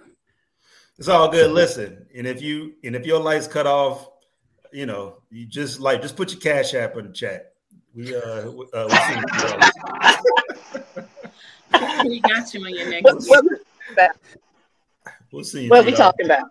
It's 0.97 1.07
all 1.07 1.29
good. 1.29 1.51
Listen, 1.51 2.07
and 2.15 2.25
if 2.25 2.41
you 2.41 2.73
and 2.83 2.95
if 2.95 3.05
your 3.05 3.19
lights 3.19 3.47
cut 3.47 3.67
off, 3.67 4.09
you 4.73 4.87
know, 4.87 5.21
you 5.29 5.45
just 5.45 5.79
like 5.79 6.01
just 6.01 6.15
put 6.15 6.31
your 6.31 6.41
cash 6.41 6.73
app 6.73 6.97
in 6.97 7.07
the 7.07 7.13
chat. 7.13 7.53
We 7.93 8.15
uh, 8.15 8.19
uh 8.19 8.51
we'll 8.73 8.89
see. 8.89 9.21
We 12.05 12.21
got 12.21 12.53
you 12.53 12.63
on 12.63 12.73
your 12.73 12.89
next. 12.89 13.27
What, 13.27 13.45
what, 13.45 14.11
We'll 15.31 15.43
see. 15.43 15.69
what 15.69 15.85
we 15.85 15.91
talking 15.91 16.25
about? 16.25 16.49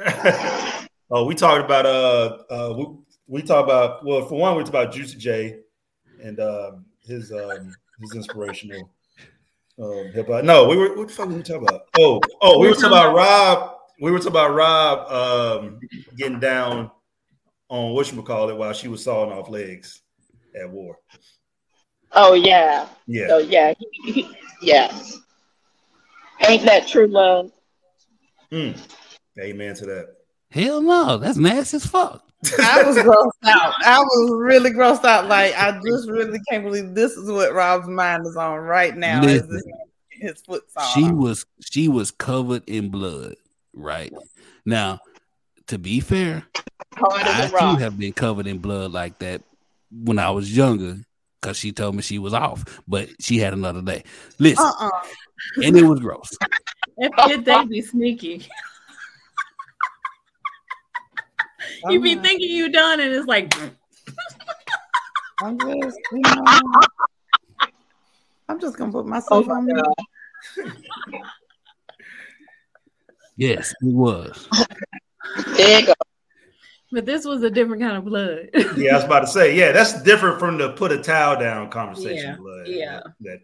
oh, 1.10 1.24
we 1.24 1.34
talked 1.34 1.64
about 1.64 1.84
uh 1.84 2.38
uh 2.50 2.74
we, 2.74 2.86
we 3.26 3.42
talked 3.42 3.68
about 3.68 4.04
well 4.04 4.26
for 4.26 4.38
one 4.38 4.56
we 4.56 4.62
talked 4.62 4.70
about 4.70 4.92
Juicy 4.92 5.18
J 5.18 5.58
and 6.22 6.40
um 6.40 6.86
his 7.02 7.32
um 7.32 7.74
his 8.00 8.14
inspirational 8.14 8.90
um 9.78 10.10
hip 10.14 10.28
hop. 10.28 10.44
No, 10.44 10.68
we 10.68 10.76
were 10.76 10.96
what 10.96 11.08
the 11.08 11.14
fuck 11.14 11.28
were 11.28 11.34
we 11.34 11.42
talking 11.42 11.68
about? 11.68 11.82
Oh, 11.98 12.20
oh, 12.40 12.58
we 12.60 12.68
were 12.68 12.74
talking 12.74 12.88
about 12.88 13.14
Robb. 13.14 13.74
We 14.00 14.10
were 14.10 14.18
talking 14.18 14.32
about 14.32 14.54
Robb 14.54 15.12
um 15.60 15.80
getting 16.16 16.40
down 16.40 16.90
on 17.68 17.92
what 17.92 18.10
you 18.10 18.22
call 18.22 18.48
it 18.48 18.56
while 18.56 18.72
she 18.72 18.88
was 18.88 19.04
sawing 19.04 19.32
off 19.32 19.50
legs 19.50 20.00
at 20.58 20.70
war. 20.70 20.96
Oh 22.12 22.32
yeah, 22.32 22.88
Yeah. 23.06 23.26
Oh 23.30 23.38
yeah, 23.38 23.74
yeah. 24.62 24.98
Ain't 26.48 26.64
that 26.64 26.88
true 26.88 27.06
love? 27.06 27.52
Mm. 28.50 28.78
Amen 29.38 29.74
to 29.76 29.86
that. 29.86 30.16
Hell 30.50 30.82
no, 30.82 31.18
that's 31.18 31.38
nasty 31.38 31.76
as 31.76 31.86
fuck. 31.86 32.24
I 32.58 32.82
was 32.82 32.96
grossed 32.96 33.30
out. 33.44 33.74
I 33.84 34.00
was 34.00 34.30
really 34.40 34.70
grossed 34.70 35.04
out. 35.04 35.26
Like 35.26 35.54
I 35.56 35.78
just 35.84 36.08
really 36.08 36.40
can't 36.50 36.64
believe 36.64 36.94
this 36.94 37.12
is 37.12 37.30
what 37.30 37.52
Robb's 37.52 37.86
mind 37.86 38.26
is 38.26 38.36
on 38.36 38.58
right 38.58 38.96
now. 38.96 39.22
Listen. 39.22 39.48
this 39.50 39.62
his 40.10 40.40
foot 40.42 40.70
saw? 40.70 40.80
She 40.92 41.10
was 41.10 41.46
she 41.60 41.88
was 41.88 42.10
covered 42.10 42.62
in 42.68 42.88
blood, 42.90 43.34
right? 43.74 44.12
Now, 44.64 45.00
to 45.68 45.78
be 45.78 46.00
fair, 46.00 46.44
Hard 46.94 47.22
I 47.22 47.48
too 47.48 47.78
have 47.78 47.98
been 47.98 48.12
covered 48.12 48.46
in 48.46 48.58
blood 48.58 48.92
like 48.92 49.18
that 49.20 49.42
when 49.90 50.18
I 50.18 50.30
was 50.30 50.54
younger 50.54 50.98
because 51.40 51.56
she 51.56 51.72
told 51.72 51.94
me 51.94 52.02
she 52.02 52.18
was 52.18 52.34
off, 52.34 52.82
but 52.86 53.08
she 53.20 53.38
had 53.38 53.52
another 53.52 53.82
day. 53.82 54.04
Listen, 54.38 54.66
Uh-uh. 54.66 54.90
and 55.62 55.76
it 55.76 55.84
was 55.84 56.00
gross. 56.00 56.36
If 56.98 57.28
did 57.28 57.44
they 57.44 57.64
be 57.64 57.82
sneaky? 57.82 58.46
You 61.88 62.00
be 62.00 62.10
I'm- 62.12 62.22
thinking 62.22 62.50
you 62.50 62.70
done, 62.70 63.00
and 63.00 63.12
it's 63.14 63.26
like, 63.26 63.54
I'm 65.42 65.58
just, 65.58 65.98
you 66.12 66.20
know, 66.20 66.44
I'm 68.48 68.60
just 68.60 68.76
gonna 68.76 68.92
put 68.92 69.04
Oh 69.04 69.08
myself 69.08 69.46
my 69.46 69.54
on 69.54 69.66
God. 69.68 69.94
Yes, 73.36 73.70
it 73.80 73.94
was. 73.94 74.48
There 75.56 75.80
you 75.80 75.86
go. 75.86 75.92
but 76.92 77.06
this 77.06 77.24
was 77.24 77.42
a 77.42 77.50
different 77.50 77.80
kind 77.82 77.96
of 77.96 78.04
blood. 78.04 78.50
Yeah, 78.76 78.92
I 78.92 78.96
was 78.96 79.04
about 79.04 79.20
to 79.20 79.26
say, 79.28 79.56
yeah, 79.56 79.72
that's 79.72 80.02
different 80.02 80.38
from 80.38 80.58
the 80.58 80.72
put 80.72 80.92
a 80.92 80.98
towel 81.02 81.38
down 81.38 81.70
conversation. 81.70 82.30
Yeah, 82.30 82.36
blood, 82.36 82.66
yeah. 82.66 83.00
That 83.20 83.40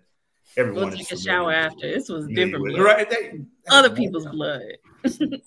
everyone 0.56 0.84
we'll 0.90 1.00
is 1.00 1.08
take 1.08 1.18
a 1.18 1.22
shower 1.22 1.46
with. 1.46 1.54
after. 1.56 1.88
This 1.92 2.08
was 2.08 2.26
different 2.26 2.64
you- 2.66 2.76
blood. 2.76 2.82
right? 2.84 3.08
They- 3.10 3.40
Other 3.70 3.90
people's 3.90 4.26
blood. 4.26 4.62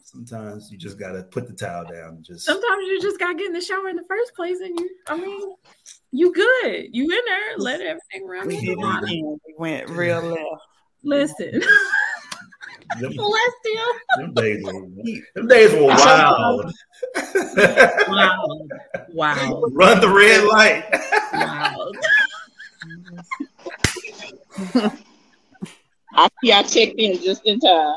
Sometimes 0.03 0.71
you 0.71 0.77
just 0.77 0.99
gotta 0.99 1.23
put 1.23 1.47
the 1.47 1.53
towel 1.53 1.85
down 1.85 2.15
and 2.15 2.23
just 2.23 2.45
Sometimes 2.45 2.87
you 2.87 3.01
just 3.01 3.19
gotta 3.19 3.35
get 3.35 3.47
in 3.47 3.53
the 3.53 3.61
shower 3.61 3.89
in 3.89 3.95
the 3.95 4.03
first 4.07 4.33
place, 4.35 4.59
and 4.59 4.77
you, 4.79 4.89
I 5.07 5.17
mean, 5.17 5.55
you 6.11 6.33
good. 6.33 6.87
You 6.91 7.03
in 7.03 7.09
there, 7.09 7.57
let 7.57 7.81
everything 7.81 8.27
run 8.27 8.47
We 8.47 8.59
the 8.59 8.71
it 8.71 8.77
water. 8.77 9.05
again. 9.05 9.39
We 9.47 9.53
went 9.57 9.89
real 9.89 10.21
left. 10.21 10.41
Listen, 11.03 11.51
them, 12.99 13.13
celestial. 13.13 13.93
them 14.17 14.33
days 14.33 14.63
were 14.65 14.81
them 15.35 15.47
days 15.47 15.71
were 15.73 15.85
wild. 15.85 16.73
Wow, 18.07 18.45
wow, 19.13 19.63
Run 19.71 20.01
the 20.01 20.09
red 20.09 20.43
light. 20.45 20.83
wow. 21.33 21.91
I 26.11 26.27
see 26.43 26.51
I 26.51 26.63
checked 26.63 26.95
in 26.97 27.21
just 27.21 27.45
in 27.45 27.59
time. 27.59 27.95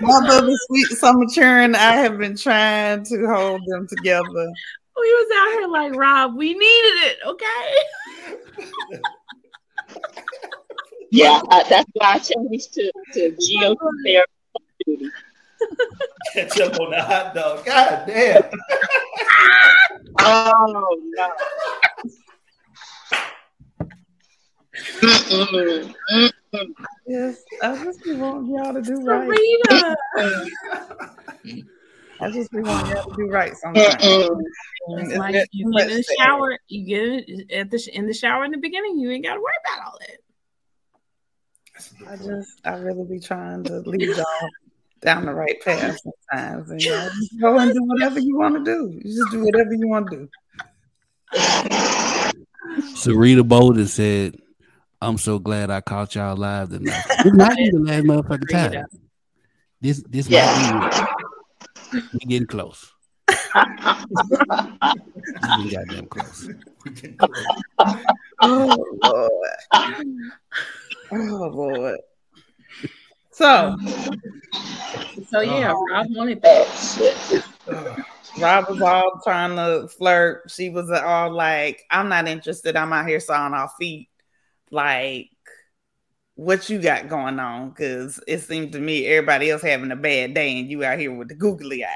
Mother 0.00 0.38
of 0.38 0.46
the 0.46 0.58
sweet 0.66 0.86
summer 0.98 1.26
churn, 1.32 1.74
I 1.74 1.92
have 1.96 2.18
been 2.18 2.36
trying 2.36 3.04
to 3.04 3.26
hold 3.26 3.62
them 3.66 3.86
together. 3.88 4.24
we 4.24 5.12
was 5.12 5.30
out 5.36 5.58
here 5.58 5.68
like 5.68 5.94
Robb, 5.94 6.36
we 6.36 6.52
needed 6.52 6.62
it, 6.62 7.18
okay? 7.26 7.74
Yeah, 11.10 11.40
I, 11.48 11.62
that's 11.68 11.88
why 11.94 12.14
I 12.14 12.18
changed 12.18 12.74
to 12.74 12.90
to 13.12 13.30
GOT 13.30 13.78
therapy. 14.04 14.30
duty. 14.84 15.10
Ketchup 16.32 16.80
on 16.80 16.90
the 16.90 17.02
hot 17.02 17.34
dog. 17.34 17.64
God 17.64 18.06
damn. 18.06 18.42
Oh 20.26 20.96
no. 21.12 21.32
Mm-mm, 25.02 25.94
mm-mm. 26.12 26.74
Yes, 27.06 27.42
I 27.62 27.76
just 27.84 28.02
be 28.02 28.12
wanting 28.14 28.54
y'all 28.54 28.72
to 28.72 28.82
do 28.82 28.94
right. 29.04 29.28
Sarita. 29.28 29.96
I 32.20 32.30
just 32.30 32.50
be 32.50 32.62
wanting 32.62 32.90
y'all 32.92 33.04
to 33.04 33.14
do 33.16 33.28
right 33.30 33.54
sometimes. 33.56 33.96
It's 34.86 35.14
like 35.16 35.34
that- 35.34 35.48
you 35.52 35.72
get 35.72 35.82
in 35.82 35.88
the 35.88 35.96
much 35.96 36.06
to 36.06 36.14
shower, 36.18 36.58
you 36.68 36.86
get 36.86 37.52
at 37.52 37.70
the 37.70 37.90
in 37.92 38.06
the 38.06 38.14
shower 38.14 38.44
in 38.44 38.52
the 38.52 38.58
beginning, 38.58 38.98
you 38.98 39.10
ain't 39.10 39.24
gotta 39.24 39.40
worry 39.40 39.52
about 39.64 39.86
all 39.86 39.98
that. 40.00 40.18
I 42.08 42.16
just, 42.16 42.60
I 42.64 42.76
really 42.76 43.04
be 43.04 43.18
trying 43.20 43.64
to 43.64 43.80
lead 43.80 44.16
y'all 44.16 44.50
down 45.02 45.26
the 45.26 45.34
right 45.34 45.60
path 45.62 45.98
sometimes, 46.32 46.70
and 46.70 46.80
y'all 46.80 47.08
just 47.10 47.40
go 47.40 47.58
and 47.58 47.72
do 47.72 47.82
whatever 47.82 48.20
you 48.20 48.36
want 48.38 48.54
to 48.56 48.64
do. 48.64 48.90
You 48.94 49.02
just 49.14 49.30
do 49.30 49.44
whatever 49.44 49.72
you 49.74 49.88
want 49.88 50.10
to 50.10 50.16
do. 50.16 50.28
Sarita 52.94 53.46
Bolden 53.46 53.86
said, 53.86 54.40
I'm 55.04 55.18
so 55.18 55.38
glad 55.38 55.70
I 55.70 55.82
caught 55.82 56.14
y'all 56.14 56.34
live 56.36 56.70
tonight. 56.70 57.04
This 57.22 57.32
might 57.34 57.56
be 57.56 57.70
the 57.70 57.78
last 57.78 58.04
motherfucking 58.04 58.48
time. 58.48 58.72
Sarita. 58.72 58.84
This 59.80 60.02
this 60.08 60.28
Yeah. 60.30 60.46
might 60.46 60.80
be 61.92 62.00
it. 62.02 62.08
We 62.14 62.18
getting 62.20 62.46
close. 62.46 62.90
We 65.42 65.48
getting 65.56 65.68
goddamn 65.68 66.06
close. 66.06 66.48
Oh 68.40 68.84
Lord. 69.02 69.30
Oh 71.12 71.50
Lord. 71.52 71.98
So 73.30 73.76
So 75.28 75.40
yeah, 75.40 75.72
oh. 75.74 75.86
Robb 75.90 76.06
wanted 76.10 76.42
that. 76.42 77.44
Oh. 77.68 77.96
Robb 78.40 78.64
was 78.68 78.80
all 78.80 79.20
trying 79.22 79.56
to 79.56 79.88
flirt. 79.88 80.50
She 80.50 80.70
was 80.70 80.90
all 80.90 81.30
like, 81.30 81.82
I'm 81.90 82.08
not 82.08 82.26
interested. 82.26 82.74
I'm 82.76 82.92
out 82.92 83.06
here 83.06 83.20
sawing 83.20 83.54
off 83.54 83.74
feet. 83.78 84.08
Like, 84.74 85.30
what 86.34 86.68
you 86.68 86.80
got 86.80 87.08
going 87.08 87.38
on? 87.38 87.70
Because 87.70 88.20
it 88.26 88.40
seemed 88.40 88.72
to 88.72 88.80
me 88.80 89.06
everybody 89.06 89.50
else 89.50 89.62
having 89.62 89.92
a 89.92 89.96
bad 89.96 90.34
day 90.34 90.58
and 90.58 90.68
you 90.68 90.84
out 90.84 90.98
here 90.98 91.12
with 91.12 91.28
the 91.28 91.34
googly 91.36 91.84
eyes. 91.84 91.90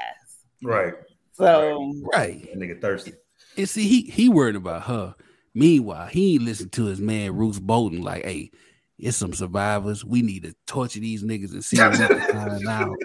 Right. 0.63 0.93
So 1.33 1.93
Right. 2.13 2.41
That 2.43 2.57
nigga 2.57 2.79
thirsty. 2.79 3.13
And 3.57 3.67
see, 3.67 3.87
he 3.87 4.01
he 4.09 4.29
worried 4.29 4.55
about 4.55 4.83
her. 4.83 5.13
Meanwhile, 5.53 6.07
he 6.07 6.35
ain't 6.35 6.43
listened 6.43 6.71
to 6.73 6.85
his 6.85 7.01
man 7.01 7.35
Roose 7.35 7.59
Bolton. 7.59 8.01
Like, 8.01 8.23
hey, 8.23 8.51
it's 8.97 9.17
some 9.17 9.33
survivors. 9.33 10.05
We 10.05 10.21
need 10.21 10.43
to 10.43 10.55
torture 10.65 11.01
these 11.01 11.23
niggas 11.23 11.51
and 11.51 11.65
see 11.65 11.77
what 11.77 11.91
we 11.91 11.97
can 11.97 12.19
find 12.21 12.67
out. 12.69 12.95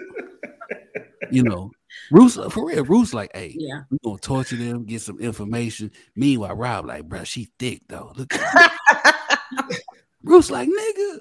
You 1.31 1.43
know, 1.43 1.71
Bruce 2.11 2.35
for 2.49 2.67
real. 2.67 2.85
Bruce 2.85 3.13
like, 3.13 3.31
hey, 3.35 3.55
Yeah. 3.57 3.81
we 3.89 3.97
gonna 4.05 4.19
torture 4.19 4.55
them, 4.55 4.85
get 4.85 5.01
some 5.01 5.19
information. 5.19 5.91
Meanwhile, 6.15 6.55
Robb 6.55 6.85
like, 6.85 7.09
bro, 7.09 7.23
she 7.25 7.49
thick 7.59 7.81
though. 7.89 8.13
Look, 8.15 8.31
Bruce 10.23 10.49
like, 10.49 10.67
nigga, 10.69 11.17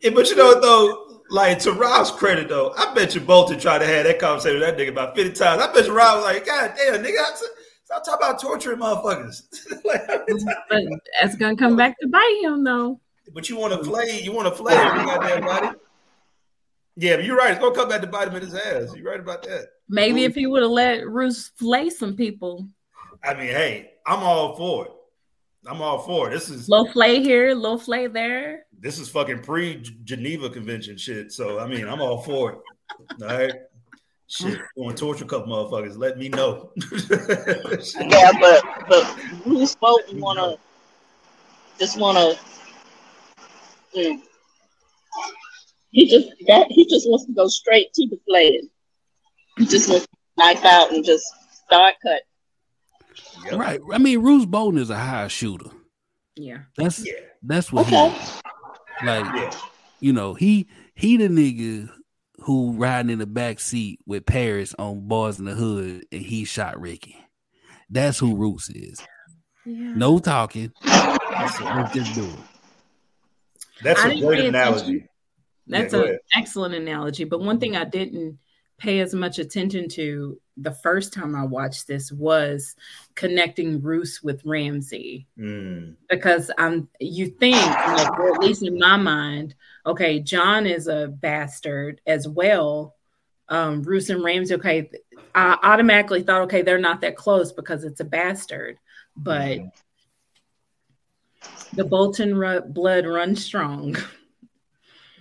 Yeah, 0.00 0.10
but 0.10 0.28
you 0.28 0.36
know 0.36 0.46
what 0.46 0.62
though, 0.62 1.22
like 1.30 1.58
to 1.60 1.72
Robb's 1.72 2.10
credit 2.10 2.48
though, 2.48 2.72
I 2.76 2.92
bet 2.94 3.14
you 3.14 3.20
Bolton 3.20 3.58
tried 3.58 3.78
to 3.78 3.86
have 3.86 4.04
that 4.04 4.18
conversation 4.18 4.60
with 4.60 4.68
that 4.68 4.78
nigga 4.78 4.90
about 4.90 5.16
50 5.16 5.32
times. 5.34 5.62
I 5.62 5.72
bet 5.72 5.86
you 5.86 5.94
Robb 5.94 6.16
was 6.16 6.24
like, 6.24 6.44
God 6.46 6.74
damn, 6.76 7.02
nigga, 7.02 7.18
I- 7.18 7.34
stop 7.84 8.04
talking 8.04 8.26
about 8.28 8.40
torturing 8.40 8.78
motherfuckers. 8.78 9.42
like, 9.84 10.06
how 10.08 10.24
many 10.28 10.44
times- 10.44 10.56
But 10.68 10.82
that's 11.20 11.36
gonna 11.36 11.56
come 11.56 11.76
back 11.76 11.98
to 12.00 12.08
bite 12.08 12.40
him 12.42 12.64
though. 12.64 13.00
but 13.32 13.48
you 13.48 13.56
want 13.56 13.72
to 13.72 13.82
flay, 13.84 14.20
you 14.22 14.32
want 14.32 14.48
to 14.48 14.54
flay 14.54 14.74
every 14.74 15.04
goddamn 15.04 15.40
body. 15.44 15.76
Yeah, 16.96 17.16
but 17.16 17.24
you're 17.24 17.36
right. 17.36 17.52
It's 17.52 17.60
gonna 17.60 17.74
come 17.74 17.88
back 17.88 18.00
to 18.02 18.06
bite 18.08 18.28
him 18.28 18.34
in 18.36 18.42
his 18.42 18.54
ass. 18.54 18.94
You're 18.94 19.10
right 19.10 19.20
about 19.20 19.42
that. 19.44 19.68
Maybe 19.88 20.24
if 20.24 20.34
he 20.34 20.46
would 20.46 20.62
have 20.62 20.70
let 20.70 21.08
Roose 21.08 21.50
flay 21.56 21.88
some 21.88 22.14
people. 22.14 22.68
I 23.24 23.34
mean, 23.34 23.48
hey, 23.48 23.92
I'm 24.06 24.20
all 24.20 24.56
for 24.56 24.86
it. 24.86 24.92
I'm 25.66 25.82
all 25.82 25.98
for 25.98 26.28
it. 26.28 26.32
This 26.34 26.48
is 26.48 26.68
Low 26.68 26.86
flay 26.92 27.22
here, 27.22 27.54
low 27.54 27.76
flay 27.78 28.06
there. 28.06 28.64
this 28.78 28.98
is 28.98 29.08
fucking 29.10 29.40
pre 29.42 29.82
Geneva 30.04 30.48
Convention 30.48 30.96
shit. 30.96 31.32
So 31.32 31.58
I 31.60 31.66
mean, 31.66 31.86
I'm 31.86 32.00
all 32.00 32.22
for 32.22 32.52
it. 32.52 32.58
All 33.22 33.28
right. 33.28 33.52
Shit, 34.26 34.60
going 34.76 34.94
to 34.94 35.00
torture 35.00 35.24
a 35.24 35.28
couple 35.28 35.52
motherfuckers. 35.52 35.98
Let 35.98 36.16
me 36.16 36.28
know. 36.28 36.70
Yeah, 38.00 38.30
but 38.40 38.62
but 38.88 39.16
Bruce 39.44 39.74
Bolton 39.74 40.20
wanna 40.20 40.56
just 41.78 41.98
wanna. 41.98 42.34
Mm. 43.96 44.20
He 45.90 46.06
just 46.08 46.28
that 46.46 46.68
he 46.70 46.86
just 46.88 47.08
wants 47.08 47.26
to 47.26 47.32
go 47.32 47.48
straight 47.48 47.92
to 47.94 48.06
the 48.06 48.18
flaying. 48.28 48.68
He 49.58 49.66
just 49.66 49.90
wants 49.90 50.06
to 50.06 50.12
knife 50.38 50.64
out 50.64 50.92
and 50.92 51.04
just 51.04 51.24
start 51.66 51.94
cut. 52.02 52.22
Yep. 53.44 53.54
right? 53.58 53.80
I 53.92 53.98
mean, 53.98 54.20
Bruce 54.20 54.46
Bolton 54.46 54.78
is 54.80 54.90
a 54.90 54.98
high 54.98 55.28
shooter. 55.28 55.70
Yeah. 56.36 56.58
That's 56.76 57.04
Yeah. 57.06 57.12
that's 57.42 57.72
what 57.72 57.86
Okay. 57.86 58.10
he 58.10 58.16
is. 58.16 58.42
like. 59.04 59.24
Yeah. 59.34 59.50
You 60.00 60.12
know, 60.12 60.34
he 60.34 60.68
he 60.94 61.16
the 61.16 61.28
nigga 61.28 61.90
who 62.40 62.72
riding 62.72 63.10
in 63.10 63.18
the 63.18 63.26
back 63.26 63.60
seat 63.60 64.00
with 64.06 64.24
Paris 64.26 64.74
on 64.78 65.06
Boys 65.08 65.38
in 65.38 65.44
the 65.44 65.54
Hood 65.54 66.04
and 66.10 66.22
he 66.22 66.44
shot 66.44 66.80
Ricky. 66.80 67.16
That's 67.90 68.18
who 68.18 68.34
Roose 68.36 68.70
is. 68.70 69.00
Yeah. 69.66 69.92
No 69.94 70.18
talking. 70.18 70.72
That's 70.84 71.60
Let's 71.60 71.60
a, 71.60 71.98
just 71.98 72.14
do 72.14 72.24
it. 72.24 72.38
that's 73.82 74.00
I 74.00 74.12
a 74.12 74.20
great 74.20 74.44
analogy. 74.46 75.06
That's 75.66 75.92
Yeah, 75.92 76.00
an 76.04 76.18
excellent 76.34 76.74
analogy. 76.74 77.24
But 77.24 77.40
one 77.40 77.60
thing 77.60 77.76
I 77.76 77.84
didn't 77.84 78.38
pay 78.80 79.00
as 79.00 79.14
much 79.14 79.38
attention 79.38 79.88
to 79.90 80.40
the 80.56 80.72
first 80.72 81.12
time 81.12 81.36
I 81.36 81.44
watched 81.44 81.86
this 81.86 82.10
was 82.10 82.74
connecting 83.14 83.80
Roose 83.82 84.22
with 84.22 84.42
Ramsay. 84.44 85.26
Mm, 85.38 85.96
Because 86.08 86.50
I'm 86.58 86.88
you 86.98 87.26
think, 87.26 87.56
like, 87.56 88.18
or 88.18 88.34
at 88.34 88.40
least 88.40 88.62
in 88.62 88.78
my 88.78 88.96
mind, 88.96 89.54
okay, 89.84 90.18
Jon 90.18 90.66
is 90.66 90.88
a 90.88 91.08
bastard 91.08 92.00
as 92.06 92.26
well. 92.26 92.96
Um, 93.50 93.82
Roose 93.82 94.08
and 94.08 94.24
Ramsay, 94.24 94.54
okay, 94.54 94.90
I 95.34 95.58
automatically 95.62 96.22
thought, 96.22 96.42
okay, 96.42 96.62
they're 96.62 96.78
not 96.78 97.02
that 97.02 97.16
close 97.16 97.52
because 97.52 97.84
it's 97.84 98.00
a 98.00 98.04
bastard. 98.04 98.78
But 99.16 99.58
Mhm. 99.58 99.72
the 101.74 101.84
Bolton 101.84 102.34
ru- 102.34 102.62
blood 102.62 103.06
runs 103.06 103.44
strong. 103.44 103.94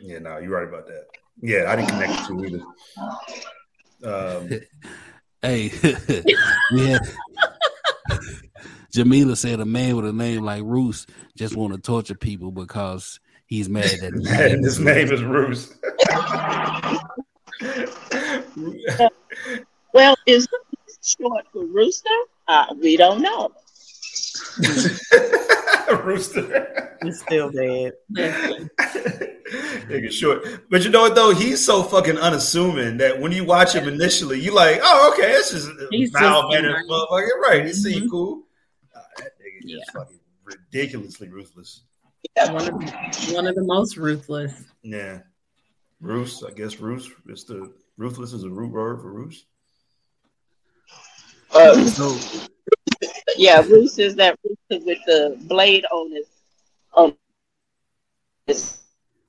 yeah, 0.02 0.19
no, 0.19 0.38
you're 0.38 0.49
right 0.49 0.68
about 0.68 0.88
that. 0.88 1.07
Yeah, 1.41 1.72
I 1.72 1.76
didn't 1.76 1.90
connect 1.90 2.28
the 2.28 2.28
two 2.28 2.45
either. 2.45 2.64
Um, 4.03 4.49
Hey, 5.41 5.72
we 6.74 6.88
had 6.88 6.99
Jamila 8.91 9.38
said 9.38 9.61
a 9.61 9.66
man 9.66 9.95
with 9.95 10.06
a 10.06 10.11
name 10.11 10.44
like 10.44 10.64
Roose 10.64 11.07
just 11.38 11.56
want 11.56 11.74
to 11.74 11.80
torture 11.80 12.16
people 12.16 12.52
because 12.52 13.22
he's 13.45 13.70
mad 13.70 13.86
that 14.02 14.14
his 14.14 14.24
name 14.30 14.52
and 14.52 14.66
his 14.66 14.80
is 14.80 14.80
name 14.82 15.14
is 15.14 15.22
Bruce. 15.22 15.78
Well, 19.94 20.16
is 20.26 20.45
short 21.02 21.45
for 21.53 21.66
rooster? 21.66 22.10
Uh, 22.49 22.66
we 22.82 22.98
don't 22.98 23.22
know. 23.22 23.52
Rooster. 26.03 26.98
he's 27.02 27.22
still 27.22 27.49
dead. 27.49 27.94
Nigga 29.49 30.11
short. 30.11 30.45
But 30.69 30.84
you 30.84 30.89
know 30.89 31.01
what 31.01 31.15
though? 31.15 31.34
He's 31.34 31.63
so 31.65 31.84
fucking 31.84 32.17
unassuming 32.17 32.97
that 32.97 33.19
when 33.19 33.31
you 33.31 33.43
watch 33.45 33.73
him 33.73 33.88
initially, 33.88 34.39
you 34.39 34.53
like, 34.53 34.80
oh, 34.84 35.13
okay, 35.13 35.31
this 35.31 35.51
is 35.53 35.67
He's 35.91 36.11
mild 36.13 36.51
just 36.51 36.53
mannered 36.53 36.73
nice. 36.73 36.85
motherfucker. 36.89 37.39
Right. 37.41 37.65
He 37.65 37.73
seemed 37.73 38.07
Mhm. 38.07 38.11
cool. 38.11 38.43
That 38.93 39.39
nigga 39.39 39.59
Yeah. 39.63 39.77
is 39.77 39.89
fucking 39.93 40.19
ridiculously 40.43 41.30
ruthless. 41.30 41.81
one 42.35 42.55
of 42.67 43.34
one 43.34 43.47
of 43.47 43.55
the 43.55 43.63
most 43.63 43.97
ruthless. 43.97 44.53
Yeah. 44.84 45.19
Roose, 46.01 46.43
I 46.43 46.51
guess 46.51 46.77
Roose 46.80 47.09
is 47.27 47.43
the 47.45 47.73
ruthless 47.97 48.34
is 48.34 48.43
a 48.43 48.49
root 48.49 48.71
word 48.71 49.01
for 49.01 49.11
Roose. 49.11 49.45
Uh, 51.51 51.85
So 51.88 52.17
yeah, 53.35 53.61
Bruce 53.61 53.97
is 53.99 54.15
that 54.15 54.38
rooster 54.43 54.85
with 54.85 54.99
the 55.05 55.38
blade 55.47 55.85
on 55.91 56.11
his 56.11 56.26
on 56.93 57.15
his 58.47 58.78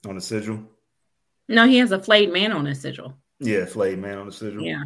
On 0.07 0.15
the 0.15 0.21
sigil. 0.21 0.63
No, 1.49 1.67
he 1.67 1.79
has 1.79 1.93
a 1.93 1.99
flayed 1.99 2.33
man 2.33 2.53
on 2.53 2.65
his 2.65 2.81
sigil. 2.81 3.15
Yeah, 3.39 3.65
flayed 3.67 3.99
man 3.99 4.19
on 4.19 4.27
the 4.27 4.33
sigil. 4.33 4.63
Yeah. 4.63 4.83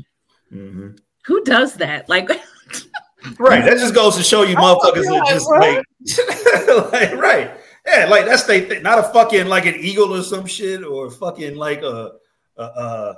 hmm 0.51 0.91
Who 1.27 1.45
does 1.45 1.75
that? 1.75 2.09
Like 2.09 2.29
Right. 3.39 3.65
That 3.65 3.79
just 3.79 3.95
goes 3.95 4.17
to 4.17 4.23
show 4.23 4.43
you 4.43 4.57
motherfuckers 4.57 5.11
are 5.11 5.33
just 5.33 5.49
bro. 5.49 5.59
like, 5.59 6.93
like, 6.93 7.15
right. 7.17 7.51
Yeah, 7.87 8.07
like 8.07 8.27
that's 8.27 8.45
they 8.45 8.63
thing. 8.63 8.83
Not 8.83 8.99
a 8.99 9.05
fucking 9.05 9.47
like 9.47 9.67
an 9.67 9.77
eagle 9.77 10.15
or 10.15 10.23
some 10.23 10.47
shit 10.47 10.85
or 10.85 11.11
fucking 11.11 11.57
like 11.57 11.83
a 11.83 12.13
a, 12.57 12.63
a, 12.63 13.17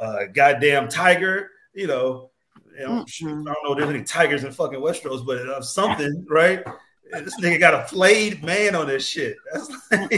a 0.00 0.26
goddamn 0.28 0.88
tiger, 0.88 1.50
you 1.74 1.86
know. 1.86 2.30
you 2.78 2.86
know, 2.86 3.04
I 3.08 3.34
don't 3.34 3.46
know 3.64 3.72
if 3.72 3.78
there's 3.78 3.90
any 3.90 4.04
tigers 4.04 4.44
in 4.44 4.52
fucking 4.52 4.80
Westeros, 4.80 5.24
but 5.26 5.38
uh, 5.48 5.60
something, 5.60 6.24
right? 6.28 6.64
This 7.12 7.40
nigga 7.40 7.58
got 7.58 7.74
a 7.74 7.86
flayed 7.86 8.42
man 8.42 8.74
on 8.74 8.86
this 8.86 9.06
shit. 9.06 9.36
That's 9.52 9.68
like. 9.90 10.10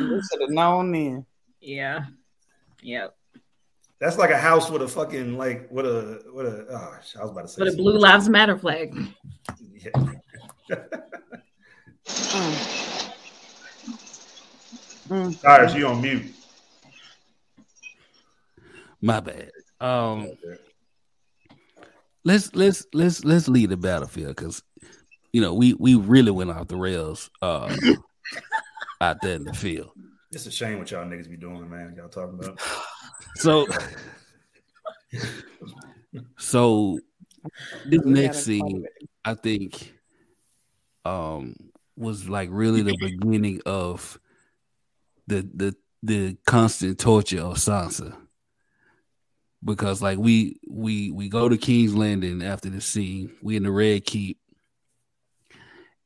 We 0.00 0.20
should 0.22 0.40
have 0.40 0.50
known 0.50 0.92
then. 0.92 1.26
Yeah. 1.60 2.06
Yep. 2.82 3.14
that's 4.00 4.18
like 4.18 4.30
a 4.30 4.38
house 4.38 4.70
with 4.70 4.82
a 4.82 4.88
fucking 4.88 5.36
like 5.36 5.68
with 5.70 5.86
a 5.86 6.22
with 6.32 6.46
a. 6.46 6.66
Oh, 6.70 7.20
I 7.20 7.22
was 7.22 7.30
about 7.30 7.42
to 7.42 7.48
say. 7.48 7.60
But 7.60 7.68
a 7.68 7.70
something. 7.70 7.84
Blue 7.84 7.98
Lives 7.98 8.28
Matter 8.28 8.56
flag. 8.58 8.94
Yeah. 9.74 9.90
Mm. 12.08 12.94
Mm. 15.08 15.40
Tires, 15.40 15.74
you 15.74 15.86
on 15.86 16.02
mute. 16.02 16.34
My 19.00 19.20
bad. 19.20 19.50
Um, 19.80 20.28
let's 22.28 22.54
let's 22.54 22.86
let's 22.92 23.24
let's 23.24 23.48
leave 23.48 23.70
the 23.70 23.76
battlefield 23.76 24.36
because 24.36 24.62
you 25.32 25.40
know 25.40 25.54
we 25.54 25.72
we 25.74 25.94
really 25.94 26.30
went 26.30 26.50
off 26.50 26.68
the 26.68 26.76
rails 26.76 27.30
uh 27.40 27.74
out 29.00 29.20
there 29.22 29.36
in 29.36 29.44
the 29.44 29.54
field. 29.54 29.90
It's 30.30 30.46
a 30.46 30.50
shame 30.50 30.78
what 30.78 30.90
y'all 30.90 31.06
niggas 31.06 31.30
be 31.30 31.38
doing, 31.38 31.68
man. 31.70 31.94
Y'all 31.96 32.08
talking 32.08 32.38
about. 32.38 32.60
So 33.34 33.66
so 36.38 36.98
this 37.86 38.00
We 38.04 38.10
next 38.10 38.44
scene. 38.44 38.86
I 39.24 39.34
think, 39.34 39.94
um, 41.04 41.54
was 41.96 42.28
like 42.28 42.48
really 42.50 42.82
the 42.82 42.96
beginning 43.00 43.60
of 43.64 44.18
the 45.26 45.48
the 45.54 45.76
the 46.02 46.36
constant 46.46 46.98
torture 46.98 47.40
of 47.40 47.56
Sansa. 47.56 48.16
Because 49.64 50.00
like 50.00 50.18
we 50.18 50.60
we 50.68 51.10
we 51.10 51.28
go 51.28 51.48
to 51.48 51.56
King's 51.58 51.94
Landing 51.94 52.42
after 52.42 52.70
the 52.70 52.80
scene, 52.80 53.32
we 53.42 53.56
in 53.56 53.64
the 53.64 53.72
Red 53.72 54.04
Keep, 54.04 54.38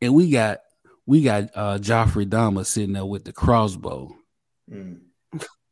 and 0.00 0.14
we 0.14 0.30
got 0.30 0.60
we 1.04 1.22
got 1.22 1.50
uh 1.54 1.78
Joffrey 1.78 2.26
Dahmer 2.26 2.64
sitting 2.64 2.94
there 2.94 3.04
with 3.04 3.24
the 3.24 3.32
crossbow, 3.32 4.16
Mm. 4.70 5.00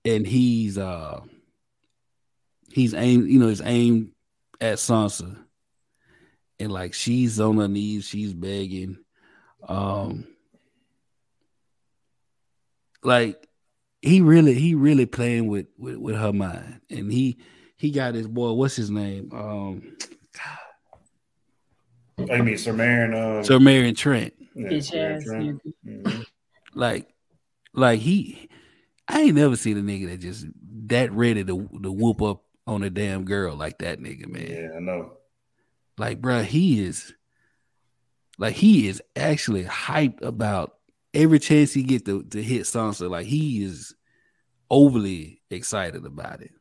and 0.04 0.26
he's 0.26 0.76
uh 0.76 1.20
he's 2.70 2.92
aimed, 2.92 3.28
you 3.28 3.38
know, 3.38 3.48
he's 3.48 3.62
aimed 3.64 4.12
at 4.60 4.76
Sansa, 4.76 5.38
and 6.58 6.70
like 6.70 6.92
she's 6.92 7.40
on 7.40 7.56
her 7.56 7.68
knees, 7.68 8.04
she's 8.04 8.34
begging, 8.34 8.98
um, 9.66 10.26
like 13.02 13.46
he 14.02 14.20
really 14.20 14.54
he 14.54 14.74
really 14.74 15.06
playing 15.06 15.46
with 15.48 15.66
with, 15.78 15.96
with 15.96 16.16
her 16.16 16.32
mind, 16.32 16.80
and 16.90 17.10
he 17.10 17.38
he 17.80 17.90
got 17.90 18.14
his 18.14 18.28
boy, 18.28 18.52
what's 18.52 18.76
his 18.76 18.90
name, 18.90 19.30
um, 19.32 19.96
I 22.30 22.42
mean, 22.42 22.58
Sir 22.58 22.72
Meryn. 22.74 23.38
Um, 23.38 23.44
Sir 23.44 23.58
Marion 23.58 23.94
Trent, 23.94 24.34
yeah, 24.54 24.80
Sir 24.80 25.20
Trent. 25.24 25.60
nigga. 25.86 26.02
Mhm. 26.02 26.26
like 26.74 27.08
like 27.72 28.00
he. 28.00 28.48
I 29.08 29.22
ain't 29.22 29.34
never 29.36 29.56
seen 29.56 29.78
a 29.78 29.80
nigga 29.80 30.08
that 30.10 30.18
just 30.18 30.46
that 30.86 31.10
ready 31.12 31.42
to 31.44 31.68
to 31.82 31.90
whoop 31.90 32.20
up 32.22 32.42
on 32.66 32.82
a 32.82 32.90
damn 32.90 33.24
girl 33.24 33.56
like 33.56 33.78
that 33.78 33.98
nigga, 34.00 34.28
man. 34.28 34.46
Yeah, 34.50 34.76
I 34.76 34.80
know. 34.80 35.12
Like, 35.98 36.20
bro, 36.20 36.42
he 36.42 36.84
is 36.84 37.12
like 38.38 38.54
he 38.54 38.86
is 38.86 39.02
actually 39.16 39.64
hyped 39.64 40.22
about 40.22 40.76
every 41.14 41.38
chance 41.38 41.72
he 41.72 41.82
get 41.82 42.04
to, 42.04 42.22
to 42.24 42.42
hit 42.42 42.62
Sansa. 42.62 43.08
Like 43.10 43.26
he 43.26 43.64
is 43.64 43.94
overly 44.70 45.40
excited 45.50 46.04
about 46.04 46.42
it. 46.42 46.52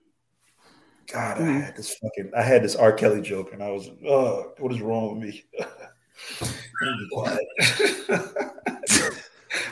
God, 1.11 1.37
I 1.37 1.41
Mm. 1.41 1.61
had 1.65 1.75
this 1.75 1.95
fucking, 1.97 2.31
I 2.35 2.41
had 2.43 2.63
this 2.63 2.75
R. 2.75 2.93
Kelly 2.93 3.21
joke, 3.21 3.51
and 3.53 3.63
I 3.63 3.71
was, 3.71 3.89
oh, 4.07 4.53
what 4.59 4.71
is 4.71 4.81
wrong 4.81 5.19
with 5.19 5.27
me? 5.29 5.43
Let 6.39 6.49
me 6.81 6.97
be 6.99 7.09
quiet. 7.11 7.47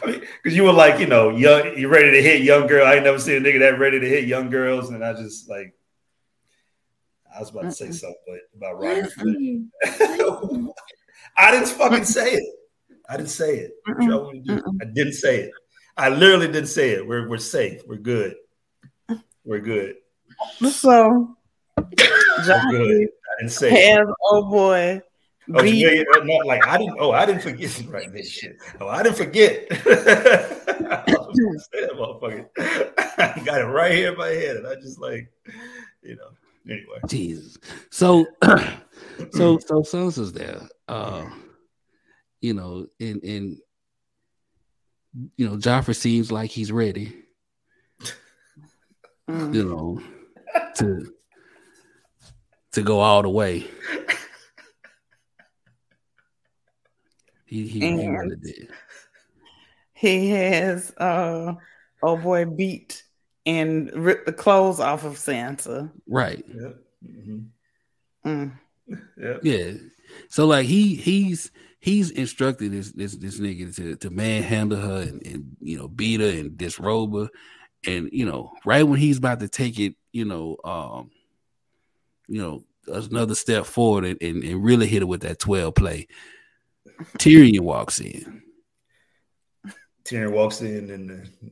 I 0.04 0.06
mean, 0.08 0.22
because 0.42 0.56
you 0.58 0.64
were 0.64 0.74
like, 0.74 1.00
you 1.00 1.06
know, 1.06 1.30
young, 1.30 1.78
you 1.78 1.88
ready 1.88 2.12
to 2.12 2.22
hit 2.22 2.42
young 2.42 2.66
girl. 2.68 2.86
I 2.86 2.96
ain't 2.96 3.04
never 3.04 3.20
seen 3.20 3.36
a 3.38 3.40
nigga 3.48 3.60
that 3.60 3.78
ready 3.80 4.00
to 4.00 4.08
hit 4.08 4.26
young 4.26 4.50
girls, 4.50 4.90
and 4.90 5.04
I 5.06 5.14
just 5.14 5.48
like, 5.50 5.74
I 7.34 7.40
was 7.40 7.52
about 7.52 7.64
to 7.64 7.72
say 7.72 7.88
Mm-mm. 7.90 7.94
something 7.94 8.18
but 8.26 8.40
about 8.58 8.82
Robert. 8.82 9.12
I 11.38 11.52
didn't 11.52 11.68
fucking 11.68 12.06
say 12.06 12.34
it. 12.34 12.44
I 13.08 13.18
didn't 13.18 13.30
say 13.30 13.58
it. 13.58 13.72
What 13.86 14.04
y'all 14.04 14.24
want 14.24 14.44
to 14.46 14.56
do? 14.56 14.64
I 14.82 14.86
didn't 14.86 15.14
say 15.14 15.42
it. 15.42 15.52
I 15.96 16.10
literally 16.10 16.48
didn't 16.48 16.68
say 16.68 16.92
it. 16.92 17.08
We're 17.08 17.28
we're 17.30 17.38
safe. 17.38 17.82
We're 17.88 17.98
good. 17.98 18.36
We're 19.46 19.60
good. 19.60 19.96
So, 20.72 21.36
We're 21.78 21.84
Joffrey 21.84 22.72
good. 22.72 23.10
I 23.10 23.42
didn't 23.42 23.52
say 23.52 23.72
it. 23.72 23.98
has 23.98 24.08
old 24.32 24.50
boy 24.50 25.02
Oh, 25.54 25.64
yeah, 25.64 25.92
yeah, 25.92 26.04
uh, 26.18 26.46
like 26.46 26.68
I 26.68 26.78
didn't. 26.78 26.98
Oh, 27.00 27.12
I 27.12 27.26
didn't 27.26 27.42
forget. 27.42 27.82
Right, 27.88 28.12
this 28.12 28.30
shit. 28.30 28.58
Oh, 28.82 28.90
I 28.90 29.02
didn't 29.02 29.16
forget. 29.16 29.66
I 29.72 29.76
say 29.86 31.86
that 31.86 31.94
motherfucker. 31.96 32.48
I 33.18 33.42
got 33.46 33.62
it 33.62 33.66
right 33.66 33.94
here 33.94 34.12
in 34.12 34.18
my 34.18 34.28
head, 34.28 34.58
and 34.58 34.68
I 34.68 34.76
just 34.76 35.00
like, 35.00 35.32
you 36.02 36.18
know. 36.18 36.32
Anyway, 36.66 37.00
Jesus. 37.08 37.58
So 37.92 38.26
so 39.32 39.58
so 39.60 39.84
Sansa's 39.84 40.34
there. 40.34 40.60
Uh 40.90 41.30
you 42.42 42.54
know, 42.54 42.88
and 43.00 43.24
and 43.24 43.58
you 45.38 45.48
know, 45.48 45.56
Joffrey 45.56 45.96
seems 45.96 46.30
like 46.30 46.52
he's 46.52 46.74
ready, 46.74 47.16
Mm. 49.30 49.54
you 49.54 49.64
know, 49.64 50.02
to 50.76 51.12
to 52.74 52.82
go 52.82 53.00
all 53.00 53.22
the 53.22 53.30
way. 53.30 53.66
He 57.46 57.68
he, 57.68 57.80
he 57.80 58.08
really 58.08 58.36
did. 58.36 58.70
He 59.94 60.30
has 60.30 60.92
uh 60.98 61.54
old 62.04 62.22
boy 62.22 62.46
beat 62.46 63.04
and 63.46 63.92
ripped 63.94 64.26
the 64.26 64.34
clothes 64.34 64.80
off 64.80 65.06
of 65.06 65.14
Sansa. 65.14 65.92
Right. 66.08 66.44
yeah, 66.48 66.70
hmm 67.02 67.40
Mm. 68.26 68.60
yeah. 69.18 69.38
Yeah. 69.42 69.72
So 70.30 70.46
like 70.46 70.66
he 70.66 70.96
he's 70.96 71.52
he's 71.80 72.12
instructed 72.12 72.72
this 72.74 72.92
this 72.92 73.16
this 73.16 73.40
nigga 73.40 73.74
to 73.76 73.96
to 73.96 74.10
manhandle 74.10 74.82
her 74.82 75.02
and, 75.04 75.26
and 75.26 75.58
you 75.62 75.78
know 75.78 75.88
beat 75.88 76.20
her 76.20 76.28
and 76.28 76.58
disrobe 76.58 77.14
her. 77.16 77.30
And 77.86 78.10
you 78.12 78.26
know, 78.26 78.52
right 78.66 78.84
when 78.84 79.00
he's 79.00 79.18
about 79.18 79.40
to 79.40 79.48
take 79.48 79.80
it, 79.80 79.96
you 80.18 80.26
know, 80.26 80.58
um, 80.64 81.12
you 82.28 82.42
know, 82.42 82.64
another 82.88 83.36
step 83.36 83.66
forward 83.66 84.04
and, 84.04 84.18
and, 84.20 84.44
and 84.44 84.64
really 84.64 84.88
hit 84.88 85.04
it 85.04 85.08
with 85.08 85.22
that 85.22 85.38
12 85.38 85.76
play, 85.76 86.08
Tyrion 87.20 87.60
walks 87.60 88.00
in, 88.00 88.42
Tyrion 90.04 90.32
walks 90.32 90.62
in 90.62 90.90
and 90.90 91.12
uh, 91.12 91.48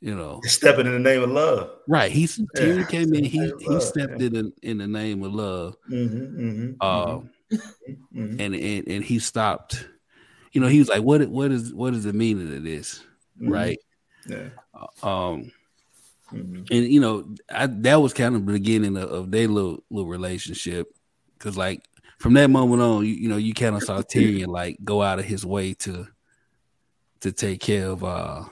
you 0.00 0.16
know. 0.16 0.40
stepping 0.42 0.86
in 0.86 0.92
the 0.92 0.98
name 0.98 1.22
of 1.22 1.30
love. 1.30 1.70
Right. 1.86 2.10
He's 2.10 2.38
Yeah. 2.38 2.44
Tyrion 2.60 2.88
came 2.88 3.14
in, 3.14 3.22
he 3.22 3.52
he 3.60 3.66
Love, 3.68 3.82
stepped 3.82 4.20
yeah. 4.20 4.26
in 4.26 4.52
in 4.62 4.78
the 4.78 4.88
name 4.88 5.22
of 5.22 5.32
love. 5.32 5.76
Mm-hmm, 5.88 6.40
mm-hmm, 6.40 6.84
Um 6.84 7.30
mhm, 8.12 8.40
and, 8.40 8.54
and 8.54 8.88
and 8.88 9.04
he 9.04 9.20
stopped. 9.20 9.86
You 10.50 10.60
know, 10.60 10.66
he 10.66 10.80
was 10.80 10.88
like, 10.88 11.02
"What? 11.02 11.24
What 11.28 11.52
is? 11.52 11.72
What 11.72 11.94
is 11.94 12.02
the 12.04 12.12
meaning 12.12 12.52
of 12.56 12.64
this?" 12.64 13.04
mhm. 13.40 13.52
Right? 13.52 13.78
Yeah. 14.26 14.48
Um, 15.02 15.52
mhm. 16.32 16.66
and 16.70 16.86
you 16.86 17.00
know, 17.00 17.34
I, 17.50 17.66
that 17.66 18.00
was 18.00 18.12
kind 18.12 18.34
of 18.34 18.46
the 18.46 18.52
beginning 18.52 18.96
of, 18.96 19.10
of 19.10 19.30
their 19.30 19.48
little 19.48 19.82
little 19.90 20.08
relationship, 20.08 20.88
because 21.36 21.56
like 21.56 21.84
from 22.18 22.34
that 22.34 22.50
moment 22.50 22.82
on, 22.82 23.04
you, 23.04 23.14
you 23.14 23.28
know, 23.28 23.36
you 23.36 23.54
kind 23.54 23.76
of 23.76 23.82
saw 23.82 23.98
Tyrion 24.02 24.48
like 24.48 24.78
go 24.82 25.02
out 25.02 25.18
of 25.18 25.24
his 25.24 25.44
way 25.44 25.74
to 25.74 26.06
to 27.20 27.32
take 27.32 27.60
care 27.60 27.88
of 27.88 28.04
uh 28.04 28.44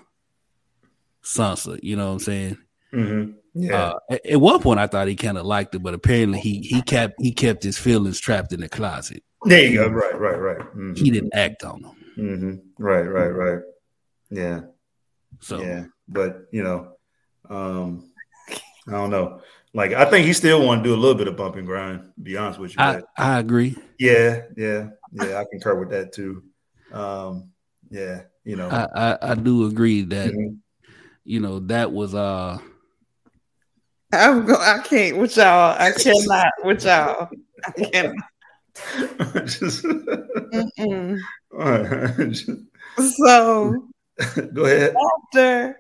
Sansa. 1.23 1.79
You 1.83 1.97
know 1.97 2.07
what 2.07 2.13
I'm 2.13 2.19
saying? 2.21 2.59
Mhm. 2.93 3.35
Yeah. 3.59 3.93
Uh, 4.11 4.17
at, 4.29 4.41
one 4.41 4.61
point, 4.61 4.79
I 4.79 4.87
thought 4.87 5.09
he 5.09 5.17
kind 5.17 5.39
of 5.39 5.47
liked 5.47 5.75
it, 5.75 5.79
but 5.83 5.95
apparently 5.95 6.41
he 6.41 6.61
he 6.61 6.83
kept 6.83 7.15
he 7.21 7.33
kept 7.33 7.63
his 7.63 7.79
feelings 7.79 8.21
trapped 8.21 8.53
in 8.53 8.61
the 8.61 8.69
closet. 8.69 9.23
there 9.45 9.65
you 9.65 9.79
go. 9.79 9.89
Right. 9.89 10.19
Right. 10.19 10.39
Right. 10.39 10.59
Mhm. 10.77 10.99
He 10.99 11.11
didn't 11.11 11.35
act 11.35 11.65
on 11.65 11.83
them. 11.83 11.97
Mm-hmm. 12.19 12.83
Right, 12.83 13.03
right, 13.03 13.29
right. 13.29 13.63
Yeah, 14.31 14.63
So 15.41 15.61
yeah. 15.61 15.85
But 16.09 16.47
you 16.53 16.63
know, 16.63 16.96
um, 17.51 18.11
I 18.89 18.93
don't 18.93 19.11
know. 19.11 19.41
Like, 19.75 19.93
I 19.93 20.05
think 20.09 20.27
he 20.27 20.33
still 20.33 20.65
want 20.65 20.83
to 20.83 20.89
do 20.89 20.95
a 20.95 20.97
little 21.01 21.17
bit 21.17 21.29
of 21.29 21.37
bump 21.37 21.57
and 21.57 21.67
grind. 21.67 22.01
To 22.15 22.21
be 22.21 22.37
honest 22.37 22.59
with 22.59 22.73
you, 22.73 22.77
I, 22.81 23.01
I 23.17 23.39
agree. 23.39 23.77
yeah, 23.99 24.43
yeah, 24.57 24.89
yeah. 25.13 25.39
I 25.39 25.45
concur 25.51 25.79
with 25.79 25.91
that 25.91 26.13
too. 26.13 26.43
Um, 26.93 27.51
yeah, 27.91 28.23
you 28.45 28.57
know, 28.57 28.69
I, 28.71 28.87
I, 28.95 29.19
I 29.33 29.35
do 29.35 29.67
agree 29.67 30.03
that 30.03 30.33
Mhm. 30.33 30.59
you 31.25 31.41
know 31.41 31.59
that 31.61 31.93
was 31.93 32.15
uh 32.15 32.59
I'm 34.13 34.47
go- 34.47 34.55
I 34.61 34.79
can't 34.85 35.17
with 35.19 35.37
y'all. 35.37 35.77
I 35.79 35.91
cannot 35.93 36.53
with 36.65 36.85
y'all. 36.85 37.29
I 37.67 37.71
cannot. 37.73 38.15
Just- 39.47 39.85
Mm-mm. 39.85 41.19
All 41.53 41.59
right. 41.83 42.31
Just- 42.31 42.51
So 43.27 43.89
go 44.55 44.65
ahead. 44.65 44.95
after 45.35 45.77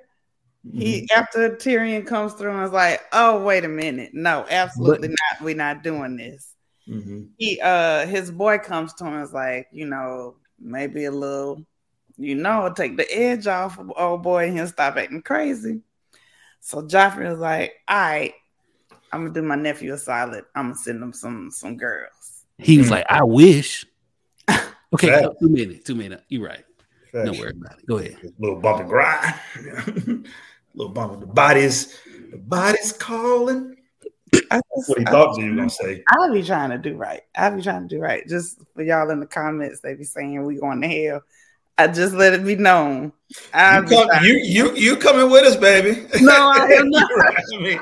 He 0.73 1.09
after 1.15 1.51
Tyrion 1.57 2.07
comes 2.07 2.35
through 2.35 2.53
and 2.53 2.65
is 2.65 2.73
like, 2.73 3.01
"Oh, 3.13 3.43
wait 3.43 3.65
a 3.65 3.69
minute, 3.69 4.11
no, 4.13 4.47
absolutely 4.51 5.09
not. 5.09 5.43
We're 5.43 5.55
not 5.55 5.83
doing 5.83 6.17
this." 6.17 6.55
Mhm. 6.89 7.29
He, 7.37 7.61
uh, 7.61 8.07
his 8.07 8.31
boy 8.31 8.59
comes 8.59 8.93
to 8.95 9.05
him 9.05 9.15
and 9.15 9.23
is 9.25 9.33
like, 9.33 9.69
you 9.73 9.87
know, 9.87 10.37
maybe 10.59 11.05
a 11.05 11.11
little, 11.11 11.65
you 12.17 12.35
know, 12.35 12.73
take 12.75 12.97
the 12.97 13.13
edge 13.13 13.47
off 13.47 13.79
of 13.79 13.93
old 13.97 14.23
boy 14.23 14.47
and 14.47 14.57
he'll 14.57 14.67
stop 14.67 14.97
acting 14.97 15.23
crazy. 15.23 15.83
So 16.61 16.83
Joffrey 16.83 17.29
was 17.29 17.39
like, 17.39 17.75
"All 17.89 17.97
right, 17.97 18.35
I'm 19.13 19.23
gonna 19.23 19.35
do 19.35 19.43
my 19.43 19.57
nephew 19.57 19.93
a 19.93 19.99
solid. 19.99 20.45
I'm 20.55 20.67
gonna 20.67 20.75
send 20.77 21.03
him 21.03 21.13
some 21.13 21.51
some 21.51 21.77
girls." 21.77 22.45
He 22.59 22.79
was 22.79 22.91
like, 22.91 23.07
I 23.09 23.23
wish. 23.23 23.87
Okay, 24.93 25.09
Fact. 25.09 25.41
two 25.41 25.49
minutes, 25.49 25.83
two 25.83 25.97
minutes. 25.97 26.23
You're 26.29 26.47
right. 26.47 26.65
Don't 27.13 27.37
worry 27.39 27.51
about 27.51 27.79
it. 27.79 27.87
Go 27.87 27.99
ahead. 27.99 28.17
little 28.39 28.61
bump 28.61 28.81
and 28.81 28.89
grind. 28.89 30.29
little 30.77 30.93
bump 30.93 31.19
the 31.21 31.27
bodies. 31.27 31.99
The 32.31 32.39
body's 32.39 32.93
calling. 32.93 33.77
I 34.51 34.61
That's 34.75 34.89
what 34.89 34.99
he 34.99 35.07
I- 35.07 35.11
thought 35.11 35.39
you 35.39 35.51
were 35.51 35.57
gonna 35.57 35.71
say. 35.71 36.03
I'll 36.13 36.33
be 36.33 36.43
trying 36.43 36.71
to 36.71 36.79
do 36.79 36.95
right. 36.97 37.23
I'll 37.37 37.57
be 37.57 37.63
trying 37.63 37.89
to 37.89 37.95
do 37.97 38.01
right. 38.01 38.27
Just 38.29 38.61
for 38.75 38.83
y'all 38.83 39.11
in 39.11 39.21
the 39.21 39.27
comments, 39.27 39.81
they 39.81 39.95
be 39.95 40.05
saying 40.05 40.45
we 40.45 40.57
going 40.57 40.81
to 40.83 40.89
hell. 40.89 41.23
I 41.79 41.89
just 41.89 42.15
let 42.15 42.33
it 42.33 42.43
be 42.45 42.57
known. 42.57 43.13
I 43.53 43.79
You, 43.79 43.83
be 43.85 43.89
come, 43.95 44.09
you 44.25 44.35
you 44.43 44.75
you 44.77 44.97
coming 44.97 45.31
with 45.31 45.45
us, 45.45 45.57
baby? 45.57 46.07
No, 46.23 46.33
I 46.33 46.67
am 46.79 46.89
not. 46.91 47.11
you, 47.11 47.17
right, 47.19 47.37
I 47.37 47.59
mean, 47.61 47.81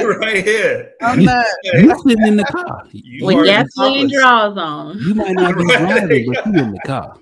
you 0.00 0.12
right 0.14 0.44
here. 0.44 0.92
I'm 1.00 1.24
not. 1.24 1.46
You 1.74 1.94
sitting 2.06 2.26
in 2.26 2.36
the 2.36 2.44
car. 2.44 2.84
You 2.90 3.26
With 3.26 3.36
are 3.36 3.44
gasoline 3.44 4.10
draws 4.12 4.56
on. 4.58 4.98
You 4.98 5.14
might 5.14 5.34
not 5.34 5.56
be 5.56 5.64
driving, 5.76 6.32
but 6.32 6.46
you 6.46 6.62
in 6.62 6.72
the 6.72 6.80
car. 6.80 7.16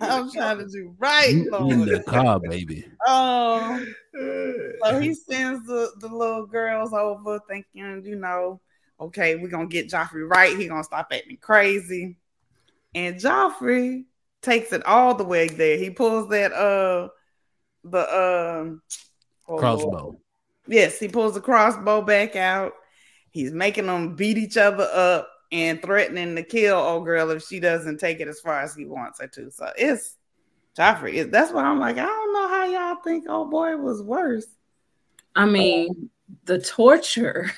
I'm 0.00 0.30
trying 0.30 0.58
to 0.58 0.66
do 0.66 0.94
right, 0.98 1.30
You 1.30 1.54
in 1.70 1.86
the 1.86 2.02
car, 2.02 2.40
baby. 2.40 2.86
Oh, 3.06 3.84
so 4.82 5.00
he 5.00 5.14
sends 5.28 5.66
the, 5.66 5.92
the 6.00 6.08
little 6.08 6.46
girls 6.46 6.92
over 6.92 7.40
thinking, 7.48 8.02
you 8.04 8.16
know, 8.16 8.60
okay, 9.00 9.36
we're 9.36 9.48
gonna 9.48 9.66
get 9.66 9.88
Joffrey 9.88 10.28
right. 10.28 10.56
He 10.56 10.68
gonna 10.68 10.84
stop 10.84 11.08
acting 11.12 11.38
crazy. 11.40 12.16
And 12.94 13.16
Joffrey 13.16 14.04
takes 14.42 14.72
it 14.72 14.84
all 14.86 15.14
the 15.14 15.24
way 15.24 15.48
there. 15.48 15.78
He 15.78 15.90
pulls 15.90 16.28
that 16.30 16.52
uh 16.52 17.08
the 17.84 18.00
um 18.00 18.82
oh, 19.48 19.58
Crossbow. 19.58 20.20
Yes, 20.66 20.98
he 20.98 21.08
pulls 21.08 21.34
the 21.34 21.40
crossbow 21.40 22.02
back 22.02 22.34
out. 22.34 22.72
He's 23.30 23.52
making 23.52 23.86
them 23.86 24.16
beat 24.16 24.38
each 24.38 24.56
other 24.56 24.88
up 24.92 25.28
and 25.52 25.80
threatening 25.80 26.34
to 26.36 26.42
kill 26.42 26.76
old 26.76 27.04
girl 27.04 27.30
if 27.30 27.44
she 27.44 27.60
doesn't 27.60 27.98
take 27.98 28.20
it 28.20 28.28
as 28.28 28.40
far 28.40 28.60
as 28.60 28.74
he 28.74 28.84
wants 28.84 29.20
her 29.20 29.28
to. 29.28 29.50
So 29.50 29.70
it's 29.76 30.16
Joffrey. 30.76 31.14
It, 31.14 31.30
that's 31.30 31.52
why 31.52 31.62
I'm 31.62 31.80
like, 31.80 31.98
I 31.98 32.04
don't 32.04 32.32
know 32.32 32.48
how 32.48 32.64
y'all 32.64 33.02
think 33.02 33.28
old 33.28 33.50
boy 33.50 33.76
was 33.76 34.02
worse. 34.02 34.46
I 35.34 35.46
mean, 35.46 36.10
the 36.44 36.60
torture. 36.60 37.50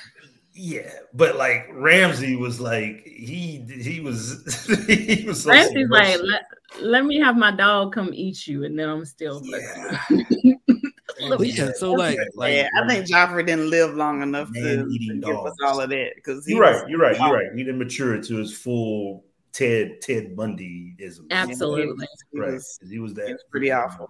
yeah, 0.53 0.91
but 1.13 1.35
like 1.35 1.67
Ramsay 1.71 2.35
was 2.35 2.59
like 2.59 3.05
he 3.05 3.65
he 3.81 3.99
was 3.99 4.43
he 4.87 5.25
was 5.25 5.43
so 5.43 5.51
Ramsay's 5.51 5.89
like, 5.89 6.19
let, 6.21 6.41
let 6.81 7.05
me 7.05 7.19
have 7.19 7.37
my 7.37 7.51
dog 7.51 7.93
come 7.93 8.11
eat 8.13 8.47
you, 8.47 8.65
and 8.65 8.77
then 8.77 8.89
I'm 8.89 9.05
still. 9.05 9.41
yeah. 9.43 9.99
But 11.27 11.47
yeah, 11.47 11.71
so 11.75 11.93
like, 11.93 12.17
like 12.35 12.53
yeah, 12.55 12.69
I 12.81 12.87
think 12.87 13.05
Joffrey 13.07 13.45
didn't 13.45 13.69
live 13.69 13.93
long 13.95 14.21
enough 14.21 14.51
to, 14.53 14.59
to 14.61 14.77
Man-eating 14.77 15.19
give 15.21 15.37
us 15.37 15.55
all 15.65 15.81
of 15.81 15.89
that 15.89 16.11
because 16.15 16.47
You're 16.47 16.61
right. 16.61 16.87
You're 16.87 16.99
right. 16.99 17.17
You're 17.19 17.33
right. 17.33 17.47
He 17.55 17.63
didn't 17.63 17.79
mature 17.79 18.21
to 18.21 18.35
his 18.37 18.55
full 18.57 19.25
Ted 19.51 20.01
Ted 20.01 20.35
Bundyism. 20.35 21.29
Absolutely. 21.31 22.07
He 22.31 22.39
Right. 22.39 22.53
was, 22.53 22.79
He 22.89 22.99
was 22.99 23.13
that. 23.15 23.27
he 23.27 23.33
was 23.33 23.43
pretty 23.51 23.71
awful. 23.71 24.07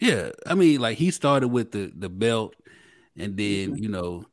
yeah, 0.00 0.30
I 0.46 0.54
mean, 0.54 0.80
like 0.80 0.98
he 0.98 1.10
started 1.10 1.48
with 1.48 1.72
the 1.72 1.90
the 1.96 2.08
belt, 2.08 2.54
and 3.16 3.36
then 3.36 3.72
mm-hmm. 3.72 3.76
you 3.76 3.88
know, 3.88 4.26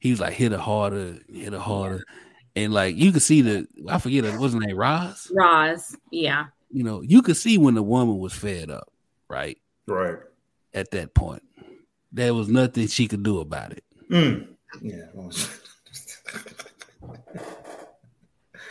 he 0.00 0.10
was 0.10 0.20
like 0.20 0.34
hit 0.34 0.52
her 0.52 0.58
harder, 0.58 1.18
hit 1.32 1.52
her 1.52 1.58
harder, 1.58 2.04
and 2.54 2.72
like 2.72 2.96
you 2.96 3.12
could 3.12 3.22
see 3.22 3.40
the 3.40 3.66
I 3.88 3.98
forget 3.98 4.24
it 4.24 4.38
wasn't 4.38 4.64
name 4.66 4.76
Ros. 4.76 5.30
Ros, 5.34 5.96
yeah. 6.10 6.46
You 6.70 6.82
know, 6.82 7.02
you 7.02 7.22
could 7.22 7.36
see 7.36 7.56
when 7.56 7.74
the 7.74 7.82
woman 7.82 8.18
was 8.18 8.32
fed 8.32 8.68
up, 8.68 8.92
right 9.28 9.56
Right. 9.86 10.18
at 10.74 10.90
that 10.90 11.14
point. 11.14 11.42
There 12.14 12.32
was 12.32 12.48
nothing 12.48 12.86
she 12.86 13.08
could 13.08 13.24
do 13.24 13.40
about 13.40 13.72
it. 13.72 13.82
Mm. 14.08 14.46
Yeah. 14.80 15.06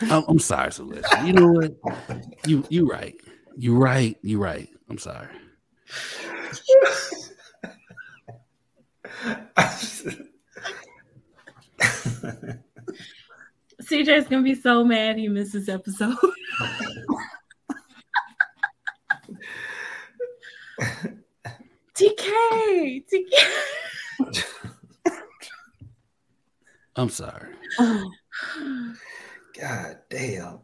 I'm, 0.10 0.24
I'm 0.26 0.38
sorry, 0.38 0.72
Celeste. 0.72 1.06
You 1.24 1.34
know 1.34 1.48
what? 1.48 1.76
You 2.46 2.64
you 2.70 2.90
right. 2.90 3.14
You 3.58 3.76
right. 3.76 4.16
You 4.22 4.42
right. 4.42 4.70
I'm 4.88 4.96
sorry. 4.96 5.28
CJ's 13.82 14.28
gonna 14.28 14.42
be 14.42 14.54
so 14.54 14.84
mad 14.84 15.18
he 15.18 15.28
missed 15.28 15.52
this 15.52 15.68
episode. 15.68 16.16
TK, 21.96 23.04
TK. 23.06 24.44
I'm 26.96 27.08
sorry. 27.08 27.54
God 29.60 29.98
damn. 30.10 30.60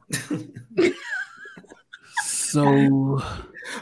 So 2.24 3.20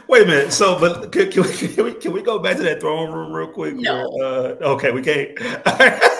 Wait 0.07 0.23
a 0.23 0.25
minute. 0.25 0.53
So, 0.53 0.79
but 0.79 1.11
can, 1.11 1.31
can, 1.31 1.43
we, 1.43 1.49
can 1.49 1.85
we 1.85 1.93
can 1.93 2.13
we 2.13 2.21
go 2.21 2.39
back 2.39 2.57
to 2.57 2.63
that 2.63 2.79
throne 2.79 3.11
room 3.11 3.33
real 3.33 3.51
quick? 3.51 3.75
No. 3.75 4.09
Where, 4.09 4.63
uh, 4.63 4.73
okay, 4.73 4.91
we 4.91 5.01
can't. 5.01 5.37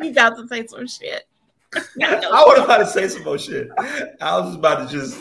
You 0.00 0.12
got 0.12 0.36
to 0.36 0.46
say 0.48 0.66
some 0.66 0.86
shit. 0.86 1.26
I 1.74 2.44
was 2.46 2.58
about 2.62 2.78
to 2.78 2.86
say 2.86 3.08
some 3.08 3.24
more 3.24 3.38
shit. 3.38 3.68
I 4.20 4.38
was 4.38 4.54
about 4.54 4.86
to 4.86 4.94
just, 4.94 5.18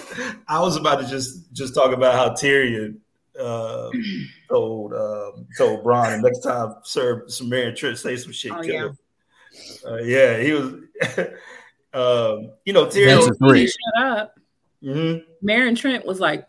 I 0.48 0.60
was 0.60 0.76
about 0.76 1.00
to 1.00 1.08
just, 1.08 1.54
just 1.54 1.74
talk 1.74 1.94
about 1.94 2.16
how 2.16 2.30
Tyrion 2.32 2.98
uh, 3.40 3.90
told 4.50 4.94
um, 4.94 5.48
told 5.58 5.84
Bronn, 5.84 6.14
and 6.14 6.24
next 6.24 6.40
time 6.40 6.76
Sir 6.84 7.24
Sumerian 7.28 7.76
Trent 7.76 7.98
say 7.98 8.16
some 8.18 8.32
shit, 8.32 8.52
Oh, 8.52 8.62
kill 8.62 8.74
yeah. 8.74 8.86
him. 8.86 8.98
Uh, 9.88 9.98
yeah, 9.98 10.38
he 10.40 10.52
was. 10.54 10.66
um, 11.94 12.52
you 12.66 12.74
know, 12.74 12.86
That's 12.86 12.96
Tyrion. 12.98 13.66
a. 13.66 13.68
Shut 13.68 14.04
up. 14.04 14.36
Mhm. 14.84 15.24
Meryn 15.44 15.76
Trant 15.78 16.06
was 16.06 16.20
like, 16.20 16.48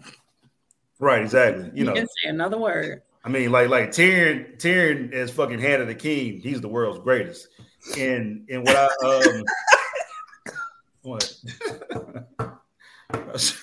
Right, 0.99 1.23
exactly. 1.23 1.65
You 1.67 1.71
you 1.75 1.85
know, 1.85 1.95
didn't 1.95 2.11
say 2.23 2.29
another 2.31 2.59
word. 2.59 3.03
I 3.25 3.29
mean, 3.29 3.51
like 3.53 3.69
like 3.69 3.91
Tyrion, 3.91 4.57
Tyrion 4.59 5.13
is 5.13 5.31
fucking 5.31 5.59
hand 5.59 5.83
of 5.83 5.89
the 5.89 5.95
king. 5.95 6.41
He's 6.41 6.61
the 6.61 6.69
world's 6.69 6.99
greatest. 7.01 7.49
And 7.99 8.47
and 8.51 8.63
what 8.65 8.77
I 8.77 8.89
um 9.07 9.45
what 11.03 11.35
it's 13.35 13.63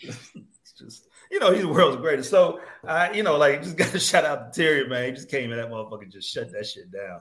just 0.00 0.36
you 1.34 1.40
know 1.40 1.50
he's 1.50 1.62
the 1.62 1.68
world's 1.68 1.96
greatest. 1.96 2.30
So 2.30 2.60
I 2.86 3.10
you 3.12 3.24
know 3.24 3.36
like 3.36 3.62
just 3.62 3.76
got 3.76 3.90
to 3.90 3.98
shout 3.98 4.24
out 4.24 4.52
to 4.54 4.62
Tyrion, 4.62 4.88
man. 4.88 5.06
He 5.06 5.12
just 5.12 5.28
came 5.28 5.50
in 5.50 5.58
that 5.58 5.68
motherfucker, 5.68 6.10
just 6.10 6.32
shut 6.32 6.52
that 6.52 6.64
shit 6.64 6.92
down. 6.92 7.20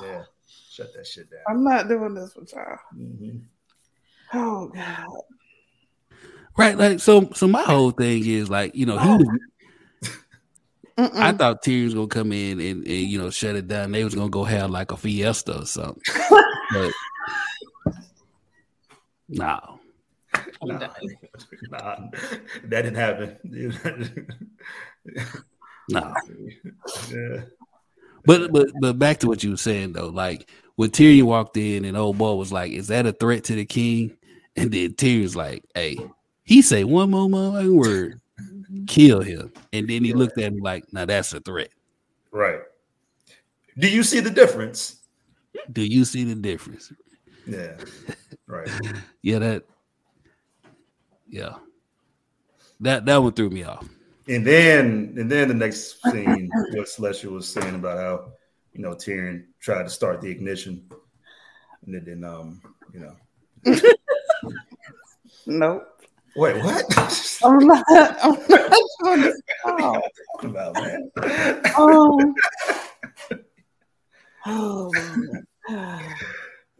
Yeah, 0.00 0.22
shut 0.70 0.94
that 0.94 1.06
shit 1.06 1.28
down. 1.28 1.40
I'm 1.48 1.64
not 1.64 1.88
doing 1.88 2.14
this 2.14 2.36
with 2.36 2.52
y'all. 2.52 2.78
Mhm. 2.96 3.42
Oh 4.32 4.68
God. 4.68 5.06
Right, 6.56 6.78
like 6.78 7.00
so. 7.00 7.28
So 7.34 7.48
my 7.48 7.62
whole 7.62 7.90
thing 7.90 8.24
is 8.24 8.48
like 8.48 8.76
you 8.76 8.86
know 8.86 8.96
he. 8.96 9.24
Mm-mm. 10.96 11.14
I 11.14 11.32
thought 11.32 11.62
Tyrion 11.62 11.84
was 11.84 11.94
gonna 11.94 12.06
come 12.06 12.32
in 12.32 12.58
and, 12.58 12.86
and 12.86 12.88
you 12.88 13.18
know 13.18 13.28
shut 13.28 13.56
it 13.56 13.66
down. 13.66 13.92
They 13.92 14.04
was 14.04 14.14
gonna 14.14 14.30
go 14.30 14.44
have 14.44 14.70
like 14.70 14.92
a 14.92 14.96
fiesta 14.96 15.60
or 15.60 15.66
something. 15.66 16.00
but 16.72 16.92
no, 19.28 19.60
I'm 19.72 19.75
Nah, 20.62 20.78
done. 20.78 20.90
nah, 21.70 21.96
that 22.64 22.82
didn't 22.82 22.94
happen. 22.94 23.36
no. 25.88 26.14
yeah. 27.10 27.42
But 28.24 28.52
but 28.52 28.68
but 28.80 28.98
back 28.98 29.18
to 29.18 29.28
what 29.28 29.44
you 29.44 29.50
were 29.50 29.56
saying 29.56 29.92
though, 29.92 30.08
like 30.08 30.50
when 30.76 30.90
Tyrion 30.90 31.24
walked 31.24 31.56
in 31.56 31.84
and 31.84 31.96
old 31.96 32.18
boy 32.18 32.34
was 32.34 32.52
like, 32.52 32.72
"Is 32.72 32.88
that 32.88 33.06
a 33.06 33.12
threat 33.12 33.44
to 33.44 33.54
the 33.54 33.64
king?" 33.64 34.16
And 34.56 34.72
then 34.72 34.94
Tyrion's 34.94 35.36
like, 35.36 35.64
"Hey, 35.74 35.98
he 36.44 36.62
say 36.62 36.84
one 36.84 37.10
more 37.10 37.28
motherfucking 37.28 37.76
word, 37.76 38.20
kill 38.86 39.20
him." 39.20 39.52
And 39.72 39.88
then 39.88 40.04
he 40.04 40.12
looked 40.12 40.38
at 40.38 40.52
him 40.52 40.58
like, 40.58 40.92
"Now 40.92 41.04
that's 41.04 41.32
a 41.32 41.40
threat." 41.40 41.70
Right. 42.30 42.60
Do 43.78 43.88
you 43.88 44.02
see 44.02 44.20
the 44.20 44.30
difference? 44.30 44.96
Do 45.70 45.82
you 45.82 46.04
see 46.04 46.24
the 46.24 46.34
difference? 46.34 46.92
Yeah. 47.46 47.76
Right. 48.46 48.68
Yeah, 49.22 49.40
that. 49.40 49.64
Yeah, 51.28 51.54
that 52.80 53.04
that 53.06 53.16
one 53.22 53.32
threw 53.32 53.50
me 53.50 53.64
off. 53.64 53.86
And 54.28 54.44
then 54.46 55.14
and 55.16 55.30
then 55.30 55.48
the 55.48 55.54
next 55.54 56.02
scene, 56.02 56.50
what 56.72 56.88
Celestial 56.88 57.32
was 57.34 57.48
saying 57.48 57.74
about 57.74 57.98
how, 57.98 58.32
you 58.72 58.82
know, 58.82 58.90
Tyrion 58.94 59.44
tried 59.60 59.84
to 59.84 59.90
start 59.90 60.20
the 60.20 60.28
ignition. 60.30 60.88
And 61.86 61.94
it 61.94 62.04
didn't 62.04 62.24
um, 62.24 62.60
you 62.92 63.00
know. 63.00 63.16
Nope. 65.48 65.84
Wait, 66.34 66.56
what? 66.62 66.84
I'm 67.44 67.58
not. 67.66 67.84
I'm 67.88 68.34
not 68.48 68.72
doing 69.04 69.20
this. 69.22 69.40
What 69.62 69.80
are 69.80 69.82
Oh. 69.82 69.92
y'all 69.94 70.02
talking 70.34 70.50
about, 70.50 70.74
man? 70.74 71.10
Oh. 71.76 72.34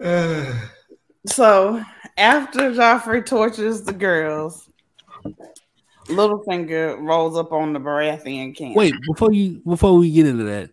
Oh, 0.00 0.52
So 1.26 1.82
after 2.16 2.72
Joffrey 2.72 3.24
tortures 3.24 3.82
the 3.82 3.92
girls, 3.92 4.68
Littlefinger 6.08 6.98
rolls 7.00 7.36
up 7.36 7.52
on 7.52 7.72
the 7.72 7.80
Baratheon 7.80 8.56
camp. 8.56 8.76
Wait, 8.76 8.94
before 9.06 9.32
you 9.32 9.60
before 9.66 9.96
we 9.96 10.10
get 10.10 10.26
into 10.26 10.44
that, 10.44 10.70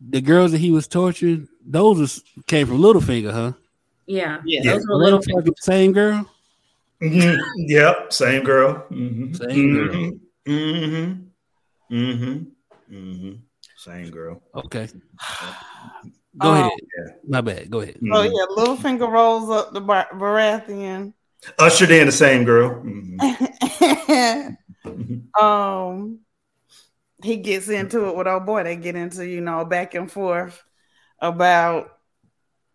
the 0.00 0.20
girls 0.20 0.52
that 0.52 0.58
he 0.58 0.70
was 0.70 0.88
torturing, 0.88 1.48
those 1.64 1.98
was, 1.98 2.24
came 2.46 2.66
from 2.66 2.78
Littlefinger, 2.78 3.32
huh? 3.32 3.52
Yeah. 4.06 4.40
Yeah. 4.44 4.72
Those 4.72 4.86
were 4.86 4.96
little 4.96 5.18
Like 5.18 5.44
the 5.44 5.54
same 5.60 5.92
girl. 5.92 6.28
mhm. 7.02 7.38
Yep, 7.56 8.12
same 8.12 8.44
girl. 8.44 8.74
hmm 8.88 9.34
Same 9.34 9.74
girl. 9.74 10.12
hmm 10.46 11.12
hmm 11.88 12.38
hmm 12.88 13.32
Same 13.76 14.10
girl. 14.10 14.42
Okay. 14.54 14.88
Go 16.38 16.50
Um, 16.50 16.56
ahead. 16.58 16.70
My 17.28 17.40
bad. 17.40 17.70
Go 17.70 17.80
ahead. 17.80 17.94
So 17.94 18.06
Mhm. 18.06 18.30
yeah, 18.34 18.46
Littlefinger 18.56 19.10
rolls 19.10 19.48
up 19.50 19.72
the 19.72 19.80
Bar- 19.80 20.08
Baratheon. 20.12 21.12
Ushered 21.58 21.90
in 21.90 22.06
the 22.06 22.12
same 22.12 22.44
girl. 22.44 22.82
Mhm. 22.82 24.56
um, 25.40 26.18
he 27.22 27.36
gets 27.36 27.68
into 27.68 28.06
it 28.08 28.16
with 28.16 28.26
old 28.26 28.44
boy. 28.46 28.64
They 28.64 28.76
get 28.76 28.96
into 28.96 29.26
you 29.26 29.40
know 29.40 29.64
back 29.64 29.94
and 29.94 30.10
forth 30.10 30.62
about 31.18 31.90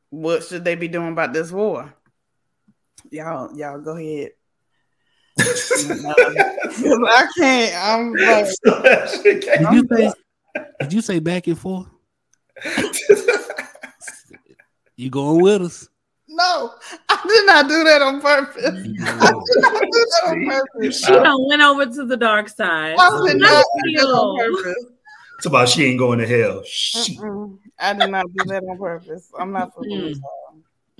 what 0.10 0.44
should 0.44 0.64
they 0.66 0.76
be 0.76 0.88
doing 0.88 1.12
about 1.12 1.34
this 1.34 1.52
war. 1.52 1.94
Y'all, 3.12 3.56
y'all 3.58 3.80
go 3.80 3.96
ahead. 3.96 4.32
I 5.38 7.28
can't. 7.38 7.76
I'm 7.76 8.14
like, 8.14 8.48
Did 9.24 9.44
you 9.74 9.88
say? 9.92 10.12
Did 10.82 10.94
you 10.94 11.02
say 11.02 11.20
back 11.20 11.48
and 11.48 11.58
forth? 11.58 11.88
You 15.02 15.10
going 15.10 15.41
with 15.41 15.64
us? 15.64 15.90
no, 16.28 16.76
I 17.10 17.19
did 17.28 17.48
not 17.48 17.68
do 17.68 17.84
that 17.86 18.03
on 18.03 18.22
purpose. 18.22 18.64
I 18.64 18.69
did 18.69 18.99
not 18.99 19.41
do 19.41 20.07
that 20.11 20.22
on 20.28 20.45
purpose. 20.45 21.03
She 21.03 21.11
done 21.11 21.48
went 21.48 21.64
over 21.64 21.88
to 21.88 22.06
the 22.06 22.18
dark 22.18 22.49
side. 22.49 22.98
I 22.99 23.23
did 23.26 23.40
not 23.40 23.65
do 23.84 23.91
that 23.94 24.03
on 24.03 24.38
purpose. 24.38 24.86
It's 25.38 25.48
about 25.48 25.69
she 25.69 25.86
ain't 25.86 25.98
going 25.98 26.19
to 26.19 26.28
hell. 26.28 26.61
Mm-mm. 26.61 27.57
I 27.80 27.94
did 27.94 28.11
not 28.11 28.32
do 28.32 28.45
that 28.45 28.61
on 28.61 28.78
purpose. 28.78 29.32
I'm 29.40 29.52
not 29.52 29.73
fooling 29.73 30.22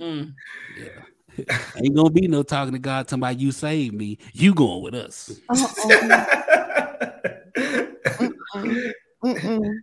Mm. 0.00 0.34
Yeah. 0.76 1.44
Ain't 1.76 1.94
gonna 1.94 2.10
be 2.10 2.26
no 2.26 2.42
talking 2.42 2.72
to 2.72 2.80
God 2.80 3.06
talking 3.06 3.22
about 3.22 3.38
you 3.38 3.52
saved 3.52 3.94
me. 3.94 4.18
You 4.32 4.52
going 4.52 4.82
with 4.82 4.94
us. 4.94 5.30
Mm-mm. 5.48 6.26
Mm-mm. 9.24 9.82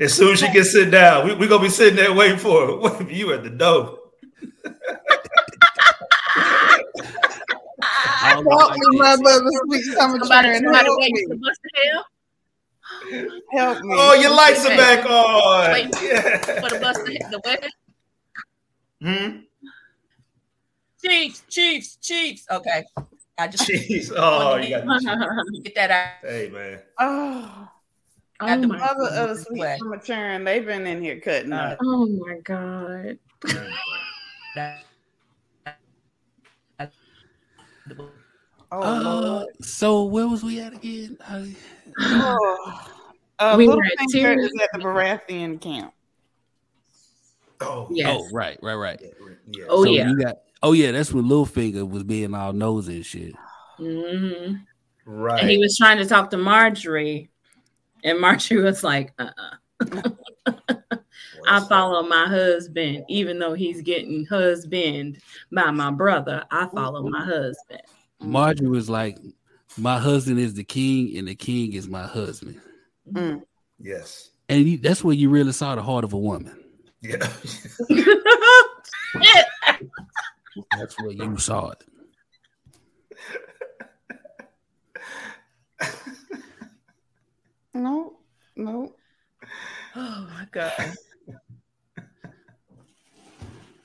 As 0.00 0.14
soon 0.14 0.32
as 0.32 0.40
she 0.40 0.46
can 0.50 0.64
sit 0.64 0.90
down, 0.90 1.26
we 1.26 1.34
we 1.34 1.46
gonna 1.46 1.62
be 1.62 1.68
sitting 1.68 1.96
there 1.96 2.12
waiting 2.12 2.38
for 2.38 2.66
her. 2.66 2.76
Wait 2.80 2.92
for 2.96 3.02
you 3.12 3.32
at 3.32 3.42
the 3.44 3.50
door. 3.50 3.98
I 7.82 8.34
don't 8.34 8.46
Help 8.46 8.72
me, 8.74 8.98
my 8.98 9.14
can- 9.14 9.22
brother, 9.22 9.50
sweet 9.66 9.82
summer 9.84 10.18
Somebody, 10.18 10.48
children. 10.48 10.64
somebody 10.64 10.84
Help 10.86 11.00
waiting 11.00 11.28
me. 11.28 11.36
to 11.38 11.52
hell 11.90 12.04
Help 13.52 13.80
me. 13.82 13.94
Oh, 13.98 14.14
your 14.14 14.30
lights 14.34 14.64
are 14.66 14.76
back 14.76 15.06
on. 15.06 15.72
Wait. 15.72 15.88
Yeah. 16.02 16.38
for 16.60 16.68
the 16.74 16.78
bust 16.80 17.04
the, 17.04 17.18
the 17.30 17.40
wedding. 17.44 17.70
Hmm? 19.02 19.38
Chiefs, 21.02 21.42
Chiefs, 21.48 21.96
Chiefs. 21.96 22.46
Okay, 22.50 22.84
I 23.38 23.48
just 23.48 23.66
Chiefs. 23.66 24.12
Oh, 24.14 24.56
you 24.56 24.68
got 24.70 25.02
get 25.64 25.74
that 25.76 25.90
out. 25.90 26.08
Hey 26.30 26.50
man. 26.52 26.80
Oh, 26.98 27.68
Oh 28.42 28.46
Got 28.46 28.60
the 28.62 28.66
my, 28.68 28.78
mother 28.78 29.08
of 29.10 29.28
the 29.30 29.36
sweet 29.42 29.60
way. 29.60 29.76
summer 29.78 30.44
they've 30.44 30.64
been 30.64 30.86
in 30.86 31.02
here 31.02 31.20
cutting 31.20 31.52
up. 31.52 31.78
oh 31.82 32.06
my 32.06 32.38
god. 32.42 33.18
Oh, 38.72 38.82
Uh, 38.82 39.44
so 39.60 40.04
where 40.04 40.28
was 40.28 40.42
we 40.42 40.60
at 40.60 40.72
again? 40.72 41.18
I, 41.26 41.54
Oh. 41.98 42.86
Uh, 43.40 43.54
We 43.56 43.66
were 43.68 43.82
at 43.82 43.92
Littlefinger 44.06 44.36
is 44.38 44.52
at 44.62 44.68
the 44.74 44.80
Baratheon 44.80 45.58
camp. 45.62 45.94
Oh, 47.62 47.88
Yes. 47.90 48.06
Oh, 48.10 48.28
right, 48.34 48.58
right, 48.62 48.74
right. 48.74 49.00
yeah. 49.00 49.08
yeah. 49.50 49.64
Oh, 49.70 49.82
So 49.84 49.90
yeah. 49.90 50.12
got. 50.22 50.36
Oh 50.62 50.72
yeah, 50.72 50.92
that's 50.92 51.10
when 51.10 51.24
Littlefinger 51.24 51.88
was 51.88 52.02
being 52.02 52.34
all 52.34 52.52
nosy 52.52 52.96
and 52.96 53.06
shit. 53.06 53.34
hmm 53.78 54.56
Right. 55.06 55.40
And 55.40 55.50
he 55.50 55.56
was 55.56 55.74
trying 55.78 55.96
to 55.98 56.04
talk 56.04 56.28
to 56.30 56.36
Margaery, 56.36 57.29
and 58.04 58.18
Margaery 58.18 58.62
was 58.62 58.82
like, 58.82 59.12
uh-uh. 59.18 60.10
I 61.46 61.60
follow 61.68 62.02
my 62.02 62.26
husband, 62.26 63.04
even 63.08 63.38
though 63.38 63.54
he's 63.54 63.82
getting 63.82 64.26
husband 64.26 65.18
by 65.50 65.70
my 65.70 65.90
brother. 65.90 66.44
I 66.50 66.66
follow 66.68 67.08
my 67.08 67.24
husband. 67.24 67.82
Margaery 68.22 68.68
was 68.68 68.90
like, 68.90 69.18
"My 69.78 69.98
husband 69.98 70.38
is 70.38 70.54
the 70.54 70.64
king, 70.64 71.16
and 71.16 71.26
the 71.28 71.34
king 71.34 71.72
is 71.72 71.88
my 71.88 72.06
husband." 72.06 72.60
Mm. 73.10 73.42
Yes. 73.78 74.30
And 74.48 74.66
you, 74.68 74.78
that's 74.78 75.02
where 75.02 75.14
you 75.14 75.30
really 75.30 75.52
saw 75.52 75.74
the 75.74 75.82
heart 75.82 76.04
of 76.04 76.12
a 76.12 76.18
woman. 76.18 76.62
Yeah. 77.00 77.16
That's 80.76 81.00
where 81.00 81.12
you 81.12 81.38
saw 81.38 81.70
it. 81.70 81.84
No, 87.74 88.18
no. 88.56 88.94
Oh 89.96 90.28
my 90.30 90.46
god. 90.50 90.72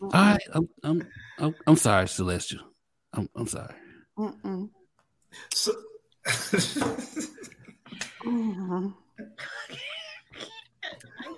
All 0.02 0.10
right, 0.12 0.42
I'm, 0.54 0.70
I'm, 0.84 1.08
I'm, 1.40 1.56
I'm 1.66 1.76
sorry, 1.78 2.08
Celestial. 2.08 2.62
I'm, 3.14 3.30
I'm 3.36 3.48
sorry. 3.48 3.74
Mm-mm. 4.18 4.70
So. 5.54 5.72
I 6.28 6.32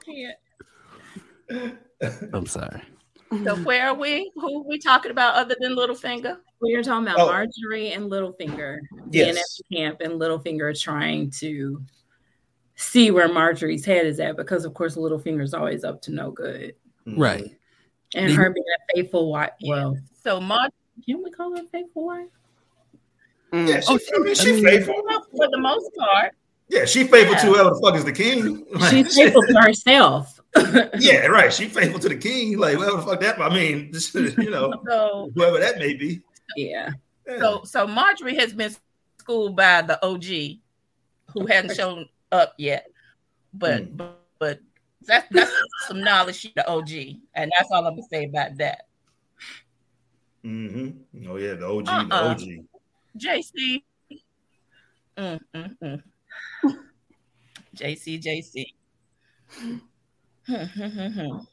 can't. 0.05 0.37
I'm 2.33 2.45
sorry. 2.45 2.81
So 3.43 3.55
where 3.57 3.87
are 3.87 3.93
we? 3.93 4.31
Who 4.35 4.61
are 4.61 4.67
we 4.67 4.79
talking 4.79 5.11
about 5.11 5.35
other 5.35 5.55
than 5.59 5.75
Littlefinger? 5.75 6.37
We 6.61 6.75
are 6.75 6.83
talking 6.83 7.07
about 7.07 7.19
Oh. 7.19 7.27
Margaery 7.29 7.95
and 7.95 8.09
Littlefinger 8.09 8.79
being 9.09 9.29
at 9.29 9.35
yes. 9.35 9.61
the 9.69 9.75
camp, 9.75 9.97
and 10.01 10.13
Littlefinger 10.13 10.79
trying 10.79 11.29
to 11.31 11.81
see 12.77 13.11
where 13.11 13.27
Margaery's 13.27 13.83
head 13.85 14.05
is 14.05 14.19
at 14.19 14.37
because, 14.37 14.63
of 14.63 14.73
course, 14.73 14.95
Littlefinger's 14.95 15.53
always 15.53 15.83
up 15.83 16.01
to 16.03 16.11
no 16.11 16.31
good, 16.31 16.73
Right. 17.05 17.51
and 18.15 18.31
her 18.31 18.49
being 18.51 18.65
a 18.77 18.95
faithful 18.95 19.31
wife. 19.31 19.51
Well, 19.65 19.97
So 20.23 20.39
Mar 20.39 20.69
can 21.05 21.21
we 21.23 21.29
call 21.31 21.55
her 21.55 21.63
a 21.63 21.65
faithful 21.67 22.05
wife? 22.05 22.27
Mm. 23.53 23.67
Yeah, 23.67 23.79
she, 23.81 23.99
I 24.15 24.19
mean, 24.19 24.35
she 24.35 24.49
I 24.49 24.53
mean- 24.53 24.63
faithful. 24.65 24.95
for 25.35 25.47
the 25.49 25.57
most 25.59 25.89
part. 25.97 26.33
Yeah, 26.69 26.83
she 26.85 27.05
faithful 27.05 27.35
Yeah. 27.35 27.41
to 27.41 27.47
whoever 27.47 27.69
the 27.69 27.79
fuck 27.81 27.95
is 27.95 28.03
the 28.03 28.11
king. 28.11 28.65
Like, 28.71 28.91
She's 28.91 29.15
faithful 29.15 29.41
to 29.43 29.53
herself. 29.61 30.39
Yeah, 30.99 31.27
right. 31.27 31.53
She 31.53 31.67
faithful 31.69 31.99
to 32.01 32.09
the 32.09 32.17
king. 32.17 32.57
Like 32.57 32.75
whoever 32.77 32.97
the 32.97 33.03
fuck 33.03 33.19
that. 33.21 33.39
I 33.39 33.49
mean, 33.53 33.93
just, 33.93 34.13
you 34.15 34.49
know, 34.49 34.73
So 34.87 35.31
whoever 35.35 35.59
that 35.59 35.77
may 35.77 35.93
be. 35.93 36.21
yeah. 36.57 36.89
Yeah. 37.27 37.39
so 37.39 37.61
so 37.63 37.87
Margaery 37.87 38.37
has 38.39 38.53
been 38.53 38.75
schooled 39.19 39.55
by 39.55 39.81
the 39.81 40.03
OG 40.05 40.59
who 41.33 41.45
hasn't 41.45 41.75
shown 41.75 42.07
up 42.31 42.53
yet. 42.57 42.87
But 43.53 43.83
Hmm. 43.83 43.95
but, 43.95 44.19
but 44.39 44.59
that's 45.05 45.27
that's 45.31 45.51
some 45.87 46.01
knowledge 46.01 46.35
she 46.35 46.53
the 46.55 46.67
OG. 46.67 46.91
And 47.33 47.51
that's 47.57 47.71
all 47.71 47.85
I'm 47.85 47.93
gonna 47.95 48.03
say 48.11 48.25
about 48.25 48.57
that. 48.57 48.83
Mm-hmm. 50.45 51.29
Oh 51.29 51.37
yeah, 51.37 51.53
the 51.55 51.65
OG, 51.65 51.87
Uh-uh. 51.87 52.07
the 52.07 52.15
OG. 52.15 52.41
JC. 53.17 53.83
Mm, 55.17 55.39
mm, 55.55 55.77
mm. 55.83 56.03
JC, 57.75 58.21
JC. 58.21 58.65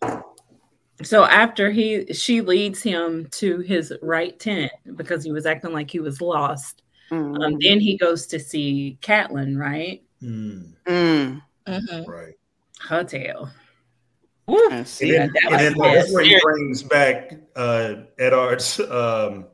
So 1.03 1.25
after 1.25 1.73
he 1.73 2.13
she 2.13 2.41
leads 2.41 2.81
him 2.81 3.27
to 3.33 3.59
his 3.59 3.93
right 4.01 4.39
tent 4.39 4.71
because 4.95 5.25
he 5.25 5.33
was 5.33 5.45
acting 5.45 5.73
like 5.73 5.91
he 5.91 5.99
was 5.99 6.21
lost. 6.21 6.83
Um, 7.11 7.35
Mm. 7.35 7.57
then 7.61 7.81
he 7.81 7.97
goes 7.99 8.27
to 8.29 8.39
see 8.39 8.97
Catelyn, 9.03 9.59
right? 9.59 10.03
Mm, 10.25 10.73
Mm. 10.87 11.43
Mhm. 11.69 12.07
right. 12.07 12.35
Her 12.81 13.05
tail. 13.05 13.51
Woo. 14.47 14.59
And 14.71 14.73
And 14.73 14.87
then, 15.11 15.33
that 15.33 15.43
and 15.45 15.53
was 15.53 15.61
then 15.61 15.75
that's 15.95 16.13
where 16.13 16.25
he 16.25 16.39
brings 16.43 16.83
back 16.83 17.33
uh 17.57 17.95
Eddard's 18.19 18.81
um 18.81 19.47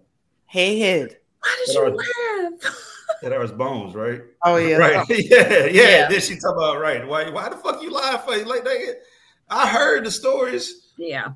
hey 0.47 0.79
head. 0.79 1.19
Why 1.41 1.65
did 1.67 1.77
But 1.77 1.93
you 1.93 2.51
laugh? 2.63 2.87
Eddard's 3.23 3.53
bones, 3.53 3.95
right? 3.95 4.23
Oh 4.45 4.57
yeah. 4.57 4.77
Right. 4.77 5.07
yeah, 5.09 5.67
yeah, 5.67 5.67
Yeah. 5.67 6.09
Then 6.09 6.21
she 6.21 6.37
talk 6.37 6.57
about 6.57 6.81
right. 6.81 7.07
Why 7.07 7.29
why 7.31 7.49
the 7.49 7.57
fuck 7.57 7.83
you 7.83 7.91
lie 7.91 8.21
for 8.25 8.37
like 8.47 8.65
that? 8.65 9.01
I 9.49 9.69
heard 9.69 10.05
the 10.05 10.11
stories. 10.11 10.93
Yeah. 10.97 11.29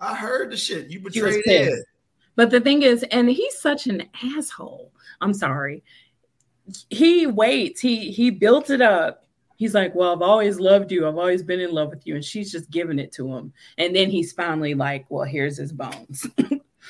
I 0.00 0.14
heard 0.16 0.50
the 0.50 0.56
shit. 0.56 0.88
You 0.90 1.00
betrayed 1.00 1.42
pissed. 1.44 1.72
Ed. 1.72 1.84
But 2.34 2.50
the 2.50 2.60
thing 2.60 2.82
is, 2.82 3.04
and 3.04 3.28
he's 3.28 3.58
such 3.60 3.86
an 3.86 4.08
asshole. 4.36 4.90
I'm 5.20 5.34
sorry. 5.34 5.84
He 6.90 7.26
waits. 7.26 7.80
He 7.80 8.10
he 8.10 8.30
built 8.30 8.70
it 8.70 8.80
up. 8.80 9.26
He's 9.56 9.74
like, 9.74 9.94
Well, 9.94 10.12
I've 10.12 10.22
always 10.22 10.58
loved 10.58 10.90
you. 10.90 11.06
I've 11.06 11.16
always 11.18 11.42
been 11.42 11.60
in 11.60 11.70
love 11.72 11.90
with 11.90 12.06
you. 12.06 12.14
And 12.16 12.24
she's 12.24 12.50
just 12.50 12.70
giving 12.70 12.98
it 12.98 13.12
to 13.12 13.32
him. 13.32 13.52
And 13.78 13.94
then 13.94 14.10
he's 14.10 14.32
finally 14.32 14.74
like, 14.74 15.06
Well, 15.08 15.24
here's 15.24 15.56
his 15.56 15.72
bones. 15.72 16.26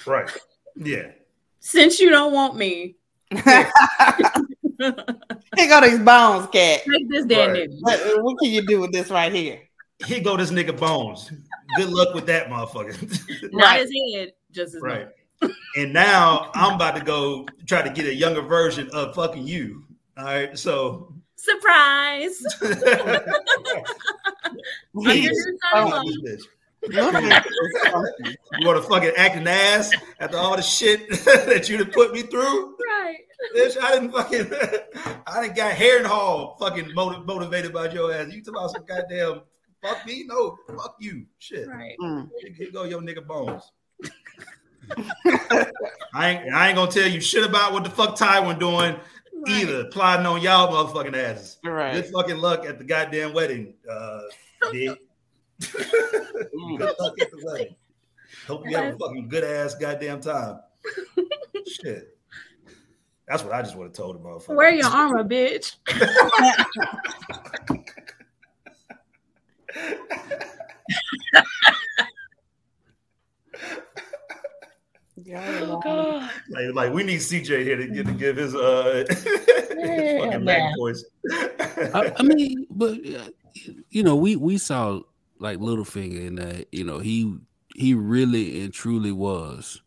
Right. 0.06 0.30
Yeah. 0.74 1.10
Since 1.60 2.00
you 2.00 2.08
don't 2.08 2.32
want 2.32 2.56
me, 2.56 2.96
Here 3.30 3.68
go 5.68 5.80
these 5.82 5.98
bones, 6.00 6.48
cat. 6.50 6.80
take 6.90 7.08
this 7.10 7.26
damn 7.26 7.50
Right. 7.52 7.68
nigga. 7.70 7.76
What, 7.80 8.24
what 8.24 8.38
can 8.38 8.50
you 8.50 8.66
do 8.66 8.80
with 8.80 8.90
this 8.92 9.10
right 9.10 9.32
here? 9.32 9.60
Here 10.06 10.20
go 10.20 10.36
this 10.36 10.50
nigga 10.50 10.76
Bones. 10.76 11.30
Good 11.76 11.90
luck 11.90 12.14
with 12.14 12.26
that 12.26 12.48
motherfucker. 12.48 13.52
Not 13.52 13.62
Right. 13.62 13.80
his 13.82 13.90
head, 14.14 14.32
just 14.50 14.72
his 14.74 14.82
right. 14.82 15.02
bones. 15.04 15.12
And 15.76 15.92
now 15.92 16.50
I'm 16.54 16.74
about 16.74 16.96
to 16.96 17.02
go 17.04 17.46
try 17.66 17.82
to 17.82 17.90
get 17.90 18.06
a 18.06 18.14
younger 18.14 18.42
version 18.42 18.88
of 18.92 19.14
fucking 19.14 19.46
you. 19.46 19.84
All 20.18 20.24
right. 20.24 20.56
So 20.58 21.12
Surprise. 21.36 22.40
Under 22.62 22.76
Oh. 25.74 26.02
this 26.24 26.46
bitch. 26.82 26.92
look 26.94 27.14
at 27.14 27.44
this 27.44 27.90
funky. 27.92 28.36
You 28.58 28.66
want 28.66 28.82
to 28.82 28.88
fucking 28.88 29.12
act 29.16 29.36
an 29.36 29.46
ass 29.48 29.90
after 30.20 30.36
all 30.36 30.56
the 30.56 30.62
shit 30.62 31.08
that 31.24 31.68
you 31.68 31.78
done 31.78 31.90
put 31.90 32.12
me 32.12 32.22
through? 32.22 32.76
Right. 32.76 33.18
Bitch, 33.56 33.76
I 33.82 33.92
didn't 33.92 34.12
fucking, 34.12 34.52
I 35.26 35.42
didn't 35.42 35.56
got 35.56 35.74
Harrenhal 35.74 36.58
fucking 36.58 36.92
motiv- 36.94 37.26
motivated 37.26 37.72
by 37.72 37.88
your 37.90 38.12
ass. 38.12 38.26
You 38.32 38.42
talking 38.42 38.54
about 38.60 38.70
some 38.70 38.84
goddamn 38.86 39.40
fuck 39.82 40.04
me? 40.06 40.24
No, 40.26 40.56
fuck 40.68 40.96
you. 41.00 41.26
Shit. 41.38 41.66
Right. 41.68 41.96
Mm. 42.00 42.28
Here 42.40 42.52
here 42.52 42.70
go 42.72 42.84
your 42.84 43.00
nigga 43.00 43.26
bones. 43.26 43.62
I 46.14 46.30
ain't, 46.30 46.54
I 46.54 46.68
ain't 46.68 46.76
gonna 46.76 46.90
tell 46.90 47.08
you 47.08 47.20
shit 47.20 47.44
about 47.44 47.72
what 47.72 47.84
the 47.84 47.90
fuck 47.90 48.16
Tywin 48.18 48.58
doing 48.58 48.96
Right. 49.44 49.62
either. 49.62 49.84
Plotting 49.86 50.26
on 50.26 50.40
y'all 50.40 50.72
motherfucking 50.72 51.16
asses. 51.16 51.58
Right. 51.64 51.94
Good 51.94 52.06
fucking 52.12 52.38
luck 52.38 52.64
at 52.64 52.78
the 52.78 52.84
goddamn 52.84 53.32
wedding, 53.32 53.74
uh, 53.90 54.20
D. 54.70 54.94
Good 55.60 56.94
luck 56.98 57.20
at 57.20 57.30
the 57.30 57.40
wedding. 57.42 57.74
Hope 58.46 58.68
you 58.68 58.76
have 58.76 58.94
a 58.94 58.98
fucking 58.98 59.28
good 59.28 59.44
ass 59.44 59.74
goddamn 59.74 60.20
time. 60.20 60.60
Shit. 61.66 62.16
That's 63.28 63.44
what 63.44 63.52
I 63.52 63.62
just 63.62 63.76
would 63.76 63.84
have 63.84 63.92
told 63.92 64.16
the 64.16 64.20
motherfucker. 64.20 64.56
Wear 64.56 64.72
your 64.72 64.86
armor, 64.86 65.22
bitch. 65.24 65.76
Yeah, 75.24 75.78
God. 75.82 76.30
Like, 76.48 76.74
like 76.74 76.92
we 76.92 77.02
need 77.02 77.18
CJ 77.20 77.62
here 77.64 77.76
to 77.76 77.86
get 77.86 78.06
to 78.06 78.12
give 78.12 78.36
his 78.36 78.54
uh 78.54 79.04
his 79.10 79.24
fucking 79.24 80.44
man. 80.44 80.44
Mac 80.44 80.76
voice. 80.76 81.04
I, 81.94 82.12
I 82.18 82.22
mean, 82.24 82.66
but 82.70 82.92
uh, 83.06 83.28
you 83.90 84.02
know, 84.02 84.16
we 84.16 84.36
we 84.36 84.58
saw 84.58 85.00
like 85.38 85.58
Littlefinger 85.58 86.26
and 86.26 86.38
that 86.38 86.66
you 86.72 86.84
know 86.84 86.98
he 86.98 87.36
he 87.74 87.94
really 87.94 88.62
and 88.62 88.72
truly 88.72 89.12
was 89.12 89.82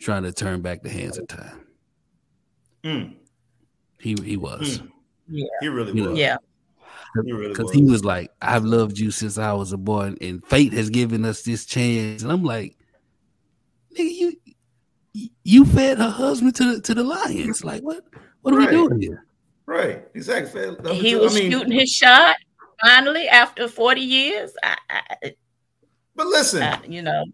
trying 0.00 0.22
to 0.24 0.32
turn 0.32 0.60
back 0.60 0.82
the 0.82 0.90
hands 0.90 1.16
of 1.18 1.26
time. 1.28 1.66
Mm, 2.82 3.14
He 3.98 4.16
he 4.22 4.36
was 4.36 4.80
Mm. 4.80 4.90
Yeah. 5.28 5.46
he 5.62 5.68
really 5.68 5.92
You 5.94 6.04
know, 6.04 6.10
was. 6.10 6.18
Yeah. 6.18 6.36
He 7.24 7.32
really 7.32 7.48
because 7.48 7.72
he 7.72 7.82
was 7.82 8.04
like, 8.04 8.30
"I've 8.42 8.64
loved 8.64 8.98
you 8.98 9.10
since 9.10 9.38
I 9.38 9.52
was 9.54 9.72
a 9.72 9.78
boy, 9.78 10.14
and 10.20 10.44
fate 10.46 10.72
has 10.74 10.90
given 10.90 11.24
us 11.24 11.42
this 11.42 11.64
chance." 11.64 12.22
And 12.22 12.30
I'm 12.30 12.42
like, 12.44 12.76
"Nigga, 13.96 14.10
you 14.14 14.32
you 15.44 15.64
fed 15.64 15.98
her 15.98 16.10
husband 16.10 16.54
to 16.56 16.74
the 16.74 16.80
to 16.82 16.94
the 16.94 17.04
lions. 17.04 17.64
Like 17.64 17.82
what? 17.82 18.04
What 18.42 18.54
are 18.54 18.58
Right. 18.58 18.70
we 18.70 18.76
doing 18.76 19.00
here?" 19.00 19.24
Right. 19.66 20.04
Exactly. 20.14 20.76
He 20.94 21.14
was 21.16 21.36
shooting 21.36 21.72
his 21.72 21.90
shot 21.90 22.36
finally 22.84 23.28
after 23.28 23.66
40 23.68 24.00
years. 24.02 24.52
I, 24.62 24.76
I, 24.90 25.34
But 26.14 26.26
listen, 26.26 26.62
I, 26.62 26.78
you 26.86 27.00
know, 27.00 27.24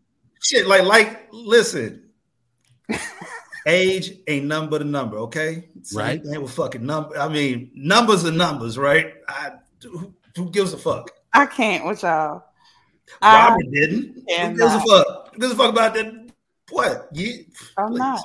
shit, 0.41 0.67
like, 0.69 0.85
like, 0.85 1.29
listen. 1.33 2.05
Age 3.67 4.13
ain't 4.27 4.47
nothing 4.47 4.71
but 4.71 4.81
a 4.81 4.85
number, 4.85 5.19
okay? 5.19 5.69
Same 5.83 5.99
Right. 5.99 6.25
thing 6.25 6.41
with 6.41 6.53
fucking 6.53 6.85
number. 6.85 7.19
I 7.19 7.29
mean, 7.29 7.71
numbers 7.75 8.25
are 8.25 8.31
numbers, 8.31 8.79
right? 8.79 9.13
I, 9.29 9.51
who, 9.83 10.15
who 10.35 10.51
gives 10.51 10.73
a 10.73 10.79
fuck? 10.79 11.11
I 11.35 11.45
can't 11.47 11.85
with 11.85 12.03
y'all. 12.03 12.43
I, 13.21 13.49
Robert 13.51 13.71
didn't. 13.73 14.15
Who 14.29 14.57
gives 14.57 14.75
a 14.75 14.81
fuck? 14.81 15.35
Who 15.35 15.41
gives 15.41 15.53
a 15.53 15.57
fuck 15.57 15.71
about 15.71 15.95
that? 15.95 16.20
What? 16.71 17.09
You? 17.13 17.45
I'm 17.77 17.89
please, 17.91 17.99
not. 17.99 18.25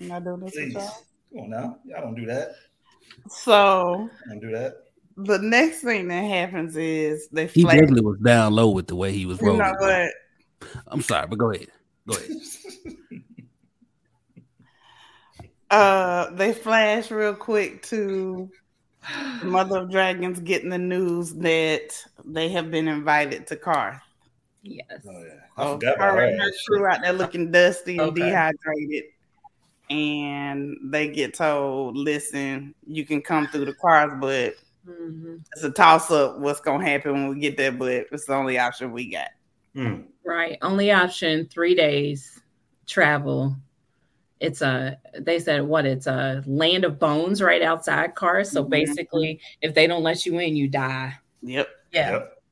I'm 0.00 0.08
not 0.08 0.24
doing 0.24 0.40
this 0.40 0.54
with 0.54 0.64
Please. 0.64 0.74
y'all. 0.74 1.04
Come 1.32 1.42
on 1.44 1.50
now. 1.50 1.78
Y'all 1.84 2.02
don't 2.02 2.14
do 2.14 2.26
that. 2.26 2.50
So 3.28 4.08
Don't 4.28 4.40
do 4.40 4.50
that. 4.52 4.74
the 5.16 5.38
next 5.38 5.80
thing 5.82 6.08
that 6.08 6.22
happens 6.22 6.76
is 6.76 7.28
they 7.28 7.46
He 7.46 7.62
flash. 7.62 7.74
definitely 7.78 8.02
was 8.02 8.18
down 8.18 8.52
low 8.52 8.70
with 8.70 8.86
the 8.86 8.96
way 8.96 9.12
he 9.12 9.26
was 9.26 9.40
You 9.40 9.52
know 9.56 9.72
what? 9.78 10.10
I'm 10.88 11.00
sorry, 11.02 11.26
but 11.28 11.38
go 11.38 11.50
ahead. 11.52 11.68
Go 12.06 12.16
ahead. 12.16 12.30
Uh, 15.70 16.30
they 16.34 16.52
flash 16.52 17.10
real 17.10 17.34
quick 17.34 17.82
to 17.82 18.48
Mother 19.42 19.78
of 19.78 19.90
Dragons 19.90 20.38
getting 20.38 20.68
the 20.70 20.78
news 20.78 21.34
that 21.34 21.90
they 22.24 22.48
have 22.50 22.70
been 22.70 22.86
invited 22.86 23.48
to 23.48 23.56
Qarth. 23.56 24.00
Yes. 24.64 24.86
Oh 25.06 25.22
yeah. 25.22 25.34
I 25.56 25.64
So 25.64 25.72
forgot 25.74 25.98
her 25.98 26.08
about 26.08 26.18
her 26.18 26.36
that. 26.36 26.52
crew 26.66 26.86
out 26.86 27.02
there 27.02 27.12
looking 27.12 27.50
dusty 27.52 27.98
and 27.98 28.10
Okay. 28.10 28.22
dehydrated. 28.30 29.04
And 29.90 30.76
they 30.84 31.08
get 31.08 31.34
told, 31.34 31.96
listen, 31.96 32.74
you 32.86 33.04
can 33.04 33.20
come 33.20 33.46
through 33.48 33.66
the 33.66 33.74
Qarth, 33.74 34.18
but 34.18 34.54
Mhm. 34.88 35.44
it's 35.52 35.62
a 35.64 35.70
toss 35.70 36.10
up 36.10 36.38
what's 36.38 36.60
gonna 36.60 36.84
happen 36.84 37.12
when 37.12 37.28
we 37.28 37.38
get 37.40 37.56
there, 37.58 37.72
but 37.72 38.06
it's 38.10 38.24
the 38.24 38.34
only 38.34 38.58
option 38.58 38.92
we 38.92 39.10
got. 39.10 39.28
Mm. 39.76 40.06
Right. 40.24 40.56
Only 40.62 40.90
option 40.90 41.46
three 41.48 41.74
days 41.74 42.40
travel. 42.86 43.54
It's 44.40 44.62
a 44.62 44.98
they 45.20 45.38
said 45.38 45.62
what 45.62 45.84
it's 45.84 46.06
a 46.06 46.42
land 46.46 46.84
of 46.84 46.98
bones 46.98 47.42
right 47.42 47.62
outside 47.62 48.14
Qarth. 48.14 48.46
So 48.46 48.64
Mhm. 48.64 48.70
basically, 48.70 49.40
if 49.60 49.74
they 49.74 49.86
don't 49.86 50.02
let 50.02 50.24
you 50.24 50.38
in, 50.38 50.56
you 50.56 50.68
die. 50.68 51.14
Yep. 51.42 51.68
yeah, 51.92 52.10
Yep. 52.12 52.42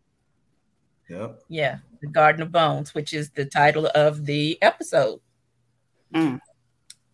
Yep. 1.08 1.42
yeah. 1.48 1.78
The 2.02 2.08
Garden 2.08 2.42
of 2.42 2.52
Bones, 2.52 2.94
which 2.94 3.14
is 3.14 3.30
the 3.30 3.44
title 3.46 3.88
of 3.94 4.26
the 4.26 4.60
episode. 4.60 5.20
Mm. 6.14 6.40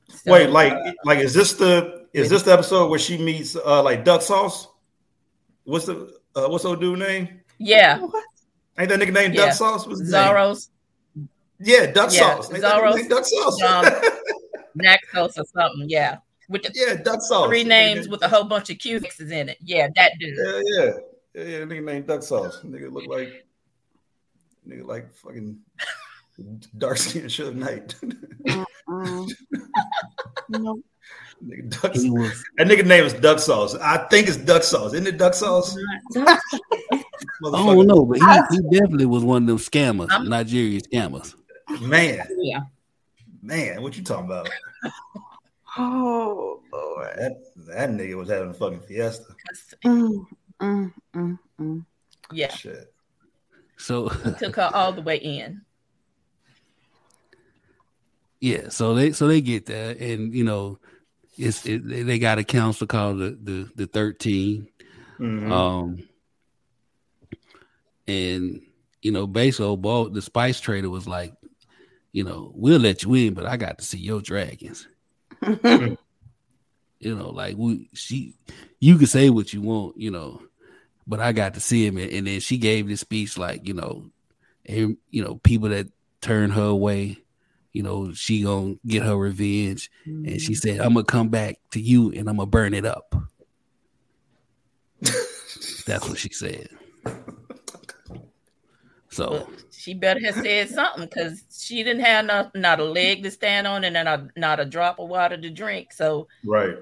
So, 0.09 0.33
Wait, 0.33 0.51
like, 0.51 0.73
uh, 0.73 0.93
like, 1.05 1.19
is 1.19 1.35
this 1.35 1.53
the 1.53 2.07
is 2.13 2.31
this 2.31 2.43
the 2.43 2.53
episode 2.53 2.89
where 2.89 2.99
she 2.99 3.19
meets 3.19 3.55
uh 3.55 3.83
like 3.83 4.05
duck 4.05 4.23
sauce? 4.23 4.67
What's 5.65 5.85
the 5.87 6.19
uh, 6.35 6.49
what's 6.49 6.65
old 6.65 6.81
dude 6.81 6.99
name? 6.99 7.41
Yeah, 7.59 7.99
Ain't 8.79 8.89
that 8.89 9.01
nigga 9.01 9.13
named 9.13 9.35
Yeah. 9.35 9.47
Duck 9.47 9.55
Sauce? 9.55 9.87
What's 9.87 10.01
his 10.01 10.13
name? 10.13 10.55
Yeah, 11.61 11.87
Duck 11.91 12.13
Yeah, 12.13 12.37
Sauce. 12.37 12.53
Ain't 12.53 12.63
that 12.63 12.81
nigga 12.83 12.93
Xaro's, 12.95 13.09
Duck 13.09 13.25
Sauce. 13.25 13.63
um, 13.63 13.85
Daxos 14.79 15.39
or 15.39 15.45
something. 15.53 15.89
Yeah, 15.89 16.19
with 16.49 16.63
the 16.63 16.71
yeah, 16.75 16.95
Duck 16.95 17.21
Sauce. 17.21 17.49
three 17.49 17.65
names 17.65 18.01
named- 18.03 18.11
with 18.13 18.23
a 18.23 18.29
whole 18.29 18.45
bunch 18.45 18.71
of 18.71 18.79
Q 18.79 19.01
fixes 19.01 19.31
in 19.33 19.49
it. 19.49 19.59
Yeah, 19.61 19.89
that 19.97 20.13
dude. 20.21 20.37
Yeah, 20.39 20.61
yeah, 20.65 20.91
yeah, 21.35 21.43
yeah. 21.43 21.59
Nigga 21.65 21.85
named 21.85 22.07
Duck 22.07 22.23
Sauce. 22.23 22.61
Nigga 22.65 22.93
look 22.93 23.07
like 23.09 23.45
nigga 24.69 24.87
like 24.87 25.13
fucking 25.15 25.59
dark 26.77 26.97
skin 26.99 27.25
Suge 27.25 27.55
Knight. 27.55 27.95
Mm. 28.89 29.31
nope. 30.49 30.81
nigga 31.45 31.69
Duck, 31.83 31.93
He 31.95 32.09
that 32.57 32.67
nigga 32.67 32.87
name 32.87 33.05
is 33.05 33.13
Duck 33.15 33.39
Sauce. 33.39 33.75
I 33.75 33.99
think 34.09 34.29
it's 34.29 34.37
Duck 34.37 34.63
Sauce. 34.63 34.95
Isn't 34.95 35.07
it 35.07 35.19
Duck 35.19 35.35
Sauce? 35.35 35.77
I 36.17 36.35
don't 37.43 37.87
know, 37.87 38.05
but 38.05 38.19
he, 38.19 38.57
he 38.57 38.63
definitely 38.71 39.07
was 39.07 39.25
one 39.25 39.43
of 39.43 39.47
them 39.47 39.59
scammers, 39.59 40.11
I'm- 40.11 40.29
Nigerian 40.29 40.81
scammers. 40.81 41.35
Man, 41.83 42.27
yeah. 42.39 42.61
man, 43.43 43.83
what 43.83 43.97
you 43.97 44.03
talking 44.03 44.25
about? 44.25 44.49
Oh 45.77 46.61
Lord. 46.73 47.09
That 47.19 47.43
that 47.57 47.91
nigga 47.91 48.17
was 48.17 48.31
having 48.31 48.51
a 48.51 48.55
fucking 48.55 48.81
fiesta. 48.81 49.35
Mm, 49.85 50.27
mm, 50.61 50.93
mm, 51.15 51.39
mm. 51.61 51.85
Yeah, 52.33 52.51
Shit. 52.51 52.93
So 53.79 54.09
took 54.39 54.57
her 54.57 54.71
all 54.75 54.93
the 54.93 55.01
way 55.03 55.17
in. 55.17 55.63
yeah, 58.41 58.69
so 58.69 58.95
they 58.95 59.13
so 59.13 59.27
they 59.29 59.41
get 59.41 59.67
there, 59.67 59.97
and 59.99 60.35
you 60.35 60.45
know, 60.45 60.79
it's 61.37 61.65
it, 61.67 61.87
they 61.87 62.03
they 62.03 62.19
got 62.19 62.39
a 62.39 62.45
council 62.45 62.87
called 62.87 63.19
the 63.19 63.39
the, 63.43 63.71
the 63.77 63.87
thirteen, 63.87 64.69
Mhm. 65.19 65.51
um, 65.51 66.03
and 68.07 68.61
you 69.03 69.13
know, 69.13 69.27
basically, 69.27 69.67
old 69.67 69.83
ball, 69.83 70.09
the 70.09 70.23
spice 70.23 70.61
trader 70.61 70.91
was 70.91 71.07
like, 71.07 71.35
you 72.13 72.25
know, 72.25 72.51
we'll 72.55 72.81
let 72.81 73.03
you 73.05 73.15
in, 73.15 73.35
but 73.35 73.47
I 73.47 73.57
got 73.57 73.79
to 73.79 73.85
see 73.85 73.99
your 73.99 74.21
dragons. 74.21 74.87
You 77.01 77.15
know, 77.15 77.31
like 77.31 77.57
we 77.57 77.89
she, 77.95 78.35
you 78.81 78.99
can 78.99 79.07
say 79.07 79.31
what 79.31 79.53
you 79.53 79.63
want, 79.63 79.97
you 79.97 80.11
know, 80.11 80.43
but 81.09 81.21
I 81.21 81.33
got 81.33 81.55
to 81.55 81.61
see 81.61 81.87
him, 81.87 81.97
and, 81.97 82.11
and 82.11 82.27
then 82.27 82.41
she 82.41 82.59
gave 82.59 82.87
this 82.87 83.01
speech 83.01 83.39
like, 83.39 83.67
you 83.67 83.75
know, 83.75 84.11
and 84.67 84.99
you 85.11 85.25
know, 85.25 85.37
people 85.37 85.71
that 85.71 85.89
turn 86.21 86.51
her 86.51 86.67
away, 86.67 87.19
you 87.73 87.83
know, 87.83 88.13
she 88.13 88.43
gonna 88.43 88.75
get 88.87 89.03
her 89.03 89.17
revenge, 89.17 89.91
and 90.05 90.41
she 90.41 90.53
mm-hmm. 90.53 90.55
said, 90.55 90.81
"I'm 90.81 90.93
gonna 90.93 91.05
come 91.05 91.31
back 91.31 91.57
to 91.73 91.81
you, 91.81 92.13
and 92.13 92.29
I'm 92.29 92.37
gonna 92.37 92.47
burn 92.47 92.75
it 92.75 92.85
up." 92.85 93.15
That's 95.01 96.07
what 96.07 96.19
she 96.19 96.29
said. 96.31 96.69
So 99.09 99.31
Well, 99.31 99.51
she 99.71 99.95
better 99.95 100.21
have 100.25 100.35
said 100.35 100.69
something 100.69 101.05
because 101.05 101.43
she 101.51 101.83
didn't 101.83 102.05
have 102.05 102.27
not, 102.27 102.55
not 102.55 102.79
a 102.79 102.85
leg 102.85 103.23
to 103.23 103.31
stand 103.31 103.67
on 103.67 103.85
and 103.85 103.95
not, 103.95 104.37
not 104.37 104.61
a 104.61 104.65
drop 104.65 104.99
of 104.99 105.09
water 105.09 105.37
to 105.37 105.51
drink. 105.51 105.93
So 105.93 106.29
Right. 106.45 106.77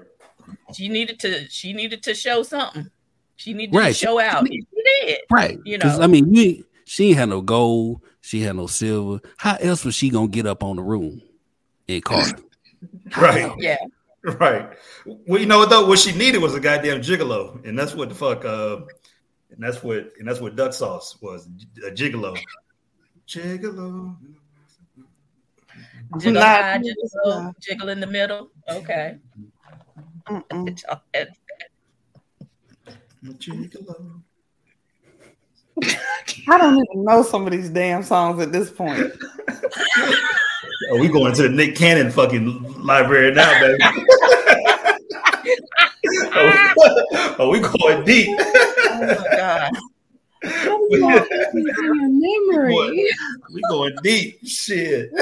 she 0.75 0.89
needed 0.89 1.19
to 1.21 1.47
she 1.49 1.71
needed 1.71 2.03
to 2.03 2.13
show 2.13 2.43
something. 2.43 2.91
She 3.37 3.53
needed 3.53 3.73
Right. 3.75 3.87
to 3.87 3.93
show 3.93 4.19
out. 4.19 4.39
And 4.39 4.53
She 4.53 4.65
did. 5.05 5.19
right, 5.31 5.57
You 5.65 5.77
know. 5.77 5.97
I 6.01 6.07
mean, 6.07 6.33
you 6.33 6.65
she 6.85 7.09
ain't 7.09 7.17
had 7.17 7.29
no 7.29 7.41
gold, 7.41 8.01
she 8.21 8.41
had 8.41 8.55
no 8.55 8.67
silver. 8.67 9.19
How 9.37 9.55
else 9.59 9.85
was 9.85 9.95
she 9.95 10.09
gonna 10.09 10.27
get 10.27 10.45
up 10.45 10.63
on 10.63 10.75
the 10.75 10.83
room 10.83 11.21
in 11.87 12.01
Carter? 12.01 12.37
Right. 13.17 13.51
Yeah. 13.57 13.77
Right. 14.23 14.69
Well, 15.05 15.39
you 15.39 15.47
know 15.47 15.59
what 15.59 15.69
though? 15.69 15.87
What 15.87 15.99
she 15.99 16.11
needed 16.11 16.41
was 16.41 16.53
a 16.53 16.59
goddamn 16.59 17.01
gigolo, 17.01 17.65
and 17.65 17.77
that's 17.79 17.95
what 17.95 18.09
the 18.09 18.15
fuck. 18.15 18.43
Uh, 18.45 18.81
and 19.51 19.59
that's 19.63 19.81
what 19.81 20.11
and 20.19 20.27
that's 20.27 20.39
what 20.41 20.55
duck 20.55 20.73
sauce 20.73 21.17
was 21.21 21.47
a 21.85 21.89
gigolo. 21.91 22.37
Gigolo. 23.27 24.15
Jiggle 26.19 26.33
Not- 26.33 26.61
high, 26.61 26.77
jiggle 26.77 27.53
jiggle 27.61 27.89
in 27.89 27.99
the 27.99 28.07
middle. 28.07 28.51
Okay. 28.69 29.17
Mm-mm. 33.23 33.69
Gigolo. 33.69 34.21
I 36.49 36.57
don't 36.57 36.75
even 36.75 37.03
know 37.03 37.21
some 37.23 37.45
of 37.45 37.51
these 37.51 37.69
damn 37.69 38.03
songs 38.03 38.41
at 38.41 38.51
this 38.51 38.71
point. 38.71 39.11
Oh, 40.91 40.99
we 40.99 41.07
going 41.09 41.33
to 41.33 41.43
the 41.43 41.49
Nick 41.49 41.75
Cannon 41.75 42.11
fucking 42.11 42.83
library 42.83 43.33
now, 43.33 43.59
baby. 43.59 43.77
oh, 46.33 47.35
oh, 47.39 47.49
we 47.49 47.59
going 47.59 48.05
deep. 48.05 48.37
Oh 48.39 48.99
my 49.01 49.35
god. 49.35 49.71
memory. 52.51 53.09
we 53.53 53.61
going 53.69 53.95
deep. 54.03 54.39
Shit. 54.45 55.11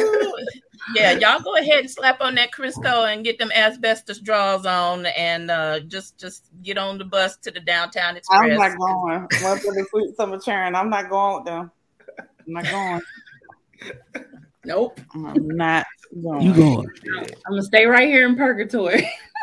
Yeah, 0.94 1.14
y'all 1.14 1.42
go 1.42 1.56
ahead 1.56 1.80
and 1.80 1.90
slap 1.90 2.22
on 2.22 2.36
that 2.36 2.52
Crisco 2.52 3.12
and 3.12 3.24
get 3.24 3.40
them 3.40 3.52
asbestos 3.52 4.20
draws 4.20 4.68
on 4.68 5.08
and 5.08 5.50
uh 5.50 5.80
just 5.80 6.20
just 6.20 6.46
get 6.62 6.78
on 6.78 7.00
the 7.00 7.06
bus 7.06 7.38
to 7.38 7.50
the 7.50 7.60
downtown 7.60 8.18
express. 8.18 8.40
I'm 8.40 8.56
not 8.56 8.78
going. 8.78 9.28
Once 9.42 9.64
the 9.64 9.88
sweet 9.90 10.16
summer 10.16 10.40
churn, 10.40 10.76
I'm 10.76 10.92
not 10.92 11.10
going 11.10 11.38
with 11.38 11.46
them. 11.46 11.72
I'm 12.20 12.54
not 12.54 12.66
going. 12.66 13.02
Nope. 14.66 15.00
I'm 15.16 15.48
not 15.48 15.88
going. 16.22 16.42
You 16.42 16.54
going 16.54 16.90
I'm 17.48 17.54
gonna 17.54 17.64
stay 17.64 17.86
right 17.88 18.08
here 18.08 18.28
in 18.28 18.36
purgatory. 18.36 19.10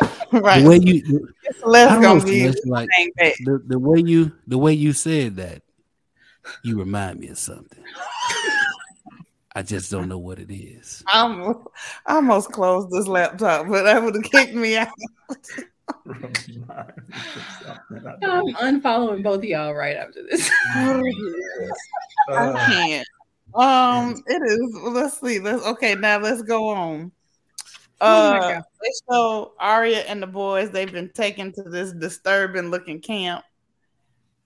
right? 0.32 0.62
the 0.62 0.68
way 0.68 0.76
you 0.78 1.28
It's 1.44 1.64
less 1.64 1.90
I 1.90 1.94
don't 1.94 2.02
gonna 2.02 2.20
know, 2.20 2.24
be 2.24 2.40
Celeste, 2.40 2.66
like 2.66 2.88
the, 3.16 3.62
the 3.66 3.78
way 3.78 4.00
you 4.00 4.32
the 4.46 4.58
way 4.58 4.72
you 4.72 4.92
said 4.92 5.36
that, 5.36 5.62
you 6.62 6.78
remind 6.78 7.20
me 7.20 7.28
of 7.28 7.38
something. 7.38 7.82
I 9.54 9.62
just 9.62 9.90
don't 9.90 10.08
know 10.08 10.18
what 10.18 10.38
it 10.38 10.52
is. 10.52 11.02
I'm 11.12 11.42
I 12.06 12.16
almost 12.16 12.52
closed 12.52 12.90
this 12.90 13.06
laptop, 13.06 13.68
but 13.68 13.84
that 13.84 14.02
would 14.02 14.14
have 14.14 14.24
kicked 14.24 14.54
me 14.54 14.76
out. 14.76 14.88
I'm 18.22 18.54
unfollowing 18.54 19.22
both 19.22 19.38
of 19.38 19.44
y'all 19.44 19.72
right 19.74 19.96
after 19.96 20.22
this. 20.28 20.50
I 22.28 22.66
can't. 22.66 23.06
Um, 23.54 24.22
it 24.26 24.42
is. 24.42 24.76
Let's 24.82 25.20
see. 25.20 25.38
Let's 25.38 25.64
okay. 25.64 25.94
Now 25.94 26.18
let's 26.18 26.42
go 26.42 26.68
on. 26.68 27.10
Oh 28.00 28.30
my 28.30 28.38
Uh, 28.38 28.52
God. 28.54 28.62
they 28.82 28.90
show 29.10 29.52
Arya 29.58 30.00
and 30.00 30.22
the 30.22 30.26
boys. 30.26 30.70
They've 30.70 30.90
been 30.92 31.10
taken 31.14 31.52
to 31.52 31.62
this 31.62 31.92
disturbing 31.92 32.70
looking 32.70 33.00
camp. 33.00 33.44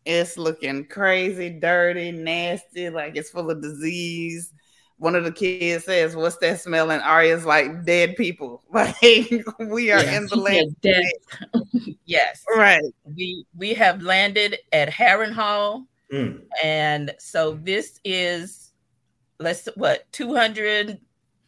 It's 0.04 0.38
looking 0.38 0.86
crazy, 0.86 1.50
dirty, 1.50 2.10
nasty, 2.10 2.88
like 2.90 3.16
it's 3.16 3.30
full 3.30 3.50
of 3.50 3.60
disease. 3.62 4.52
One 4.98 5.14
of 5.14 5.24
the 5.24 5.32
kids 5.32 5.84
says, 5.84 6.14
"What's 6.16 6.36
that 6.38 6.60
smell?" 6.60 6.90
And 6.90 7.02
Arya's 7.02 7.44
like, 7.44 7.84
"Dead 7.84 8.16
people." 8.16 8.62
Like 8.72 8.96
we 9.58 9.90
are 9.90 10.02
Yeah. 10.02 10.16
in 10.18 10.26
the 10.26 10.36
land, 10.36 10.76
Dead. 10.80 11.04
Yes. 12.06 12.44
right? 12.56 12.82
We 13.04 13.44
we 13.56 13.74
have 13.74 14.02
landed 14.02 14.58
at 14.72 14.88
Harrenhal 14.90 15.86
mm, 16.12 16.40
and 16.62 17.14
so 17.18 17.52
this 17.62 18.00
is 18.04 18.72
let's 19.38 19.68
what 19.76 20.10
200 20.12 20.98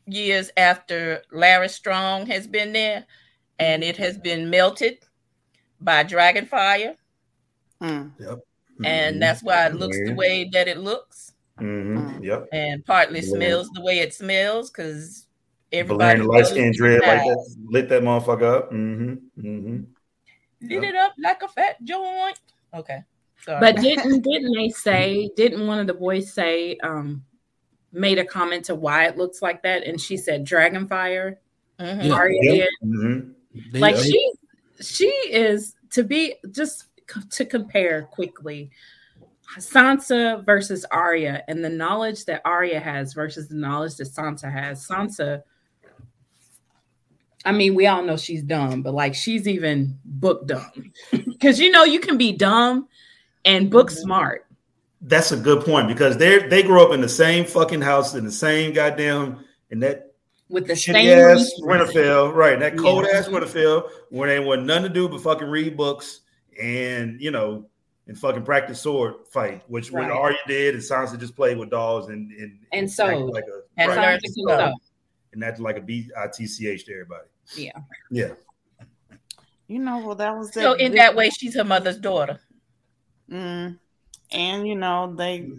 years 0.06 0.50
after 0.56 1.22
Larys 1.32 1.70
Strong 1.74 2.26
has 2.26 2.46
been 2.46 2.72
there 2.72 3.04
and 3.58 3.84
it 3.84 3.96
has 3.96 4.18
been 4.18 4.50
melted 4.50 4.98
by 5.80 6.02
dragon 6.02 6.46
fire 6.46 6.94
Mm. 7.80 8.12
and 8.84 9.20
that's 9.20 9.42
why 9.42 9.66
it 9.66 9.74
looks 9.74 9.98
the 10.06 10.14
way 10.14 10.48
that 10.52 10.68
it 10.68 10.78
looks 10.78 11.32
Mhm, 11.58 12.22
Yep. 12.22 12.48
and 12.52 12.84
partly 12.84 13.20
Yeah. 13.20 13.28
smells 13.34 13.68
the 13.70 13.80
way 13.82 13.98
it 13.98 14.14
smells 14.14 14.70
because 14.70 15.26
everybody 15.72 16.20
the 16.20 16.26
light 16.26 16.46
skin 16.46 16.68
it's 16.68 16.78
dread 16.78 17.00
like 17.00 17.22
that. 17.24 17.56
Lit 17.70 17.88
that 17.88 18.02
motherfucker 18.02 18.56
up. 18.58 18.70
Mm-hmm. 18.72 19.14
Mm-hmm. 19.38 19.82
lit 20.68 20.84
it 20.84 20.94
up 20.94 21.12
like 21.18 21.42
a 21.42 21.48
fat 21.48 21.82
joint 21.82 22.38
okay 22.72 23.00
sorry 23.44 23.58
But 23.60 23.76
didn't 23.82 24.22
didn't 24.22 24.52
they 24.54 24.68
say? 24.68 25.28
Didn't 25.36 25.66
one 25.66 25.80
of 25.80 25.86
the 25.88 25.94
boys 25.94 26.32
say? 26.32 26.76
Um, 26.84 27.24
made 27.92 28.18
a 28.18 28.24
comment 28.24 28.64
to 28.66 28.74
why 28.74 29.06
it 29.06 29.16
looks 29.18 29.42
like 29.42 29.62
that, 29.62 29.84
and 29.86 30.00
she 30.00 30.16
said 30.16 30.44
dragon 30.44 30.86
fire. 30.86 31.38
Mhm. 31.78 32.04
Yeah. 32.04 32.12
Arya 32.14 32.68
Mm-hmm. 32.84 33.78
Like 33.80 33.96
they- 33.96 34.02
she 34.02 34.32
she 34.80 35.06
is 35.30 35.74
to 35.90 36.02
be 36.02 36.34
just 36.50 36.86
c- 37.10 37.20
to 37.30 37.44
compare 37.44 38.02
quickly. 38.02 38.70
Sansa 39.58 40.42
versus 40.46 40.86
Arya, 40.90 41.44
and 41.46 41.62
the 41.62 41.68
knowledge 41.68 42.24
that 42.24 42.40
Arya 42.44 42.80
has 42.80 43.12
versus 43.12 43.48
the 43.48 43.54
knowledge 43.56 43.96
that 43.96 44.08
Sansa 44.08 44.50
has. 44.50 44.86
Sansa, 44.88 45.42
I 47.44 47.52
mean, 47.52 47.74
we 47.74 47.86
all 47.86 48.02
know 48.02 48.16
she's 48.16 48.42
dumb, 48.42 48.82
but 48.82 48.94
like 48.94 49.14
she's 49.14 49.46
even 49.48 49.98
book 50.04 50.46
dumb 50.46 50.92
because 51.10 51.58
you 51.60 51.70
know 51.70 51.84
you 51.84 52.00
can 52.00 52.16
be 52.16 52.32
dumb 52.32 52.88
and 53.44 53.68
book 53.70 53.90
smart. 53.90 54.46
That's 55.02 55.32
a 55.32 55.36
good 55.36 55.64
point 55.64 55.88
because 55.88 56.16
they 56.16 56.46
they 56.46 56.62
grew 56.62 56.80
up 56.82 56.92
in 56.92 57.00
the 57.00 57.08
same 57.08 57.44
fucking 57.44 57.80
house 57.80 58.14
in 58.14 58.24
the 58.24 58.30
same 58.32 58.72
goddamn 58.72 59.44
and 59.70 59.82
that 59.82 60.12
with 60.48 60.66
the 60.68 60.74
shitty 60.74 60.92
same 60.92 61.18
ass. 61.18 61.50
Winterfell, 61.60 62.32
right? 62.34 62.58
That 62.60 62.76
cold 62.78 63.06
Yeah. 63.10 63.18
ass 63.18 63.26
Winterfell 63.28 63.88
where 64.10 64.28
they 64.28 64.38
want 64.38 64.64
nothing 64.64 64.84
to 64.84 64.88
do 64.90 65.08
but 65.08 65.20
fucking 65.20 65.48
read 65.48 65.76
books 65.76 66.20
and 66.60 67.20
you 67.20 67.30
know 67.32 67.66
and 68.06 68.16
fucking 68.18 68.44
practice 68.44 68.80
sword 68.80 69.14
fight, 69.32 69.62
which 69.68 69.90
what 69.90 70.02
Right. 70.02 70.10
Arya 70.12 70.36
did 70.46 70.74
and 70.74 70.82
Sansa 70.82 71.18
just 71.18 71.34
played 71.34 71.56
with 71.58 71.70
dolls 71.70 72.08
and 72.08 72.30
and, 72.32 72.58
And 72.72 72.84
act 72.84 72.92
sewed. 72.92 73.32
like 73.32 73.44
a 73.44 73.62
And 73.78 73.88
right, 73.88 73.98
learned 73.98 74.20
Sansa 74.20 74.20
to 74.20 74.26
can 74.26 74.48
sew. 74.48 74.56
sew. 74.58 74.74
and 75.32 75.42
that's 75.42 75.58
like 75.60 75.78
a 75.78 75.80
B 75.80 76.08
I 76.16 76.26
T 76.32 76.46
C 76.46 76.68
H 76.68 76.84
to 76.84 76.92
everybody. 76.92 77.26
Yeah. 77.56 77.72
Yeah. 78.10 78.30
You 79.66 79.78
know, 79.80 79.98
well, 80.06 80.14
that 80.16 80.36
was 80.36 80.52
so 80.52 80.74
in 80.74 80.94
that 80.96 81.16
way 81.16 81.30
she's 81.30 81.56
her 81.56 81.64
mother's 81.64 81.96
daughter 81.98 82.38
Mm. 83.30 83.78
And 84.32 84.66
you 84.66 84.74
know, 84.74 85.14
they 85.14 85.50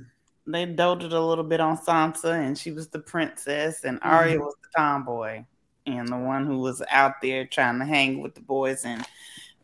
they 0.45 0.65
doted 0.65 1.13
a 1.13 1.21
little 1.21 1.43
bit 1.43 1.59
on 1.59 1.77
Sansa, 1.77 2.33
and 2.33 2.57
she 2.57 2.71
was 2.71 2.87
the 2.89 2.99
princess, 2.99 3.83
and 3.83 3.99
Arya 4.01 4.35
mm-hmm. 4.35 4.45
was 4.45 4.55
the 4.61 4.69
tomboy, 4.77 5.45
and 5.85 6.07
the 6.07 6.17
one 6.17 6.45
who 6.45 6.59
was 6.59 6.81
out 6.89 7.21
there 7.21 7.45
trying 7.45 7.79
to 7.79 7.85
hang 7.85 8.21
with 8.21 8.35
the 8.35 8.41
boys 8.41 8.85
and 8.85 9.05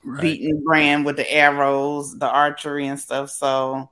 Right. 0.03 0.22
beating 0.22 0.64
Bran 0.64 1.03
with 1.03 1.18
the 1.18 1.31
arrows, 1.31 2.18
the 2.18 2.30
archery 2.30 2.88
and 2.88 2.99
stuff. 2.99 3.30
So, 3.30 3.90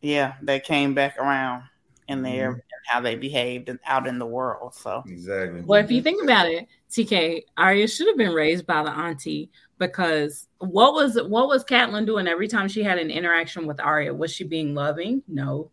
yeah, 0.00 0.34
they 0.42 0.58
came 0.58 0.94
back 0.94 1.18
around 1.18 1.64
in 2.08 2.22
there 2.22 2.52
and 2.52 2.56
mm-hmm. 2.56 2.94
how 2.94 3.00
they 3.00 3.14
behaved 3.14 3.70
out 3.84 4.06
in 4.06 4.18
the 4.18 4.26
world. 4.26 4.74
So, 4.74 5.02
Exactly. 5.06 5.60
Well, 5.60 5.84
if 5.84 5.90
you 5.90 6.02
think 6.02 6.22
about 6.22 6.46
it, 6.48 6.66
TK, 6.90 7.42
Arya 7.58 7.88
should 7.88 8.06
have 8.06 8.16
been 8.16 8.32
raised 8.32 8.66
by 8.66 8.82
the 8.82 8.90
auntie 8.90 9.50
because 9.78 10.48
what 10.58 10.94
was 10.94 11.14
what 11.14 11.48
was 11.48 11.64
Catelyn 11.64 12.06
doing 12.06 12.26
every 12.28 12.48
time 12.48 12.68
she 12.68 12.82
had 12.82 12.98
an 12.98 13.10
interaction 13.10 13.66
with 13.66 13.80
Arya? 13.80 14.12
Was 14.14 14.32
she 14.32 14.44
being 14.44 14.74
loving? 14.74 15.22
No. 15.28 15.70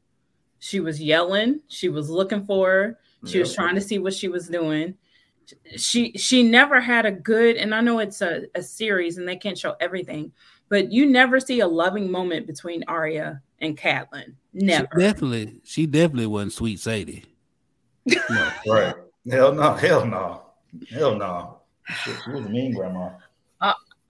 She 0.60 0.80
was 0.80 1.02
yelling. 1.02 1.62
She 1.68 1.90
was 1.90 2.10
looking 2.10 2.46
for 2.46 2.70
her. 2.70 3.00
She 3.26 3.40
was 3.40 3.56
trying 3.56 3.76
to 3.76 3.82
see 3.82 3.98
what 3.98 4.14
she 4.14 4.28
was 4.28 4.48
doing. 4.48 4.96
She 5.78 6.12
she 6.14 6.44
never 6.44 6.80
had 6.80 7.06
a 7.06 7.12
good, 7.12 7.56
and 7.56 7.74
I 7.74 7.82
know 7.82 8.00
it's 8.00 8.22
a, 8.22 8.44
a 8.56 8.62
series 8.62 9.18
and 9.18 9.28
they 9.28 9.36
can't 9.36 9.58
show 9.58 9.76
everything, 9.80 10.32
but 10.70 10.92
you 10.92 11.06
never 11.06 11.40
see 11.40 11.60
a 11.60 11.68
loving 11.68 12.12
moment 12.12 12.48
between 12.48 12.84
Arya 12.88 13.42
and 13.60 13.78
Catelyn. 13.78 14.34
she 14.58 14.66
Never. 14.66 14.98
definitely, 14.98 15.62
she 15.64 15.86
definitely 15.86 16.28
wasn't 16.28 16.54
sweet 16.54 16.80
Sadie. 16.80 17.26
No, 18.30 18.52
right. 18.68 18.96
Hell 19.30 19.54
no. 19.54 19.74
Hell 19.74 20.06
no. 20.06 20.42
Hell 20.90 21.16
no. 21.16 21.58
Shit, 22.04 22.16
she 22.24 22.32
was 22.32 22.46
a 22.46 22.50
mean 22.50 22.74
grandma. 22.74 23.10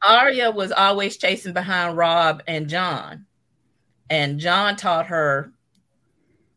Arya 0.08 0.52
was 0.52 0.72
always 0.72 1.18
chasing 1.18 1.54
behind 1.54 1.98
Robb 1.98 2.44
and 2.48 2.68
Jon, 2.70 3.26
and 4.10 4.40
Jon 4.40 4.76
taught 4.76 5.08
her 5.08 5.52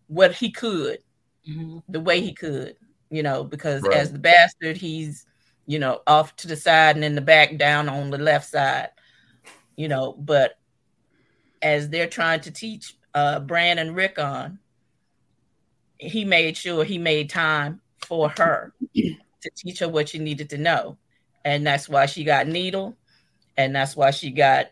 what 0.09 0.33
he 0.33 0.51
could, 0.51 0.99
Mhm. 1.49 1.83
the 1.89 2.01
way 2.01 2.21
he 2.21 2.35
could, 2.35 2.77
you 3.11 3.23
know, 3.23 3.45
because 3.45 3.83
Right. 3.85 3.95
as 3.95 4.13
the 4.13 4.19
bastard, 4.19 4.77
he's, 4.77 5.27
you 5.67 5.79
know, 5.79 6.03
off 6.07 6.35
to 6.37 6.49
the 6.49 6.57
side 6.57 6.97
and 6.97 7.05
in 7.05 7.15
the 7.15 7.21
back, 7.21 7.57
down 7.57 7.89
on 7.89 8.11
the 8.11 8.19
left 8.19 8.49
side. 8.49 8.91
you 9.77 9.87
know, 9.87 10.13
but 10.15 10.59
as 11.63 11.89
they're 11.89 12.09
trying 12.09 12.41
to 12.41 12.51
teach 12.51 12.97
uh 13.15 13.39
Bran 13.39 13.79
and 13.79 13.95
Rickon, 13.95 14.59
he 15.99 16.25
made 16.25 16.57
sure 16.57 16.83
he 16.83 16.99
made 16.99 17.31
time 17.31 17.81
for 17.99 18.29
her 18.31 18.75
to 18.95 19.51
teach 19.57 19.79
her 19.79 19.89
what 19.89 20.09
she 20.09 20.19
needed 20.19 20.51
to 20.51 20.59
know. 20.59 20.99
And 21.45 21.65
that's 21.65 21.89
why 21.89 22.07
she 22.07 22.25
got 22.25 22.49
Needle, 22.49 22.97
and 23.59 23.75
that's 23.75 23.97
why 23.97 24.13
she 24.13 24.31
got 24.31 24.69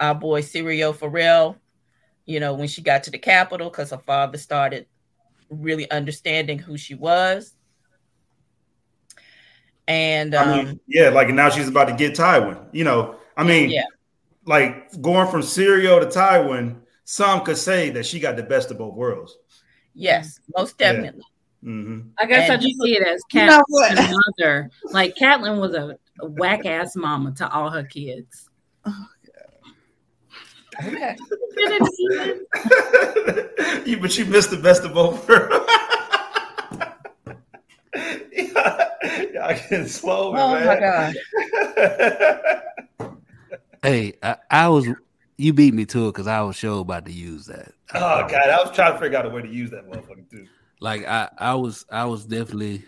our 0.00 0.14
boy 0.14 0.42
Syrio 0.42 0.94
Forel, 0.94 1.56
you 2.26 2.40
know, 2.40 2.54
when 2.54 2.68
she 2.68 2.82
got 2.82 3.04
to 3.04 3.10
the 3.10 3.18
Capitol, 3.18 3.70
because 3.70 3.90
her 3.90 3.98
father 3.98 4.36
started 4.36 4.86
really 5.48 5.90
understanding 5.90 6.58
who 6.58 6.76
she 6.76 6.94
was. 6.94 7.54
And 9.86 10.34
um, 10.34 10.48
I 10.50 10.64
mean, 10.64 10.80
yeah, 10.86 11.08
like 11.08 11.28
now 11.30 11.48
she's 11.48 11.68
about 11.68 11.86
to 11.86 11.94
get 11.94 12.14
Tywin. 12.14 12.58
You 12.72 12.84
know, 12.84 13.16
I 13.36 13.44
mean, 13.44 13.70
yeah, 13.70 13.84
like 14.44 15.00
going 15.00 15.30
from 15.30 15.40
Syrio 15.40 16.00
to 16.00 16.06
Tywin, 16.06 16.76
some 17.04 17.42
could 17.44 17.56
say 17.56 17.90
that 17.90 18.04
she 18.04 18.20
got 18.20 18.36
the 18.36 18.42
best 18.42 18.70
of 18.70 18.78
both 18.78 18.94
worlds. 18.94 19.36
yes, 19.94 20.40
most 20.56 20.78
Yeah. 20.78 20.92
definitely. 20.92 21.22
hmm 21.62 22.00
I 22.20 22.26
guess 22.26 22.50
I 22.50 22.56
just 22.56 22.80
see 22.82 22.96
it 22.96 23.06
as 23.06 23.22
You 23.32 23.46
know 23.46 23.52
Cat 23.52 23.64
what? 23.68 24.10
mother. 24.38 24.70
Like 24.92 25.14
Catelyn 25.14 25.60
was 25.60 25.72
a, 25.72 25.90
a 25.90 25.96
whack 26.22 26.66
ass 26.66 26.96
mama 26.96 27.32
to 27.32 27.48
all 27.50 27.70
her 27.70 27.84
kids. 27.84 28.48
Okay. 30.80 31.16
you, 33.84 33.98
but 34.00 34.16
you 34.16 34.24
missed 34.26 34.50
the 34.50 34.60
best 34.62 34.84
of 34.84 34.94
both 34.94 35.28
worlds. 35.28 35.66
Y'all 39.34 39.48
getting 39.54 39.86
slow, 39.88 40.34
Oh 40.36 40.54
man. 40.54 40.66
my 40.66 40.78
god. 40.78 41.14
Hey, 43.82 44.14
I, 44.22 44.36
I 44.50 44.68
was 44.68 44.86
you 45.36 45.52
beat 45.52 45.72
me 45.74 45.84
to 45.86 46.08
it 46.08 46.12
because 46.12 46.26
I 46.26 46.40
was 46.42 46.56
sure 46.56 46.80
about 46.80 47.06
to 47.06 47.12
use 47.12 47.46
that. 47.46 47.72
oh 47.94 48.26
god, 48.28 48.50
I 48.50 48.56
was 48.62 48.74
trying 48.74 48.92
to 48.94 48.98
figure 48.98 49.18
out 49.18 49.26
a 49.26 49.30
way 49.30 49.42
to 49.42 49.48
use 49.48 49.70
that 49.70 49.88
motherfucker 49.88 50.28
too. 50.30 50.46
Like 50.80 51.06
I, 51.06 51.28
I 51.38 51.54
was 51.54 51.86
I 51.90 52.04
was 52.04 52.24
definitely 52.24 52.84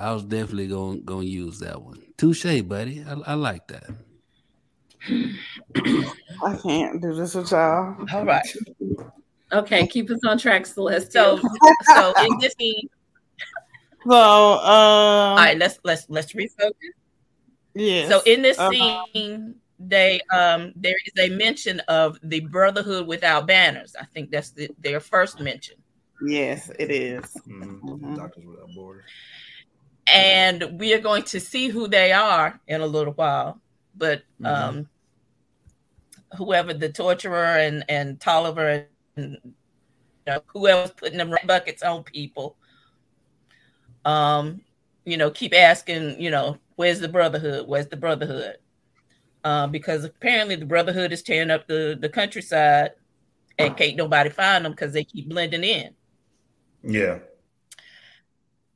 I 0.00 0.12
was 0.12 0.24
definitely 0.24 0.66
going 0.68 1.04
going 1.04 1.26
to 1.26 1.32
use 1.32 1.58
that 1.58 1.82
one. 1.82 2.02
Touche, 2.16 2.62
buddy. 2.62 3.04
I, 3.06 3.32
I 3.32 3.34
like 3.34 3.68
that. 3.68 3.84
I 6.42 6.56
can't 6.56 7.02
do 7.02 7.14
this 7.14 7.34
with 7.34 7.50
y'all. 7.50 7.96
All 8.12 8.24
right. 8.24 8.42
Okay, 9.52 9.86
keep 9.86 10.10
us 10.10 10.20
on 10.26 10.38
track, 10.38 10.64
Celeste. 10.64 11.12
So 11.12 11.38
so 11.94 12.14
in 12.24 12.38
this 12.38 12.54
scene, 12.58 12.88
So, 14.08 14.12
um, 14.14 14.60
all 14.62 15.36
right, 15.36 15.58
let's 15.58 15.78
let's 15.84 16.06
let's 16.08 16.32
refocus. 16.32 16.72
Yeah. 17.74 18.08
So 18.08 18.22
in 18.24 18.40
this 18.40 18.58
Uh-huh. 18.58 19.04
scene, 19.12 19.54
they 19.78 20.20
um 20.32 20.72
there 20.76 20.94
is 21.06 21.30
a 21.30 21.34
mention 21.36 21.80
of 21.88 22.18
the 22.22 22.40
Brotherhood 22.40 23.06
without 23.06 23.46
banners. 23.46 23.94
I 24.00 24.04
think 24.06 24.30
that's 24.30 24.52
the, 24.52 24.70
their 24.78 25.00
first 25.00 25.40
mention. 25.40 25.76
yes, 26.26 26.70
it 26.78 26.90
is. 26.90 27.24
Mhm. 27.46 27.82
Mhm. 27.82 28.16
Doctors 28.16 28.46
Without 28.46 28.68
Borders. 28.74 29.04
And 30.06 30.78
we 30.80 30.92
are 30.94 31.00
going 31.00 31.22
to 31.24 31.40
see 31.40 31.68
who 31.68 31.86
they 31.86 32.12
are 32.12 32.60
in 32.66 32.80
a 32.80 32.86
little 32.86 33.12
while. 33.12 33.60
But 33.96 34.22
Mhm. 34.40 34.46
um, 34.48 34.88
whoever 36.36 36.72
the 36.72 36.88
torturer 36.88 37.44
and 37.58 37.84
and 37.88 38.18
Polliver 38.18 38.86
and 39.16 39.38
you 39.44 39.52
know, 40.26 40.42
whoever's 40.48 40.92
putting 40.92 41.18
them 41.18 41.34
buckets 41.46 41.82
on 41.82 42.04
people, 42.04 42.56
um, 44.04 44.60
you 45.04 45.16
know, 45.16 45.30
keep 45.30 45.54
asking, 45.54 46.20
you 46.20 46.30
know, 46.30 46.58
where's 46.76 47.00
the 47.00 47.08
Brotherhood? 47.08 47.66
Where's 47.66 47.88
the 47.88 47.96
Brotherhood? 47.96 48.56
Uh, 49.42 49.66
because 49.66 50.04
apparently 50.04 50.56
the 50.56 50.66
Brotherhood 50.66 51.12
is 51.12 51.22
tearing 51.22 51.50
up 51.50 51.66
the 51.66 51.96
the 52.00 52.08
countryside, 52.08 52.92
and 53.58 53.76
can't 53.76 53.96
nobody 53.96 54.30
find 54.30 54.64
them 54.64 54.72
because 54.72 54.92
they 54.92 55.04
keep 55.04 55.28
blending 55.28 55.64
in. 55.64 55.94
Yeah. 56.82 57.18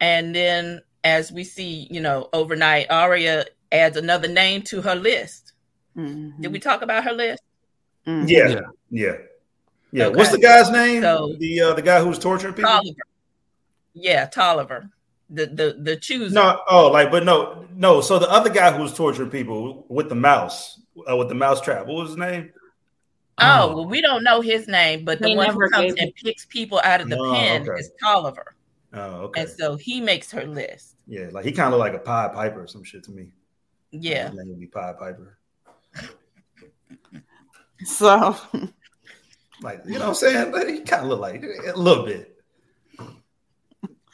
And 0.00 0.34
then 0.34 0.82
as 1.04 1.30
we 1.30 1.44
see, 1.44 1.86
you 1.90 2.00
know, 2.00 2.28
overnight, 2.32 2.90
Arya 2.90 3.44
adds 3.70 3.96
another 3.96 4.28
name 4.28 4.62
to 4.62 4.80
her 4.82 4.94
list. 4.94 5.52
Mhm. 5.96 6.40
Did 6.40 6.52
we 6.52 6.58
talk 6.58 6.82
about 6.82 7.04
her 7.04 7.12
list? 7.12 7.42
Mhm. 8.06 8.28
Yeah. 8.28 8.48
Yeah. 8.48 8.60
Yeah. 8.90 9.12
Yeah. 9.92 10.06
Okay. 10.06 10.16
What's 10.16 10.32
the 10.32 10.38
guy's 10.38 10.70
name? 10.70 11.02
So- 11.02 11.36
the 11.38 11.60
uh, 11.60 11.74
the 11.74 11.82
guy 11.82 12.00
who 12.00 12.08
was 12.08 12.18
torturing 12.18 12.54
people? 12.54 12.70
Polliver. 12.70 13.02
Yeah, 13.92 14.26
Polliver. 14.28 14.90
The 15.30 15.46
the 15.46 15.76
the 15.80 15.96
chooser. 15.96 16.34
No, 16.34 16.60
oh, 16.68 16.90
like, 16.90 17.10
but 17.10 17.24
no, 17.24 17.66
no. 17.74 18.00
So 18.00 18.18
the 18.18 18.30
other 18.30 18.50
guy 18.50 18.72
who 18.72 18.82
was 18.82 18.92
torturing 18.92 19.30
people 19.30 19.86
with 19.88 20.08
the 20.08 20.14
mouse, 20.14 20.80
uh, 21.08 21.16
with 21.16 21.28
the 21.28 21.34
mouse 21.34 21.60
trap, 21.60 21.86
what 21.86 21.96
was 21.96 22.08
his 22.10 22.18
name? 22.18 22.52
Oh, 23.38 23.74
well, 23.74 23.86
we 23.86 24.00
don't 24.00 24.22
know 24.22 24.40
his 24.40 24.68
name, 24.68 25.04
but 25.04 25.18
the 25.18 25.28
They 25.28 25.36
one 25.36 25.50
who 25.50 25.68
comes 25.70 25.94
and 25.98 26.14
picks 26.14 26.44
people 26.44 26.80
out 26.84 27.00
of 27.00 27.08
the 27.08 27.18
Oh, 27.18 27.32
pen 27.32 27.62
okay. 27.62 27.80
is 27.80 27.90
Polliver. 28.00 28.54
Oh, 28.92 29.00
okay. 29.26 29.40
And 29.42 29.50
so 29.50 29.76
he 29.76 30.00
makes 30.00 30.30
her 30.30 30.46
list. 30.46 30.93
Yeah, 31.06 31.28
like 31.32 31.44
he 31.44 31.52
kind 31.52 31.72
of 31.72 31.78
looked 31.78 31.92
like 31.92 32.00
a 32.00 32.04
Pied 32.04 32.32
Piper 32.32 32.62
or 32.62 32.66
some 32.66 32.82
shit 32.84 33.04
to 33.04 33.10
me. 33.10 33.28
Yeah. 33.90 34.28
His 34.30 34.38
name 34.38 34.48
would 34.48 34.60
be 34.60 34.66
Pied 34.66 34.98
Piper. 34.98 35.38
So, 37.84 38.36
Like, 39.62 39.82
you 39.86 39.94
know 39.94 40.00
what 40.00 40.08
I'm 40.08 40.14
saying? 40.14 40.52
Like, 40.52 40.68
he 40.68 40.80
kind 40.80 41.02
of 41.02 41.08
look 41.08 41.20
like 41.20 41.42
a 41.42 41.76
little 41.78 42.04
bit. 42.04 42.30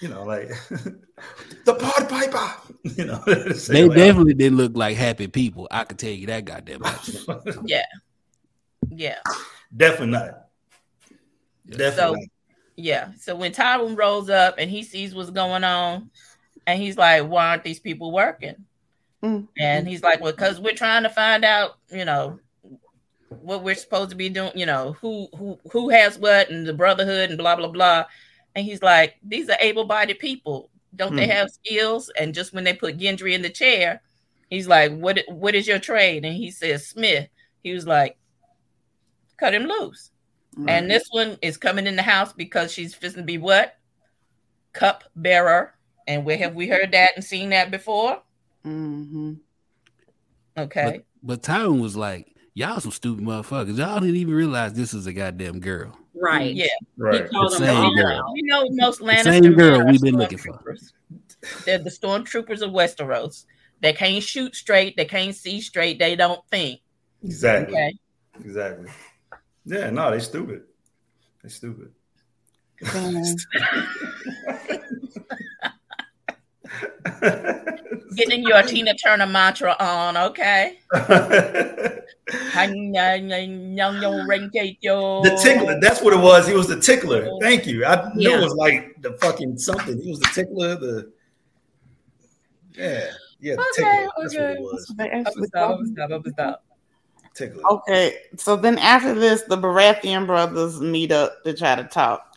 You 0.00 0.08
know, 0.08 0.24
like 0.24 0.48
the 1.64 1.74
Pied 1.74 2.08
Piper. 2.08 2.54
You 2.96 3.04
know, 3.04 3.22
say 3.52 3.74
They 3.74 3.84
like- 3.84 3.96
definitely 3.98 4.32
didn't 4.34 4.56
look 4.56 4.74
like 4.74 4.96
happy 4.96 5.26
people. 5.28 5.68
I 5.70 5.84
could 5.84 5.98
tell 5.98 6.10
you 6.10 6.26
that 6.28 6.46
goddamn 6.46 6.80
much. 6.80 7.10
Yeah. 7.64 7.84
Yeah. 8.88 9.18
Definitely 9.76 10.12
not. 10.12 10.46
Definitely 11.68 12.22
So- 12.22 12.30
Yeah. 12.76 13.10
So 13.18 13.36
when 13.36 13.52
Tyrone 13.52 13.96
rolls 13.96 14.30
up 14.30 14.54
and 14.56 14.70
he 14.70 14.82
sees 14.82 15.14
what's 15.14 15.30
going 15.30 15.62
on, 15.62 16.10
and 16.70 16.82
he's 16.82 16.96
like, 16.96 17.26
Why 17.28 17.48
aren't 17.50 17.64
these 17.64 17.80
people 17.80 18.12
working? 18.12 18.64
Mm. 19.22 19.48
And 19.58 19.88
he's 19.88 20.02
like, 20.02 20.20
Well, 20.20 20.32
because 20.32 20.60
we're 20.60 20.74
trying 20.74 21.02
to 21.04 21.10
find 21.10 21.44
out, 21.44 21.72
you 21.90 22.04
know, 22.04 22.40
what 23.28 23.62
we're 23.62 23.74
supposed 23.76 24.10
to 24.10 24.16
be 24.16 24.28
doing, 24.28 24.52
you 24.54 24.66
know, 24.66 24.92
who 25.00 25.28
who 25.36 25.58
who 25.72 25.88
has 25.90 26.18
what 26.18 26.50
and 26.50 26.66
the 26.66 26.74
brotherhood 26.74 27.30
and 27.30 27.38
blah 27.38 27.56
blah 27.56 27.68
blah. 27.68 28.04
And 28.54 28.64
he's 28.64 28.82
like, 28.82 29.16
These 29.22 29.48
are 29.50 29.56
able-bodied 29.60 30.18
people. 30.18 30.70
Don't 30.96 31.14
they 31.16 31.26
Hmm. 31.26 31.32
have 31.32 31.50
skills? 31.50 32.10
And 32.18 32.34
just 32.34 32.52
when 32.52 32.64
they 32.64 32.74
put 32.74 32.98
Gendry 32.98 33.34
in 33.34 33.42
the 33.42 33.50
chair, 33.50 34.02
he's 34.50 34.66
like, 34.68 34.92
What 34.96 35.20
what 35.28 35.54
is 35.54 35.66
your 35.68 35.78
trade? 35.78 36.24
And 36.24 36.34
he 36.36 36.50
says, 36.50 36.86
Smith. 36.88 37.28
He 37.62 37.72
was 37.72 37.86
like, 37.86 38.16
Cut 39.38 39.54
him 39.54 39.64
loose. 39.66 40.10
And 40.66 40.90
this 40.90 41.04
one 41.10 41.38
is 41.42 41.56
coming 41.56 41.86
in 41.86 41.96
the 41.96 42.02
house 42.02 42.32
because 42.32 42.72
she's 42.72 42.94
fixing 42.94 43.22
to 43.22 43.26
be 43.26 43.38
what? 43.38 43.76
Cup 44.72 45.04
bearer. 45.16 45.74
And 46.10 46.24
where 46.24 46.36
have 46.38 46.56
we 46.56 46.66
heard 46.66 46.90
that 46.90 47.12
and 47.14 47.24
seen 47.24 47.50
that 47.50 47.70
before? 47.70 48.20
Mhm. 48.66 49.38
Okay. 50.58 51.02
But 51.22 51.42
Tywin 51.42 51.80
was 51.80 51.96
like, 51.96 52.34
"Y'all 52.52 52.80
some 52.80 52.90
stupid 52.90 53.24
motherfuckers. 53.24 53.78
Y'all 53.78 54.00
didn't 54.00 54.16
even 54.16 54.34
realize 54.34 54.72
this 54.72 54.92
is 54.92 55.06
a 55.06 55.12
goddamn 55.12 55.60
girl." 55.60 55.96
right. 56.14 56.52
Yeah. 56.52 56.64
He 56.64 56.86
Right. 56.96 57.30
The 57.30 57.56
same 57.56 57.76
all 57.76 57.94
girl. 57.94 58.18
out. 58.18 58.32
We 58.32 58.42
know 58.42 58.66
most 58.70 59.00
Lannister 59.00 59.22
same 59.22 59.54
girl 59.54 59.86
we've 59.86 60.02
been 60.02 60.16
looking 60.16 60.38
for. 60.38 60.60
They're 61.64 61.78
the 61.78 61.90
stormtroopers 61.90 62.60
of 62.60 62.72
Westeros. 62.72 63.46
They 63.80 63.92
can't 63.92 64.22
shoot 64.22 64.56
straight. 64.56 64.96
They 64.96 65.04
can't 65.04 65.34
see 65.34 65.60
straight. 65.60 66.00
They 66.00 66.16
don't 66.16 66.44
think. 66.50 66.80
Exactly. 67.22 67.74
Okay. 67.74 67.94
Exactly. 68.44 68.90
Yeah, 69.64 69.90
no, 69.90 70.10
they 70.10 70.18
stupid. 70.18 70.64
They 71.42 71.48
stupid. 71.48 71.92
Getting 78.14 78.42
your 78.42 78.62
Tina 78.62 78.94
Turner 78.94 79.26
mantra 79.26 79.76
on, 79.80 80.16
okay? 80.16 80.78
the 80.92 82.02
The 85.22 85.40
tickler, 85.42 85.80
that's 85.80 86.02
what 86.02 86.12
it 86.12 86.18
was. 86.20 86.46
He 86.46 86.54
was 86.54 86.68
the 86.68 86.80
tickler. 86.80 87.28
Thank 87.40 87.66
you. 87.66 87.84
I 87.84 88.12
knew 88.14 88.30
Yeah. 88.30 88.38
it 88.38 88.42
was 88.42 88.54
like 88.54 88.96
the 89.00 89.12
fucking 89.14 89.58
something. 89.58 90.00
He 90.00 90.10
was 90.10 90.20
the 90.20 90.30
tickler, 90.34 90.76
the 90.76 91.12
yeah, 92.72 93.10
yeah, 93.40 93.56
the 93.56 93.60
Okay, 93.60 93.70
tickler. 93.76 94.08
That's 94.22 94.34
what 94.34 94.42
okay. 94.42 94.52
it 94.54 94.60
was. 94.60 94.94
They 94.96 95.10
actually 95.10 95.46
Stop, 95.48 95.68
called 95.76 95.86
stop, 95.88 96.26
stop. 96.28 96.64
Tickler. 97.34 97.62
Okay, 97.70 98.16
so 98.36 98.56
then 98.56 98.78
after 98.78 99.14
this, 99.14 99.42
the 99.42 99.56
Baratheon 99.56 100.26
brothers 100.26 100.80
meet 100.80 101.12
up 101.12 101.42
to 101.44 101.54
try 101.54 101.76
to 101.76 101.84
talk, 101.84 102.29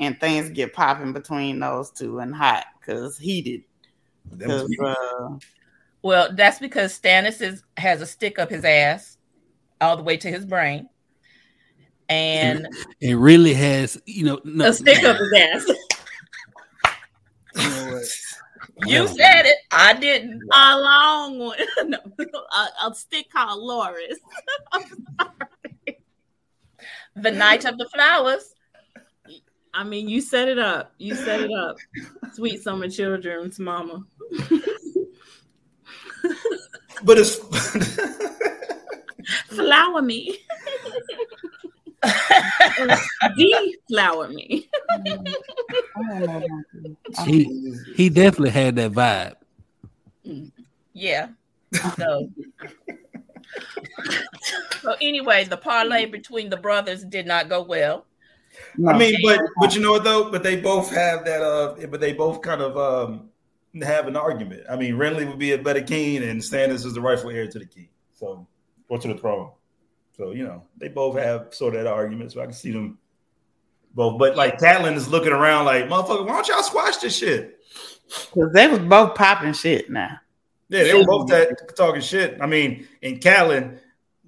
and 0.00 0.18
things 0.20 0.50
get 0.50 0.72
popping 0.72 1.12
between 1.12 1.58
those 1.58 1.90
two 1.90 2.18
and 2.18 2.34
hot 2.34 2.64
because 2.80 3.18
heated. 3.18 3.62
Them 4.30 4.66
Because 4.68 4.96
uh, 4.96 5.38
Well, 6.02 6.34
that's 6.34 6.58
because 6.58 6.98
Stannis 6.98 7.40
is, 7.40 7.62
has 7.76 8.00
a 8.00 8.06
stick 8.06 8.38
up 8.38 8.50
his 8.50 8.64
ass 8.64 9.18
all 9.80 9.96
the 9.96 10.02
way 10.02 10.16
to 10.16 10.28
his 10.28 10.44
brain. 10.44 10.88
And 12.08 12.68
It 13.00 13.14
really 13.14 13.54
has, 13.54 14.00
you 14.06 14.24
know, 14.24 14.40
no, 14.44 14.68
A 14.68 14.72
stick 14.72 15.02
up 15.04 15.16
his 15.16 15.32
ass. 15.36 15.66
you 17.56 17.70
know 17.70 17.92
what? 17.92 18.04
You 18.86 18.98
No. 19.00 19.06
said 19.06 19.46
it. 19.46 19.56
I 19.72 19.94
didn't. 19.94 20.42
A 20.52 20.78
long 20.78 21.38
one. 21.38 21.58
no, 21.88 21.98
a, 22.18 22.88
a 22.88 22.94
stick 22.94 23.30
called 23.30 23.60
Loras. 23.62 24.16
The 27.16 27.30
Knight 27.30 27.64
of 27.64 27.78
the 27.78 27.88
flowers. 27.94 28.52
I 29.76 29.84
mean, 29.84 30.08
you 30.08 30.22
set 30.22 30.48
it 30.48 30.58
up. 30.58 30.94
You 30.96 31.14
set 31.14 31.40
it 31.40 31.52
up. 31.52 31.76
Sweet 32.32 32.62
summer 32.62 32.88
children's 32.88 33.58
mama. 33.58 34.04
But 37.04 37.18
it's 37.18 37.36
Flower 39.48 40.02
me. 40.02 40.38
Deflower 43.36 44.28
me. 44.28 44.68
I 44.90 44.98
don't 45.04 46.20
know 46.20 46.24
about 46.24 46.42
you. 46.72 46.96
He 47.24 47.74
he 47.94 48.08
definitely 48.08 48.50
had 48.50 48.76
that 48.76 48.92
vibe. 48.92 49.34
Yeah. 50.92 51.28
So. 51.96 52.30
so 54.82 54.94
anyway, 55.00 55.44
the 55.44 55.56
parlay 55.56 56.06
between 56.06 56.50
the 56.50 56.56
brothers 56.56 57.04
did 57.04 57.26
not 57.26 57.48
go 57.48 57.62
well. 57.62 58.06
No. 58.76 58.92
I 58.92 58.98
mean, 58.98 59.16
but 59.22 59.40
but 59.60 59.74
you 59.74 59.82
know 59.82 59.92
what 59.92 60.04
though? 60.04 60.30
But 60.30 60.42
they 60.42 60.60
both 60.60 60.90
have 60.94 61.24
that. 61.24 61.42
Uh, 61.42 61.86
but 61.86 62.00
they 62.00 62.12
both 62.12 62.42
kind 62.42 62.60
of 62.60 62.76
um 62.76 63.30
have 63.82 64.06
an 64.06 64.16
argument. 64.16 64.64
I 64.70 64.76
mean, 64.76 64.94
Renly 64.94 65.26
would 65.26 65.38
be 65.38 65.52
a 65.52 65.58
better 65.58 65.82
king, 65.82 66.22
and 66.22 66.40
Stannis 66.40 66.84
is 66.84 66.94
the 66.94 67.00
rightful 67.00 67.30
heir 67.30 67.46
to 67.46 67.58
the 67.58 67.66
king, 67.66 67.88
so 68.14 68.46
or 68.88 68.98
to 68.98 69.08
the 69.08 69.16
throne. 69.16 69.50
So 70.16 70.32
you 70.32 70.44
know, 70.44 70.62
they 70.78 70.88
both 70.88 71.18
have 71.18 71.54
sort 71.54 71.74
of 71.74 71.84
that 71.84 71.92
argument. 71.92 72.32
So 72.32 72.40
I 72.40 72.44
can 72.44 72.54
see 72.54 72.70
them 72.72 72.98
both. 73.94 74.18
But 74.18 74.36
like 74.36 74.58
Catelyn 74.58 74.94
is 74.94 75.08
looking 75.08 75.32
around 75.32 75.64
like, 75.64 75.84
motherfucker, 75.84 76.26
why 76.26 76.34
don't 76.34 76.48
y'all 76.48 76.62
squash 76.62 76.98
this 76.98 77.16
shit? 77.16 77.58
Because 78.06 78.52
they 78.52 78.68
was 78.68 78.78
both 78.80 79.14
popping 79.14 79.52
shit 79.52 79.90
now. 79.90 80.18
Yeah, 80.68 80.84
they 80.84 80.94
were 80.94 81.04
both 81.04 81.28
that 81.28 81.76
talking 81.76 82.00
shit. 82.00 82.38
I 82.40 82.46
mean, 82.46 82.88
and 83.02 83.20
Catelyn, 83.20 83.78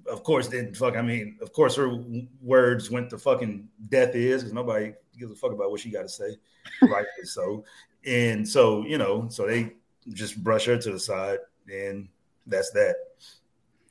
of 0.09 0.23
course, 0.23 0.47
didn't 0.47 0.75
fuck. 0.75 0.95
I 0.95 1.01
mean, 1.01 1.37
of 1.41 1.53
course, 1.53 1.75
her 1.75 2.03
words 2.41 2.89
went 2.89 3.09
to 3.11 3.17
fucking 3.17 3.67
death 3.89 4.15
is 4.15 4.41
because 4.41 4.53
nobody 4.53 4.93
gives 5.17 5.31
a 5.31 5.35
fuck 5.35 5.51
about 5.51 5.71
what 5.71 5.79
she 5.79 5.91
got 5.91 6.03
to 6.03 6.09
say, 6.09 6.37
right? 6.83 7.05
so. 7.23 7.63
And 8.05 8.47
so, 8.47 8.85
you 8.85 8.97
know, 8.97 9.27
so 9.29 9.45
they 9.45 9.73
just 10.13 10.41
brush 10.41 10.65
her 10.65 10.77
to 10.77 10.91
the 10.91 10.99
side, 10.99 11.39
and 11.71 12.07
that's 12.47 12.71
that. 12.71 12.95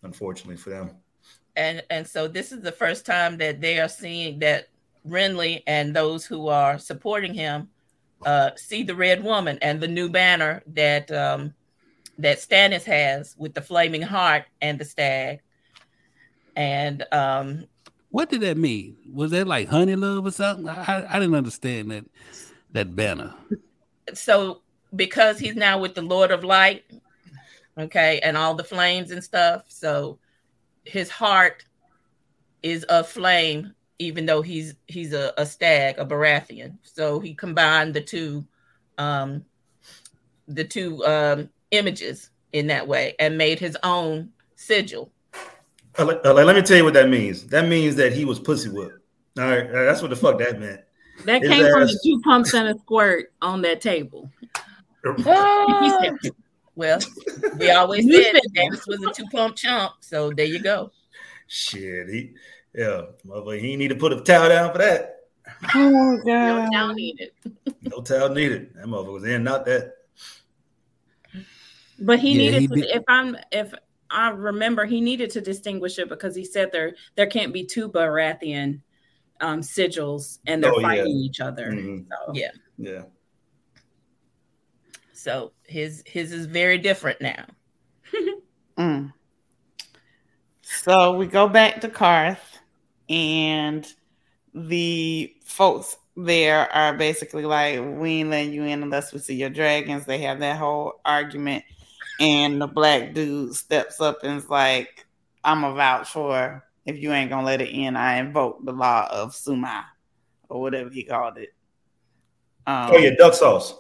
Unfortunately 0.03 0.57
for 0.57 0.71
them. 0.71 0.91
And 1.57 1.83
and 1.91 2.07
so 2.07 2.29
this 2.29 2.53
is 2.53 2.63
the 2.63 2.73
first 2.73 3.05
time 3.05 3.37
that 3.39 3.61
they 3.61 3.81
are 3.81 3.89
seeing 3.89 4.39
that 4.39 4.69
Renly 5.07 5.63
and 5.67 5.95
those 5.95 6.25
who 6.25 6.49
are 6.49 6.79
supporting 6.79 7.35
him 7.35 7.69
uh, 8.25 8.51
see 8.57 8.83
the 8.83 8.95
red 8.95 9.23
woman 9.23 9.59
and 9.61 9.81
the 9.81 9.89
new 9.89 10.09
banner 10.09 10.63
that 10.69 11.11
um, 11.11 11.53
that 12.19 12.39
Stannis 12.39 12.85
has 12.85 13.35
with 13.39 13.55
the 13.55 13.61
flaming 13.61 14.03
heart 14.03 14.45
and 14.61 14.79
the 14.79 14.85
stag. 14.85 15.41
And 16.59 17.07
um, 17.13 17.67
What 18.11 18.31
did 18.31 18.41
that 18.41 18.57
mean? 18.57 18.97
Was 19.15 19.31
that 19.31 19.47
like 19.47 19.69
honey 19.69 19.95
love 19.95 20.27
or 20.27 20.33
something? 20.33 20.69
I, 20.69 21.07
I 21.09 21.21
didn't 21.21 21.37
understand 21.37 21.93
that 21.93 22.05
that 22.73 22.97
banner. 22.97 23.33
so 24.13 24.61
because 24.97 25.39
he's 25.39 25.55
now 25.55 25.79
with 25.79 25.95
the 25.95 26.03
Lord 26.03 26.33
of 26.33 26.43
Light, 26.43 26.85
okay, 27.79 28.19
and 28.25 28.37
all 28.37 28.55
the 28.55 28.65
flames 28.65 29.13
and 29.13 29.23
stuff, 29.23 29.67
so 29.69 30.19
his 30.85 31.09
heart 31.09 31.65
is 32.65 32.85
a 32.89 33.05
flame, 33.05 33.73
even 34.01 34.27
though 34.27 34.43
he's 34.43 34.75
he's 34.89 35.13
a, 35.13 35.33
a 35.39 35.47
stag, 35.47 35.95
a 35.99 36.05
Baratheon. 36.05 36.77
So 36.83 37.21
he 37.21 37.35
combined 37.35 37.95
the 37.95 38.01
two, 38.01 38.45
um, 38.99 39.45
the 40.49 40.65
two 40.65 41.05
um, 41.07 41.51
images 41.71 42.31
in 42.53 42.67
that 42.67 42.89
way 42.89 43.15
and 43.21 43.39
made 43.39 43.61
his 43.61 43.77
own 43.85 44.31
sigil. 44.57 45.13
Uh, 45.99 46.05
let- 46.05 46.25
uh, 46.25 46.33
let 46.33 46.55
me 46.55 46.63
tell 46.63 46.77
you 46.77 46.85
what 46.85 46.95
that 46.95 47.09
means. 47.09 47.45
That 47.49 47.67
means 47.69 47.97
that 47.97 48.13
he 48.13 48.25
was 48.25 48.39
pussy 48.39 48.69
whipped. 48.69 48.99
All 49.39 49.45
right, 49.45 49.69
uh, 49.69 49.85
that's 49.85 50.01
what 50.01 50.11
the 50.11 50.17
fuck 50.17 50.39
that 50.39 50.61
meant. 50.61 50.81
That 51.25 51.43
His 51.43 51.51
came 51.51 51.71
from 51.71 51.87
the 51.87 52.01
two 52.05 52.21
pumps 52.23 52.55
and 52.55 52.69
a 52.69 52.79
squirt 52.79 53.33
on 53.43 53.61
that 53.63 53.81
table. 53.81 54.31
well, 56.77 57.01
we 57.59 57.71
always 57.71 58.05
You 58.05 58.23
said 58.23 58.25
said 58.25 58.35
that 58.35 58.51
Davis 58.55 58.87
was 58.87 59.03
a 59.03 59.13
two 59.13 59.27
pump 59.33 59.57
chump. 59.57 59.95
So 60.01 60.31
there 60.31 60.47
you 60.47 60.61
go. 60.61 60.93
Shit, 61.49 62.09
he 62.09 62.35
yeah, 62.75 63.03
motherfucker, 63.27 63.61
he 63.61 63.77
need 63.77 63.89
to 63.89 63.95
put 63.97 64.13
a 64.13 64.21
towel 64.21 64.49
down 64.49 64.73
for 64.73 64.79
that. 64.79 65.17
Oh 65.75 65.91
No 65.91 66.23
god. 66.25 66.71
doubt 66.73 66.95
needed. 66.95 67.31
No 67.83 68.01
towel 68.03 68.29
needed. 68.31 68.75
That 68.75 68.87
motherfucker 68.87 69.13
was 69.13 69.25
in, 69.25 69.43
not 69.45 69.65
that. 69.67 69.95
But 72.01 72.21
he 72.21 72.33
Yeah, 72.35 72.39
needed 72.39 72.61
he 72.61 72.69
to, 72.69 72.75
did- 72.75 72.85
if 72.97 73.03
I'm 73.09 73.37
if 73.51 73.75
I 74.11 74.31
remember 74.31 74.85
he 74.85 75.01
needed 75.01 75.31
to 75.31 75.41
distinguish 75.41 75.99
it 75.99 76.09
because 76.09 76.35
he 76.35 76.45
said 76.45 76.73
there 76.73 76.95
there 77.15 77.27
can't 77.27 77.53
be 77.53 77.65
two 77.65 77.89
Baratheon 77.91 78.81
um 79.41 79.61
sigils 79.61 80.39
and 80.47 80.63
they're 80.63 80.73
Oh, 80.73 80.81
yeah. 80.81 80.89
fighting 80.89 81.17
each 81.17 81.41
other. 81.41 81.67
Mhm. 81.73 82.07
So 82.09 82.33
Yeah. 82.35 82.51
Yeah. 82.77 83.03
So 85.13 85.53
his 85.65 86.03
his 86.07 86.33
is 86.33 86.47
very 86.47 86.79
different 86.79 87.21
now. 87.21 87.45
Mm. 88.79 89.13
So 90.63 91.17
we 91.17 91.27
go 91.27 91.49
back 91.49 91.81
to 91.81 91.89
Qarth, 91.89 92.39
and 93.09 93.85
the 94.55 95.35
folks 95.45 95.97
there 96.17 96.71
are 96.73 96.95
basically 96.97 97.45
like, 97.45 97.81
"We 97.81 98.21
ain't 98.21 98.31
letting 98.31 98.53
you 98.53 98.63
in 98.63 98.85
unless 98.85 99.13
we 99.13 99.19
see 99.19 99.35
your 99.35 99.51
dragons." 99.51 100.05
They 100.05 100.19
have 100.19 100.39
that 100.39 100.57
whole 100.59 101.01
argument, 101.05 101.65
and 102.21 102.61
the 102.61 102.67
black 102.67 103.15
dude 103.15 103.55
steps 103.55 104.01
up 104.01 104.19
and 104.25 104.39
is 104.39 104.49
like, 104.49 105.07
"I'm 105.45 105.65
a 105.65 105.75
vouch 105.75 106.09
for 106.11 106.65
if 106.87 106.99
you 106.99 107.13
ain't 107.13 107.31
gonna 107.31 107.47
let 107.47 107.61
it 107.61 107.71
in. 107.71 107.97
I 107.97 108.19
invoke 108.19 108.65
the 108.65 108.73
law 108.73 109.07
of 109.11 109.33
Sumai, 109.33 109.83
or 110.49 110.61
whatever 110.61 110.91
he 110.91 111.05
called 111.05 111.39
it." 111.39 111.51
Um, 112.67 112.91
Oh 112.93 112.97
yeah, 112.99 113.11
duck 113.17 113.35
sauce. 113.35 113.75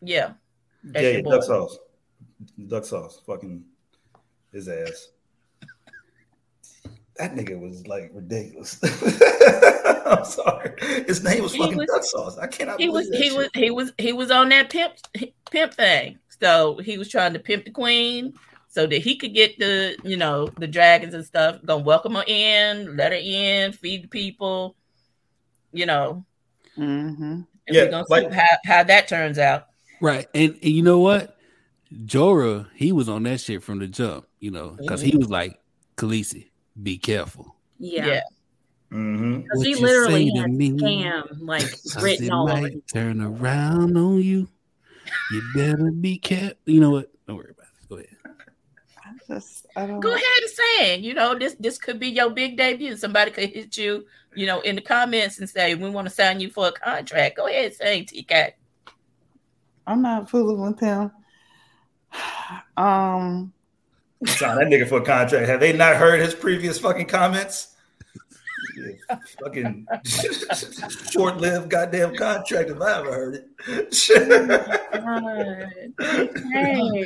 Yeah. 0.00 0.32
That's 0.82 1.04
yeah, 1.04 1.10
yeah, 1.10 1.20
duck 1.22 1.42
sauce. 1.42 1.78
Duck 2.68 2.84
sauce. 2.84 3.20
Fucking 3.26 3.62
his 4.52 4.68
ass. 4.68 5.08
That 7.16 7.34
nigga 7.34 7.60
was 7.60 7.86
like 7.86 8.10
ridiculous. 8.14 8.80
I'm 10.06 10.24
sorry. 10.24 10.72
His 11.06 11.22
name 11.22 11.42
was 11.42 11.52
He 11.52 11.58
fucking 11.58 11.76
was- 11.76 11.86
duck 11.86 12.02
sauce. 12.04 12.38
I 12.38 12.46
cannot 12.46 12.80
He 12.80 12.86
believe 12.86 12.94
was 12.94 13.10
that 13.10 13.16
he 13.18 13.28
shit. 13.28 13.36
was 13.36 13.48
he 13.54 13.70
was 13.70 13.92
he 13.98 14.12
was 14.14 14.30
on 14.30 14.48
that 14.48 14.70
pimp 14.70 14.94
pimp 15.50 15.74
thing. 15.74 16.18
So 16.40 16.78
he 16.78 16.98
was 16.98 17.08
trying 17.08 17.32
to 17.34 17.38
pimp 17.38 17.64
the 17.66 17.70
queen 17.70 18.34
so 18.68 18.86
that 18.86 18.98
he 19.02 19.16
could 19.16 19.34
get 19.34 19.58
the 19.58 19.96
you 20.04 20.16
know 20.16 20.48
the 20.58 20.66
dragons 20.66 21.14
and 21.14 21.24
stuff. 21.24 21.58
Gonna 21.64 21.84
welcome 21.84 22.14
her 22.14 22.24
in, 22.26 22.96
let 22.96 23.12
her 23.12 23.18
in, 23.20 23.72
feed 23.72 24.04
the 24.04 24.08
people. 24.08 24.76
You 25.72 25.86
know, 25.86 26.24
mhm. 26.76 27.20
and 27.20 27.46
Yeah, 27.68 27.84
we're 27.84 27.90
gonna 27.90 28.04
like- 28.08 28.30
see 28.32 28.36
how, 28.38 28.46
how 28.64 28.82
that 28.84 29.06
turns 29.08 29.38
out. 29.38 29.66
Right. 30.00 30.26
And, 30.34 30.54
and 30.54 30.64
you 30.72 30.82
know 30.82 30.98
what? 30.98 31.36
Jorah, 32.06 32.66
he 32.74 32.90
was 32.92 33.08
on 33.08 33.24
that 33.24 33.40
shit 33.40 33.62
from 33.62 33.78
the 33.80 33.86
jump, 33.86 34.26
you 34.40 34.50
know, 34.50 34.76
because 34.80 35.00
he 35.00 35.16
was 35.16 35.28
like, 35.28 35.60
Khaleesi, 35.96 36.48
be 36.82 36.96
careful. 36.98 37.54
yeah. 37.78 38.06
Yeah. 38.06 38.20
Mhm. 38.92 39.42
Because 39.44 39.62
he 39.62 39.74
literally 39.76 40.26
say 40.28 40.34
to 40.34 40.40
had 40.40 40.50
me? 40.52 40.70
scam 40.70 41.38
like 41.42 41.62
'Cause 41.62 42.02
written 42.02 42.30
all 42.32 42.50
over 42.50 42.62
might 42.62 42.88
turn 42.88 43.20
around 43.20 43.96
on 43.96 44.20
you. 44.22 44.48
You 45.30 45.42
better 45.54 45.90
be 45.90 46.18
careful. 46.18 46.56
You 46.66 46.80
know 46.80 46.90
what? 46.90 47.10
Don't 47.26 47.36
worry 47.36 47.50
about 47.50 47.66
it. 47.66 47.88
Go 47.88 47.96
ahead. 47.96 48.16
I 49.04 49.34
just, 49.34 49.66
I 49.76 49.86
don't 49.86 50.00
Go 50.00 50.10
ahead 50.10 50.22
and 50.42 50.50
say 50.50 50.94
it. 50.94 51.00
You 51.00 51.14
know, 51.14 51.38
this 51.38 51.56
this 51.58 51.78
could 51.78 51.98
be 51.98 52.08
your 52.08 52.30
big 52.30 52.56
debut. 52.56 52.96
Somebody 52.96 53.30
could 53.30 53.50
hit 53.50 53.76
you, 53.76 54.06
you 54.34 54.46
know, 54.46 54.60
in 54.60 54.76
the 54.76 54.82
comments 54.82 55.38
and 55.38 55.48
say, 55.48 55.74
We 55.74 55.90
want 55.90 56.08
to 56.08 56.14
sign 56.14 56.40
you 56.40 56.50
for 56.50 56.68
a 56.68 56.72
contract. 56.72 57.36
Go 57.36 57.46
ahead 57.46 57.66
and 57.66 57.74
say 57.74 58.04
TK. 58.04 58.52
I'm 59.86 60.02
not 60.02 60.30
fooling 60.30 60.60
with 60.60 60.80
him. 60.80 61.10
Um, 62.76 63.52
Sign 64.26 64.56
that 64.56 64.66
nigga 64.66 64.88
for 64.88 64.98
a 65.00 65.04
contract. 65.04 65.46
Have 65.46 65.60
they 65.60 65.72
not 65.72 65.96
heard 65.96 66.20
his 66.20 66.34
previous 66.34 66.78
fucking 66.78 67.06
comments? 67.06 67.69
Yeah, 68.80 69.18
fucking 69.42 69.86
short-lived 71.10 71.70
goddamn 71.70 72.14
contract 72.16 72.70
if 72.70 72.80
I 72.80 72.98
ever 72.98 73.12
heard 73.12 73.34
it. 73.34 73.48
Hey. 76.52 77.04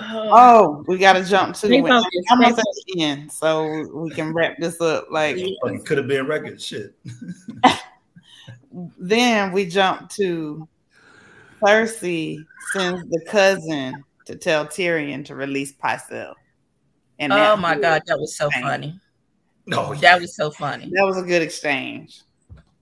Oh, 0.00 0.30
oh, 0.32 0.84
we 0.88 0.98
got 0.98 1.12
to 1.12 1.24
jump 1.24 1.54
to 1.54 1.66
Stay 1.66 1.78
it. 1.78 1.86
focused, 1.86 2.26
I'm 2.30 2.38
stay 2.38 2.44
almost 2.46 2.58
at 2.58 2.64
the 2.86 3.02
end, 3.02 3.30
so 3.30 3.86
we 3.92 4.10
can 4.10 4.32
wrap 4.32 4.56
this 4.58 4.80
up. 4.80 5.06
Like 5.10 5.36
oh, 5.38 5.54
fucking 5.62 5.84
could 5.84 5.98
have 5.98 6.08
been 6.08 6.26
record 6.26 6.60
shit. 6.60 6.94
then 8.98 9.52
we 9.52 9.66
jump 9.66 10.10
to 10.10 10.68
Cersei 11.60 12.44
sends 12.72 13.08
the 13.08 13.24
cousin 13.28 14.04
to 14.26 14.36
tell 14.36 14.66
Tyrion 14.66 15.24
to 15.26 15.34
release 15.34 15.72
Pycelle. 15.72 16.34
And 17.18 17.32
oh 17.32 17.56
my 17.56 17.78
god, 17.78 18.02
that 18.06 18.18
was 18.18 18.36
so 18.36 18.48
Dang. 18.50 18.62
funny. 18.62 19.00
No, 19.66 19.94
That 19.94 20.20
was 20.20 20.34
so 20.36 20.50
funny. 20.50 20.90
that 20.94 21.04
was 21.04 21.16
a 21.16 21.22
good 21.22 21.40
exchange. 21.42 22.20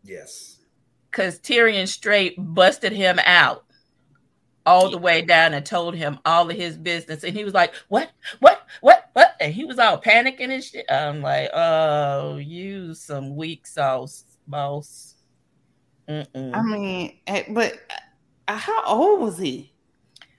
yes. 0.04 0.59
because 1.10 1.38
Tyrion 1.38 1.86
straight 1.86 2.34
busted 2.38 2.92
him 2.92 3.20
out 3.24 3.64
all 4.64 4.90
the 4.90 4.98
way 4.98 5.22
down 5.22 5.54
and 5.54 5.64
told 5.66 5.94
him 5.94 6.18
all 6.24 6.48
of 6.50 6.56
his 6.56 6.76
business. 6.76 7.24
And 7.24 7.36
he 7.36 7.44
was 7.44 7.54
like, 7.54 7.72
What? 7.88 8.10
What? 8.40 8.66
What? 8.80 9.10
What? 9.12 9.34
And 9.40 9.52
he 9.52 9.64
was 9.64 9.78
all 9.78 10.00
panicking 10.00 10.50
and 10.50 10.62
shit. 10.64 10.86
I'm 10.90 11.20
like, 11.20 11.50
Oh, 11.52 12.36
you 12.38 12.94
some 12.94 13.36
weak 13.36 13.66
sauce, 13.66 14.24
boss. 14.46 15.14
Mm-mm. 16.09 16.54
I 16.54 16.62
mean, 16.62 17.18
eh, 17.26 17.44
but 17.50 17.78
uh, 18.48 18.56
how 18.56 18.82
old 18.86 19.20
was 19.20 19.38
he? 19.38 19.72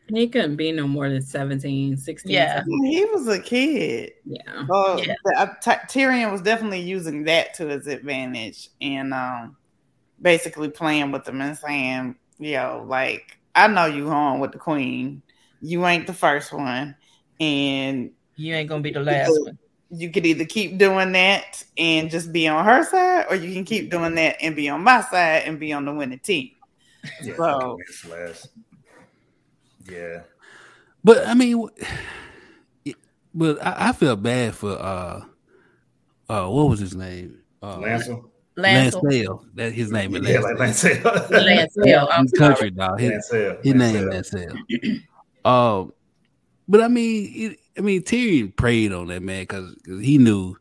He 0.09 0.27
couldn't 0.27 0.57
be 0.57 0.71
no 0.71 0.87
more 0.87 1.09
than 1.09 1.21
17, 1.21 1.95
16. 1.97 2.31
Yeah. 2.31 2.57
17. 2.59 2.83
He 2.85 3.05
was 3.05 3.27
a 3.27 3.39
kid. 3.39 4.11
Yeah. 4.25 4.41
Uh, 4.69 5.01
Yeah. 5.05 5.15
the- 5.23 5.39
uh, 5.39 5.53
Ty- 5.61 5.81
Tyrion 5.89 6.31
was 6.31 6.41
definitely 6.41 6.81
using 6.81 7.23
that 7.23 7.53
to 7.55 7.67
his 7.67 7.87
advantage 7.87 8.69
and 8.81 9.13
um, 9.13 9.55
basically 10.21 10.69
playing 10.69 11.11
with 11.11 11.23
them 11.23 11.39
and 11.41 11.57
saying, 11.57 12.15
"Yo, 12.37 12.85
like 12.87 13.37
I 13.55 13.67
know 13.67 13.85
you 13.85 14.09
home 14.09 14.39
with 14.39 14.51
the 14.51 14.57
queen. 14.59 15.21
You 15.61 15.85
ain't 15.85 16.05
the 16.07 16.13
first 16.13 16.51
one, 16.51 16.95
and 17.39 18.11
You 18.35 18.53
ain't 18.55 18.67
gonna 18.67 18.81
be 18.81 18.91
the 18.91 18.99
last 18.99 19.31
one. 19.45 19.57
you 19.89 20.09
could 20.11 20.25
either 20.25 20.43
keep 20.45 20.77
doing 20.77 21.13
that 21.13 21.63
and 21.77 22.09
just 22.09 22.33
be 22.33 22.47
on 22.47 22.65
her 22.65 22.83
side, 22.83 23.27
or 23.29 23.35
you 23.35 23.53
can 23.53 23.63
keep 23.63 23.89
doing 23.89 24.15
that 24.15 24.35
and 24.41 24.55
be 24.55 24.67
on 24.67 24.83
my 24.83 25.01
side 25.01 25.43
and 25.45 25.59
be 25.59 25.71
on 25.71 25.85
the 25.85 25.93
winning 25.93 26.19
team." 26.19 26.51
Yeah, 27.21 27.35
So- 27.37 27.59
fucking 27.59 27.77
Vince 27.77 28.05
last. 28.05 28.47
Yeah. 29.89 30.21
But 31.03 31.27
I 31.27 31.33
mean, 31.33 31.67
it- 32.85 32.95
but 33.33 33.63
I, 33.65 33.89
I 33.89 33.91
feel 33.93 34.15
bad 34.15 34.55
for 34.55 34.71
uh, 34.71 35.23
uh, 36.29 36.47
what 36.47 36.69
was 36.69 36.79
his 36.79 36.95
name? 36.95 37.39
Uh, 37.61 37.77
Lancel. 37.77 38.29
Lance 38.55 38.93
Lancel. 38.95 39.45
That 39.55 39.73
his 39.73 39.91
name 39.91 40.15
is 40.15 40.29
Yeah, 40.29 40.39
like 40.41 40.57
Lancel. 40.57 41.01
Lancel. 41.01 42.07
I'm 42.11 42.25
He's 42.25 42.31
country 42.33 42.69
dog. 42.69 42.99
His, 42.99 43.11
Lancel. 43.31 43.63
his 43.63 43.73
name 43.73 43.95
Lancel. 43.95 44.11
Lance 44.11 44.29
Sale. 44.29 44.97
Um, 45.43 45.93
but 46.67 46.81
I 46.81 46.87
mean, 46.87 47.31
it, 47.35 47.59
I 47.77 47.81
mean, 47.81 48.03
Tyrion 48.03 48.55
preyed 48.55 48.93
on 48.93 49.07
that 49.07 49.23
man 49.23 49.41
because 49.43 49.75
he 49.85 50.17
knew, 50.19 50.55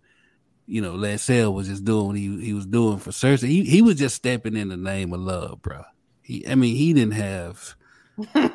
you 0.66 0.81
know, 0.81 0.94
Lancel 0.94 1.53
was 1.53 1.69
just 1.69 1.85
doing 1.85 2.07
what 2.07 2.16
he 2.16 2.40
he 2.43 2.55
was 2.55 2.66
doing 2.66 2.99
for 2.99 3.11
Cersei. 3.11 3.49
He 3.49 3.65
he 3.65 3.82
was 3.82 3.97
just 3.97 4.16
stepping 4.16 4.57
in 4.57 4.69
the 4.69 4.77
name 4.78 5.12
of 5.12 5.20
love, 5.20 5.61
bro. 5.61 5.82
He, 6.23 6.47
I 6.49 6.55
mean, 6.55 6.74
he 6.74 6.93
didn't 6.94 7.12
have 7.15 7.74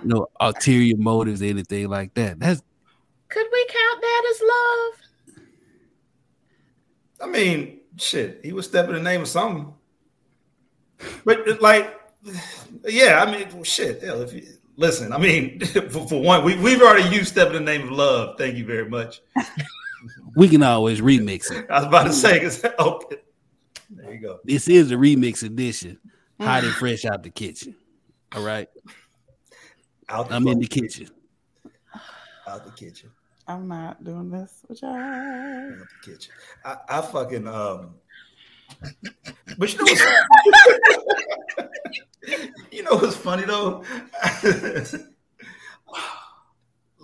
no 0.04 0.28
ulterior 0.40 0.98
motives, 0.98 1.42
or 1.42 1.46
anything 1.46 1.88
like 1.90 2.14
that. 2.16 2.40
That's 2.40 2.62
Could 3.30 3.48
we 3.52 3.66
count 3.70 4.02
that 4.02 4.24
as 4.32 4.42
love? 4.42 4.94
I 7.22 7.32
mean, 7.32 7.80
shit, 7.98 8.42
he 8.44 8.54
was 8.54 8.66
stepping 8.68 8.96
in 8.96 9.04
the 9.04 9.10
name 9.10 9.22
of 9.22 9.28
something. 9.28 9.74
But 11.26 11.62
like, 11.62 12.00
yeah, 12.86 13.24
I 13.26 13.32
mean, 13.32 13.48
well, 13.54 13.64
shit. 13.64 14.02
Hell, 14.04 14.22
if 14.22 14.34
you 14.34 14.46
listen, 14.76 15.12
I 15.14 15.18
mean, 15.18 15.60
for, 15.90 16.08
for 16.08 16.22
one, 16.22 16.44
we 16.44 16.58
we've 16.58 16.82
already 16.82 17.10
used 17.16 17.30
"Step 17.30 17.48
in 17.48 17.54
the 17.54 17.60
Name 17.60 17.84
of 17.84 17.92
Love." 17.92 18.36
Thank 18.38 18.56
you 18.56 18.66
very 18.66 18.90
much. 18.90 19.22
we 20.36 20.48
can 20.48 20.64
always 20.64 21.02
remix 21.02 21.52
it. 21.52 21.66
I 21.70 21.80
was 21.80 21.88
about 21.88 22.04
to 22.08 22.14
say, 22.14 22.40
'cause- 22.40 22.64
okay, 22.80 23.18
there 23.90 24.14
you 24.14 24.20
go. 24.20 24.40
This 24.44 24.68
is 24.68 24.92
a 24.92 24.96
remix 24.96 25.44
edition, 25.44 26.00
hot 26.40 26.64
and 26.64 26.74
fresh 26.74 27.06
out 27.06 27.24
the 27.24 27.30
kitchen. 27.30 27.76
All 28.36 28.44
right, 28.44 28.68
Out 30.10 30.30
the, 30.30 30.36
I'm 30.36 30.48
in 30.48 30.60
the 30.60 30.66
fucking- 30.66 30.84
kitchen. 30.84 31.10
Out 32.48 32.66
the 32.66 32.72
kitchen. 32.72 33.10
I'm 33.48 33.68
not 33.68 34.04
doing 34.04 34.30
this 34.30 34.64
with 34.68 34.82
y'all. 34.82 34.94
Out 34.96 35.74
the 36.04 36.12
kitchen. 36.12 36.34
I, 36.66 36.78
I 36.90 37.02
fucking 37.02 37.48
um. 37.48 37.96
But 39.58 39.72
you 39.74 39.80
know 39.80 39.86
what's 39.86 40.04
you 42.72 42.84
know 42.84 42.96
what's 42.98 43.16
funny 43.16 43.46
though? 43.46 43.84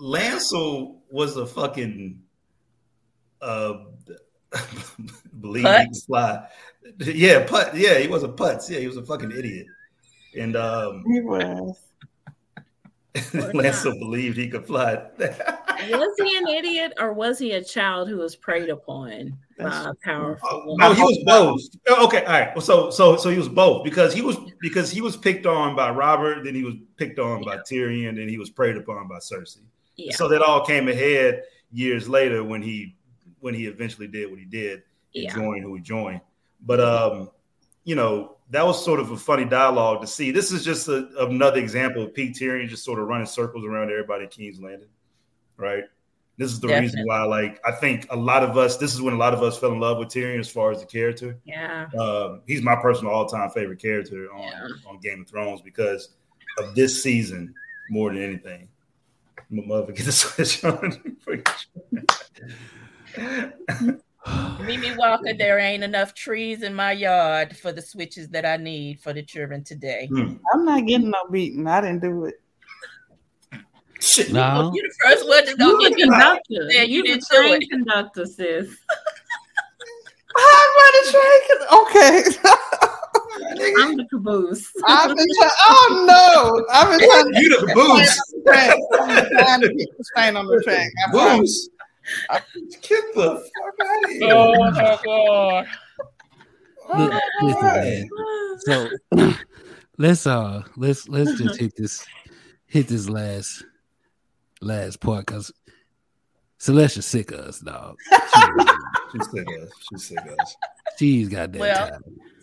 Lancel 0.00 0.96
was 1.10 1.36
a 1.36 1.46
fucking 1.46 2.20
uh 3.40 3.74
believe 5.40 5.62
he 5.64 5.68
can 5.68 5.88
Putz? 5.90 6.06
fly. 6.06 6.46
Yeah, 6.98 7.44
put 7.46 7.74
yeah, 7.74 7.98
he 7.98 8.08
was 8.08 8.22
a 8.24 8.28
putz. 8.28 8.68
Yeah, 8.68 8.80
he 8.80 8.86
was 8.86 8.96
a 8.96 9.04
fucking 9.04 9.32
idiot. 9.32 9.66
And 10.38 10.56
um 10.56 11.02
He 11.06 11.20
was. 11.20 11.76
Lancel 13.14 13.98
believed 13.98 14.36
he 14.36 14.48
could 14.48 14.66
fly. 14.66 14.96
Was 15.18 16.14
he 16.18 16.36
an 16.36 16.46
idiot 16.48 16.92
or 16.98 17.12
was 17.12 17.38
he 17.38 17.52
a 17.52 17.62
child 17.62 18.08
who 18.08 18.16
was 18.16 18.36
preyed 18.36 18.70
upon 18.70 19.36
by 19.58 19.66
a 19.90 19.92
powerful 20.02 20.48
Oh, 20.50 20.66
woman? 20.66 20.76
no, 20.88 20.92
he 20.94 21.02
was 21.02 21.18
both. 21.26 21.60
Oh, 21.88 22.06
Okay, 22.06 22.24
all 22.24 22.32
right. 22.32 22.62
So 22.62 22.90
so 22.90 23.16
so 23.16 23.28
he 23.28 23.36
was 23.36 23.48
both 23.48 23.84
because 23.84 24.14
he 24.14 24.22
was 24.22 24.36
because 24.60 24.90
he 24.90 25.00
was 25.00 25.16
picked 25.16 25.46
on 25.46 25.74
by 25.76 25.90
Robert, 25.90 26.44
then 26.44 26.54
he 26.54 26.62
was 26.62 26.74
picked 26.96 27.18
on 27.18 27.42
by 27.44 27.58
Tyrion, 27.58 28.16
then 28.16 28.28
he 28.28 28.38
was 28.38 28.50
preyed 28.50 28.76
upon 28.76 29.08
by 29.08 29.16
Cersei. 29.16 29.58
Yeah. 29.96 30.14
So 30.14 30.28
that 30.28 30.42
all 30.42 30.64
came 30.64 30.88
ahead 30.88 31.42
years 31.72 32.08
later 32.08 32.42
when 32.44 32.62
he 32.62 32.96
when 33.40 33.52
he 33.52 33.66
eventually 33.66 34.06
did 34.06 34.30
what 34.30 34.38
he 34.38 34.44
did 34.46 34.74
and 35.14 35.24
Yeah. 35.24 35.34
joined 35.34 35.64
who 35.64 35.74
he 35.74 35.82
joined. 35.82 36.20
But 36.64 36.80
um, 36.80 37.30
you 37.84 37.94
know, 37.96 38.36
that 38.54 38.64
was 38.64 38.82
sort 38.84 39.00
of 39.00 39.10
a 39.10 39.16
funny 39.16 39.44
dialogue 39.44 40.00
to 40.00 40.06
see. 40.06 40.30
This 40.30 40.52
is 40.52 40.64
just 40.64 40.86
a, 40.88 41.08
another 41.24 41.58
example 41.58 42.04
of 42.04 42.14
Pete 42.14 42.36
Tyrion 42.36 42.68
just 42.68 42.84
sort 42.84 43.00
of 43.00 43.08
running 43.08 43.26
circles 43.26 43.64
around 43.64 43.90
everybody 43.90 44.24
at 44.24 44.30
King's 44.30 44.60
Landing, 44.60 44.88
right? 45.56 45.84
This 46.36 46.52
is 46.52 46.60
the 46.60 46.68
reason 46.68 47.04
why, 47.04 47.22
like, 47.24 47.60
I 47.64 47.72
think 47.72 48.06
a 48.10 48.16
lot 48.16 48.42
of 48.42 48.56
us. 48.56 48.76
This 48.76 48.94
is 48.94 49.00
when 49.00 49.14
a 49.14 49.16
lot 49.16 49.34
of 49.34 49.42
us 49.42 49.58
fell 49.58 49.72
in 49.72 49.80
love 49.80 49.98
with 49.98 50.08
Tyrion 50.08 50.38
as 50.40 50.48
far 50.48 50.72
as 50.72 50.80
the 50.80 50.86
character. 50.86 51.36
Yeah. 51.44 51.86
Um, 51.98 52.42
he's 52.46 52.62
my 52.62 52.76
personal 52.76 53.12
all-time 53.12 53.50
favorite 53.50 53.80
character 53.80 54.32
on, 54.32 54.42
Yeah. 54.42 54.68
on 54.88 54.98
Game 55.00 55.22
of 55.22 55.28
Thrones 55.28 55.60
because 55.60 56.10
of 56.58 56.74
this 56.74 57.02
season 57.02 57.54
more 57.90 58.12
than 58.12 58.22
anything. 58.22 58.68
My 59.50 59.64
mother 59.64 59.92
get 59.92 60.06
the 60.06 60.12
switch 60.12 60.64
on. 60.64 61.16
Mimi 64.60 64.94
Walker, 64.96 65.34
there 65.36 65.58
ain't 65.58 65.84
enough 65.84 66.14
trees 66.14 66.62
in 66.62 66.74
my 66.74 66.92
yard 66.92 67.56
for 67.56 67.72
the 67.72 67.82
switches 67.82 68.28
that 68.30 68.46
I 68.46 68.56
need 68.56 69.00
for 69.00 69.12
the 69.12 69.22
children 69.22 69.62
today. 69.64 70.08
Hmm. 70.12 70.36
I'm 70.52 70.64
not 70.64 70.86
getting 70.86 71.10
no 71.10 71.18
beating. 71.30 71.66
I 71.66 71.80
didn't 71.82 72.00
do 72.00 72.24
it. 72.24 72.34
Shit. 74.00 74.32
No, 74.32 74.70
You 74.74 74.82
the 74.82 74.94
first 75.02 75.26
one 75.28 75.44
to 75.44 75.50
You 75.50 75.56
go 75.56 75.76
the 75.76 75.88
get 75.90 75.96
the 75.96 76.02
conductor. 76.02 76.42
Yeah, 76.70 76.82
you 76.82 76.96
you 76.96 77.02
didn't 77.04 77.24
do 77.30 77.36
train 77.36 77.62
it. 77.62 77.70
conductor, 77.70 78.26
sis. 78.26 78.76
I'm 80.36 80.70
running 80.76 81.10
train. 81.10 81.40
Okay. 81.80 82.22
I'm 83.80 83.96
the 83.96 84.04
caboose. 84.10 84.68
I've 84.86 85.14
been 85.16 85.26
trying. 85.38 85.50
Oh 85.66 86.04
no! 86.08 86.74
I've 86.74 86.98
been 86.98 87.08
trying 87.08 87.32
to 87.32 87.40
You 87.40 87.48
the 87.50 87.66
caboose. 87.66 88.42
track. 88.46 88.76
I'm 89.00 89.30
trying 89.30 89.60
to 89.62 89.68
get 89.74 89.88
the 89.96 90.04
train 90.16 90.36
on 90.36 90.46
the 90.46 90.60
track. 90.64 90.88
I'm 91.06 91.12
trying- 92.26 92.42
Get 92.82 93.04
the 93.14 93.36
fuck 93.36 93.86
out 93.88 94.04
of 94.04 94.10
here. 94.10 94.34
Oh 94.34 94.70
my 94.70 94.98
god. 95.04 95.66
Look, 96.98 97.22
listen, 97.42 97.62
man. 97.62 98.08
So 98.58 99.32
let's 99.98 100.26
uh 100.26 100.62
let's 100.76 101.08
let's 101.08 101.32
just 101.40 101.58
hit 101.58 101.72
this 101.76 102.04
hit 102.66 102.88
this 102.88 103.08
last 103.08 103.64
last 104.60 105.00
part 105.00 105.26
because 105.26 105.52
Celestia's 106.58 107.06
sick 107.06 107.30
of 107.32 107.40
us, 107.40 107.60
dog. 107.60 107.96
She's 109.12 109.30
sick 109.30 109.46
of 109.48 109.62
us. 109.62 109.70
She's 109.90 110.04
sick 110.08 110.18
of 110.18 110.38
us. 110.38 110.56
She's 110.98 111.28
got 111.28 111.52
that 111.52 111.58
Well, 111.58 111.88
time. 111.90 112.02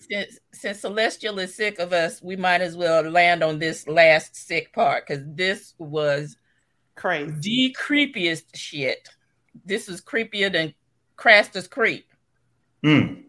Since 0.10 0.40
since 0.54 0.80
Celestial 0.80 1.40
is 1.40 1.56
sick 1.56 1.80
of 1.80 1.94
us, 1.94 2.22
we 2.22 2.36
might 2.36 2.62
as 2.62 2.76
well 2.76 3.04
land 3.04 3.44
on 3.44 3.60
this 3.60 3.88
last 3.88 4.36
sick 4.36 4.74
part 4.74 5.06
because 5.08 5.24
this 5.28 5.74
was 5.78 6.36
Crazy. 6.96 7.32
the 7.42 7.76
creepiest 7.80 8.56
shit. 8.56 9.08
This 9.66 9.90
is 9.90 10.02
creepier 10.02 10.52
than 10.52 10.74
Craster's 11.18 11.68
Creep. 11.68 12.08
Mm, 12.84 13.24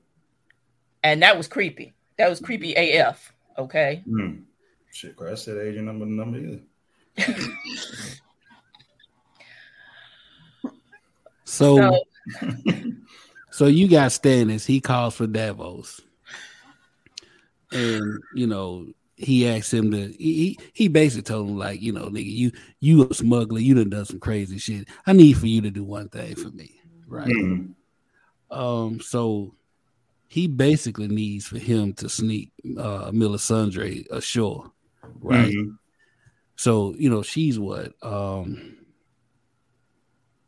And 1.02 1.22
that 1.22 1.36
was 1.36 1.46
creepy. 1.48 1.92
That 2.16 2.30
was 2.30 2.40
creepy 2.40 2.74
AF. 2.74 3.32
Okay. 3.58 4.02
mm. 4.08 4.42
Shit, 4.92 5.16
Christ 5.16 5.44
said 5.44 5.58
agent 5.58 5.86
number 5.86 6.06
number 6.06 6.38
either. 6.38 6.60
So 11.44 11.76
So 11.76 12.02
so 13.50 13.66
you 13.66 13.86
got 13.88 14.10
Stannis, 14.10 14.64
he 14.64 14.80
calls 14.80 15.14
for 15.14 15.26
Davos. 15.26 16.00
And 17.72 18.22
you 18.34 18.46
know, 18.46 18.86
he 19.24 19.48
asked 19.48 19.72
him 19.72 19.90
to 19.92 20.08
he, 20.18 20.58
he 20.72 20.88
basically 20.88 21.22
told 21.22 21.48
him, 21.50 21.58
like, 21.58 21.80
you 21.82 21.92
know, 21.92 22.06
nigga, 22.08 22.30
you 22.32 22.52
you 22.80 23.08
a 23.08 23.14
smuggler, 23.14 23.60
you 23.60 23.74
done 23.74 23.90
done 23.90 24.04
some 24.04 24.20
crazy 24.20 24.58
shit. 24.58 24.88
I 25.06 25.12
need 25.12 25.34
for 25.38 25.46
you 25.46 25.60
to 25.62 25.70
do 25.70 25.84
one 25.84 26.08
thing 26.08 26.34
for 26.36 26.50
me. 26.50 26.80
Right. 27.06 27.38
Mm, 27.42 27.74
Um, 28.50 29.00
so 29.00 29.54
he 30.28 30.46
basically 30.48 31.08
needs 31.08 31.46
for 31.46 31.58
him 31.58 31.92
to 31.94 32.08
sneak 32.08 32.52
uh 32.78 33.10
Melisandre 33.10 34.06
ashore, 34.10 34.72
right? 35.20 35.54
mhm. 35.54 35.78
So 36.56 36.94
you 36.98 37.10
know 37.10 37.22
she's 37.22 37.58
what? 37.58 37.92
Um, 38.02 38.76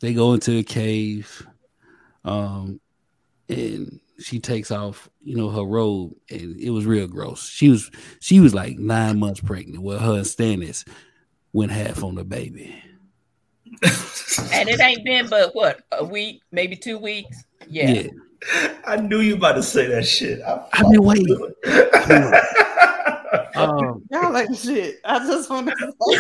they 0.01 0.15
go 0.15 0.35
into 0.35 0.59
a 0.59 0.63
cave, 0.63 1.47
um, 2.25 2.81
and 3.49 4.01
she 4.19 4.39
takes 4.39 4.71
off, 4.71 5.09
you 5.23 5.37
know, 5.37 5.51
her 5.51 5.65
robe, 5.65 6.13
and 6.31 6.59
it 6.61 6.71
was 6.71 6.87
real 6.87 7.07
gross. 7.07 7.49
She 7.49 7.69
was 7.69 7.91
she 8.21 8.41
was 8.41 8.55
like 8.55 8.79
nine 8.79 9.19
months 9.19 9.41
pregnant. 9.41 9.83
Well, 9.83 9.99
her 9.99 10.15
and 10.15 10.25
Stannis 10.25 10.87
went 11.53 11.73
half 11.73 12.03
on 12.03 12.15
the 12.15 12.25
baby. 12.25 12.83
And 14.53 14.69
it 14.69 14.81
ain't 14.81 15.05
been 15.05 15.29
but 15.29 15.55
what 15.55 15.81
a 15.93 16.05
week, 16.05 16.43
maybe 16.53 16.77
two 16.77 16.99
weeks. 16.99 17.45
Yeah. 17.69 17.91
Yeah, 17.91 18.09
I 18.87 18.97
knew 18.97 19.21
you 19.21 19.35
about 19.35 19.55
to 19.55 19.63
say 19.63 19.87
that 19.89 20.07
shit. 20.07 20.43
I 20.43 20.65
I've 20.73 20.91
been 20.91 21.03
waiting. 21.03 21.55
I 21.65 22.55
Um, 23.55 24.03
Y'all 24.11 24.33
like 24.33 24.55
shit. 24.55 25.01
I 25.05 25.19
just 25.21 25.51
want 25.51 25.69
to 25.69 25.75
say, 25.77 26.19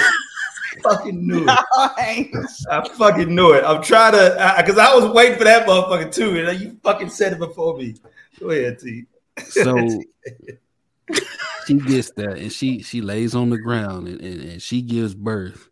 fucking 0.82 1.26
knew 1.26 1.46
it. 1.46 1.46
y'all 1.76 2.44
I 2.70 2.88
fucking 2.88 3.34
knew 3.34 3.52
it. 3.52 3.64
I'm 3.64 3.82
trying 3.82 4.12
to, 4.12 4.54
because 4.58 4.78
I, 4.78 4.94
was 4.94 5.10
waiting 5.12 5.38
for 5.38 5.44
that 5.44 5.66
motherfucker 5.66 6.12
too, 6.12 6.38
and 6.38 6.60
you 6.60 6.78
fucking 6.82 7.10
said 7.10 7.32
it 7.32 7.38
before 7.38 7.76
me. 7.76 7.94
Go 8.40 8.50
ahead, 8.50 8.78
T. 8.78 9.04
so 9.38 9.76
she 11.66 11.74
gets 11.74 12.10
that, 12.12 12.38
and 12.38 12.52
she 12.52 12.82
she 12.82 13.00
lays 13.00 13.34
on 13.34 13.50
the 13.50 13.58
ground 13.58 14.08
and, 14.08 14.20
and, 14.20 14.40
and 14.42 14.62
she 14.62 14.82
gives 14.82 15.14
birth 15.14 15.68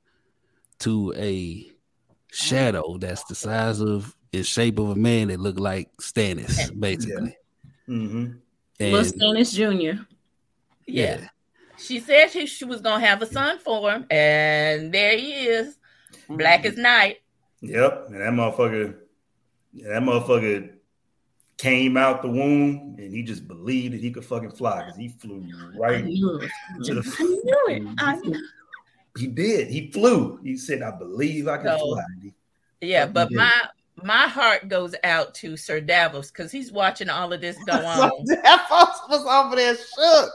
to 0.80 1.12
a 1.16 1.70
shadow 2.30 2.96
that's 2.98 3.24
the 3.24 3.34
size 3.34 3.80
of 3.80 4.16
in 4.32 4.42
shape 4.42 4.78
of 4.78 4.90
a 4.90 4.96
man 4.96 5.28
that 5.28 5.40
looked 5.40 5.60
like 5.60 5.90
Stannis, 6.00 6.78
basically. 6.78 7.36
hmm 7.86 8.32
Little 8.80 8.98
And 8.98 9.06
Stannis 9.06 9.54
Jr. 9.54 10.02
Yeah. 10.86 11.28
She 11.82 12.00
said 12.00 12.28
she, 12.30 12.46
she 12.46 12.64
was 12.64 12.80
gonna 12.80 13.04
have 13.04 13.22
a 13.22 13.26
son 13.26 13.58
for 13.58 13.90
him, 13.90 14.06
and 14.10 14.92
there 14.92 15.16
he 15.16 15.32
is, 15.46 15.76
black 16.28 16.60
mm-hmm. 16.60 16.68
as 16.68 16.76
night. 16.76 17.18
Yep, 17.60 18.06
and 18.08 18.20
that 18.20 18.32
motherfucker, 18.32 18.96
that 19.74 20.02
motherfucker 20.02 20.70
came 21.58 21.96
out 21.96 22.22
the 22.22 22.28
womb, 22.28 22.96
and 22.98 23.12
he 23.14 23.22
just 23.22 23.46
believed 23.46 23.94
that 23.94 24.00
he 24.00 24.10
could 24.10 24.24
fucking 24.24 24.50
fly 24.50 24.80
because 24.80 24.96
he 24.96 25.08
flew 25.08 25.44
right 25.78 26.04
knew 26.04 26.40
it. 26.40 26.50
to 26.84 27.02
I 27.18 27.22
knew 27.22 27.64
it. 27.68 27.94
I 27.98 28.16
knew 28.16 28.48
He 29.18 29.26
did. 29.26 29.68
He 29.68 29.90
flew. 29.90 30.40
He 30.42 30.56
said, 30.56 30.82
"I 30.82 30.90
believe 30.90 31.46
I 31.46 31.58
can 31.58 31.78
So- 31.78 31.94
fly." 31.94 32.04
Yeah, 32.80 33.06
but 33.06 33.28
did. 33.28 33.38
my 33.38 33.52
my 34.02 34.26
heart 34.26 34.68
goes 34.68 34.94
out 35.04 35.34
to 35.34 35.56
Sir 35.56 35.80
Davos 35.80 36.30
because 36.30 36.50
he's 36.50 36.72
watching 36.72 37.08
all 37.08 37.32
of 37.32 37.40
this 37.40 37.56
go 37.64 37.72
So 37.80 37.80
on. 37.80 38.24
Davos 38.26 39.00
was 39.08 39.26
over 39.26 39.56
there 39.56 39.76
shook. 39.76 40.32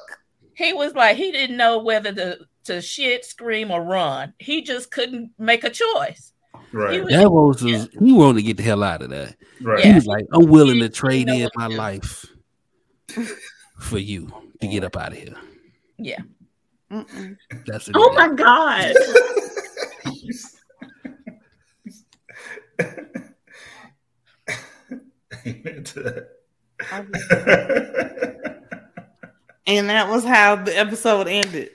He 0.58 0.74
was 0.74 0.94
like 0.94 1.16
he 1.18 1.32
didn't 1.32 1.58
know 1.58 1.80
whether 1.80 2.12
to 2.12 2.40
to 2.66 2.82
shit, 2.82 3.24
scream, 3.24 3.72
or 3.72 3.82
run. 3.82 4.34
He 4.40 4.62
just 4.64 4.92
couldn't 4.92 5.32
make 5.38 5.64
a 5.64 5.70
choice. 5.70 6.34
Right, 6.74 6.96
He 6.96 7.00
was- 7.02 7.14
that 7.14 7.32
was 7.32 7.62
his, 7.62 7.88
he 7.98 8.12
wanted 8.12 8.40
to 8.40 8.44
get 8.44 8.58
the 8.58 8.64
hell 8.64 8.84
out 8.84 9.02
of 9.02 9.10
that. 9.12 9.38
right. 9.62 9.86
He 9.86 9.94
was 9.94 10.06
like, 10.06 10.26
I'm 10.34 10.48
willing 10.48 10.80
to 10.80 10.90
trade 10.90 11.30
in 11.30 11.48
my 11.56 11.70
to 11.70 11.76
life 11.76 12.26
for 13.80 13.98
you 14.00 14.30
to 14.60 14.68
get 14.68 14.84
up 14.84 14.98
out 14.98 15.14
of 15.14 15.18
here. 15.18 15.36
Yeah. 15.98 16.20
Mm-mm. 16.92 17.38
That's 17.66 17.88
it. 17.88 17.96
Oh 17.98 18.12
my 18.14 18.34
God. 18.34 18.94
Amen 25.46 25.84
to 25.84 26.04
that. 26.04 26.30
And 29.68 29.90
that 29.90 30.08
was 30.10 30.24
how 30.24 30.56
the 30.56 30.78
episode 30.78 31.28
ended. 31.28 31.72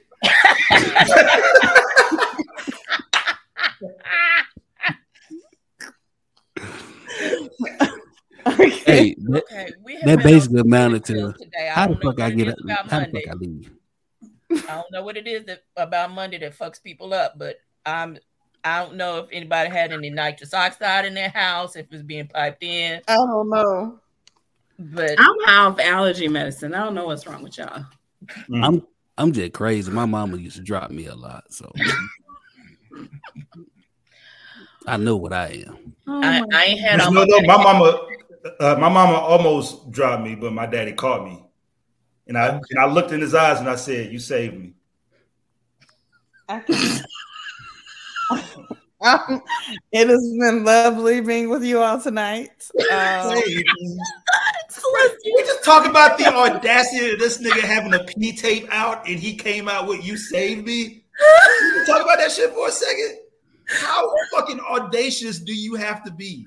Okay. 8.44 8.70
Hey, 8.84 9.14
that, 9.28 9.44
Okay, 9.44 9.70
that 10.04 10.22
basically 10.24 10.60
amounted 10.60 11.04
to 11.04 11.32
today. 11.38 11.70
how 11.72 11.86
the 11.86 11.96
fuck 11.96 12.20
I 12.20 12.30
get 12.30 12.48
up, 12.48 12.56
about 12.62 12.90
how 12.90 12.98
the 13.00 13.06
fuck 13.06 13.28
I 13.30 13.34
leave. 13.34 13.70
I 14.68 14.74
don't 14.74 14.90
know 14.90 15.04
what 15.04 15.16
it 15.16 15.28
is 15.28 15.44
that 15.46 15.62
about 15.76 16.10
Monday 16.10 16.38
that 16.38 16.58
fucks 16.58 16.82
people 16.82 17.14
up, 17.14 17.38
but 17.38 17.56
I'm 17.86 18.18
I 18.64 18.82
don't 18.82 18.96
know 18.96 19.18
if 19.18 19.28
anybody 19.32 19.70
had 19.70 19.92
any 19.92 20.10
nitrous 20.10 20.52
oxide 20.54 21.04
in 21.04 21.14
their 21.14 21.28
house, 21.30 21.76
if 21.76 21.86
it's 21.92 22.02
being 22.02 22.26
piped 22.26 22.62
in, 22.64 23.00
I 23.06 23.16
don't 23.16 23.48
know. 23.48 24.00
But 24.78 25.14
I'm 25.18 25.36
out 25.46 25.72
of 25.72 25.80
allergy 25.80 26.28
medicine. 26.28 26.74
I 26.74 26.84
don't 26.84 26.94
know 26.94 27.06
what's 27.06 27.26
wrong 27.26 27.42
with 27.42 27.58
y'all. 27.58 27.84
I'm 28.54 28.86
I'm 29.18 29.32
just 29.32 29.52
crazy. 29.52 29.90
My 29.90 30.06
mama 30.06 30.36
used 30.36 30.56
to 30.56 30.62
drop 30.62 30.90
me 30.90 31.06
a 31.06 31.14
lot, 31.14 31.52
so 31.52 31.70
I 34.86 34.96
know 34.96 35.16
what 35.16 35.32
I 35.32 35.64
am. 35.66 35.94
Oh 36.06 36.20
I, 36.22 36.40
my 36.40 36.46
I 36.52 36.66
had 36.80 36.98
But 36.98 37.06
all 37.06 37.12
you 37.12 37.14
know, 37.14 37.20
my 37.20 37.26
though, 37.26 37.40
my 37.46 37.56
medication. 37.56 37.78
mama, 37.78 38.08
uh, 38.60 38.76
my 38.80 38.88
mama 38.88 39.14
almost 39.18 39.90
dropped 39.92 40.22
me, 40.24 40.34
but 40.34 40.52
my 40.52 40.66
daddy 40.66 40.92
caught 40.92 41.24
me, 41.24 41.44
and 42.26 42.36
I 42.36 42.48
and 42.70 42.78
I 42.80 42.86
looked 42.86 43.12
in 43.12 43.20
his 43.20 43.34
eyes 43.34 43.60
and 43.60 43.68
I 43.68 43.76
said, 43.76 44.10
"You 44.12 44.18
saved 44.18 44.56
me." 44.58 44.74
I 46.48 46.60
can- 46.60 46.76
Um, 49.04 49.42
it 49.92 50.08
has 50.08 50.36
been 50.38 50.64
lovely 50.64 51.20
being 51.20 51.48
with 51.50 51.64
you 51.64 51.80
all 51.80 52.00
tonight. 52.00 52.50
Um, 52.90 53.36
Saved 53.36 53.66
me. 53.80 53.98
We 55.24 55.42
just 55.42 55.64
talk 55.64 55.86
about 55.86 56.18
the 56.18 56.26
audacity 56.26 57.10
of 57.12 57.18
this 57.18 57.38
nigga 57.38 57.60
having 57.60 57.94
a 57.94 58.04
P 58.04 58.34
tape 58.36 58.66
out, 58.70 59.06
and 59.08 59.18
he 59.18 59.34
came 59.36 59.68
out 59.68 59.86
with 59.86 60.04
"You 60.04 60.16
saved 60.16 60.66
me." 60.66 61.04
Talk 61.86 62.02
about 62.02 62.18
that 62.18 62.32
shit 62.32 62.52
for 62.52 62.68
a 62.68 62.72
second. 62.72 63.18
How 63.66 64.12
fucking 64.34 64.60
audacious 64.60 65.38
do 65.38 65.54
you 65.54 65.74
have 65.74 66.02
to 66.04 66.10
be? 66.10 66.46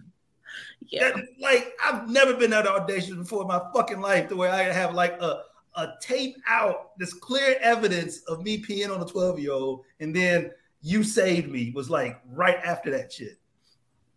Yeah. 0.88 1.12
That, 1.12 1.26
like 1.40 1.74
I've 1.84 2.10
never 2.10 2.34
been 2.36 2.52
that 2.52 2.68
audacious 2.68 3.16
before 3.16 3.42
in 3.42 3.48
my 3.48 3.62
fucking 3.74 4.02
life 4.02 4.28
to 4.30 4.36
where 4.36 4.52
I 4.52 4.64
have 4.64 4.94
like 4.94 5.20
a 5.22 5.44
a 5.78 5.94
tape 6.02 6.38
out 6.48 6.98
this 6.98 7.14
clear 7.14 7.58
evidence 7.60 8.20
of 8.28 8.42
me 8.44 8.62
peeing 8.62 8.94
on 8.94 9.02
a 9.02 9.06
12 9.06 9.40
year 9.40 9.52
old 9.52 9.84
and 10.00 10.16
then 10.16 10.50
you 10.82 11.04
saved 11.04 11.50
me 11.50 11.72
was 11.76 11.90
like 11.90 12.22
right 12.32 12.60
after 12.64 12.92
that 12.92 13.12
shit. 13.12 13.38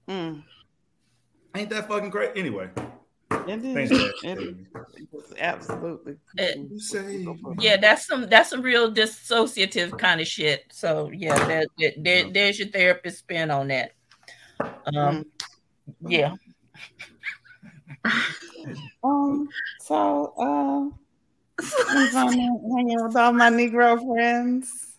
mm, 0.09 0.41
Ain't 1.57 1.71
that 1.71 1.89
fucking 1.89 2.11
great? 2.11 2.31
Anyway, 2.37 2.69
it 3.31 3.65
is. 3.65 3.75
thanks 3.75 3.91
for 3.91 3.97
that. 3.99 4.09
It 4.09 4.21
saving 4.23 4.57
me. 4.57 4.65
is 5.19 5.35
absolutely. 5.39 6.17
It- 6.37 6.59
You 6.71 6.79
saved. 6.81 7.29
Yeah, 7.61 7.77
that's 7.77 8.07
some 8.07 8.29
that's 8.29 8.51
some 8.51 8.63
real 8.63 8.91
dissociative 8.93 9.99
kind 9.99 10.21
of 10.21 10.27
shit. 10.27 10.65
So 10.71 11.11
yeah, 11.15 11.37
that, 11.47 11.69
that, 11.79 11.95
there, 11.99 12.31
there's 12.31 12.59
your 12.59 12.69
therapist 12.69 13.19
spin 13.19 13.51
on 13.51 13.69
that. 13.69 13.93
Um, 14.95 15.25
yeah. 16.01 16.35
Um. 19.03 19.49
So, 19.81 20.35
um, 20.39 20.99
I'm 21.89 22.33
hanging 22.33 23.03
with 23.03 23.17
all 23.17 23.33
my 23.33 23.49
Negro 23.51 23.97
friends. 24.15 24.99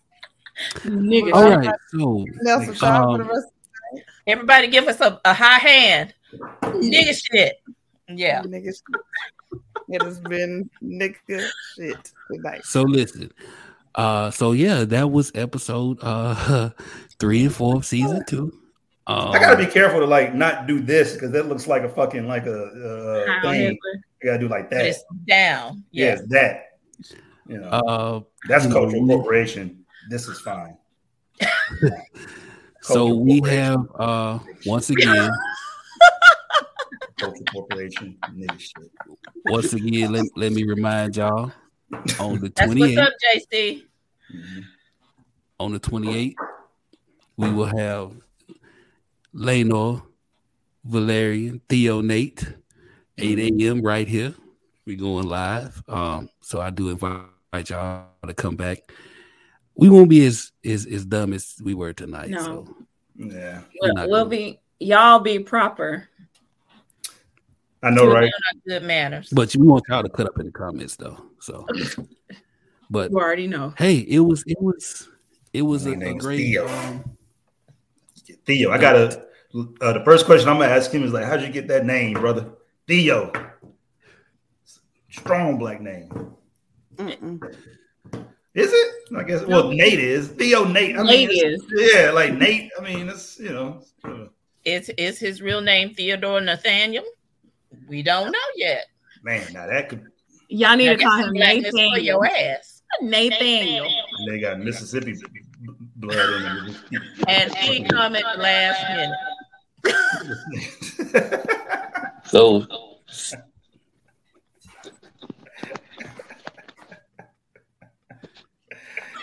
Nigga. 0.84 1.32
All 1.32 1.56
right, 1.56 1.74
so 1.90 2.24
Nelson 2.42 2.74
Shaw 2.74 3.12
for 3.12 3.18
the 3.18 3.24
Um, 3.24 3.30
rest. 3.30 3.46
Everybody 4.26 4.68
give 4.68 4.88
us 4.88 5.00
a, 5.00 5.20
a 5.24 5.32
high 5.34 5.58
hand. 5.58 6.14
Nigga 6.62 7.14
shit. 7.30 7.56
Yeah. 8.18 8.40
of 8.40 8.50
the 8.50 8.56
niggas. 8.56 8.82
It 9.92 10.00
has 10.02 10.20
been 10.20 10.70
nigga 10.80 11.48
shit 11.74 12.12
tonight. 12.30 12.64
so 12.64 12.82
listen. 12.82 13.32
Uh 13.96 14.30
so 14.30 14.52
yeah, 14.52 14.84
that 14.84 15.10
was 15.10 15.32
episode 15.34 15.98
uh 16.00 16.70
three 17.18 17.42
and 17.46 17.52
four 17.54 17.74
of 17.76 17.84
season 17.84 18.22
two. 18.24 18.52
Um, 19.08 19.32
I 19.32 19.40
gotta 19.40 19.56
be 19.56 19.66
careful 19.66 19.98
to 19.98 20.06
like 20.06 20.32
not 20.32 20.68
do 20.68 20.78
this 20.78 21.14
because 21.14 21.32
that 21.32 21.48
looks 21.48 21.66
like 21.66 21.82
a 21.82 21.88
fucking 21.88 22.28
like 22.28 22.46
a 22.46 22.62
uh, 23.26 23.42
thing. 23.42 23.76
You 24.22 24.30
gotta 24.30 24.38
do 24.38 24.46
like 24.46 24.70
that. 24.70 24.86
it's 24.86 25.02
down. 25.26 25.82
Yeah, 25.90 26.14
Yeah. 26.14 26.20
that. 26.28 26.66
You 27.48 27.58
know, 27.58 27.66
uh 27.68 28.20
that's 28.48 28.66
you 28.66 28.70
cultural 28.70 29.04
know, 29.04 29.14
appropriation. 29.14 29.84
This 30.08 30.28
is 30.28 30.38
fine. 30.40 30.76
so 32.82 33.12
we 33.12 33.40
have 33.48 33.84
uh 33.96 34.38
once 34.66 34.90
again 34.90 35.30
cultural 37.20 37.44
corporation 37.52 38.18
once 39.46 39.72
again 39.72 40.12
let, 40.12 40.24
let 40.36 40.52
me 40.52 40.64
remind 40.64 41.16
y'all 41.16 41.52
on 42.18 42.40
the 42.40 42.50
That's 42.56 42.68
what's 42.68 42.80
28th 42.80 42.98
up, 42.98 43.12
JC. 43.24 43.84
Mhm. 44.32 44.64
on 45.58 45.72
the 45.72 45.80
28th 45.80 46.34
we 47.36 47.50
will 47.50 47.66
have 47.66 48.12
Laenor, 49.34 50.02
Velaryon, 50.86 51.60
Theo 51.68 52.00
Nate, 52.00 52.44
8 53.16 53.38
a.m. 53.38 53.80
right 53.80 54.06
here. 54.06 54.34
we 54.86 54.96
going 54.96 55.26
live. 55.26 55.82
Um, 55.88 56.28
so 56.42 56.60
I 56.60 56.70
do 56.70 56.90
invite 56.90 57.70
y'all 57.70 58.06
to 58.26 58.34
come 58.34 58.56
back. 58.56 58.92
We 59.74 59.88
won't 59.88 60.10
be 60.10 60.26
as 60.26 60.52
as, 60.64 60.84
as 60.84 61.06
dumb 61.06 61.32
as 61.32 61.56
we 61.62 61.74
were 61.74 61.92
tonight. 61.92 62.30
No. 62.30 62.38
So 62.38 62.76
Yeah, 63.16 63.62
we're 63.80 63.94
We'll, 63.94 64.10
we'll 64.10 64.26
be 64.26 64.60
y'all 64.80 65.20
be 65.20 65.38
proper. 65.38 66.09
I 67.82 67.90
know, 67.90 68.06
right? 68.06 68.30
Good 68.66 68.82
manners. 68.82 69.30
but 69.32 69.54
we 69.56 69.66
want 69.66 69.84
y'all 69.88 70.02
to 70.02 70.08
cut 70.08 70.26
up 70.26 70.38
in 70.38 70.46
the 70.46 70.52
comments 70.52 70.96
though. 70.96 71.16
So 71.40 71.66
but 72.90 73.10
You 73.10 73.16
already 73.18 73.46
know. 73.46 73.72
hey, 73.78 73.96
it 73.98 74.20
was 74.20 74.44
it 74.46 74.60
was 74.60 75.08
it 75.52 75.62
was 75.62 75.86
a, 75.86 75.90
My 75.90 75.94
a 75.94 75.98
name's 75.98 76.24
great 76.24 76.38
Theo. 76.38 76.68
um, 76.68 77.16
Theo, 78.46 78.70
I 78.70 78.78
got 78.78 78.96
a. 78.96 79.24
Uh, 79.80 79.92
the 79.94 80.02
first 80.04 80.26
question 80.26 80.48
I'm 80.48 80.58
gonna 80.58 80.72
ask 80.72 80.92
him 80.92 81.02
is 81.02 81.12
like, 81.12 81.24
"How'd 81.24 81.42
you 81.42 81.48
get 81.48 81.66
that 81.68 81.84
name, 81.84 82.14
brother?" 82.14 82.52
Theo. 82.86 83.32
strong 85.10 85.58
black 85.58 85.80
name. 85.80 86.08
Mm-mm. 86.96 87.42
Is 88.54 88.70
it? 88.72 88.94
I 89.16 89.22
guess. 89.24 89.44
Well, 89.44 89.72
Nate 89.72 89.98
is 89.98 90.28
Theo. 90.28 90.64
Nate. 90.64 90.96
I 90.96 91.02
mean, 91.02 91.28
Nate 91.28 91.30
is. 91.30 91.64
Yeah, 91.72 92.10
like 92.10 92.34
Nate. 92.34 92.70
I 92.78 92.82
mean, 92.82 93.08
it's 93.08 93.38
you 93.40 93.50
know. 93.52 93.82
uh, 94.04 94.26
Is 94.64 94.88
is 94.90 95.18
his 95.18 95.40
real 95.42 95.60
name 95.60 95.94
Theodore 95.94 96.40
Nathaniel? 96.40 97.04
We 97.88 98.02
don't 98.02 98.30
know 98.30 98.38
yet. 98.56 98.86
Man, 99.22 99.52
now 99.52 99.66
that 99.66 99.88
could. 99.88 100.06
Y'all 100.48 100.76
need 100.76 100.86
Now, 100.86 100.96
to 100.96 101.02
call 101.04 101.16
him 101.18 101.32
blackness 101.32 101.70
for 101.72 101.98
your 101.98 102.26
ass. 102.26 102.82
Nathaniel. 103.02 103.88
They 104.28 104.40
got 104.40 104.58
Mississippi 104.58 105.12
b- 105.14 105.20
b- 105.62 105.72
blood 105.96 106.18
in 106.32 106.42
them. 106.42 106.76
And 107.28 107.54
he 107.54 107.84
come 107.84 108.16
at 108.16 108.24
the 108.36 108.42
last 108.42 108.82
minute. 108.90 109.16
So 112.26 112.66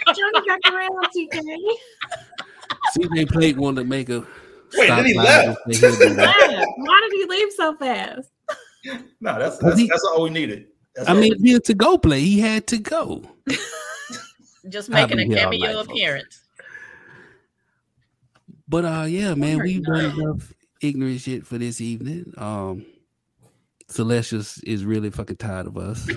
Johnny 0.07 0.47
back 0.47 0.59
around, 0.73 1.07
TK. 1.15 1.57
CJ 2.97 3.29
Plate 3.31 3.57
wanted 3.57 3.81
to 3.81 3.87
make 3.87 4.09
a 4.09 4.25
Wait, 4.73 4.85
stop 4.85 4.97
then 4.97 5.05
he 5.05 5.13
left. 5.13 5.47
and 5.47 5.75
say 5.75 5.79
he'll 5.87 6.09
be 6.09 6.15
back. 6.15 6.35
Yeah, 6.49 6.65
Why 6.77 7.01
did 7.09 7.11
he 7.17 7.25
leave 7.25 7.51
so 7.53 7.75
fast? 7.77 8.29
no, 9.21 9.39
that's 9.39 9.57
that's, 9.57 9.87
that's 9.87 10.03
all 10.11 10.23
we 10.23 10.29
needed. 10.29 10.67
That's 10.95 11.09
I 11.09 11.13
mean, 11.13 11.33
we 11.39 11.49
he 11.49 11.53
had 11.53 11.63
to 11.65 11.73
go 11.73 11.97
play. 11.97 12.21
He 12.21 12.39
had 12.39 12.67
to 12.67 12.77
go. 12.77 13.23
Just 14.69 14.89
making 14.89 15.19
a 15.19 15.27
be 15.27 15.35
here 15.35 15.45
all 15.45 15.51
cameo 15.51 15.67
night, 15.67 15.73
folks. 15.73 15.89
appearance. 15.89 16.43
But 18.67 18.85
uh, 18.85 19.05
yeah, 19.07 19.33
man, 19.35 19.59
we've 19.59 19.83
done 19.83 20.19
enough 20.19 20.53
ignorant 20.81 21.21
shit 21.21 21.45
for 21.45 21.57
this 21.57 21.79
evening. 21.79 22.33
Um, 22.37 22.85
Celestius 23.89 24.61
is 24.63 24.83
really 24.83 25.09
fucking 25.09 25.37
tired 25.37 25.67
of 25.67 25.77
us. 25.77 26.09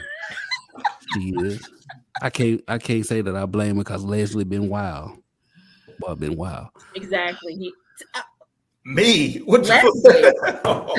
she 1.15 1.33
is. 1.37 1.69
I 2.21 2.31
can't. 2.31 2.63
I 2.67 2.79
can't 2.79 3.07
say 3.07 3.21
that 3.21 3.37
I 3.37 3.47
blame 3.47 3.77
her 3.77 3.85
because 3.85 4.05
Leslie 4.05 4.45
been 4.45 4.69
wild. 4.69 5.13
Well, 6.01 6.17
been 6.17 6.37
wild. 6.37 6.69
Exactly. 6.97 7.55
He, 7.55 7.73
Me? 8.91 9.37
What 9.39 9.67
Leslie. 9.67 9.91
oh, 10.65 10.93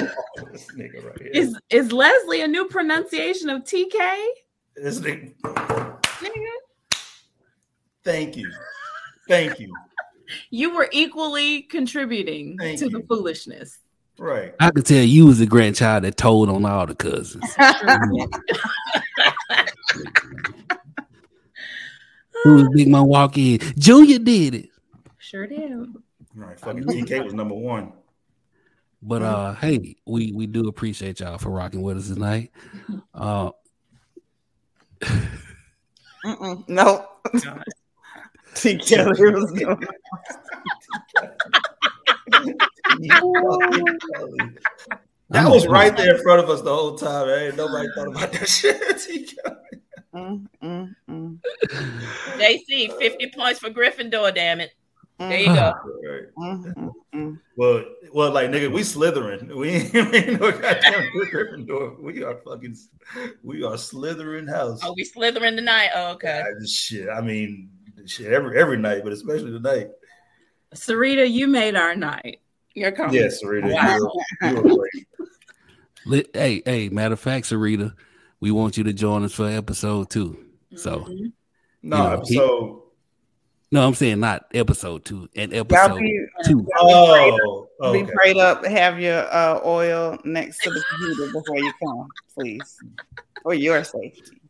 this 0.52 0.68
nigga 0.78 1.06
right 1.06 1.22
here. 1.22 1.32
is 1.34 1.58
is 1.70 1.92
Leslie 1.92 2.42
a 2.42 2.48
new 2.48 2.68
pronunciation 2.68 3.50
of 3.50 3.64
TK? 3.64 4.26
this 4.78 5.00
nigga. 5.00 5.34
Nigga, 5.42 6.48
Thank 8.04 8.38
you. 8.38 8.50
Thank 9.28 9.60
you. 9.60 9.74
You 10.50 10.74
were 10.74 10.88
equally 10.92 11.64
contributing 11.64 12.58
Thank 12.58 12.80
to 12.80 12.86
you. 12.86 12.92
the 12.92 13.06
foolishness. 13.08 13.80
Right. 14.18 14.54
I 14.60 14.72
could 14.72 14.86
tell 14.86 15.04
you 15.04 15.26
was 15.26 15.40
the 15.40 15.46
grandchild 15.46 16.04
that 16.04 16.16
told 16.16 16.50
on 16.50 16.66
all 16.66 16.86
the 16.86 16.96
cousins. 16.96 17.44
Who 22.44 22.56
was 22.56 22.70
Big 22.74 22.88
Man 22.88 23.06
walk 23.06 23.38
in? 23.38 23.60
Junior 23.78 24.20
did 24.20 24.56
it. 24.56 24.70
Sure 25.18 25.46
did. 25.48 25.88
Right. 26.42 26.60
Fucking 26.60 26.84
TK 26.84 27.24
was 27.24 27.34
number 27.34 27.54
one. 27.56 27.94
But 29.04 29.22
uh, 29.22 29.54
hey, 29.56 29.96
we 30.06 30.32
we 30.32 30.48
do 30.48 30.68
appreciate 30.68 31.20
y'all 31.20 31.38
for 31.38 31.50
rocking 31.50 31.82
with 31.82 31.98
us 31.98 32.08
tonight. 32.10 32.52
Uh, 33.14 33.52
Mm-mm. 36.26 36.68
No. 36.70 37.08
T. 38.56 38.78
Kelly 38.78 39.34
was 39.34 39.52
going. 39.52 39.88
That 45.30 45.50
was 45.50 45.66
right 45.66 45.96
there 45.96 46.16
in 46.16 46.22
front 46.22 46.44
of 46.44 46.50
us 46.50 46.62
the 46.62 46.74
whole 46.74 46.96
time. 46.96 47.30
Ain't 47.30 47.56
nobody 47.56 47.88
thought 47.96 48.08
about 48.08 48.32
that 48.34 48.50
shit. 48.50 48.80
TK. 48.82 49.34
Mm, 50.14 50.48
mm, 50.62 50.96
mm, 51.10 51.40
JC, 52.38 52.98
50 52.98 53.32
points 53.32 53.60
for 53.60 53.70
Gryffindor, 53.70 54.36
damn 54.36 54.60
it. 54.60 54.72
There 55.30 55.40
you 55.40 55.50
Uh, 55.52 55.74
go. 55.74 56.12
Right. 56.12 56.24
mm, 56.38 56.74
mm, 56.76 56.92
mm. 57.14 57.40
Well, 57.56 57.84
well, 58.14 58.32
like 58.32 58.50
nigga, 58.50 58.72
we 58.72 58.82
Slytherin. 58.82 59.54
We 59.56 59.70
ain't, 59.70 59.94
we 59.94 60.18
ain't 60.18 60.40
no 60.42 60.52
goddamn 60.52 61.10
Gryffindor. 61.16 62.00
We 62.02 62.24
are 62.24 62.38
fucking, 62.38 62.76
we 63.44 63.64
are 63.64 63.74
Slytherin 63.76 64.50
house. 64.50 64.80
Oh, 64.84 64.94
we 64.96 65.04
slithering 65.04 65.56
tonight. 65.56 65.90
Oh, 65.96 66.12
okay. 66.14 66.42
I 66.42 66.66
shit. 66.66 67.08
I 67.10 67.22
mean, 67.22 67.70
shit 68.06 68.32
every 68.34 68.60
every 68.60 68.78
night, 68.78 69.04
but 69.04 69.14
especially 69.14 69.52
tonight. 69.52 69.90
Sarita, 70.74 71.30
you 71.30 71.48
made 71.48 71.76
our 71.76 71.96
night. 71.96 72.40
You're 72.74 72.92
coming. 72.94 73.16
Yes, 73.16 73.44
Rita, 73.44 73.68
Wow. 73.68 73.98
you, 73.98 74.56
were, 74.64 74.90
you 74.96 75.02
were 76.08 76.22
Hey, 76.34 76.62
hey, 76.66 76.90
matter 76.90 77.14
of 77.14 77.20
fact, 77.20 77.46
Sarita, 77.48 77.94
we 78.40 78.50
want 78.52 78.78
you 78.78 78.84
to 78.86 78.94
join 78.94 79.24
us 79.24 79.34
for 79.34 79.48
episode 79.48 80.10
two. 80.10 80.38
So, 80.76 81.02
Mhm. 81.02 81.34
No, 81.84 81.98
You 81.98 82.04
know, 82.18 82.22
he- 82.26 82.36
so 82.36 82.81
no, 83.72 83.88
I'm 83.88 83.94
saying 83.94 84.20
not 84.20 84.46
episode 84.54 85.06
two, 85.06 85.30
and 85.36 85.54
episode 85.54 86.00
be, 86.00 86.26
two. 86.46 86.68
oh, 86.78 87.68
be 87.80 88.00
okay. 88.04 88.12
prayed 88.14 88.38
up. 88.38 88.66
Have 88.66 89.00
your 89.00 89.20
uh, 89.34 89.62
oil 89.64 90.18
next 90.26 90.60
to 90.64 90.70
the 90.72 90.84
computer 90.90 91.32
before 91.32 91.58
you 91.58 91.72
come, 91.84 92.08
please, 92.34 92.78
for 93.44 93.54
your 93.54 93.84
safety. 93.84 94.42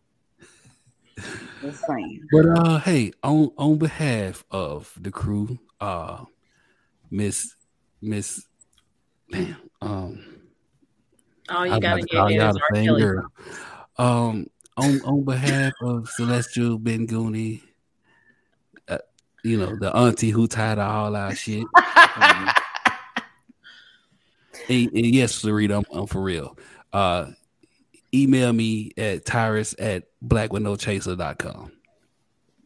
Just 1.62 1.86
saying. 1.86 2.28
But 2.32 2.46
uh, 2.48 2.80
hey, 2.80 3.12
on 3.24 3.52
on 3.58 3.78
behalf 3.78 4.44
of 4.50 4.92
the 5.00 5.12
crew, 5.12 5.60
uh, 5.80 6.24
Miss 7.12 7.56
Miss, 8.02 8.44
damn, 9.32 9.56
um, 9.82 10.26
All 11.50 11.68
you 11.68 11.74
I'm 11.74 11.80
gotta 11.80 12.02
about 12.02 12.10
get 12.10 12.18
call 12.18 12.28
is 12.28 12.34
y'all 12.36 12.46
R. 12.48 12.54
the 12.54 12.62
same 12.74 12.86
Kelly. 12.86 13.02
girl. 13.02 13.26
Um, 13.98 14.48
on 14.78 15.02
on 15.02 15.24
behalf 15.24 15.74
of 15.84 16.10
Celestial 16.10 16.80
Ben 16.80 17.06
Gooney, 17.06 17.62
you 19.44 19.58
know 19.58 19.76
the 19.76 19.96
auntie 19.96 20.30
who 20.30 20.48
tied 20.48 20.80
all 20.80 21.16
our 21.16 21.36
shit. 21.36 21.66
Um, 22.16 22.50
and, 24.70 24.92
and 24.94 25.06
yes, 25.06 25.42
Sarita, 25.42 25.78
I'm, 25.78 25.86
I'm 25.98 26.08
for 26.08 26.22
real. 26.22 26.58
Uh, 26.94 27.28
email 28.14 28.54
me 28.54 28.92
at 28.98 29.26
tyrus 29.26 29.76
at 29.80 30.04
blackwindowchaser.com. 30.26 31.72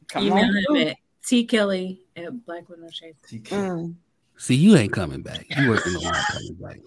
Come 0.10 0.24
Email 0.24 0.46
on. 0.70 0.76
him 0.76 0.88
at 0.88 0.98
T 1.26 1.46
Kelly 1.46 2.02
at 2.16 2.46
Black 2.46 2.70
Widow 2.70 2.90
Chase. 2.90 3.16
TK. 3.28 3.50
Mm. 3.50 3.96
See, 4.38 4.56
you 4.56 4.76
ain't 4.76 4.92
coming 4.92 5.22
back. 5.22 5.46
You 5.58 5.70
working 5.70 5.96
on 5.96 6.04
not 6.04 6.26
coming 6.28 6.54
back. 6.56 6.80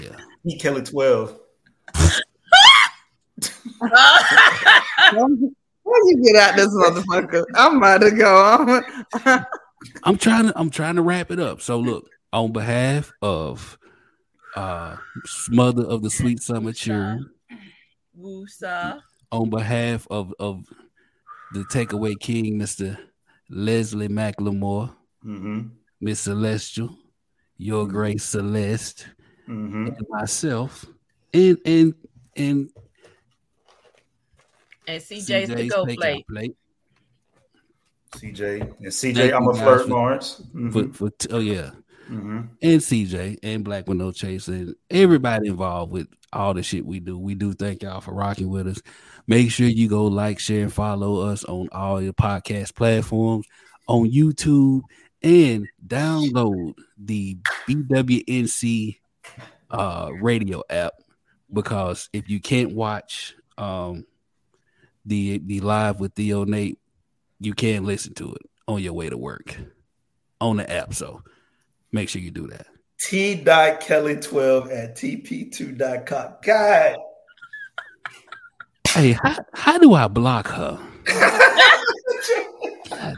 Yeah. 0.00 0.16
T. 0.46 0.58
Kelly 0.58 0.82
twelve. 0.82 1.38
Why'd 5.88 6.02
you 6.06 6.22
get 6.22 6.36
out 6.36 6.56
this 6.56 6.68
motherfucker? 6.68 7.44
I'm 7.54 7.76
about 7.78 8.00
to 8.02 8.10
go 8.10 8.36
on. 9.24 9.44
I'm 10.04 10.18
trying 10.18 10.46
to 10.48 10.52
I'm 10.58 10.70
trying 10.70 10.96
to 10.96 11.02
wrap 11.02 11.30
it 11.30 11.38
up. 11.40 11.60
So 11.62 11.78
look, 11.78 12.08
on 12.32 12.52
behalf 12.52 13.10
of 13.22 13.78
uh 14.56 14.96
Smother 15.24 15.84
of 15.84 16.02
the 16.02 16.10
Sweet 16.10 16.42
Summer 16.42 16.72
Children, 16.72 17.30
Woosa. 18.18 19.00
on 19.32 19.50
behalf 19.50 20.06
of 20.10 20.34
of 20.38 20.64
the 21.52 21.60
takeaway 21.64 22.18
king, 22.18 22.58
Mr. 22.58 22.98
Leslie 23.50 24.08
McLemore, 24.08 24.94
Mm-hmm. 25.24 25.68
Miss 26.00 26.20
Celestial, 26.20 26.96
Your 27.56 27.86
Grace 27.88 28.24
Celeste, 28.24 29.06
Mm-hmm. 29.48 29.86
and 29.86 30.06
myself, 30.10 30.84
and 31.32 31.56
and 31.64 31.94
and 32.36 32.68
And 34.88 35.02
CJ's 35.02 35.48
the 35.50 35.68
go 35.68 35.84
takeout 35.84 35.96
plate. 35.98 36.26
plate 36.28 36.56
CJ 38.16 38.60
and 38.62 38.86
CJ, 38.86 39.14
Thank 39.14 39.34
I'm 39.34 39.46
a 39.48 39.52
guys 39.52 39.62
flirt, 39.62 39.82
for- 39.82 39.88
Lawrence. 39.88 40.42
Mhm. 40.54 40.72
for, 40.72 41.10
for 41.10 41.12
oh 41.30 41.38
yeah. 41.40 41.70
Mhm. 42.08 42.48
and 42.62 42.80
CJ 42.82 43.38
and 43.42 43.62
Black 43.62 43.86
with 43.86 43.98
No 43.98 44.10
Chase 44.12 44.48
and 44.48 44.74
everybody 44.90 45.48
involved 45.48 45.92
with 45.92 46.08
all 46.32 46.54
the 46.54 46.62
shit 46.62 46.86
we 46.86 47.00
do. 47.00 47.18
We 47.18 47.34
do 47.34 47.52
thank 47.52 47.82
y'all 47.82 48.00
for 48.00 48.14
rocking 48.14 48.48
with 48.48 48.66
us. 48.66 48.80
Make 49.26 49.50
sure 49.50 49.66
you 49.66 49.88
go 49.88 50.06
like, 50.06 50.38
share, 50.38 50.62
and 50.62 50.72
follow 50.72 51.20
us 51.20 51.44
on 51.44 51.68
all 51.70 52.00
your 52.00 52.14
podcast 52.14 52.74
platforms, 52.74 53.46
on 53.86 54.10
YouTube, 54.10 54.80
and 55.22 55.66
download 55.86 56.74
the 56.96 57.36
BWNC 57.68 58.96
uh, 59.70 60.10
radio 60.22 60.62
app 60.70 60.94
because 61.52 62.08
if 62.14 62.30
you 62.30 62.40
can't 62.40 62.72
watch 62.74 63.34
um, 63.58 64.06
the 65.08 65.38
the 65.38 65.60
live 65.60 66.00
with 66.00 66.14
Theo 66.14 66.44
Nate, 66.44 66.78
you 67.40 67.54
can 67.54 67.84
listen 67.84 68.14
to 68.14 68.32
it 68.32 68.42
on 68.66 68.82
your 68.82 68.92
way 68.92 69.08
to 69.08 69.16
work 69.16 69.56
on 70.40 70.58
the 70.58 70.70
app. 70.70 70.94
So 70.94 71.22
make 71.92 72.08
sure 72.08 72.22
you 72.22 72.30
do 72.30 72.46
that. 72.48 72.66
T. 73.00 73.34
Dot 73.34 73.80
Kelly 73.80 74.16
twelve 74.16 74.70
at 74.70 74.96
tp2.com. 74.96 76.34
God. 76.42 76.96
Hey, 78.88 79.12
how, 79.12 79.36
how 79.52 79.78
do 79.78 79.94
I 79.94 80.08
block 80.08 80.48
her? 80.48 80.78
God 82.90 83.16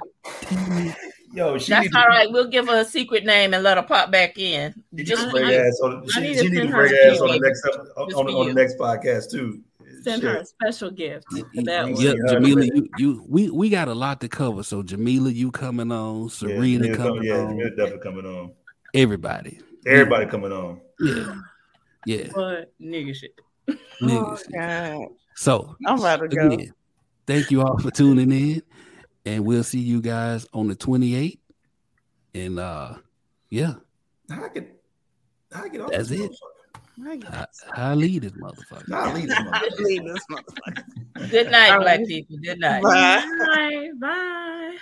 damn 0.49 0.87
it. 0.87 0.97
Yo, 1.33 1.59
she 1.59 1.71
That's 1.71 1.87
need 1.87 1.95
all 1.95 2.03
to, 2.03 2.09
right. 2.09 2.31
We'll 2.31 2.49
give 2.49 2.67
her 2.67 2.81
a 2.81 2.85
secret 2.85 3.25
name 3.25 3.55
and 3.55 3.63
let 3.63 3.77
her 3.77 3.85
pop 3.85 4.11
back 4.11 4.37
in. 4.37 4.75
She 4.97 5.05
Just 5.05 5.27
need 5.27 5.31
bring 5.31 5.55
ass 5.55 5.81
on. 5.81 6.07
She, 6.09 6.21
need 6.21 6.39
she 6.39 6.49
to 6.49 6.51
need 6.51 6.61
to 6.63 6.69
bring 6.69 6.93
ass 6.93 7.21
on 7.21 7.29
the 7.29 7.39
next 7.39 7.65
on, 7.97 8.13
on, 8.13 8.35
on 8.35 8.49
the 8.49 8.55
next 8.55 8.77
podcast 8.79 9.31
too. 9.31 9.63
Send 10.03 10.23
her 10.23 10.37
a 10.37 10.45
special 10.45 10.91
gift 10.91 11.27
that 11.31 11.87
you 11.89 11.95
one. 11.95 12.03
Yeah, 12.03 12.15
Jamila, 12.29 12.65
you, 12.65 12.89
you 12.97 13.25
we 13.29 13.51
we 13.51 13.69
got 13.69 13.89
a 13.89 13.95
lot 13.95 14.21
to 14.23 14.29
cover. 14.29 14.63
So 14.63 14.83
Jamila, 14.83 15.31
you 15.31 15.51
coming 15.51 15.93
on, 15.93 16.29
Serena 16.31 16.85
Jamila 16.85 16.97
coming 16.97 17.25
yeah, 17.25 17.35
on, 17.35 17.51
Jamila 17.51 17.71
definitely 17.71 17.99
coming 17.99 18.27
on. 18.27 18.53
everybody. 18.95 19.61
Everybody 19.87 20.27
coming 20.27 20.53
on. 20.53 20.81
Yeah, 20.99 21.35
yeah, 22.05 22.29
But 22.35 22.73
nigga 22.81 23.15
shit. 23.15 23.39
Oh, 23.69 23.77
niggas. 24.03 24.43
God. 24.53 25.09
So 25.37 25.77
I'm 25.87 25.99
about 25.99 26.21
to 26.21 26.29
go. 26.29 26.57
thank 27.27 27.51
you 27.51 27.63
all 27.63 27.79
for 27.79 27.91
tuning 27.91 28.31
in, 28.33 28.63
and 29.25 29.45
we'll 29.45 29.65
see 29.65 29.81
you 29.81 30.01
guys 30.01 30.47
on 30.53 30.69
the 30.69 30.77
28th. 30.77 31.39
And 32.35 32.59
uh, 32.59 32.95
yeah, 33.49 33.75
I 34.31 34.49
get 34.55 34.81
how 35.53 35.65
I 35.65 35.69
get 35.69 35.81
off 35.81 35.91
That's 35.91 36.09
this 36.09 36.21
it. 36.21 36.31
Motherfucker? 37.01 37.47
I, 37.77 37.91
I 37.91 37.95
lead 37.95 38.23
this 38.23 38.33
motherfucker. 38.33 38.89
Nah, 38.89 39.13
leave 39.13 39.29
this 39.29 39.39
motherfucker. 39.39 39.79
Leave 39.81 40.05
this 40.05 40.25
motherfucker. 40.31 41.31
good 41.31 41.51
night, 41.51 41.79
black 41.81 42.07
people. 42.07 42.37
Good 42.39 42.61
night. 42.61 42.83
Bye. 42.83 43.25
Bye. 43.39 43.91
Bye. 43.99 44.77